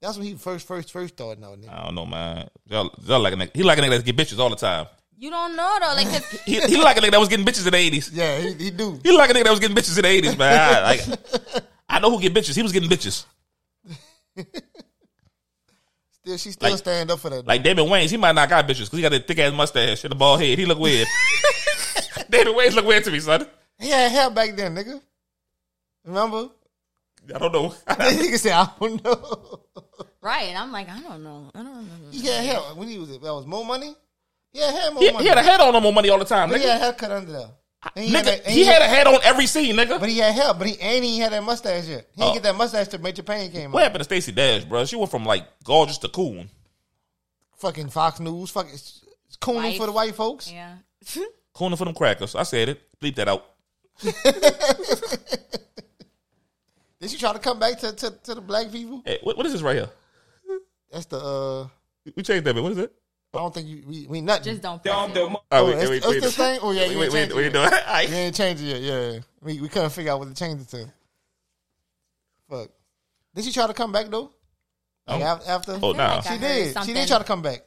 That's 0.00 0.16
when 0.18 0.26
he 0.26 0.34
first 0.34 0.68
first 0.68 0.92
first 0.92 1.14
started. 1.14 1.40
No, 1.40 1.48
nigga. 1.56 1.72
I 1.72 1.84
don't 1.86 1.94
know, 1.96 2.06
man. 2.06 2.48
Y'all, 2.66 2.90
y'all 3.04 3.18
like 3.18 3.32
a 3.32 3.36
nigga. 3.36 3.56
He 3.56 3.64
like 3.64 3.78
a 3.78 3.80
nigga 3.80 3.90
that 3.96 4.04
get 4.04 4.16
bitches 4.16 4.38
all 4.38 4.50
the 4.50 4.56
time. 4.56 4.86
You 5.18 5.30
don't 5.30 5.56
know 5.56 5.78
though, 5.80 5.94
like 5.94 6.06
'cause 6.08 6.30
He, 6.44 6.60
he 6.60 6.76
like 6.76 6.96
a 6.96 7.00
nigga 7.00 7.10
that 7.12 7.18
was 7.20 7.28
getting 7.30 7.44
bitches 7.46 7.64
in 7.66 7.72
the 7.72 7.78
eighties. 7.78 8.10
Yeah, 8.12 8.38
he, 8.38 8.52
he 8.52 8.70
do. 8.70 9.00
He 9.02 9.10
like 9.16 9.30
a 9.30 9.32
nigga 9.32 9.44
that 9.44 9.50
was 9.50 9.58
getting 9.60 9.76
bitches 9.76 9.96
in 9.96 10.02
the 10.02 10.08
eighties, 10.08 10.36
man. 10.38 10.56
I, 10.60 10.80
like, 10.82 11.00
I 11.88 11.98
know 11.98 12.10
who 12.10 12.20
get 12.20 12.34
bitches. 12.34 12.54
He 12.54 12.62
was 12.62 12.70
getting 12.72 12.88
bitches. 12.90 13.24
Still, 16.26 16.38
she 16.38 16.50
still 16.50 16.70
Like- 16.70 16.78
stand 16.78 17.10
up 17.12 17.20
for 17.20 17.30
that. 17.30 17.46
Like 17.46 17.62
Damon 17.62 17.86
Wayans, 17.86 18.10
he 18.10 18.16
might 18.16 18.34
not 18.34 18.48
got 18.48 18.66
bitches 18.66 18.86
because 18.90 18.92
he 18.98 19.02
got 19.02 19.12
a 19.12 19.20
thick 19.20 19.38
ass 19.38 19.52
mustache 19.52 20.02
and 20.02 20.12
a 20.12 20.16
bald 20.16 20.40
head. 20.40 20.58
He 20.58 20.66
look 20.66 20.78
weird. 20.78 21.06
Damon 22.30 22.54
Wayans 22.54 22.74
look 22.74 22.84
weird 22.84 23.04
to 23.04 23.12
me, 23.12 23.20
son. 23.20 23.46
he 23.78 23.90
had 23.90 24.10
hair 24.10 24.28
back 24.30 24.56
then, 24.56 24.74
nigga. 24.74 25.00
Remember? 26.04 26.48
I 27.32 27.38
don't 27.38 27.52
know. 27.52 27.68
nigga 27.88 28.38
said, 28.38 28.52
"I 28.54 28.68
don't 28.80 29.04
know." 29.04 29.60
right. 30.20 30.52
I'm 30.56 30.72
like, 30.72 30.88
I 30.88 31.00
don't 31.00 31.22
know. 31.22 31.50
I 31.54 31.62
don't 31.62 31.82
know. 31.86 32.10
He 32.10 32.26
had 32.26 32.44
hair 32.44 32.58
when 32.74 32.88
he 32.88 32.98
was. 32.98 33.08
That 33.10 33.20
was 33.22 33.46
more 33.46 33.64
money. 33.64 33.94
Yeah, 34.52 34.66
had 34.72 34.74
hair 34.82 34.90
more 34.92 35.02
he, 35.02 35.12
money. 35.12 35.24
he 35.24 35.28
had 35.28 35.38
a 35.38 35.42
head 35.42 35.60
on 35.60 35.74
him 35.76 35.82
more 35.82 35.92
money 35.92 36.08
all 36.10 36.18
the 36.18 36.24
time, 36.24 36.50
But 36.50 36.58
he 36.60 36.66
nigga. 36.66 36.70
had 36.72 36.80
a 36.80 36.84
haircut 36.84 37.10
under 37.12 37.32
there. 37.32 37.48
And 37.94 38.08
Nigga, 38.08 38.14
had 38.16 38.24
that- 38.26 38.44
and 38.46 38.52
he 38.54 38.64
had 38.64 38.82
a 38.82 38.86
head 38.86 39.06
on 39.06 39.18
every 39.22 39.46
scene, 39.46 39.76
nigga. 39.76 39.98
But 40.00 40.08
he 40.08 40.18
had 40.18 40.34
hair, 40.34 40.52
but 40.54 40.66
he 40.66 40.80
and 40.80 41.04
he 41.04 41.18
had 41.18 41.32
that 41.32 41.42
mustache 41.44 41.86
yet. 41.86 42.06
He 42.14 42.20
didn't 42.20 42.30
Oh. 42.30 42.34
get 42.34 42.42
that 42.44 42.54
mustache 42.56 42.88
till 42.88 43.00
Major 43.00 43.22
Payne 43.22 43.50
came 43.52 43.70
What 43.72 43.80
out. 43.80 43.84
happened 43.84 44.00
to 44.00 44.04
Stacey 44.04 44.32
Dash, 44.32 44.64
bro? 44.64 44.84
She 44.84 44.96
went 44.96 45.10
from 45.10 45.24
like 45.24 45.46
gorgeous 45.64 45.98
to 45.98 46.08
cool. 46.08 46.44
Fucking 47.58 47.88
Fox 47.90 48.20
News, 48.20 48.50
fucking 48.50 48.74
it's 48.74 49.02
cooning 49.40 49.56
Wife. 49.62 49.76
for 49.78 49.86
the 49.86 49.92
white 49.92 50.14
folks. 50.14 50.50
Yeah. 50.50 50.76
Cooning 51.54 51.78
for 51.78 51.84
them 51.86 51.94
crackers. 51.94 52.34
I 52.34 52.42
said 52.42 52.68
it. 52.68 52.82
Bleep 53.00 53.14
that 53.14 53.28
out. 53.28 53.44
Did 57.00 57.10
she 57.10 57.18
try 57.18 57.32
to 57.32 57.38
come 57.38 57.58
back 57.58 57.78
to, 57.80 57.92
to, 57.92 58.10
to 58.10 58.34
the 58.34 58.40
black 58.40 58.70
people? 58.72 59.02
Hey, 59.04 59.18
what, 59.22 59.36
what 59.36 59.46
is 59.46 59.52
this 59.52 59.62
right 59.62 59.76
here? 59.76 59.88
That's 60.92 61.06
the 61.06 61.18
uh 61.18 61.68
We 62.14 62.22
changed 62.22 62.44
that 62.44 62.54
bit. 62.54 62.62
What 62.62 62.72
is 62.72 62.78
it? 62.78 62.92
I 63.36 63.42
don't 63.42 63.54
think 63.54 63.68
you 63.68 63.82
we, 63.86 64.06
we 64.06 64.20
nothing. 64.20 64.44
Just 64.44 64.62
don't. 64.62 64.82
Press 64.82 65.10
it. 65.10 65.16
Oh, 65.18 65.42
Oh, 65.50 65.64
wait, 65.66 65.72
it's- 65.74 65.88
wait, 65.88 65.96
it's 65.98 66.06
wait, 66.06 66.22
this 66.22 66.36
thing? 66.36 66.58
Oh, 66.62 66.70
yeah, 66.72 66.86
we, 66.88 66.92
you 66.94 66.98
wait, 67.00 67.14
ain't 67.14 67.34
wait, 67.34 67.44
it 67.44 67.44
you 67.46 67.50
doing? 67.50 67.64
You 67.70 67.78
I- 67.86 68.02
ain't 68.10 68.34
changed 68.34 68.62
it 68.62 68.66
yet, 68.66 68.80
yeah. 68.82 69.20
We 69.42 69.60
we 69.60 69.68
couldn't 69.68 69.90
figure 69.90 70.12
out 70.12 70.18
what 70.20 70.28
to 70.28 70.34
change 70.34 70.60
it 70.60 70.68
to. 70.68 70.92
Fuck. 72.50 72.70
Did 73.34 73.44
she 73.44 73.52
try 73.52 73.66
to 73.66 73.74
come 73.74 73.92
back 73.92 74.06
though? 74.08 74.32
Like 75.06 75.22
Oh. 75.22 75.40
after? 75.46 75.72
Oh, 75.72 75.78
feel 75.80 75.94
nah. 75.94 76.14
like 76.16 76.22
She 76.24 76.28
heard 76.30 76.40
did. 76.40 76.84
She 76.84 76.92
did 76.92 77.08
try 77.08 77.18
to 77.18 77.24
come 77.24 77.42
back. 77.42 77.64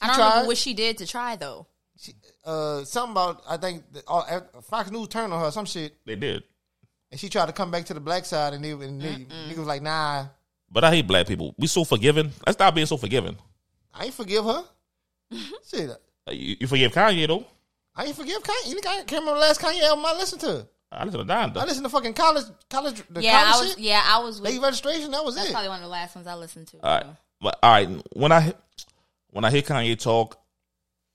I 0.00 0.06
don't 0.08 0.16
tried. 0.16 0.40
know 0.42 0.46
what 0.46 0.56
she 0.56 0.74
did 0.74 0.98
to 0.98 1.06
try 1.06 1.36
though. 1.36 1.66
She, 1.98 2.12
uh, 2.44 2.84
something 2.84 3.12
about 3.12 3.42
I 3.48 3.56
think 3.58 3.84
the, 3.92 4.02
uh, 4.08 4.40
Fox 4.62 4.90
News 4.90 5.08
turned 5.08 5.32
on 5.32 5.40
her 5.44 5.50
some 5.50 5.66
shit, 5.66 5.94
They 6.06 6.16
did. 6.16 6.42
and 7.10 7.20
she 7.20 7.28
tried 7.28 7.46
to 7.46 7.52
come 7.52 7.70
back 7.70 7.84
to 7.86 7.94
the 7.94 8.00
black 8.00 8.24
side, 8.24 8.54
and 8.54 8.64
they 8.64 8.70
and 8.70 9.00
they, 9.00 9.26
nigga 9.48 9.58
was 9.58 9.66
like, 9.66 9.82
"Nah, 9.82 10.26
But 10.70 10.84
I 10.84 10.90
hate 10.90 11.06
black 11.06 11.26
people. 11.26 11.54
We 11.58 11.66
so 11.66 11.84
forgiving. 11.84 12.32
Let's 12.46 12.56
stop 12.56 12.74
being 12.74 12.86
so 12.86 12.96
forgiving. 12.96 13.36
I 13.94 14.04
ain't 14.06 14.14
forgive 14.14 14.44
her." 14.44 14.64
Shit, 15.70 15.90
Uh, 16.28 16.32
You, 16.32 16.56
you 16.60 16.66
forgive 16.66 16.92
Kanye 16.92 17.26
though. 17.26 17.44
I 17.94 18.04
ain't 18.06 18.16
forgive 18.16 18.42
Kanye. 18.42 18.68
You 18.68 18.74
think 18.74 18.86
I 18.86 18.96
can't 19.02 19.10
remember 19.12 19.34
the 19.34 19.40
last 19.40 19.60
Kanye 19.60 19.82
album 19.82 20.04
I 20.06 20.14
listened 20.14 20.40
to? 20.42 20.66
I 20.92 21.04
listen 21.04 21.20
to 21.20 21.26
Don. 21.26 21.50
I 21.50 21.52
though. 21.52 21.60
listened 21.64 21.84
to 21.86 21.90
fucking 21.90 22.14
college, 22.14 22.44
college, 22.68 23.02
the 23.10 23.22
Yeah, 23.22 23.36
I 23.46 23.52
college 23.52 23.64
was. 23.66 23.74
shit. 23.74 23.78
Yeah, 23.84 24.02
I 24.04 24.18
was. 24.18 24.40
With, 24.40 24.50
Late 24.52 24.60
registration. 24.60 25.10
That 25.12 25.24
was 25.24 25.36
that's 25.36 25.48
it. 25.48 25.52
probably 25.52 25.68
one 25.68 25.78
of 25.78 25.82
the 25.84 25.88
last 25.88 26.14
ones 26.16 26.26
I 26.26 26.34
listened 26.34 26.66
to. 26.68 26.78
All 26.82 26.94
right, 26.96 27.06
but 27.40 27.58
all 27.62 27.70
right. 27.70 27.88
When 28.12 28.32
I 28.32 28.54
when 29.30 29.44
I 29.44 29.50
hear 29.50 29.62
Kanye 29.62 29.98
talk, 30.00 30.36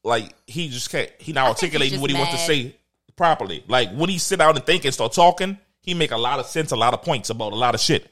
like 0.03 0.33
he 0.47 0.69
just 0.69 0.89
can't. 0.89 1.09
He 1.19 1.33
not 1.33 1.45
I 1.47 1.49
articulating 1.49 1.99
what 1.99 2.09
he 2.09 2.15
wants 2.17 2.31
to 2.33 2.37
say 2.39 2.75
properly. 3.17 3.63
Like 3.67 3.91
when 3.93 4.09
he 4.09 4.17
sit 4.17 4.39
down 4.39 4.55
and 4.55 4.65
think 4.65 4.85
and 4.85 4.93
start 4.93 5.11
talking, 5.13 5.57
he 5.81 5.93
make 5.93 6.11
a 6.11 6.17
lot 6.17 6.39
of 6.39 6.45
sense, 6.45 6.71
a 6.71 6.75
lot 6.77 6.93
of 6.93 7.01
points 7.01 7.29
about 7.29 7.51
a 7.51 7.55
lot 7.55 7.75
of 7.75 7.81
shit. 7.81 8.09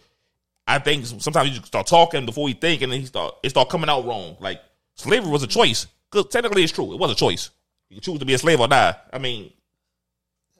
I 0.67 0.79
think 0.79 1.05
sometimes 1.05 1.49
you 1.49 1.61
start 1.63 1.87
talking 1.87 2.25
before 2.25 2.47
you 2.49 2.55
think, 2.55 2.81
and 2.81 2.91
then 2.91 2.99
he 3.01 3.05
start 3.05 3.35
it 3.43 3.49
start 3.49 3.69
coming 3.69 3.89
out 3.89 4.05
wrong. 4.05 4.37
Like 4.39 4.61
slavery 4.95 5.29
was 5.31 5.43
a 5.43 5.47
choice 5.47 5.87
because 6.11 6.27
technically 6.31 6.63
it's 6.63 6.71
true. 6.71 6.93
It 6.93 6.99
was 6.99 7.11
a 7.11 7.15
choice. 7.15 7.49
You 7.89 7.95
can 7.97 8.01
choose 8.03 8.19
to 8.19 8.25
be 8.25 8.33
a 8.33 8.37
slave 8.37 8.59
or 8.59 8.67
die. 8.67 8.95
I 9.11 9.17
mean, 9.19 9.51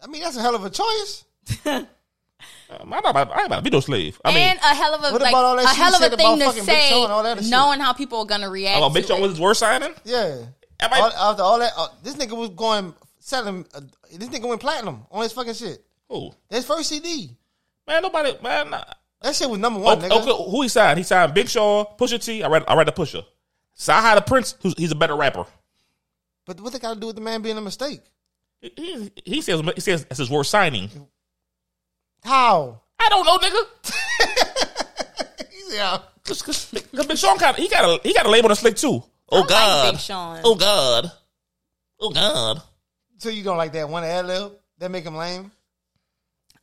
I 0.03 0.07
mean, 0.07 0.21
that's 0.21 0.35
a 0.37 0.41
hell 0.41 0.55
of 0.55 0.65
a 0.65 0.69
choice. 0.69 1.23
I'm 1.65 2.89
not 2.89 3.07
about, 3.07 3.31
I 3.31 3.37
ain't 3.39 3.45
about 3.47 3.57
to 3.57 3.61
be 3.61 3.69
no 3.69 3.79
slave. 3.79 4.19
I 4.25 4.33
mean, 4.33 4.57
a 4.57 4.75
hell 4.75 4.93
of 4.95 5.01
a 5.01 5.17
like, 5.17 5.31
about 5.31 5.45
all 5.45 5.55
that 5.57 5.65
a 5.65 5.67
hell 5.69 5.95
of 5.95 6.01
a 6.13 6.17
thing 6.17 6.39
to 6.39 6.51
say, 6.63 6.89
Sean 6.89 7.03
and 7.05 7.13
all 7.13 7.23
that 7.23 7.39
shit? 7.39 7.49
knowing 7.49 7.79
how 7.79 7.93
people 7.93 8.19
are 8.19 8.25
gonna 8.25 8.49
react. 8.49 8.77
about 8.77 8.93
to 8.93 9.01
bitch 9.01 9.11
on 9.11 9.19
it. 9.19 9.21
was 9.21 9.31
his 9.31 9.39
worst 9.39 9.59
signing. 9.59 9.93
Yeah. 10.03 10.45
Am 10.79 10.93
I- 10.93 10.99
All, 10.99 11.31
after 11.31 11.43
all 11.43 11.59
that, 11.59 11.71
uh, 11.77 11.87
this 12.03 12.15
nigga 12.15 12.35
was 12.35 12.49
going 12.49 12.93
selling. 13.19 13.65
Uh, 13.73 13.81
this 14.11 14.27
nigga 14.29 14.47
went 14.49 14.59
platinum 14.59 15.05
on 15.11 15.23
his 15.23 15.31
fucking 15.31 15.53
shit. 15.53 15.83
Oh 16.09 16.33
His 16.49 16.65
first 16.65 16.89
CD. 16.89 17.29
man, 17.87 18.01
nobody 18.01 18.35
man. 18.43 18.71
Nah. 18.71 18.83
That 19.23 19.35
shit 19.35 19.49
was 19.49 19.57
number 19.57 19.79
one, 19.79 19.97
Okay, 19.97 20.09
nigga. 20.09 20.21
okay, 20.21 20.51
who 20.51 20.61
he 20.61 20.67
signed? 20.67 20.97
He 20.99 21.03
signed 21.03 21.33
Big 21.33 21.47
Sean, 21.49 21.85
Pusha 21.97 22.23
T. 22.23 22.43
I 22.43 22.47
read, 22.49 22.63
I 22.67 22.75
read 22.75 22.87
the 22.87 22.91
Pusha. 22.91 23.23
CyHi 23.75 24.15
the 24.15 24.21
Prynce, 24.21 24.55
who's 24.61 24.75
he's 24.77 24.91
a 24.91 24.95
better 24.95 25.15
rapper. 25.15 25.45
But 26.45 26.59
what 26.61 26.73
they 26.73 26.79
got 26.79 26.93
to 26.95 26.99
do 26.99 27.07
with 27.07 27.15
the 27.15 27.21
man 27.21 27.41
being 27.41 27.57
a 27.57 27.61
mistake? 27.61 28.01
He, 28.61 28.71
he, 28.77 29.11
he 29.25 29.41
says 29.41 29.61
he 29.75 29.81
says 29.81 30.05
it's 30.09 30.19
his 30.19 30.29
worst 30.29 30.51
signing. 30.51 30.89
How? 32.23 32.81
I 32.99 33.09
don't 33.09 33.25
know, 33.25 33.37
nigga. 33.39 33.65
Yeah. 35.69 35.97
Cause, 36.23 36.41
cause, 36.43 36.71
'cause 36.95 37.07
Big 37.07 37.17
Sean 37.17 37.37
kind 37.39 37.55
he 37.57 37.67
got 37.67 37.83
a 37.83 37.99
he 38.07 38.13
got 38.13 38.27
a 38.27 38.29
label 38.29 38.49
on 38.49 38.55
slick 38.55 38.75
too. 38.75 39.01
Oh 39.29 39.39
like 39.39 39.49
God. 39.49 39.91
Big 39.93 39.99
Sean. 40.01 40.39
Oh 40.43 40.53
God. 40.55 41.11
Oh 41.99 42.11
God. 42.11 42.61
So 43.17 43.29
you 43.29 43.43
don't 43.43 43.57
like 43.57 43.73
that 43.73 43.89
one 43.89 44.03
ad 44.03 44.27
lib? 44.27 44.51
That 44.77 44.91
make 44.91 45.03
him 45.03 45.15
lame? 45.15 45.51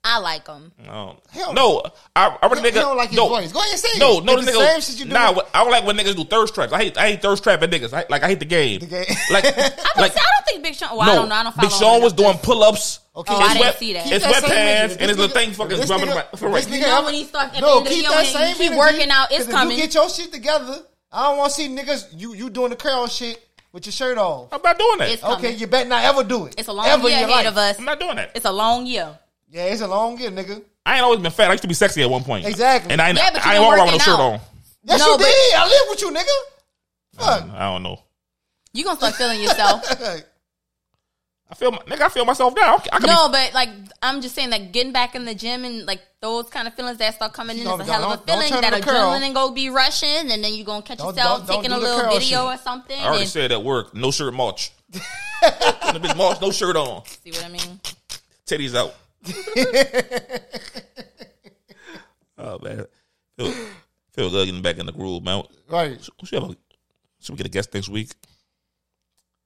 I 0.02 0.18
like 0.18 0.46
him. 0.46 0.72
Oh. 0.80 0.84
No, 0.92 1.16
Hell 1.30 1.52
no, 1.52 1.82
I, 2.16 2.34
I 2.42 2.46
really 2.46 2.62
He 2.62 2.68
nigga. 2.70 2.80
don't 2.80 2.96
like 2.96 3.10
his 3.10 3.18
no, 3.18 3.28
voice. 3.28 3.52
Go 3.52 3.58
ahead 3.60 3.70
and 3.72 3.80
say 3.80 3.98
no, 3.98 4.18
it. 4.18 4.24
no, 4.24 4.32
It's 4.38 4.46
the 4.46 4.52
the 4.52 4.58
nigga. 4.58 4.66
same 4.72 4.80
shit 4.80 4.98
you 5.00 5.04
do 5.04 5.10
nah, 5.12 5.32
with- 5.32 5.46
I 5.52 5.62
don't 5.62 5.70
like 5.70 5.84
when 5.84 5.96
niggas 5.98 6.16
do 6.16 6.24
thirst 6.24 6.54
traps. 6.54 6.72
I 6.72 6.78
hate, 6.78 6.96
I 6.96 7.08
hate 7.10 7.20
thirst 7.22 7.42
trapping 7.42 7.68
niggas. 7.68 7.92
I, 7.92 8.06
like 8.08 8.22
I 8.22 8.28
hate 8.28 8.38
the 8.38 8.46
game. 8.46 8.80
The 8.80 8.86
game. 8.86 9.04
Like, 9.30 9.44
I, 9.46 10.00
like 10.00 10.12
I 10.16 10.24
don't 10.24 10.46
think 10.46 10.62
Big 10.62 10.74
Sean. 10.74 10.96
Well, 10.96 11.02
I 11.10 11.14
don't 11.14 11.28
know. 11.28 11.34
I 11.34 11.42
don't 11.42 11.54
follow 11.54 11.68
Big 11.68 11.74
him 11.74 11.78
Sean 11.80 12.02
was 12.02 12.12
doing 12.14 12.38
pull 12.38 12.62
ups. 12.62 13.00
Okay, 13.14 13.34
Oh, 13.34 13.40
it's 13.40 13.50
I 13.50 13.52
didn't 13.52 13.60
wet- 13.66 13.78
see 13.78 13.92
that. 13.92 14.04
keep 14.04 14.12
It's 14.14 14.24
that 14.24 14.34
same 14.42 14.50
sweatpants 14.50 14.90
and 14.92 15.00
his 15.00 15.08
This 15.08 15.16
little 15.18 15.28
thing 15.36 15.50
fucking 15.52 15.76
this 15.76 15.90
nigga- 15.90 16.14
back- 16.14 16.30
for 16.36 16.50
this 16.50 16.64
right. 16.64 16.74
nigga 16.74 16.78
You 16.80 16.86
know 16.86 17.04
when 17.04 17.14
he 17.14 17.24
start- 17.24 17.48
at 17.48 17.54
the 17.54 17.60
no, 17.60 17.68
end 17.68 17.78
of 17.78 17.84
the 17.84 17.90
keep 17.90 18.02
year 18.02 18.10
that 18.10 18.16
when 18.16 18.24
same 18.26 18.56
he 18.56 18.64
energy, 18.66 18.78
working 18.78 19.10
out, 19.10 19.32
it's 19.32 19.46
coming. 19.48 19.76
You 19.76 19.82
get 19.84 19.94
your 19.94 20.08
shit 20.08 20.32
together. 20.32 20.78
I 21.12 21.28
don't 21.28 21.36
want 21.38 21.50
to 21.52 21.56
see 21.56 21.68
niggas 21.68 22.06
you 22.18 22.34
you 22.34 22.48
doing 22.48 22.70
the 22.70 22.76
curl 22.76 23.06
shit 23.06 23.38
with 23.72 23.84
your 23.84 23.92
shirt 23.92 24.16
off. 24.16 24.48
I'm 24.52 24.62
not 24.62 24.78
doing 24.78 24.98
that. 24.98 25.08
It's 25.10 25.20
coming. 25.22 25.38
Okay, 25.38 25.52
you 25.56 25.66
better 25.66 25.88
not 25.88 26.04
ever 26.04 26.24
do 26.24 26.46
it. 26.46 26.54
It's 26.56 26.68
a 26.68 26.72
long 26.72 26.86
ever 26.86 27.08
year 27.08 27.18
your 27.18 27.28
ahead 27.28 27.44
life. 27.44 27.52
of 27.52 27.56
us. 27.58 27.78
I'm 27.78 27.84
not 27.84 28.00
doing 28.00 28.16
that. 28.16 28.30
It's 28.34 28.46
a 28.46 28.52
long 28.52 28.86
year. 28.86 29.18
Yeah, 29.50 29.64
it's 29.64 29.80
a 29.82 29.88
long 29.88 30.18
year, 30.18 30.30
nigga. 30.30 30.62
I 30.86 30.94
ain't 30.96 31.02
always 31.04 31.20
been 31.20 31.30
fat. 31.32 31.48
I 31.48 31.52
used 31.52 31.62
to 31.62 31.68
be 31.68 31.74
sexy 31.74 32.02
at 32.02 32.08
one 32.10 32.22
point. 32.24 32.46
Exactly. 32.46 32.92
And 32.92 33.00
I 33.02 33.08
ain't, 33.10 33.18
Yeah, 33.18 33.30
but 33.32 33.44
you 33.44 33.50
I 33.50 33.54
ain't 33.54 33.60
been 33.62 33.66
walk 33.68 33.76
around 33.76 33.86
with 33.86 33.92
no 33.92 33.96
working 33.96 34.04
shirt 34.04 34.14
out. 34.20 34.32
on. 34.34 34.40
Yes, 34.84 34.98
No, 35.00 35.06
you 35.12 35.18
but- 35.18 35.24
did. 35.24 35.54
I 35.54 35.64
live 35.66 35.88
with 35.90 36.00
you, 36.02 36.10
nigga. 36.10 36.36
Fuck. 37.18 37.54
I 37.54 37.60
don't 37.72 37.82
know. 37.82 38.02
You 38.72 38.84
gonna 38.84 38.96
start 38.96 39.14
feeling 39.16 39.40
yourself. 39.42 39.84
I 41.50 41.54
feel, 41.56 41.72
my- 41.72 41.78
nigga, 41.78 42.02
I 42.02 42.08
feel 42.08 42.24
myself 42.24 42.54
now. 42.54 42.76
I, 42.76 42.86
I 42.92 42.98
could 43.00 43.08
no, 43.08 43.28
but 43.28 43.52
like 43.54 43.68
I'm 44.02 44.20
just 44.22 44.36
saying 44.36 44.50
that 44.50 44.70
getting 44.70 44.92
back 44.92 45.16
in 45.16 45.24
the 45.24 45.34
gym 45.34 45.64
and 45.64 45.84
like 45.84 46.00
those 46.20 46.48
kind 46.48 46.68
of 46.68 46.74
feelings 46.74 46.98
that 46.98 47.14
start 47.16 47.32
coming 47.32 47.58
in 47.58 47.64
Don't- 47.64 47.80
is 47.80 47.88
a 47.88 47.92
hell 47.92 48.04
of 48.04 48.12
a 48.12 48.16
don't- 48.18 48.26
don't 48.26 48.36
feeling. 48.48 48.52
turn 48.62 48.70
That 48.70 48.80
the 48.80 48.86
curl. 48.86 49.10
adrenaline 49.10 49.34
go 49.34 49.50
be 49.50 49.68
rushing, 49.68 50.30
and 50.30 50.44
then 50.44 50.54
you 50.54 50.62
gonna 50.62 50.82
catch 50.82 50.98
Don't- 50.98 51.08
yourself 51.16 51.38
don't- 51.40 51.46
don't 51.48 51.56
taking 51.56 51.72
a 51.72 51.74
the 51.74 51.80
little 51.80 52.00
curl 52.02 52.12
video 52.12 52.28
shit. 52.50 52.60
or 52.60 52.62
something. 52.62 52.96
be, 52.96 53.02
I 53.02 53.06
already 53.06 53.22
and 53.22 53.30
said 53.30 53.50
at 53.52 53.64
work, 53.64 53.94
no 53.94 54.12
shirt 54.12 54.32
march. 54.32 54.70
the 54.92 54.98
bitch 56.00 56.16
march, 56.16 56.40
no 56.40 56.52
shirt 56.52 56.76
on. 56.76 57.02
see 57.24 57.32
what 57.32 57.44
I 57.44 57.48
mean? 57.48 57.80
Teddy's 58.46 58.74
out. 58.76 58.94
oh 62.38 62.58
man, 62.60 62.86
feel, 63.36 63.52
feel 64.12 64.30
good 64.30 64.46
getting 64.46 64.62
back 64.62 64.78
in 64.78 64.86
the 64.86 64.92
groove, 64.92 65.22
man. 65.22 65.42
Right. 65.68 66.02
Should 66.02 66.14
we, 66.22 66.38
have 66.38 66.50
a, 66.50 66.56
should 67.20 67.32
we 67.32 67.36
get 67.36 67.46
a 67.46 67.50
guest 67.50 67.74
next 67.74 67.88
week? 67.88 68.10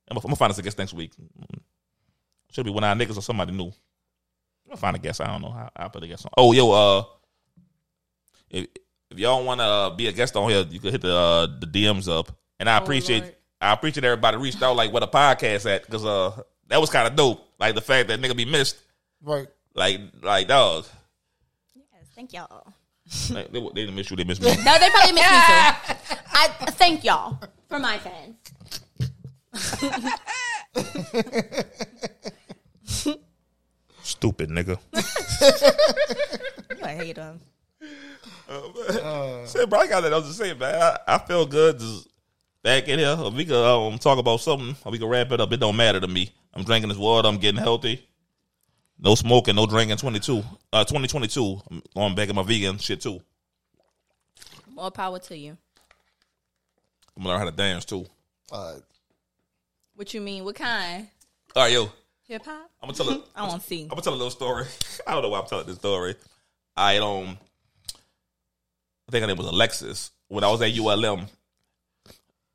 I'm 0.08 0.18
gonna, 0.18 0.36
find 0.36 0.50
us 0.50 0.58
a 0.58 0.62
guest 0.62 0.78
next 0.78 0.92
week. 0.92 1.12
Should 2.52 2.64
be 2.64 2.70
one 2.70 2.84
of 2.84 2.90
our 2.90 2.94
niggas 2.94 3.16
or 3.16 3.22
somebody 3.22 3.52
new. 3.52 3.66
I'm 3.66 3.72
gonna 4.68 4.76
find 4.76 4.96
a 4.96 4.98
guest. 4.98 5.20
I 5.20 5.26
don't 5.26 5.42
know. 5.42 5.50
how 5.50 5.70
I'll 5.74 5.90
put 5.90 6.04
a 6.04 6.06
guest 6.06 6.26
on. 6.26 6.32
Oh, 6.36 6.52
yo, 6.52 6.70
uh, 6.70 7.04
if, 8.50 8.66
if 9.10 9.18
y'all 9.18 9.44
want 9.44 9.60
to 9.60 9.64
uh, 9.64 9.90
be 9.90 10.06
a 10.06 10.12
guest 10.12 10.36
on 10.36 10.48
here, 10.50 10.64
you 10.68 10.78
can 10.78 10.90
hit 10.90 11.02
the 11.02 11.14
uh, 11.14 11.46
the 11.46 11.66
DMs 11.66 12.08
up. 12.08 12.30
And 12.60 12.68
I 12.68 12.78
appreciate 12.78 13.22
Lord. 13.22 13.36
I 13.60 13.72
appreciate 13.72 14.04
everybody 14.04 14.36
reached 14.36 14.62
out 14.62 14.76
like 14.76 14.92
what 14.92 15.02
a 15.02 15.06
podcast 15.06 15.66
at 15.66 15.84
because 15.84 16.04
uh 16.04 16.42
that 16.68 16.80
was 16.80 16.90
kind 16.90 17.08
of 17.08 17.16
dope. 17.16 17.40
Like 17.58 17.74
the 17.74 17.80
fact 17.80 18.08
that 18.08 18.20
nigga 18.20 18.36
be 18.36 18.44
missed. 18.44 18.80
Right. 19.22 19.48
Like 19.74 20.00
like 20.22 20.48
dog. 20.48 20.86
Yes, 21.74 21.86
thank 22.14 22.32
y'all. 22.32 22.72
Like, 23.30 23.52
they, 23.52 23.60
they 23.60 23.68
didn't 23.74 23.94
miss 23.96 24.10
you. 24.10 24.16
They 24.16 24.24
missed 24.24 24.40
me. 24.40 24.48
No, 24.64 24.78
they 24.78 24.88
probably 24.88 25.12
miss 25.12 25.22
me 25.22 25.28
too. 25.28 25.62
I 26.32 26.48
thank 26.70 27.04
y'all 27.04 27.38
for 27.68 27.78
my 27.78 27.98
fans. 27.98 28.36
Stupid 34.02 34.50
nigga. 34.50 34.78
I 36.82 36.94
hate 36.94 37.16
them. 37.16 37.40
Say, 39.46 39.64
bro, 39.66 39.80
I 39.80 39.86
got 39.86 40.02
that 40.02 40.12
else 40.12 40.26
just 40.26 40.38
saying, 40.38 40.58
man. 40.58 40.74
I, 40.74 40.98
I 41.14 41.18
feel 41.18 41.46
good 41.46 41.78
just 41.78 42.08
back 42.62 42.88
in 42.88 42.98
here. 42.98 43.16
We 43.30 43.44
could 43.44 43.64
um, 43.64 43.98
talk 43.98 44.18
about 44.18 44.40
something. 44.40 44.76
Or 44.84 44.92
we 44.92 44.98
can 44.98 45.08
wrap 45.08 45.32
it 45.32 45.40
up. 45.40 45.52
It 45.52 45.60
don't 45.60 45.76
matter 45.76 46.00
to 46.00 46.08
me. 46.08 46.32
I'm 46.52 46.64
drinking 46.64 46.88
this 46.88 46.98
water. 46.98 47.28
I'm 47.28 47.38
getting 47.38 47.60
healthy. 47.60 48.06
No 48.98 49.14
smoking, 49.14 49.56
no 49.56 49.66
drinking. 49.66 49.96
22, 49.96 50.42
uh, 50.72 50.84
2022. 50.84 51.60
I'm 51.70 51.82
going 51.94 52.14
back 52.14 52.28
in 52.28 52.36
my 52.36 52.42
vegan 52.42 52.78
shit 52.78 53.00
too. 53.00 53.20
More 54.72 54.90
power 54.90 55.18
to 55.18 55.36
you. 55.36 55.56
I'm 57.16 57.22
gonna 57.22 57.28
learn 57.28 57.38
how 57.38 57.50
to 57.50 57.56
dance 57.56 57.84
too. 57.84 58.06
Uh, 58.50 58.74
What 59.94 60.12
you 60.14 60.20
mean? 60.20 60.44
What 60.44 60.56
kind? 60.56 61.08
All 61.54 61.62
right, 61.62 61.72
yo. 61.72 61.90
Hip 62.26 62.44
hop? 62.44 62.70
I'm 62.82 62.88
gonna 62.88 62.96
tell 62.96 63.10
a, 63.10 63.22
I 63.36 63.46
want 63.46 63.62
to 63.62 63.68
see. 63.68 63.82
I'm 63.82 63.88
gonna 63.88 64.02
tell 64.02 64.14
a 64.14 64.16
little 64.16 64.30
story. 64.30 64.64
I 65.06 65.12
don't 65.12 65.22
know 65.22 65.28
why 65.28 65.40
I'm 65.40 65.46
telling 65.46 65.66
this 65.66 65.76
story. 65.76 66.16
I 66.76 66.98
um, 66.98 67.38
I 69.08 69.12
think 69.12 69.20
her 69.22 69.26
name 69.26 69.36
was 69.36 69.46
Alexis. 69.46 70.10
When 70.28 70.42
I 70.42 70.50
was 70.50 70.62
at 70.62 70.76
ULM, 70.76 71.26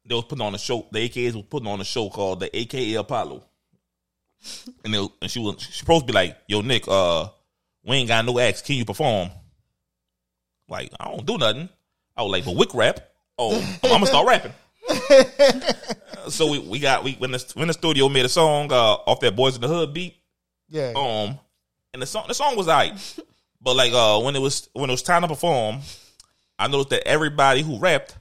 they 0.06 0.16
was 0.16 0.26
putting 0.26 0.42
on 0.46 0.56
a 0.56 0.58
show. 0.58 0.88
The 0.92 1.08
AKAs 1.08 1.36
was 1.36 1.46
putting 1.50 1.68
on 1.70 1.80
a 1.80 1.86
show 1.86 2.10
called 2.10 2.40
the 2.42 2.58
AKA 2.58 2.96
Apollo, 2.96 3.44
and 4.84 4.94
they, 4.94 5.08
and 5.22 5.32
she 5.32 5.40
was 5.40 5.62
she 5.62 5.72
supposed 5.72 6.08
to 6.08 6.08
be 6.08 6.14
like, 6.14 6.38
"Yo, 6.48 6.62
Nick, 6.62 6.88
uh, 6.88 7.28
we 7.84 7.98
ain't 7.98 8.08
got 8.08 8.26
no 8.26 8.40
acts. 8.40 8.62
Can 8.62 8.76
you 8.76 8.86
perform?" 8.86 9.30
Like, 10.68 10.92
I 11.00 11.06
don't 11.06 11.26
do 11.26 11.38
nothing. 11.38 11.70
I 12.16 12.24
was 12.24 12.32
like, 12.32 12.46
"But 12.46 12.56
wick 12.56 12.74
rap." 12.74 13.00
Oh, 13.38 13.56
I'm 13.84 13.90
gonna 13.90 14.06
start 14.06 14.28
rapping. 14.28 14.54
so 16.30 16.52
we, 16.52 16.60
we 16.60 16.80
got 16.80 17.04
we 17.04 17.14
when 17.14 17.32
the 17.32 17.52
when 17.56 17.68
the 17.68 17.74
studio 17.74 18.10
made 18.10 18.26
a 18.26 18.30
song 18.30 18.72
uh, 18.72 18.76
off 18.76 19.20
that 19.22 19.36
Boys 19.36 19.56
in 19.56 19.62
the 19.62 19.68
Hood 19.68 19.94
beat 19.94 20.16
yeah. 20.70 20.94
um 20.96 21.38
and 21.94 22.02
the 22.02 22.06
song 22.06 22.26
the 22.28 22.34
song 22.34 22.56
was 22.56 22.68
alright. 22.68 22.94
but 23.62 23.76
like 23.76 23.94
uh 23.94 24.20
when 24.20 24.36
it 24.36 24.40
was 24.40 24.70
when 24.74 24.90
it 24.90 24.94
was 24.94 25.04
time 25.04 25.22
to 25.22 25.28
perform, 25.28 25.80
I 26.58 26.68
noticed 26.68 26.90
that 26.90 27.08
everybody 27.08 27.62
who 27.62 27.80
rapped 27.80 28.16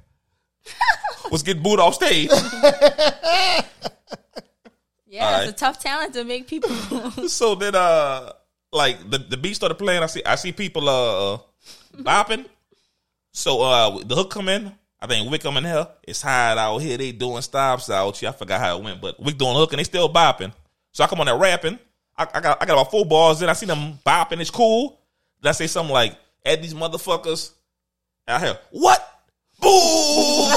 was 1.30 1.42
getting 1.42 1.62
booed 1.62 1.80
off 1.80 1.94
stage. 1.94 2.30
Yeah, 5.18 5.34
All 5.34 5.40
it's 5.42 5.50
a 5.50 5.54
tough 5.54 5.80
talent 5.80 6.14
to 6.14 6.22
make 6.22 6.46
people. 6.46 6.70
so 7.28 7.56
then 7.56 7.74
uh 7.74 8.32
like 8.72 9.10
the, 9.10 9.18
the 9.18 9.36
beat 9.36 9.54
started 9.54 9.74
playing, 9.74 10.02
I 10.02 10.06
see 10.06 10.22
I 10.24 10.36
see 10.36 10.52
people 10.52 10.88
uh 10.88 11.38
bopping. 11.96 12.46
So 13.32 13.60
uh 13.62 13.98
the 14.04 14.14
hook 14.14 14.30
come 14.30 14.48
in. 14.48 14.72
I 15.00 15.06
think 15.06 15.28
Wick 15.30 15.42
come 15.42 15.56
in 15.56 15.64
here. 15.64 15.88
It's 16.04 16.22
hot 16.22 16.56
out 16.58 16.78
here. 16.78 16.96
They 16.96 17.12
doing 17.12 17.42
stops 17.42 17.90
out 17.90 18.16
here. 18.16 18.28
I 18.28 18.32
forgot 18.32 18.60
how 18.60 18.78
it 18.78 18.84
went, 18.84 19.00
but 19.00 19.18
Wick 19.18 19.36
doing 19.36 19.54
hook 19.54 19.72
and 19.72 19.80
they 19.80 19.84
still 19.84 20.12
bopping. 20.12 20.52
So 20.92 21.02
I 21.02 21.08
come 21.08 21.20
on 21.20 21.26
there 21.26 21.36
rapping. 21.36 21.78
I, 22.16 22.26
I 22.34 22.40
got 22.40 22.62
I 22.62 22.66
got 22.66 22.74
about 22.74 22.90
four 22.92 23.04
bars 23.04 23.42
in. 23.42 23.48
I 23.48 23.54
see 23.54 23.66
them 23.66 23.98
bopping. 24.06 24.40
It's 24.40 24.50
cool. 24.50 25.00
Then 25.40 25.50
I 25.50 25.52
say 25.52 25.66
something 25.66 25.92
like, 25.92 26.16
"At 26.44 26.62
these 26.62 26.74
motherfuckers," 26.74 27.52
and 28.26 28.36
I 28.36 28.46
hear 28.46 28.58
what? 28.70 29.04
Boo! 29.60 30.48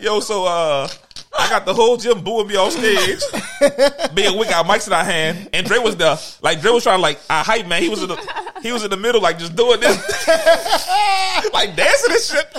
Yo, 0.00 0.20
so 0.20 0.44
uh, 0.46 0.88
I 1.36 1.48
got 1.48 1.66
the 1.66 1.74
whole 1.74 1.96
gym 1.96 2.22
booing 2.22 2.46
me 2.48 2.56
off 2.56 2.72
stage. 2.72 3.20
And 4.16 4.38
Wick 4.38 4.48
got 4.48 4.64
mics 4.66 4.86
in 4.86 4.92
our 4.92 5.04
hand, 5.04 5.50
and 5.52 5.66
Dre 5.66 5.78
was 5.78 5.96
there. 5.96 6.16
Like 6.40 6.60
Dre 6.60 6.70
was 6.70 6.82
trying 6.82 6.98
to 6.98 7.02
like 7.02 7.18
I 7.28 7.42
hype 7.42 7.66
man. 7.66 7.82
He 7.82 7.88
was 7.88 8.02
in 8.02 8.08
the 8.08 8.52
he 8.62 8.72
was 8.72 8.84
in 8.84 8.90
the 8.90 8.96
middle, 8.96 9.20
like 9.20 9.38
just 9.38 9.54
doing 9.54 9.80
this, 9.80 9.96
like 11.52 11.76
dancing 11.76 12.12
and 12.12 12.20
shit. 12.20 12.54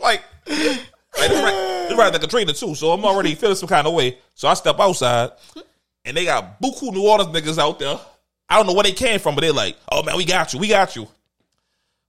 like, 0.00 0.22
like 0.48 1.30
this 1.30 1.42
right, 1.42 1.86
this 1.88 1.98
right 1.98 2.12
the 2.12 2.18
Katrina 2.18 2.52
too. 2.52 2.74
So 2.74 2.90
I'm 2.90 3.04
already 3.04 3.34
feeling 3.34 3.56
some 3.56 3.68
kind 3.68 3.86
of 3.86 3.92
way. 3.92 4.18
So 4.34 4.48
I 4.48 4.54
step 4.54 4.78
outside, 4.80 5.30
and 6.04 6.16
they 6.16 6.24
got 6.24 6.60
buku 6.60 6.92
New 6.92 7.06
Orleans 7.06 7.30
niggas 7.30 7.58
out 7.58 7.78
there. 7.78 7.98
I 8.48 8.56
don't 8.56 8.66
know 8.66 8.74
where 8.74 8.84
they 8.84 8.92
came 8.92 9.18
from, 9.18 9.34
but 9.34 9.42
they're 9.42 9.52
like, 9.52 9.76
"Oh 9.90 10.02
man, 10.02 10.16
we 10.16 10.24
got 10.24 10.52
you, 10.52 10.58
we 10.58 10.68
got 10.68 10.96
you." 10.96 11.08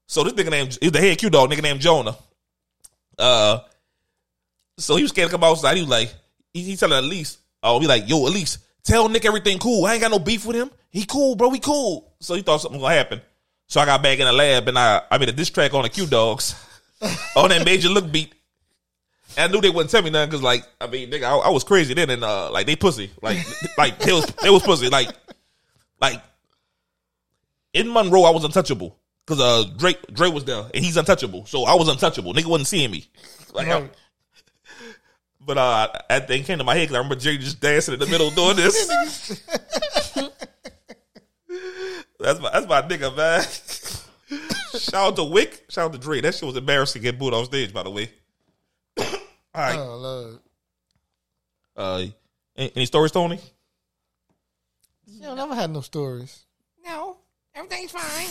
So 0.07 0.23
this 0.23 0.33
nigga 0.33 0.51
named 0.51 0.77
he's 0.81 0.91
the 0.91 0.99
head 0.99 1.17
Q 1.17 1.29
dog, 1.29 1.49
nigga 1.49 1.63
named 1.63 1.81
Jonah. 1.81 2.15
Uh, 3.17 3.59
so 4.77 4.95
he 4.95 5.01
was 5.03 5.11
scared 5.11 5.29
to 5.29 5.35
come 5.35 5.43
outside. 5.43 5.75
He 5.75 5.81
was 5.81 5.89
like, 5.89 6.13
he, 6.53 6.61
he 6.61 6.75
telling 6.75 6.97
Elise, 7.03 7.37
oh, 7.63 7.79
he 7.79 7.87
like, 7.87 8.07
yo, 8.09 8.27
Elise, 8.27 8.57
tell 8.83 9.09
Nick 9.09 9.25
everything 9.25 9.59
cool. 9.59 9.85
I 9.85 9.93
ain't 9.93 10.01
got 10.01 10.11
no 10.11 10.19
beef 10.19 10.45
with 10.45 10.55
him. 10.55 10.71
He 10.89 11.05
cool, 11.05 11.35
bro. 11.35 11.49
We 11.49 11.59
cool. 11.59 12.13
So 12.19 12.35
he 12.35 12.41
thought 12.41 12.61
something 12.61 12.79
was 12.79 12.85
gonna 12.87 12.95
happen. 12.95 13.21
So 13.67 13.81
I 13.81 13.85
got 13.85 14.01
back 14.01 14.19
in 14.19 14.25
the 14.25 14.31
lab 14.33 14.67
and 14.67 14.79
I 14.79 15.01
I 15.11 15.17
made 15.17 15.29
a 15.29 15.33
diss 15.33 15.49
track 15.49 15.73
on 15.73 15.83
the 15.83 15.89
Q 15.89 16.07
dogs 16.07 16.55
on 17.35 17.49
that 17.49 17.65
major 17.65 17.89
look 17.89 18.11
beat. 18.11 18.33
And 19.35 19.49
I 19.51 19.53
knew 19.53 19.61
they 19.61 19.69
wouldn't 19.69 19.91
tell 19.91 20.01
me 20.01 20.09
nothing 20.09 20.29
because, 20.29 20.41
like, 20.41 20.65
I 20.81 20.87
mean, 20.87 21.11
nigga, 21.11 21.23
I, 21.25 21.35
I 21.35 21.49
was 21.49 21.63
crazy 21.63 21.93
then, 21.93 22.09
and 22.09 22.23
uh, 22.23 22.49
like 22.49 22.65
they 22.65 22.75
pussy, 22.75 23.11
like, 23.21 23.37
like 23.77 23.99
they 23.99 24.11
was 24.13 24.25
they 24.41 24.49
was 24.49 24.63
pussy, 24.63 24.89
like, 24.89 25.09
like 26.01 26.21
in 27.73 27.91
Monroe, 27.91 28.23
I 28.23 28.31
was 28.31 28.43
untouchable 28.43 28.97
because 29.25 29.41
uh 29.41 29.69
Drake 29.77 29.99
Drake 30.13 30.33
was 30.33 30.45
there 30.45 30.63
and 30.73 30.83
he's 30.83 30.97
untouchable, 30.97 31.45
so 31.45 31.65
I 31.65 31.75
was 31.75 31.87
untouchable. 31.87 32.33
Nigga 32.33 32.45
wasn't 32.47 32.67
seeing 32.67 32.89
me, 32.91 33.05
like, 33.53 33.67
I- 33.67 33.81
Right. 33.81 33.91
But 35.47 35.57
uh, 35.57 35.87
that 36.09 36.27
thing 36.27 36.43
came 36.43 36.57
to 36.57 36.65
my 36.65 36.75
head 36.75 36.81
because 36.81 36.95
I 36.95 36.97
remember 36.97 37.15
Jay 37.15 37.37
just 37.37 37.61
dancing 37.61 37.93
in 37.93 37.99
the 38.01 38.05
middle 38.05 38.29
doing 38.31 38.57
this. 38.57 39.41
that's 42.19 42.41
my 42.41 42.51
that's 42.51 42.67
my 42.67 42.81
nigga, 42.81 43.15
man. 43.15 43.43
Shout 44.77 44.93
out 44.93 45.15
to 45.15 45.23
Wick. 45.23 45.63
Shout 45.69 45.85
out 45.85 45.93
to 45.93 45.99
Dre. 45.99 46.19
That 46.19 46.35
shit 46.35 46.43
was 46.43 46.57
embarrassing 46.57 47.01
to 47.01 47.03
get 47.03 47.17
booed 47.17 47.33
on 47.33 47.45
stage, 47.45 47.73
by 47.73 47.83
the 47.83 47.89
way. 47.89 48.11
All 48.97 49.05
right. 49.55 49.75
Oh, 49.79 49.95
Lord. 49.95 50.39
Uh, 51.77 52.05
any, 52.57 52.71
any 52.75 52.85
stories, 52.85 53.11
Tony? 53.11 53.39
You 55.07 55.21
don't 55.21 55.37
never 55.37 55.55
had 55.55 55.71
no 55.71 55.79
stories. 55.79 56.43
No. 56.85 57.17
Everything's 57.55 57.91
fine. 57.91 58.27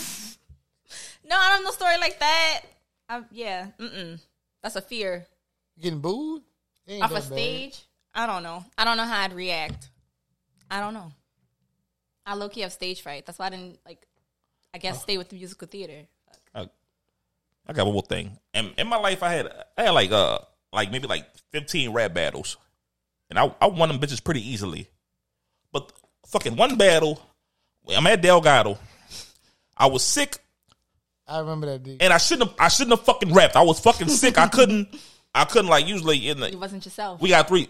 no, 1.24 1.34
I 1.36 1.54
don't 1.54 1.64
know 1.64 1.70
story 1.70 1.98
like 1.98 2.18
that. 2.20 2.60
I, 3.08 3.22
yeah, 3.30 3.68
mm-mm. 3.80 4.20
That's 4.62 4.76
a 4.76 4.82
fear. 4.82 5.26
Getting 5.80 6.00
booed? 6.00 6.42
It 6.86 6.94
ain't 6.94 7.02
Off 7.04 7.10
a 7.10 7.14
that 7.14 7.20
bad. 7.20 7.32
stage, 7.32 7.82
I 8.14 8.26
don't 8.26 8.42
know. 8.42 8.64
I 8.78 8.84
don't 8.84 8.96
know 8.96 9.04
how 9.04 9.22
I'd 9.22 9.32
react. 9.32 9.90
I 10.70 10.80
don't 10.80 10.94
know. 10.94 11.12
I 12.24 12.34
low 12.34 12.48
key 12.48 12.60
have 12.62 12.72
stage 12.72 13.02
fright. 13.02 13.24
That's 13.26 13.38
why 13.38 13.46
I 13.46 13.50
didn't 13.50 13.78
like. 13.86 14.06
I 14.74 14.78
Oh. 14.78 14.80
guess 14.80 15.02
stay 15.02 15.16
with 15.18 15.28
the 15.28 15.36
musical 15.36 15.68
theater. 15.68 16.06
I, 16.54 16.68
I 17.68 17.72
got 17.72 17.86
one 17.86 17.94
more 17.94 18.02
thing. 18.02 18.38
And 18.54 18.72
in 18.78 18.88
my 18.88 18.96
life, 18.98 19.22
I 19.22 19.32
had 19.32 19.46
I 19.76 19.82
had 19.84 19.90
like 19.90 20.10
uh 20.12 20.38
like 20.72 20.90
maybe 20.90 21.06
like 21.06 21.26
fifteen 21.52 21.92
rap 21.92 22.14
battles, 22.14 22.56
and 23.30 23.38
I 23.38 23.54
I 23.60 23.66
won 23.66 23.88
them 23.88 23.98
bitches 24.00 24.22
pretty 24.22 24.46
easily. 24.48 24.88
But 25.72 25.92
fucking 26.28 26.56
one 26.56 26.76
battle, 26.76 27.20
I'm 27.88 28.06
at 28.06 28.20
Delgado. 28.22 28.78
I 29.76 29.86
was 29.86 30.02
sick, 30.02 30.38
I 31.28 31.38
remember 31.40 31.66
that 31.66 31.82
dude. 31.82 32.00
and 32.02 32.12
I 32.12 32.18
shouldn't 32.18 32.50
have 32.50 32.58
I 32.60 32.68
shouldn't 32.68 32.96
have 32.98 33.06
fucking 33.06 33.32
rapped. 33.32 33.56
I 33.56 33.62
was 33.62 33.78
fucking 33.80 34.08
sick. 34.08 34.36
I 34.38 34.48
couldn't 34.48 34.88
I 35.36 35.44
couldn't 35.44 35.68
like 35.70 35.86
usually 35.86 36.28
in 36.28 36.38
You 36.38 36.50
the 36.50 36.56
wasn't 36.58 36.84
yourself. 36.84 37.20
we 37.20 37.28
got 37.28 37.46
three. 37.48 37.68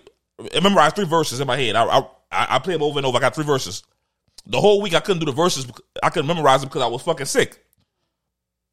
Remember, 0.55 0.81
I 0.81 0.85
had 0.85 0.95
three 0.97 1.05
verses 1.07 1.41
in 1.41 1.47
my 1.47 1.57
head. 1.57 1.75
I 1.77 1.85
I 1.85 2.07
I 2.31 2.59
played 2.61 2.75
them 2.77 2.83
over 2.83 2.99
and 2.99 3.07
over. 3.07 3.17
I 3.19 3.21
got 3.21 3.35
three 3.35 3.45
verses. 3.45 3.83
The 4.47 4.61
whole 4.61 4.81
week 4.81 4.95
I 4.95 5.01
couldn't 5.01 5.21
do 5.21 5.27
the 5.27 5.33
verses. 5.33 5.67
I 6.03 6.11
couldn't 6.11 6.29
memorize 6.29 6.61
them 6.61 6.69
because 6.69 6.83
I 6.83 6.87
was 6.87 7.03
fucking 7.03 7.27
sick. 7.27 7.63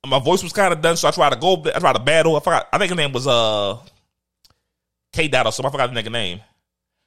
My 0.06 0.20
voice 0.20 0.44
was 0.44 0.52
kind 0.54 0.74
of 0.74 0.82
done, 0.82 0.98
so 0.98 1.08
I 1.08 1.12
tried 1.12 1.32
to 1.34 1.40
go. 1.40 1.64
I 1.74 1.80
tried 1.80 1.96
to 1.96 2.02
battle. 2.04 2.36
I 2.36 2.40
forgot. 2.42 2.68
I 2.72 2.78
think 2.78 2.90
his 2.92 2.98
name 2.98 3.14
was 3.14 3.26
uh 3.26 3.78
K 5.14 5.28
Dot 5.28 5.46
or 5.48 5.52
something. 5.52 5.70
I 5.70 5.72
forgot 5.72 5.94
the 5.94 6.02
nigga 6.02 6.12
name. 6.12 6.42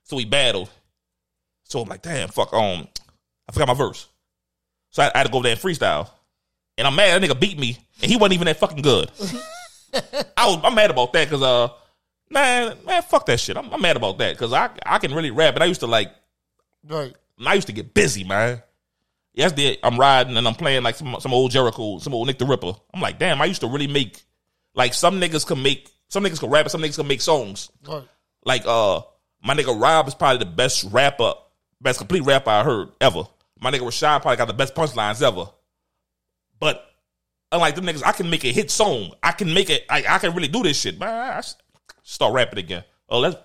So 0.04 0.16
we 0.16 0.24
battled. 0.24 0.70
So 1.64 1.82
I'm 1.82 1.88
like, 1.88 2.02
damn, 2.02 2.28
fuck. 2.28 2.52
Um, 2.52 2.88
I 3.48 3.52
forgot 3.52 3.68
my 3.68 3.74
verse. 3.74 4.08
So 4.90 5.02
I, 5.02 5.10
I 5.14 5.18
had 5.18 5.26
to 5.26 5.32
go 5.32 5.42
there 5.42 5.52
and 5.52 5.60
freestyle. 5.60 6.08
And 6.78 6.86
I'm 6.86 6.94
mad 6.94 7.20
that 7.20 7.28
nigga 7.28 7.38
beat 7.38 7.58
me, 7.58 7.78
and 8.02 8.10
he 8.10 8.16
wasn't 8.16 8.34
even 8.34 8.46
that 8.46 8.58
fucking 8.58 8.82
good. 8.82 9.10
I 10.36 10.46
was. 10.46 10.60
I'm 10.62 10.74
mad 10.74 10.90
about 10.90 11.12
that 11.12 11.28
because 11.28 11.42
uh, 11.42 11.68
man, 12.30 12.76
man, 12.86 13.02
fuck 13.02 13.26
that 13.26 13.40
shit. 13.40 13.56
I'm, 13.56 13.72
I'm 13.72 13.80
mad 13.80 13.96
about 13.96 14.18
that 14.18 14.34
because 14.34 14.52
I 14.52 14.70
I 14.84 14.98
can 14.98 15.14
really 15.14 15.30
rap, 15.30 15.54
and 15.54 15.62
I 15.62 15.66
used 15.66 15.80
to 15.80 15.86
like 15.86 16.12
Right. 16.88 17.14
I 17.44 17.54
used 17.54 17.66
to 17.66 17.72
get 17.72 17.94
busy, 17.94 18.24
man. 18.24 18.62
Yesterday, 19.34 19.78
I'm 19.82 19.98
riding 19.98 20.36
and 20.36 20.48
I'm 20.48 20.54
playing 20.54 20.82
like 20.82 20.96
some 20.96 21.16
some 21.20 21.34
old 21.34 21.50
Jericho, 21.50 21.98
some 21.98 22.14
old 22.14 22.26
Nick 22.26 22.38
the 22.38 22.46
Ripper. 22.46 22.72
I'm 22.94 23.00
like, 23.00 23.18
damn, 23.18 23.40
I 23.42 23.44
used 23.44 23.60
to 23.60 23.66
really 23.66 23.86
make 23.86 24.22
like 24.74 24.94
some 24.94 25.20
niggas 25.20 25.46
can 25.46 25.62
make 25.62 25.90
some 26.08 26.24
niggas 26.24 26.40
can 26.40 26.50
rap, 26.50 26.64
and 26.64 26.70
some 26.72 26.82
niggas 26.82 26.96
can 26.96 27.06
make 27.06 27.20
songs. 27.20 27.70
Right. 27.86 28.04
Like 28.44 28.62
uh, 28.66 29.02
my 29.42 29.54
nigga 29.54 29.78
Rob 29.78 30.08
is 30.08 30.14
probably 30.14 30.38
the 30.38 30.50
best 30.50 30.84
rapper, 30.84 31.34
best 31.80 31.98
complete 31.98 32.22
rapper 32.22 32.50
I 32.50 32.64
heard 32.64 32.88
ever. 33.00 33.24
My 33.60 33.70
nigga 33.70 33.80
Rashad 33.80 34.22
probably 34.22 34.36
got 34.36 34.48
the 34.48 34.54
best 34.54 34.74
punchlines 34.74 35.22
ever. 35.22 35.50
But 36.58 36.86
unlike 37.52 37.74
them 37.74 37.86
niggas, 37.86 38.02
I 38.04 38.12
can 38.12 38.28
make 38.30 38.44
a 38.44 38.52
hit 38.52 38.70
song. 38.70 39.12
I 39.22 39.32
can 39.32 39.52
make 39.52 39.70
it. 39.70 39.84
I, 39.88 40.04
I 40.08 40.18
can 40.18 40.34
really 40.34 40.48
do 40.48 40.62
this 40.62 40.80
shit. 40.80 40.98
Man, 40.98 41.08
I 41.08 41.38
s- 41.38 41.56
start 42.02 42.32
rapping 42.34 42.58
again. 42.58 42.84
Oh, 43.08 43.18
let's. 43.20 43.36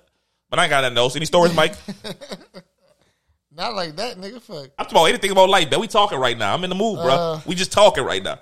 But 0.50 0.60
I 0.60 0.64
ain't 0.64 0.70
got 0.70 0.82
nothing 0.82 0.98
else. 0.98 1.16
Any 1.16 1.26
stories, 1.26 1.54
Mike? 1.56 1.76
Not 3.54 3.74
like 3.76 3.96
that, 3.98 4.18
nigga. 4.18 4.42
Fuck. 4.42 4.70
I'm 4.78 4.86
talking 4.86 4.98
about 4.98 5.06
anything 5.10 5.32
about 5.32 5.50
life, 5.50 5.70
man. 5.70 5.80
We 5.80 5.88
talking 5.88 6.18
right 6.20 6.38
now. 6.38 6.54
I'm 6.54 6.64
in 6.64 6.70
the 6.70 6.76
mood, 6.76 6.98
bro. 6.98 7.10
Uh. 7.14 7.42
we 7.46 7.56
just 7.56 7.72
talking 7.72 8.04
right 8.04 8.22
now. 8.24 8.40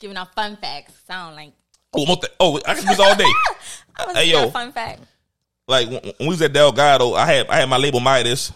Giving 0.00 0.16
out 0.16 0.34
fun 0.34 0.56
facts. 0.56 0.94
Sound 1.06 1.36
like 1.36 1.52
Oh, 1.94 2.04
one 2.04 2.18
thing- 2.18 2.30
oh, 2.40 2.58
I 2.66 2.74
can 2.74 2.82
do 2.82 2.88
this 2.88 2.98
all 3.00 3.14
day. 3.16 3.24
I 3.96 4.06
was 4.06 4.16
Hey, 4.16 4.26
hey, 4.26 4.32
yo. 4.32 4.48
a 4.48 4.50
fun 4.50 4.72
fact. 4.72 5.02
like 5.68 5.88
when, 5.88 6.00
when 6.02 6.14
we 6.20 6.28
was 6.28 6.42
at 6.42 6.52
Delgado, 6.52 7.12
I 7.14 7.26
had 7.26 7.46
I 7.48 7.56
had 7.58 7.68
my 7.68 7.76
label 7.76 8.00
Midas, 8.00 8.50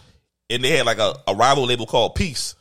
and 0.50 0.64
they 0.64 0.70
had 0.76 0.86
like 0.86 0.98
a, 0.98 1.14
a 1.28 1.34
rival 1.34 1.64
label 1.64 1.86
called 1.86 2.14
Peace. 2.16 2.54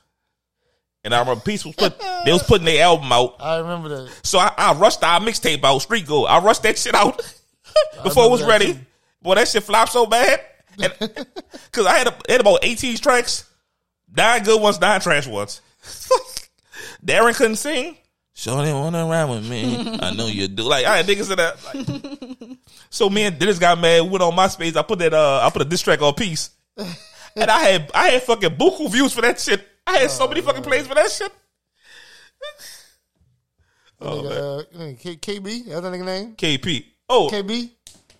And 1.05 1.13
I 1.13 1.19
remember 1.19 1.39
Peace 1.41 1.63
was 1.63 1.75
put 1.75 1.99
they 2.25 2.33
was 2.33 2.41
putting 2.41 2.65
their 2.65 2.83
album 2.83 3.11
out, 3.11 3.35
I 3.39 3.59
remember 3.59 3.89
that. 3.89 4.11
so 4.23 4.39
I, 4.39 4.51
I 4.57 4.73
rushed 4.73 5.03
our 5.03 5.19
mixtape 5.19 5.63
out, 5.63 5.77
Street 5.77 6.07
Go. 6.07 6.25
I 6.25 6.39
rushed 6.39 6.63
that 6.63 6.79
shit 6.79 6.95
out 6.95 7.21
before 8.03 8.25
it 8.25 8.31
was 8.31 8.43
ready. 8.43 8.73
too. 8.73 8.79
Boy, 9.21 9.35
that 9.35 9.47
shit 9.47 9.63
flopped 9.63 9.91
so 9.91 10.07
bad, 10.07 10.41
because 10.75 11.85
I 11.85 11.97
had, 11.99 12.07
a, 12.07 12.15
had 12.27 12.41
about 12.41 12.59
18 12.63 12.97
tracks, 12.97 13.47
nine 14.15 14.43
good 14.43 14.59
ones, 14.59 14.81
nine 14.81 14.99
trash 14.99 15.27
ones. 15.27 15.61
Darren 17.05 17.35
couldn't 17.35 17.57
sing. 17.57 17.97
Sure 18.33 18.61
didn't 18.63 18.79
want 18.79 18.95
to 18.95 19.03
ride 19.05 19.29
with 19.29 19.47
me. 19.49 19.97
I 20.01 20.11
know 20.13 20.25
you 20.27 20.47
do. 20.47 20.63
Like 20.63 20.85
I 20.85 20.97
had 20.97 21.05
niggas 21.05 21.31
in 21.31 21.37
that. 21.37 22.39
Like, 22.41 22.57
so 22.89 23.09
me 23.09 23.23
and 23.23 23.39
Dennis 23.39 23.59
got 23.59 23.79
mad. 23.79 24.09
Went 24.09 24.21
on 24.23 24.33
MySpace. 24.33 24.75
I 24.75 24.81
put 24.81 24.99
that. 24.99 25.13
Uh, 25.13 25.39
I 25.41 25.49
put 25.51 25.61
a 25.61 25.65
diss 25.65 25.81
track 25.81 26.01
on 26.01 26.13
Peace, 26.15 26.49
and 26.77 27.49
I 27.49 27.59
had 27.59 27.91
I 27.93 28.07
had 28.09 28.23
fucking 28.23 28.49
buku 28.57 28.91
views 28.91 29.13
for 29.13 29.21
that 29.21 29.39
shit. 29.39 29.65
I 29.87 29.97
had 29.99 30.11
so 30.11 30.27
many 30.27 30.41
fucking 30.41 30.63
plays 30.63 30.87
for 30.87 30.95
that 30.95 31.09
shit. 31.11 31.31
Oh, 34.01 34.21
Nigga, 34.21 34.59
uh, 34.59 34.97
K- 34.99 35.15
KB, 35.15 35.65
that's 35.65 35.81
that 35.81 35.93
nigga 35.93 36.05
name? 36.05 36.35
KP. 36.35 36.85
Oh, 37.07 37.29
KB? 37.31 37.69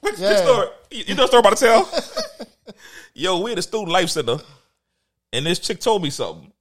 quick, 0.01 0.16
Yeah. 0.18 0.28
quick 0.28 0.38
story. 0.38 0.68
You, 0.91 1.03
you 1.07 1.16
know 1.16 1.24
the 1.24 1.28
story 1.28 1.39
I'm 1.43 1.45
about 1.47 1.57
to 1.57 1.66
tell? 1.66 2.76
Yo, 3.13 3.41
we 3.41 3.51
at 3.51 3.55
the 3.57 3.61
student 3.61 3.89
life 3.89 4.09
center, 4.09 4.38
and 5.34 5.45
this 5.45 5.59
chick 5.59 5.80
told 5.80 6.01
me 6.01 6.09
something. 6.09 6.51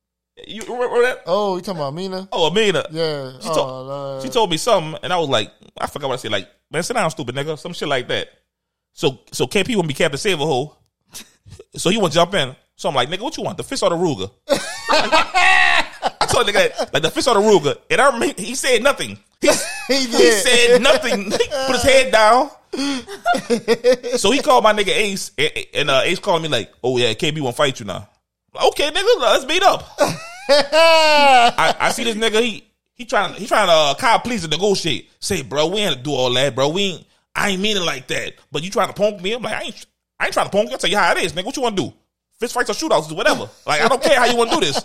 You 0.48 0.62
remember 0.62 1.00
that? 1.02 1.22
Oh, 1.26 1.56
you 1.56 1.62
talking 1.62 1.80
about 1.80 1.94
Mina? 1.94 2.28
Oh, 2.32 2.48
Amina. 2.50 2.84
Yeah. 2.90 3.32
She, 3.40 3.48
oh, 3.50 3.54
told, 3.54 3.86
Lord. 3.86 4.22
she 4.22 4.28
told 4.30 4.50
me 4.50 4.56
something, 4.56 4.98
and 5.02 5.12
I 5.12 5.16
was 5.18 5.28
like, 5.28 5.52
I 5.78 5.86
forgot 5.86 6.08
what 6.08 6.14
I 6.14 6.16
said. 6.16 6.32
Like, 6.32 6.48
man, 6.72 6.82
sit 6.82 6.94
down, 6.94 7.08
stupid 7.10 7.36
nigga. 7.36 7.56
Some 7.58 7.72
shit 7.72 7.88
like 7.88 8.08
that. 8.08 8.28
So, 8.92 9.20
so 9.32 9.46
KP 9.46 9.76
want 9.76 9.82
to 9.84 9.88
be 9.88 9.94
Captain 9.94 10.18
Save-a-hoe. 10.18 10.76
So 11.76 11.90
he 11.90 11.98
want 11.98 12.12
to 12.12 12.18
jump 12.18 12.32
in. 12.34 12.56
So 12.76 12.88
I'm 12.88 12.94
like, 12.94 13.08
nigga, 13.08 13.20
what 13.20 13.36
you 13.36 13.42
want? 13.42 13.56
The 13.56 13.64
fish 13.64 13.82
or 13.82 13.90
the 13.90 13.96
Ruger? 13.96 14.30
I 14.48 16.26
told 16.28 16.46
nigga 16.46 16.76
that, 16.76 16.92
like 16.92 17.02
the 17.02 17.10
fish 17.10 17.26
or 17.26 17.34
the 17.34 17.40
Ruger, 17.40 17.76
and 17.90 18.00
I 18.00 18.06
remember 18.06 18.40
he, 18.40 18.54
said 18.54 18.82
nothing. 18.82 19.18
He, 19.40 19.48
He 19.88 19.94
he 20.06 20.30
said 20.32 20.82
nothing. 20.82 21.24
He 21.30 21.48
put 21.66 21.76
his 21.76 21.82
head 21.82 22.12
down. 22.12 22.50
so 24.18 24.32
he 24.32 24.40
called 24.40 24.64
my 24.64 24.72
nigga 24.72 24.88
Ace, 24.88 25.30
and, 25.38 25.50
and 25.74 25.90
uh, 25.90 26.00
Ace 26.04 26.18
called 26.18 26.42
me 26.42 26.48
like, 26.48 26.72
"Oh 26.82 26.98
yeah, 26.98 27.12
KB 27.14 27.40
won't 27.40 27.54
fight 27.54 27.78
you 27.78 27.86
now." 27.86 28.08
Like, 28.52 28.64
okay, 28.66 28.90
nigga, 28.90 29.20
let's 29.20 29.46
meet 29.46 29.62
up. 29.62 29.84
I, 29.98 31.76
I 31.78 31.90
see 31.92 32.02
this 32.04 32.16
nigga. 32.16 32.40
He 32.40 32.64
he 32.94 33.04
trying 33.04 33.34
he 33.34 33.46
trying 33.46 33.68
to 33.68 33.72
uh, 33.72 33.94
cop 33.94 34.24
pleas 34.24 34.44
and 34.44 34.52
negotiate. 34.52 35.10
Say, 35.20 35.42
bro, 35.42 35.68
we 35.68 35.80
ain't 35.80 36.02
do 36.02 36.12
all 36.12 36.32
that, 36.34 36.54
bro. 36.54 36.68
We 36.68 36.82
ain't. 36.82 37.06
I 37.36 37.50
ain't 37.50 37.62
mean 37.62 37.76
it 37.76 37.82
like 37.82 38.08
that. 38.08 38.34
But 38.50 38.62
you 38.62 38.70
trying 38.70 38.88
to 38.88 38.94
punk 38.94 39.20
me? 39.20 39.32
I'm 39.32 39.42
like, 39.42 39.54
I 39.54 39.62
ain't. 39.62 39.86
I 40.18 40.24
ain't 40.26 40.34
trying 40.34 40.46
to 40.46 40.52
punk 40.52 40.70
you. 40.70 40.74
I 40.74 40.78
tell 40.78 40.90
you 40.90 40.96
how 40.96 41.12
it 41.12 41.22
is, 41.22 41.32
nigga. 41.32 41.44
What 41.44 41.56
you 41.56 41.62
want 41.62 41.76
to 41.76 41.82
do? 41.84 41.92
Fist 42.40 42.54
fights 42.54 42.70
or 42.70 42.74
shootouts, 42.74 43.14
whatever. 43.14 43.48
Like 43.66 43.80
I 43.82 43.88
don't 43.88 44.02
care 44.02 44.18
how 44.18 44.26
you 44.26 44.36
want 44.36 44.50
to 44.50 44.56
do 44.60 44.66
this. 44.66 44.84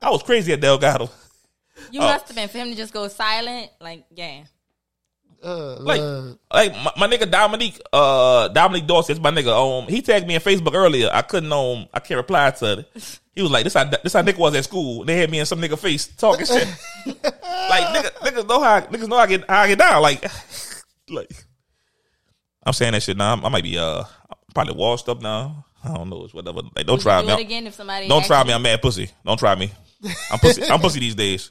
I 0.00 0.10
was 0.10 0.22
crazy 0.22 0.52
at 0.52 0.60
Delgado. 0.60 1.08
You 1.90 2.00
Oh. 2.00 2.04
must 2.04 2.26
have 2.26 2.36
been 2.36 2.48
for 2.48 2.58
him 2.58 2.70
to 2.70 2.76
just 2.76 2.92
go 2.92 3.06
silent. 3.08 3.70
Like, 3.80 4.04
yeah. 4.14 4.44
Uh, 5.44 5.76
Like, 5.80 6.00
Lord. 6.00 6.38
like 6.52 6.72
my, 6.74 6.92
my 6.98 7.08
nigga 7.08 7.28
Dominique, 7.30 7.80
uh, 7.92 8.48
Dominique 8.48 8.86
Dawson, 8.86 9.20
my 9.20 9.30
nigga. 9.30 9.48
Um, 9.82 9.88
he 9.88 10.00
tagged 10.02 10.26
me 10.26 10.34
in 10.36 10.40
Facebook 10.40 10.74
earlier. 10.74 11.10
I 11.12 11.22
couldn't, 11.22 11.52
um, 11.52 11.86
I 11.92 12.00
can't 12.00 12.18
reply 12.18 12.50
to 12.50 12.78
it. 12.80 13.18
He 13.34 13.42
was 13.42 13.50
like, 13.50 13.64
"This 13.64 13.74
how 13.74 13.84
this 13.84 14.12
how 14.12 14.20
Nick 14.22 14.36
was 14.38 14.54
at 14.54 14.64
school." 14.64 15.04
They 15.04 15.16
had 15.16 15.30
me 15.30 15.38
in 15.38 15.46
some 15.46 15.58
nigga 15.60 15.78
face 15.78 16.06
talking 16.06 16.44
shit. 16.46 16.68
like 17.06 17.24
nigga, 17.24 18.10
niggas 18.20 18.46
know 18.48 18.60
how 18.62 18.80
niggas 18.82 19.08
know 19.08 19.16
how 19.16 19.22
I 19.22 19.26
get 19.26 19.48
how 19.50 19.60
I 19.62 19.68
get 19.68 19.78
down. 19.78 20.02
Like, 20.02 20.22
like 21.08 21.32
I'm 22.64 22.74
saying 22.74 22.92
that 22.92 23.02
shit 23.02 23.16
now. 23.16 23.32
I 23.42 23.48
might 23.48 23.64
be 23.64 23.78
uh 23.78 24.04
probably 24.54 24.74
washed 24.74 25.08
up 25.08 25.22
now. 25.22 25.64
I 25.84 25.94
don't 25.94 26.08
know. 26.08 26.24
It's 26.24 26.34
whatever. 26.34 26.60
Like, 26.76 26.86
don't 26.86 26.96
Would 26.96 27.00
try 27.02 27.20
you 27.20 27.26
me. 27.26 27.34
do 27.34 27.40
it 27.40 27.44
again 27.44 27.66
if 27.66 27.74
somebody 27.74 28.08
Don't 28.08 28.24
try 28.24 28.38
asked 28.38 28.46
me. 28.46 28.52
I'm 28.54 28.62
mad 28.62 28.80
pussy. 28.80 29.10
Don't 29.24 29.38
try 29.38 29.54
me. 29.54 29.70
I'm 30.30 30.38
pussy. 30.38 30.64
I'm 30.64 30.80
pussy 30.80 31.00
these 31.00 31.14
days. 31.14 31.50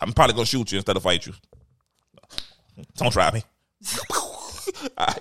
I'm 0.00 0.12
probably 0.12 0.34
gonna 0.34 0.46
shoot 0.46 0.70
you 0.72 0.78
instead 0.78 0.96
of 0.96 1.02
fight 1.02 1.26
you. 1.26 1.32
Don't 2.96 3.12
try 3.12 3.30
me. 3.30 3.42
Alright. 4.98 5.20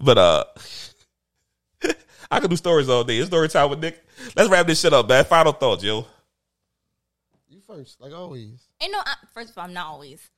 But 0.00 0.18
uh, 0.18 0.44
I 2.30 2.40
could 2.40 2.50
do 2.50 2.56
stories 2.56 2.88
all 2.88 3.04
day. 3.04 3.18
It's 3.18 3.28
story 3.28 3.48
time 3.48 3.70
with 3.70 3.80
Nick. 3.80 4.02
Let's 4.36 4.50
wrap 4.50 4.66
this 4.66 4.80
shit 4.80 4.92
up, 4.92 5.08
man. 5.08 5.24
Final 5.24 5.52
thoughts, 5.52 5.82
yo. 5.82 6.06
You 7.48 7.60
first, 7.66 8.00
like 8.00 8.12
always. 8.12 8.60
Ain't 8.80 8.92
no. 8.92 8.98
I, 8.98 9.14
first 9.32 9.50
of 9.50 9.58
all, 9.58 9.64
I'm 9.64 9.72
not 9.72 9.86
always. 9.86 10.28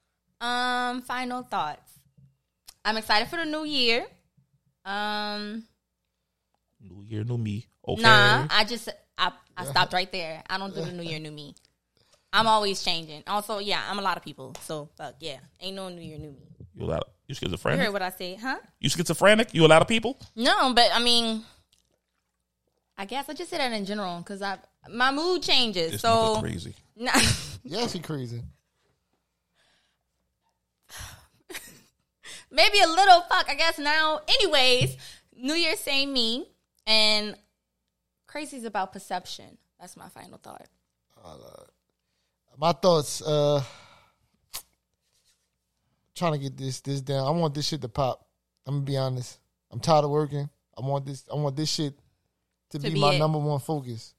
Um, 0.40 1.02
final 1.02 1.42
thoughts. 1.42 1.92
I'm 2.84 2.96
excited 2.96 3.28
for 3.28 3.36
the 3.36 3.44
new 3.44 3.64
year. 3.64 4.06
Um, 4.84 5.64
New 6.86 7.02
year, 7.08 7.24
new 7.24 7.38
me. 7.38 7.66
Okay. 7.86 8.02
nah, 8.02 8.46
I 8.50 8.64
just 8.64 8.88
I 9.16 9.32
I 9.56 9.64
stopped 9.64 9.92
right 9.92 10.10
there. 10.12 10.42
I 10.48 10.58
don't 10.58 10.74
do 10.74 10.82
the 10.84 10.92
new 10.92 11.02
year, 11.02 11.18
new 11.18 11.30
me. 11.32 11.54
I'm 12.32 12.46
always 12.46 12.82
changing. 12.82 13.22
Also, 13.26 13.58
yeah, 13.58 13.80
I'm 13.88 13.98
a 13.98 14.02
lot 14.02 14.16
of 14.16 14.22
people. 14.24 14.54
So 14.62 14.90
fuck 14.96 15.14
yeah, 15.20 15.38
ain't 15.60 15.76
no 15.76 15.88
new 15.88 16.02
year, 16.02 16.18
new 16.18 16.32
me. 16.32 16.46
You 16.74 16.84
a 16.84 16.86
lot. 16.86 17.00
Of, 17.02 17.08
you 17.26 17.32
You 17.32 17.34
schizophrenic. 17.36 17.80
heard 17.84 17.92
what 17.92 18.02
I 18.02 18.10
said, 18.10 18.38
huh? 18.40 18.56
You 18.80 18.90
schizophrenic. 18.90 19.54
You 19.54 19.64
a 19.64 19.68
lot 19.68 19.80
of 19.82 19.88
people. 19.88 20.18
No, 20.36 20.74
but 20.74 20.90
I 20.92 20.98
mean, 21.00 21.42
I 22.98 23.04
guess 23.06 23.28
I 23.28 23.32
just 23.34 23.50
said 23.50 23.60
that 23.60 23.72
in 23.72 23.84
general 23.86 24.18
because 24.18 24.42
I 24.42 24.58
my 24.90 25.10
mood 25.12 25.42
changes. 25.42 25.92
This 25.92 26.00
so 26.02 26.40
crazy. 26.40 26.74
Nah, 26.96 27.10
Yes, 27.64 27.92
he 27.92 27.98
crazy. 27.98 28.40
maybe 32.50 32.78
a 32.80 32.86
little 32.86 33.20
fuck. 33.22 33.48
I 33.48 33.54
guess 33.56 33.78
now. 33.78 34.20
Anyways, 34.28 34.96
New 35.36 35.54
Year, 35.54 35.74
same 35.76 36.12
me, 36.12 36.46
and 36.86 37.36
crazy's 38.26 38.64
about 38.64 38.92
perception. 38.92 39.58
That's 39.80 39.96
my 39.96 40.08
final 40.08 40.38
thought. 40.38 40.66
My 42.58 42.72
thoughts. 42.72 43.22
Uh, 43.22 43.62
trying 46.14 46.32
to 46.32 46.38
get 46.38 46.56
this 46.56 46.80
this 46.80 47.00
down. 47.00 47.26
I 47.26 47.30
want 47.30 47.54
this 47.54 47.66
shit 47.66 47.82
to 47.82 47.88
pop. 47.88 48.26
I'm 48.66 48.74
gonna 48.76 48.84
be 48.84 48.96
honest. 48.96 49.38
I'm 49.70 49.80
tired 49.80 50.04
of 50.04 50.10
working. 50.10 50.48
I 50.76 50.86
want 50.86 51.04
this. 51.06 51.24
I 51.30 51.34
want 51.36 51.56
this 51.56 51.70
shit 51.70 51.94
to, 52.70 52.78
To 52.78 52.82
be, 52.84 52.94
be 52.94 53.00
my 53.00 53.14
it. 53.14 53.18
number 53.18 53.38
one 53.38 53.60
focus. 53.60 54.14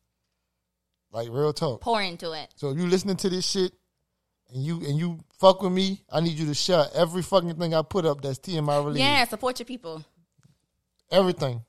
Like 1.11 1.29
real 1.31 1.53
talk. 1.53 1.81
Pour 1.81 2.01
into 2.01 2.31
it. 2.33 2.53
So 2.55 2.71
if 2.71 2.77
you 2.77 2.87
listening 2.87 3.15
to 3.17 3.29
this 3.29 3.49
shit 3.49 3.71
and 4.53 4.63
you 4.63 4.77
and 4.85 4.97
you 4.99 5.19
fuck 5.39 5.61
with 5.61 5.71
me, 5.71 6.03
I 6.11 6.19
need 6.19 6.37
you 6.37 6.45
to 6.47 6.53
share 6.53 6.85
every 6.93 7.21
fucking 7.21 7.55
thing 7.55 7.73
I 7.73 7.81
put 7.81 8.05
up 8.05 8.21
that's 8.21 8.39
TMI 8.39 8.77
related. 8.79 8.99
Yeah, 8.99 9.25
support 9.25 9.59
your 9.59 9.65
people. 9.65 10.03
Everything. 11.11 11.61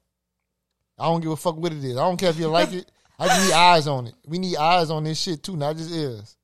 I 0.99 1.07
don't 1.07 1.21
give 1.21 1.31
a 1.31 1.37
fuck 1.37 1.57
what 1.57 1.73
it 1.73 1.85
is. 1.85 1.97
I 1.97 2.01
don't 2.01 2.17
care 2.17 2.31
if 2.31 2.39
you 2.39 2.49
like 2.49 2.73
it. 2.73 2.91
I 3.19 3.27
just 3.29 3.47
need 3.47 3.55
eyes 3.55 3.87
on 3.87 4.07
it. 4.07 4.15
We 4.27 4.39
need 4.39 4.57
eyes 4.57 4.91
on 4.91 5.05
this 5.05 5.21
shit 5.21 5.43
too, 5.43 5.57
not 5.57 5.77
just 5.77 5.91
ears. 5.91 6.37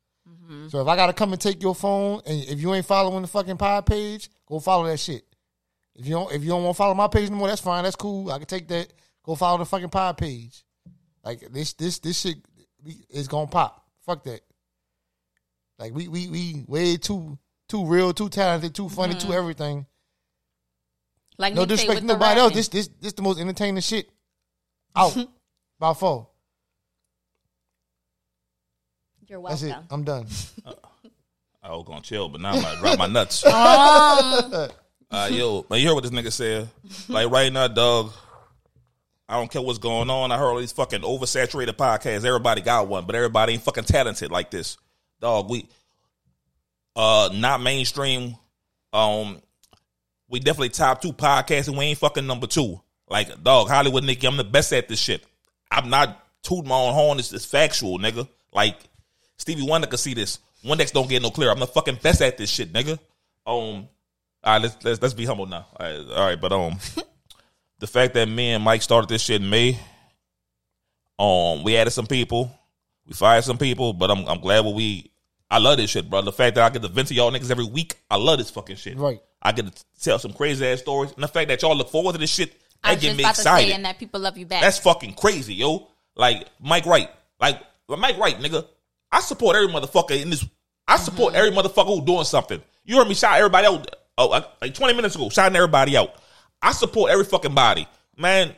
So 0.68 0.80
if 0.82 0.86
I 0.86 0.96
gotta 0.96 1.12
come 1.12 1.32
and 1.32 1.40
take 1.40 1.62
your 1.62 1.74
phone, 1.74 2.20
and 2.26 2.44
if 2.44 2.60
you 2.60 2.74
ain't 2.74 2.84
following 2.84 3.22
the 3.22 3.28
fucking 3.28 3.56
pod 3.56 3.86
page, 3.86 4.28
go 4.46 4.60
follow 4.60 4.86
that 4.86 5.00
shit. 5.00 5.24
If 5.94 6.06
you 6.06 6.12
don't, 6.12 6.32
if 6.32 6.42
you 6.42 6.50
don't 6.50 6.62
want 6.62 6.76
to 6.76 6.78
follow 6.78 6.94
my 6.94 7.08
page 7.08 7.30
no 7.30 7.36
more, 7.36 7.48
that's 7.48 7.60
fine. 7.60 7.84
That's 7.84 7.96
cool. 7.96 8.30
I 8.30 8.38
can 8.38 8.46
take 8.46 8.68
that. 8.68 8.92
Go 9.24 9.34
follow 9.34 9.58
the 9.58 9.64
fucking 9.64 9.88
pod 9.88 10.18
page. 10.18 10.64
Like 11.24 11.40
this, 11.52 11.72
this, 11.74 11.98
this 12.00 12.20
shit 12.20 12.36
is 13.10 13.28
gonna 13.28 13.46
pop. 13.46 13.86
Fuck 14.04 14.24
that. 14.24 14.40
Like 15.78 15.94
we, 15.94 16.08
we, 16.08 16.28
we 16.28 16.64
way 16.66 16.96
too, 16.96 17.38
too 17.68 17.86
real, 17.86 18.12
too 18.12 18.28
talented, 18.28 18.74
too 18.74 18.88
funny, 18.88 19.14
too 19.14 19.32
everything. 19.32 19.86
Like 21.38 21.54
No 21.54 21.64
disrespect 21.64 22.00
to 22.00 22.06
nobody 22.06 22.40
else. 22.40 22.52
This, 22.52 22.68
this, 22.68 22.90
this 23.00 23.12
the 23.14 23.22
most 23.22 23.40
entertaining 23.40 23.80
shit 23.80 24.10
out 24.96 25.16
by 25.78 25.94
four. 25.94 26.28
You're 29.28 29.42
That's 29.42 29.62
welcome. 29.62 29.82
it. 29.84 29.86
I'm 29.94 30.04
done. 30.04 30.26
I 31.62 31.70
was 31.70 31.84
gonna 31.86 32.02
chill, 32.02 32.28
but 32.28 32.40
now 32.40 32.50
I'm 32.52 32.62
like 32.62 32.78
drop 32.78 32.98
my 32.98 33.06
nuts. 33.06 33.44
Um, 33.46 34.70
Uh, 35.10 35.28
yo, 35.30 35.66
man, 35.68 35.78
you 35.80 35.86
heard 35.88 35.94
what 35.94 36.02
this 36.02 36.10
nigga 36.10 36.32
said? 36.32 36.68
Like 37.08 37.30
right 37.30 37.52
now, 37.52 37.68
dog. 37.68 38.12
I 39.28 39.36
don't 39.36 39.50
care 39.50 39.62
what's 39.62 39.78
going 39.78 40.10
on. 40.10 40.32
I 40.32 40.36
heard 40.38 40.48
all 40.50 40.58
these 40.58 40.72
fucking 40.72 41.00
oversaturated 41.02 41.72
podcasts. 41.74 42.24
Everybody 42.24 42.60
got 42.60 42.88
one, 42.88 43.06
but 43.06 43.14
everybody 43.14 43.54
ain't 43.54 43.62
fucking 43.62 43.84
talented 43.84 44.30
like 44.30 44.50
this. 44.50 44.76
Dog, 45.20 45.48
we 45.50 45.68
uh 46.96 47.30
not 47.32 47.62
mainstream. 47.62 48.36
Um 48.92 49.40
we 50.28 50.40
definitely 50.40 50.70
top 50.70 51.00
two 51.00 51.12
podcasts 51.12 51.68
and 51.68 51.78
we 51.78 51.84
ain't 51.86 51.98
fucking 51.98 52.26
number 52.26 52.46
two. 52.46 52.80
Like, 53.12 53.42
dog, 53.44 53.68
Hollywood 53.68 54.04
Nicky, 54.04 54.26
I'm 54.26 54.38
the 54.38 54.44
best 54.44 54.72
at 54.72 54.88
this 54.88 54.98
shit. 54.98 55.22
I'm 55.70 55.90
not 55.90 56.18
tooting 56.42 56.68
my 56.68 56.76
own 56.76 56.94
horn. 56.94 57.18
It's, 57.18 57.32
it's 57.32 57.44
factual, 57.44 57.98
nigga. 57.98 58.26
Like, 58.52 58.78
Stevie 59.36 59.68
Wonder 59.68 59.86
could 59.86 59.98
see 59.98 60.14
this. 60.14 60.38
Windex 60.64 60.92
don't 60.92 61.08
get 61.08 61.20
no 61.20 61.30
clearer. 61.30 61.52
I'm 61.52 61.60
the 61.60 61.66
fucking 61.66 61.98
best 62.02 62.22
at 62.22 62.38
this 62.38 62.48
shit, 62.48 62.72
nigga. 62.72 62.92
Um, 63.46 63.88
all 64.44 64.54
right, 64.54 64.62
let's 64.62 64.82
let's 64.84 65.02
let's 65.02 65.14
be 65.14 65.26
humble 65.26 65.46
now. 65.46 65.66
All 65.78 65.86
right, 65.86 66.06
all 66.16 66.26
right 66.26 66.40
but 66.40 66.52
um, 66.52 66.78
the 67.80 67.86
fact 67.86 68.14
that 68.14 68.28
me 68.28 68.52
and 68.52 68.64
Mike 68.64 68.80
started 68.82 69.08
this 69.08 69.22
shit 69.22 69.42
in 69.42 69.50
May, 69.50 69.78
um, 71.18 71.64
we 71.64 71.76
added 71.76 71.90
some 71.90 72.06
people, 72.06 72.50
we 73.06 73.12
fired 73.12 73.44
some 73.44 73.58
people, 73.58 73.92
but 73.92 74.10
I'm 74.10 74.26
I'm 74.26 74.40
glad 74.40 74.64
what 74.64 74.74
we. 74.74 75.10
I 75.50 75.58
love 75.58 75.76
this 75.76 75.90
shit, 75.90 76.08
bro. 76.08 76.22
The 76.22 76.32
fact 76.32 76.54
that 76.54 76.64
I 76.64 76.70
get 76.70 76.80
to 76.80 76.88
vent 76.88 77.08
to 77.08 77.14
y'all 77.14 77.30
niggas 77.30 77.50
every 77.50 77.66
week, 77.66 77.96
I 78.10 78.16
love 78.16 78.38
this 78.38 78.48
fucking 78.48 78.76
shit. 78.76 78.96
Right. 78.96 79.20
I 79.42 79.52
get 79.52 79.66
to 79.66 79.84
tell 80.00 80.18
some 80.18 80.32
crazy 80.32 80.66
ass 80.66 80.80
stories, 80.80 81.12
and 81.12 81.22
the 81.22 81.28
fact 81.28 81.48
that 81.48 81.60
y'all 81.60 81.76
look 81.76 81.90
forward 81.90 82.12
to 82.12 82.18
this 82.18 82.30
shit, 82.30 82.54
I 82.84 82.94
that 82.94 83.00
get 83.00 83.06
just 83.08 83.16
me 83.16 83.22
about 83.22 83.34
to 83.36 83.40
excited. 83.40 83.68
say, 83.68 83.74
and 83.74 83.84
that 83.84 83.98
people 83.98 84.20
love 84.20 84.36
you 84.36 84.46
back. 84.46 84.62
That's 84.62 84.78
fucking 84.78 85.14
crazy, 85.14 85.54
yo. 85.54 85.88
Like 86.16 86.46
Mike 86.60 86.86
Wright, 86.86 87.08
like 87.40 87.60
Mike 87.88 88.18
Wright, 88.18 88.36
nigga. 88.38 88.66
I 89.10 89.20
support 89.20 89.56
every 89.56 89.68
motherfucker 89.68 90.20
in 90.20 90.30
this. 90.30 90.44
I 90.88 90.96
support 90.96 91.34
mm-hmm. 91.34 91.46
every 91.46 91.50
motherfucker 91.50 91.86
who 91.86 92.04
doing 92.04 92.24
something. 92.24 92.62
You 92.84 92.96
heard 92.96 93.08
me 93.08 93.14
shout 93.14 93.36
everybody 93.36 93.66
out. 93.66 93.96
Oh, 94.18 94.28
like- 94.28 94.46
like 94.60 94.74
twenty 94.74 94.94
minutes 94.94 95.14
ago, 95.14 95.28
shouting 95.28 95.56
everybody 95.56 95.96
out. 95.96 96.14
I 96.60 96.72
support 96.72 97.10
every 97.10 97.24
fucking 97.24 97.54
body, 97.54 97.88
man. 98.16 98.54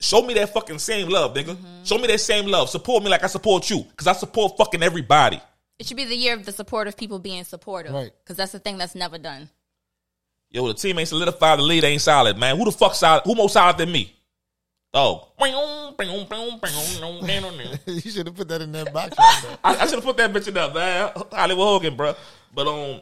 Show 0.00 0.20
me 0.22 0.34
that 0.34 0.52
fucking 0.52 0.78
same 0.78 1.08
love, 1.08 1.34
nigga. 1.34 1.54
Mm-hmm. 1.54 1.84
Show 1.84 1.96
me 1.96 2.06
that 2.08 2.20
same 2.20 2.46
love. 2.46 2.68
Support 2.68 3.02
me 3.02 3.08
like 3.08 3.24
I 3.24 3.28
support 3.28 3.70
you, 3.70 3.86
cause 3.96 4.06
I 4.06 4.12
support 4.12 4.58
fucking 4.58 4.82
everybody. 4.82 5.40
it 5.78 5.86
should 5.86 5.96
be 5.96 6.04
the 6.04 6.16
year 6.16 6.34
of 6.34 6.44
the 6.44 6.52
supportive 6.52 6.96
people 6.96 7.18
being 7.18 7.44
supportive. 7.44 7.94
Right. 7.94 8.12
Because 8.22 8.36
that's 8.36 8.52
the 8.52 8.58
thing 8.58 8.76
that's 8.76 8.94
never 8.94 9.16
done. 9.18 9.48
Yo, 10.50 10.66
the 10.68 10.74
team 10.74 10.98
ain't 10.98 11.08
solidified. 11.08 11.58
The 11.58 11.62
lead 11.62 11.84
ain't 11.84 12.00
solid, 12.00 12.38
man. 12.38 12.56
Who 12.56 12.64
the 12.64 12.72
fuck 12.72 12.94
solid? 12.94 13.22
Who 13.24 13.34
more 13.34 13.48
solid 13.48 13.78
than 13.78 13.92
me? 13.92 14.12
Oh, 14.94 15.28
you 17.86 18.00
should 18.00 18.26
have 18.26 18.34
put 18.34 18.48
that 18.48 18.62
in 18.62 18.72
that 18.72 18.92
box. 18.92 19.14
Right 19.18 19.40
there. 19.42 19.58
I 19.62 19.86
should 19.86 19.96
have 19.96 20.04
put 20.04 20.16
that 20.16 20.32
bitch 20.32 20.48
in 20.48 20.54
there, 20.54 20.72
man. 20.72 21.10
Hollywood 21.32 21.66
Hogan, 21.66 21.96
bro. 21.96 22.14
But 22.54 22.66
um, 22.66 23.00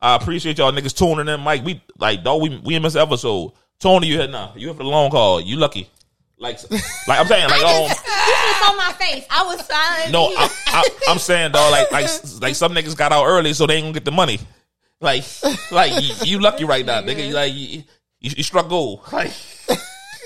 I 0.00 0.16
appreciate 0.16 0.58
y'all 0.58 0.72
niggas 0.72 0.96
tuning 0.96 1.32
in, 1.32 1.40
Mike. 1.40 1.64
We 1.64 1.82
like, 1.98 2.24
dog, 2.24 2.40
we 2.40 2.60
we 2.64 2.74
in 2.74 2.82
this 2.82 2.96
episode. 2.96 3.52
Tony, 3.78 4.06
you 4.06 4.18
here 4.18 4.28
now? 4.28 4.52
You 4.56 4.68
here 4.68 4.74
for 4.74 4.82
the 4.82 4.88
long 4.88 5.10
haul? 5.10 5.40
You 5.40 5.56
lucky? 5.56 5.90
Like, 6.38 6.58
like 7.06 7.20
I'm 7.20 7.26
saying, 7.26 7.48
like, 7.50 7.62
um, 7.62 7.82
You 7.82 7.88
just 7.88 8.70
on 8.70 8.76
my 8.76 8.94
face. 8.98 9.26
I 9.30 9.44
was 9.44 9.64
silent. 9.66 10.12
no, 10.12 10.24
I, 10.36 10.48
I, 10.66 10.88
I'm 11.08 11.18
saying, 11.18 11.52
dog, 11.52 11.70
like, 11.70 11.92
like, 11.92 12.08
like 12.40 12.54
some 12.54 12.74
niggas 12.74 12.96
got 12.96 13.12
out 13.12 13.26
early, 13.26 13.52
so 13.52 13.66
they 13.66 13.76
ain't 13.76 13.84
gonna 13.84 13.94
get 13.94 14.04
the 14.04 14.12
money. 14.12 14.38
Like, 15.04 15.24
like 15.70 16.02
you, 16.02 16.14
you 16.24 16.40
lucky 16.40 16.64
right 16.64 16.84
now, 16.84 17.00
nigga. 17.02 17.26
You 17.28 17.34
like, 17.34 17.52
you, 17.52 17.84
you, 18.20 18.30
you 18.36 18.42
struck 18.42 18.68
gold. 18.68 19.00
Like, 19.12 19.32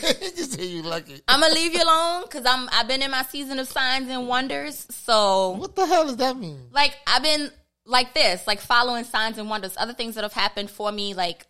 you 0.02 0.44
say 0.44 0.64
you 0.66 0.82
lucky. 0.82 1.20
I'm 1.26 1.40
gonna 1.40 1.52
leave 1.54 1.74
you 1.74 1.82
alone 1.82 2.22
because 2.22 2.46
I'm. 2.46 2.68
I've 2.72 2.86
been 2.88 3.02
in 3.02 3.10
my 3.10 3.22
season 3.24 3.58
of 3.58 3.66
signs 3.68 4.08
and 4.08 4.28
wonders. 4.28 4.86
So, 4.90 5.50
What 5.50 5.74
the 5.74 5.86
hell 5.86 6.04
does 6.06 6.16
that 6.18 6.36
mean? 6.36 6.68
like, 6.72 6.96
I've 7.06 7.22
been 7.22 7.50
like 7.84 8.14
this, 8.14 8.46
like 8.46 8.60
following 8.60 9.04
signs 9.04 9.38
and 9.38 9.50
wonders. 9.50 9.74
Other 9.76 9.94
things 9.94 10.14
that 10.14 10.22
have 10.22 10.32
happened 10.32 10.70
for 10.70 10.92
me, 10.92 11.14
like 11.14 11.46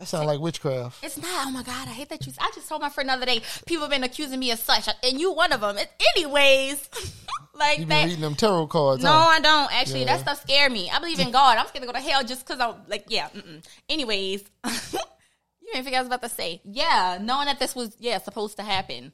That 0.00 0.06
sounds 0.06 0.26
like 0.26 0.40
witchcraft. 0.40 1.04
It's 1.04 1.18
not. 1.18 1.46
Oh 1.46 1.50
my 1.50 1.62
god, 1.62 1.86
I 1.86 1.92
hate 1.92 2.08
that 2.08 2.26
you. 2.26 2.32
I 2.40 2.50
just 2.54 2.68
told 2.68 2.80
my 2.80 2.88
friend 2.88 3.08
the 3.08 3.12
other 3.12 3.26
day. 3.26 3.42
People 3.66 3.82
have 3.82 3.90
been 3.90 4.02
accusing 4.02 4.40
me 4.40 4.50
of 4.50 4.58
such, 4.58 4.88
and 5.04 5.20
you 5.20 5.30
one 5.32 5.52
of 5.52 5.60
them. 5.60 5.76
It, 5.76 5.90
anyways, 6.16 6.88
like 7.54 7.78
You 7.80 7.84
been 7.84 7.88
that. 7.90 8.04
reading 8.06 8.20
them 8.22 8.34
tarot 8.34 8.68
cards. 8.68 9.02
No, 9.04 9.10
huh? 9.12 9.18
I 9.18 9.40
don't. 9.40 9.70
Actually, 9.72 10.00
Yeah. 10.00 10.16
that 10.16 10.20
stuff 10.20 10.40
scared 10.40 10.72
me. 10.72 10.90
I 10.90 10.98
believe 11.00 11.20
in 11.20 11.30
God. 11.32 11.58
I'm 11.58 11.66
scared 11.66 11.82
to 11.82 11.86
go 11.86 11.92
to 11.92 12.00
hell 12.00 12.24
just 12.24 12.46
because 12.46 12.60
I'm 12.60 12.76
like, 12.88 13.04
yeah. 13.08 13.28
Mm-mm. 13.28 13.62
Anyways, 13.90 14.42
you 14.66 15.70
didn't 15.72 15.84
figure 15.84 15.98
I 15.98 16.00
was 16.00 16.06
about 16.08 16.22
to 16.22 16.30
say. 16.30 16.62
Yeah, 16.64 17.18
knowing 17.20 17.44
that 17.46 17.58
this 17.58 17.74
was 17.76 17.94
yeah 18.00 18.16
supposed 18.18 18.56
to 18.56 18.62
happen 18.62 19.12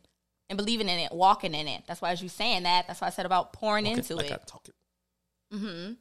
and 0.49 0.57
believing 0.57 0.89
in 0.89 1.01
it, 1.01 1.11
walking 1.11 1.53
in 1.55 1.67
it. 1.67 1.83
That's 1.89 2.01
why 2.01 2.13
as 2.13 2.23
you 2.23 2.29
saying 2.29 2.63
that. 2.63 2.87
That's 2.87 3.01
why 3.01 3.09
I 3.09 3.11
said 3.11 3.27
about 3.27 3.53
pouring 3.53 3.87
into 3.87 4.15
like 4.15 4.31
I 4.31 4.35
it. 4.37 4.47
talk 4.47 4.69
it. 4.69 4.75
Mm-hmm. 5.53 5.95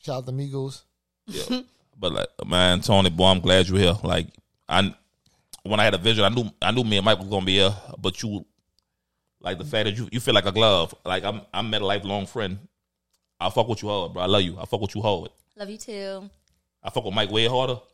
Shout 0.00 0.16
out 0.18 0.26
to 0.26 0.32
Migos. 0.32 0.82
Yeah. 1.26 1.60
But 1.98 2.12
like, 2.12 2.28
man, 2.46 2.80
Tony, 2.80 3.10
boy, 3.10 3.26
I'm 3.26 3.40
glad 3.40 3.68
you're 3.68 3.78
here. 3.78 3.96
Like, 4.02 4.28
I 4.68 4.94
when 5.62 5.80
I 5.80 5.84
had 5.84 5.94
a 5.94 5.98
vision, 5.98 6.24
I 6.24 6.28
knew 6.28 6.48
I 6.62 6.70
knew 6.70 6.84
me 6.84 6.96
and 6.96 7.04
Mike 7.04 7.18
was 7.18 7.28
gonna 7.28 7.44
be 7.44 7.56
here. 7.56 7.74
But 7.98 8.22
you, 8.22 8.44
like 9.40 9.58
the 9.58 9.64
fact 9.64 9.86
that 9.86 9.96
you 9.96 10.08
you 10.12 10.20
feel 10.20 10.34
like 10.34 10.46
a 10.46 10.52
glove. 10.52 10.94
Like 11.04 11.24
I'm 11.24 11.40
I'm 11.52 11.68
met 11.70 11.82
a 11.82 11.86
lifelong 11.86 12.26
friend. 12.26 12.58
I 13.40 13.50
fuck 13.50 13.68
with 13.68 13.82
you 13.82 13.88
hard, 13.88 14.12
bro. 14.14 14.22
I 14.22 14.26
love 14.26 14.42
you. 14.42 14.56
I 14.58 14.64
fuck 14.64 14.80
with 14.80 14.94
you 14.94 15.02
hard. 15.02 15.30
Love 15.56 15.70
you 15.70 15.78
too. 15.78 16.30
I 16.82 16.90
fuck 16.90 17.04
with 17.04 17.14
Mike 17.14 17.30
way 17.30 17.46
harder. 17.46 17.78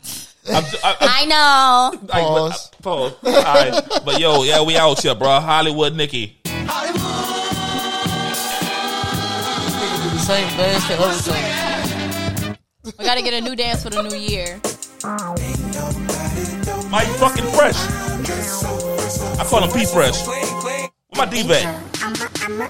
I'm, 0.48 0.64
I, 0.64 0.66
I, 0.84 0.96
I 1.00 1.24
know. 1.26 1.92
I, 2.12 2.20
Pause. 2.20 2.70
pause. 2.82 3.14
All 3.22 3.32
right. 3.32 3.80
But 4.04 4.18
yo, 4.20 4.42
yeah, 4.42 4.60
we 4.62 4.76
out 4.76 5.00
here, 5.00 5.14
bro. 5.14 5.40
Hollywood, 5.40 5.94
Nikki. 5.94 6.38
Niggas 6.44 6.92
do 10.02 10.08
the 10.10 10.18
same 10.18 10.48
dance 10.56 10.84
shit 10.86 11.00
every 11.00 11.32
time. 11.32 11.51
We 12.84 12.90
got 13.04 13.14
to 13.14 13.22
get 13.22 13.32
a 13.32 13.40
new 13.40 13.54
dance 13.54 13.84
for 13.84 13.90
the 13.90 14.02
new 14.02 14.16
year. 14.16 14.60
Mike 16.90 17.06
fucking 17.18 17.46
fresh. 17.52 17.76
I 19.38 19.44
call 19.44 19.62
him 19.62 19.70
P 19.70 19.86
Fresh. 19.86 20.26
Where 20.26 20.88
my 21.14 21.26
D? 21.26 21.42
I'm 21.42 21.46
I'm. 22.02 22.16
I'm 22.42 22.60
I'm 22.60 22.60
a, 22.60 22.66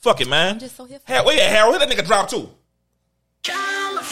Fuck 0.00 0.22
it, 0.22 0.28
man. 0.28 0.58
just 0.58 0.76
so 0.76 0.86
here 0.86 0.98
for 0.98 1.12
Hey, 1.12 1.20
where 1.22 1.34
you 1.34 1.42
at, 1.42 1.50
Harold? 1.50 1.78
Hit 1.78 1.86
that 1.86 1.94
nigga 1.94 2.06
drop 2.06 2.30
too. 2.30 2.48
Don't 3.42 4.02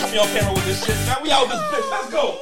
put 0.00 0.12
me 0.12 0.18
on 0.18 0.28
camera 0.28 0.52
with 0.54 0.64
this 0.64 0.82
shit. 0.84 0.96
Now 1.06 1.18
we 1.22 1.30
out 1.30 1.46
this 1.48 1.60
bitch. 1.60 1.90
Let's 1.90 2.10
go. 2.10 2.38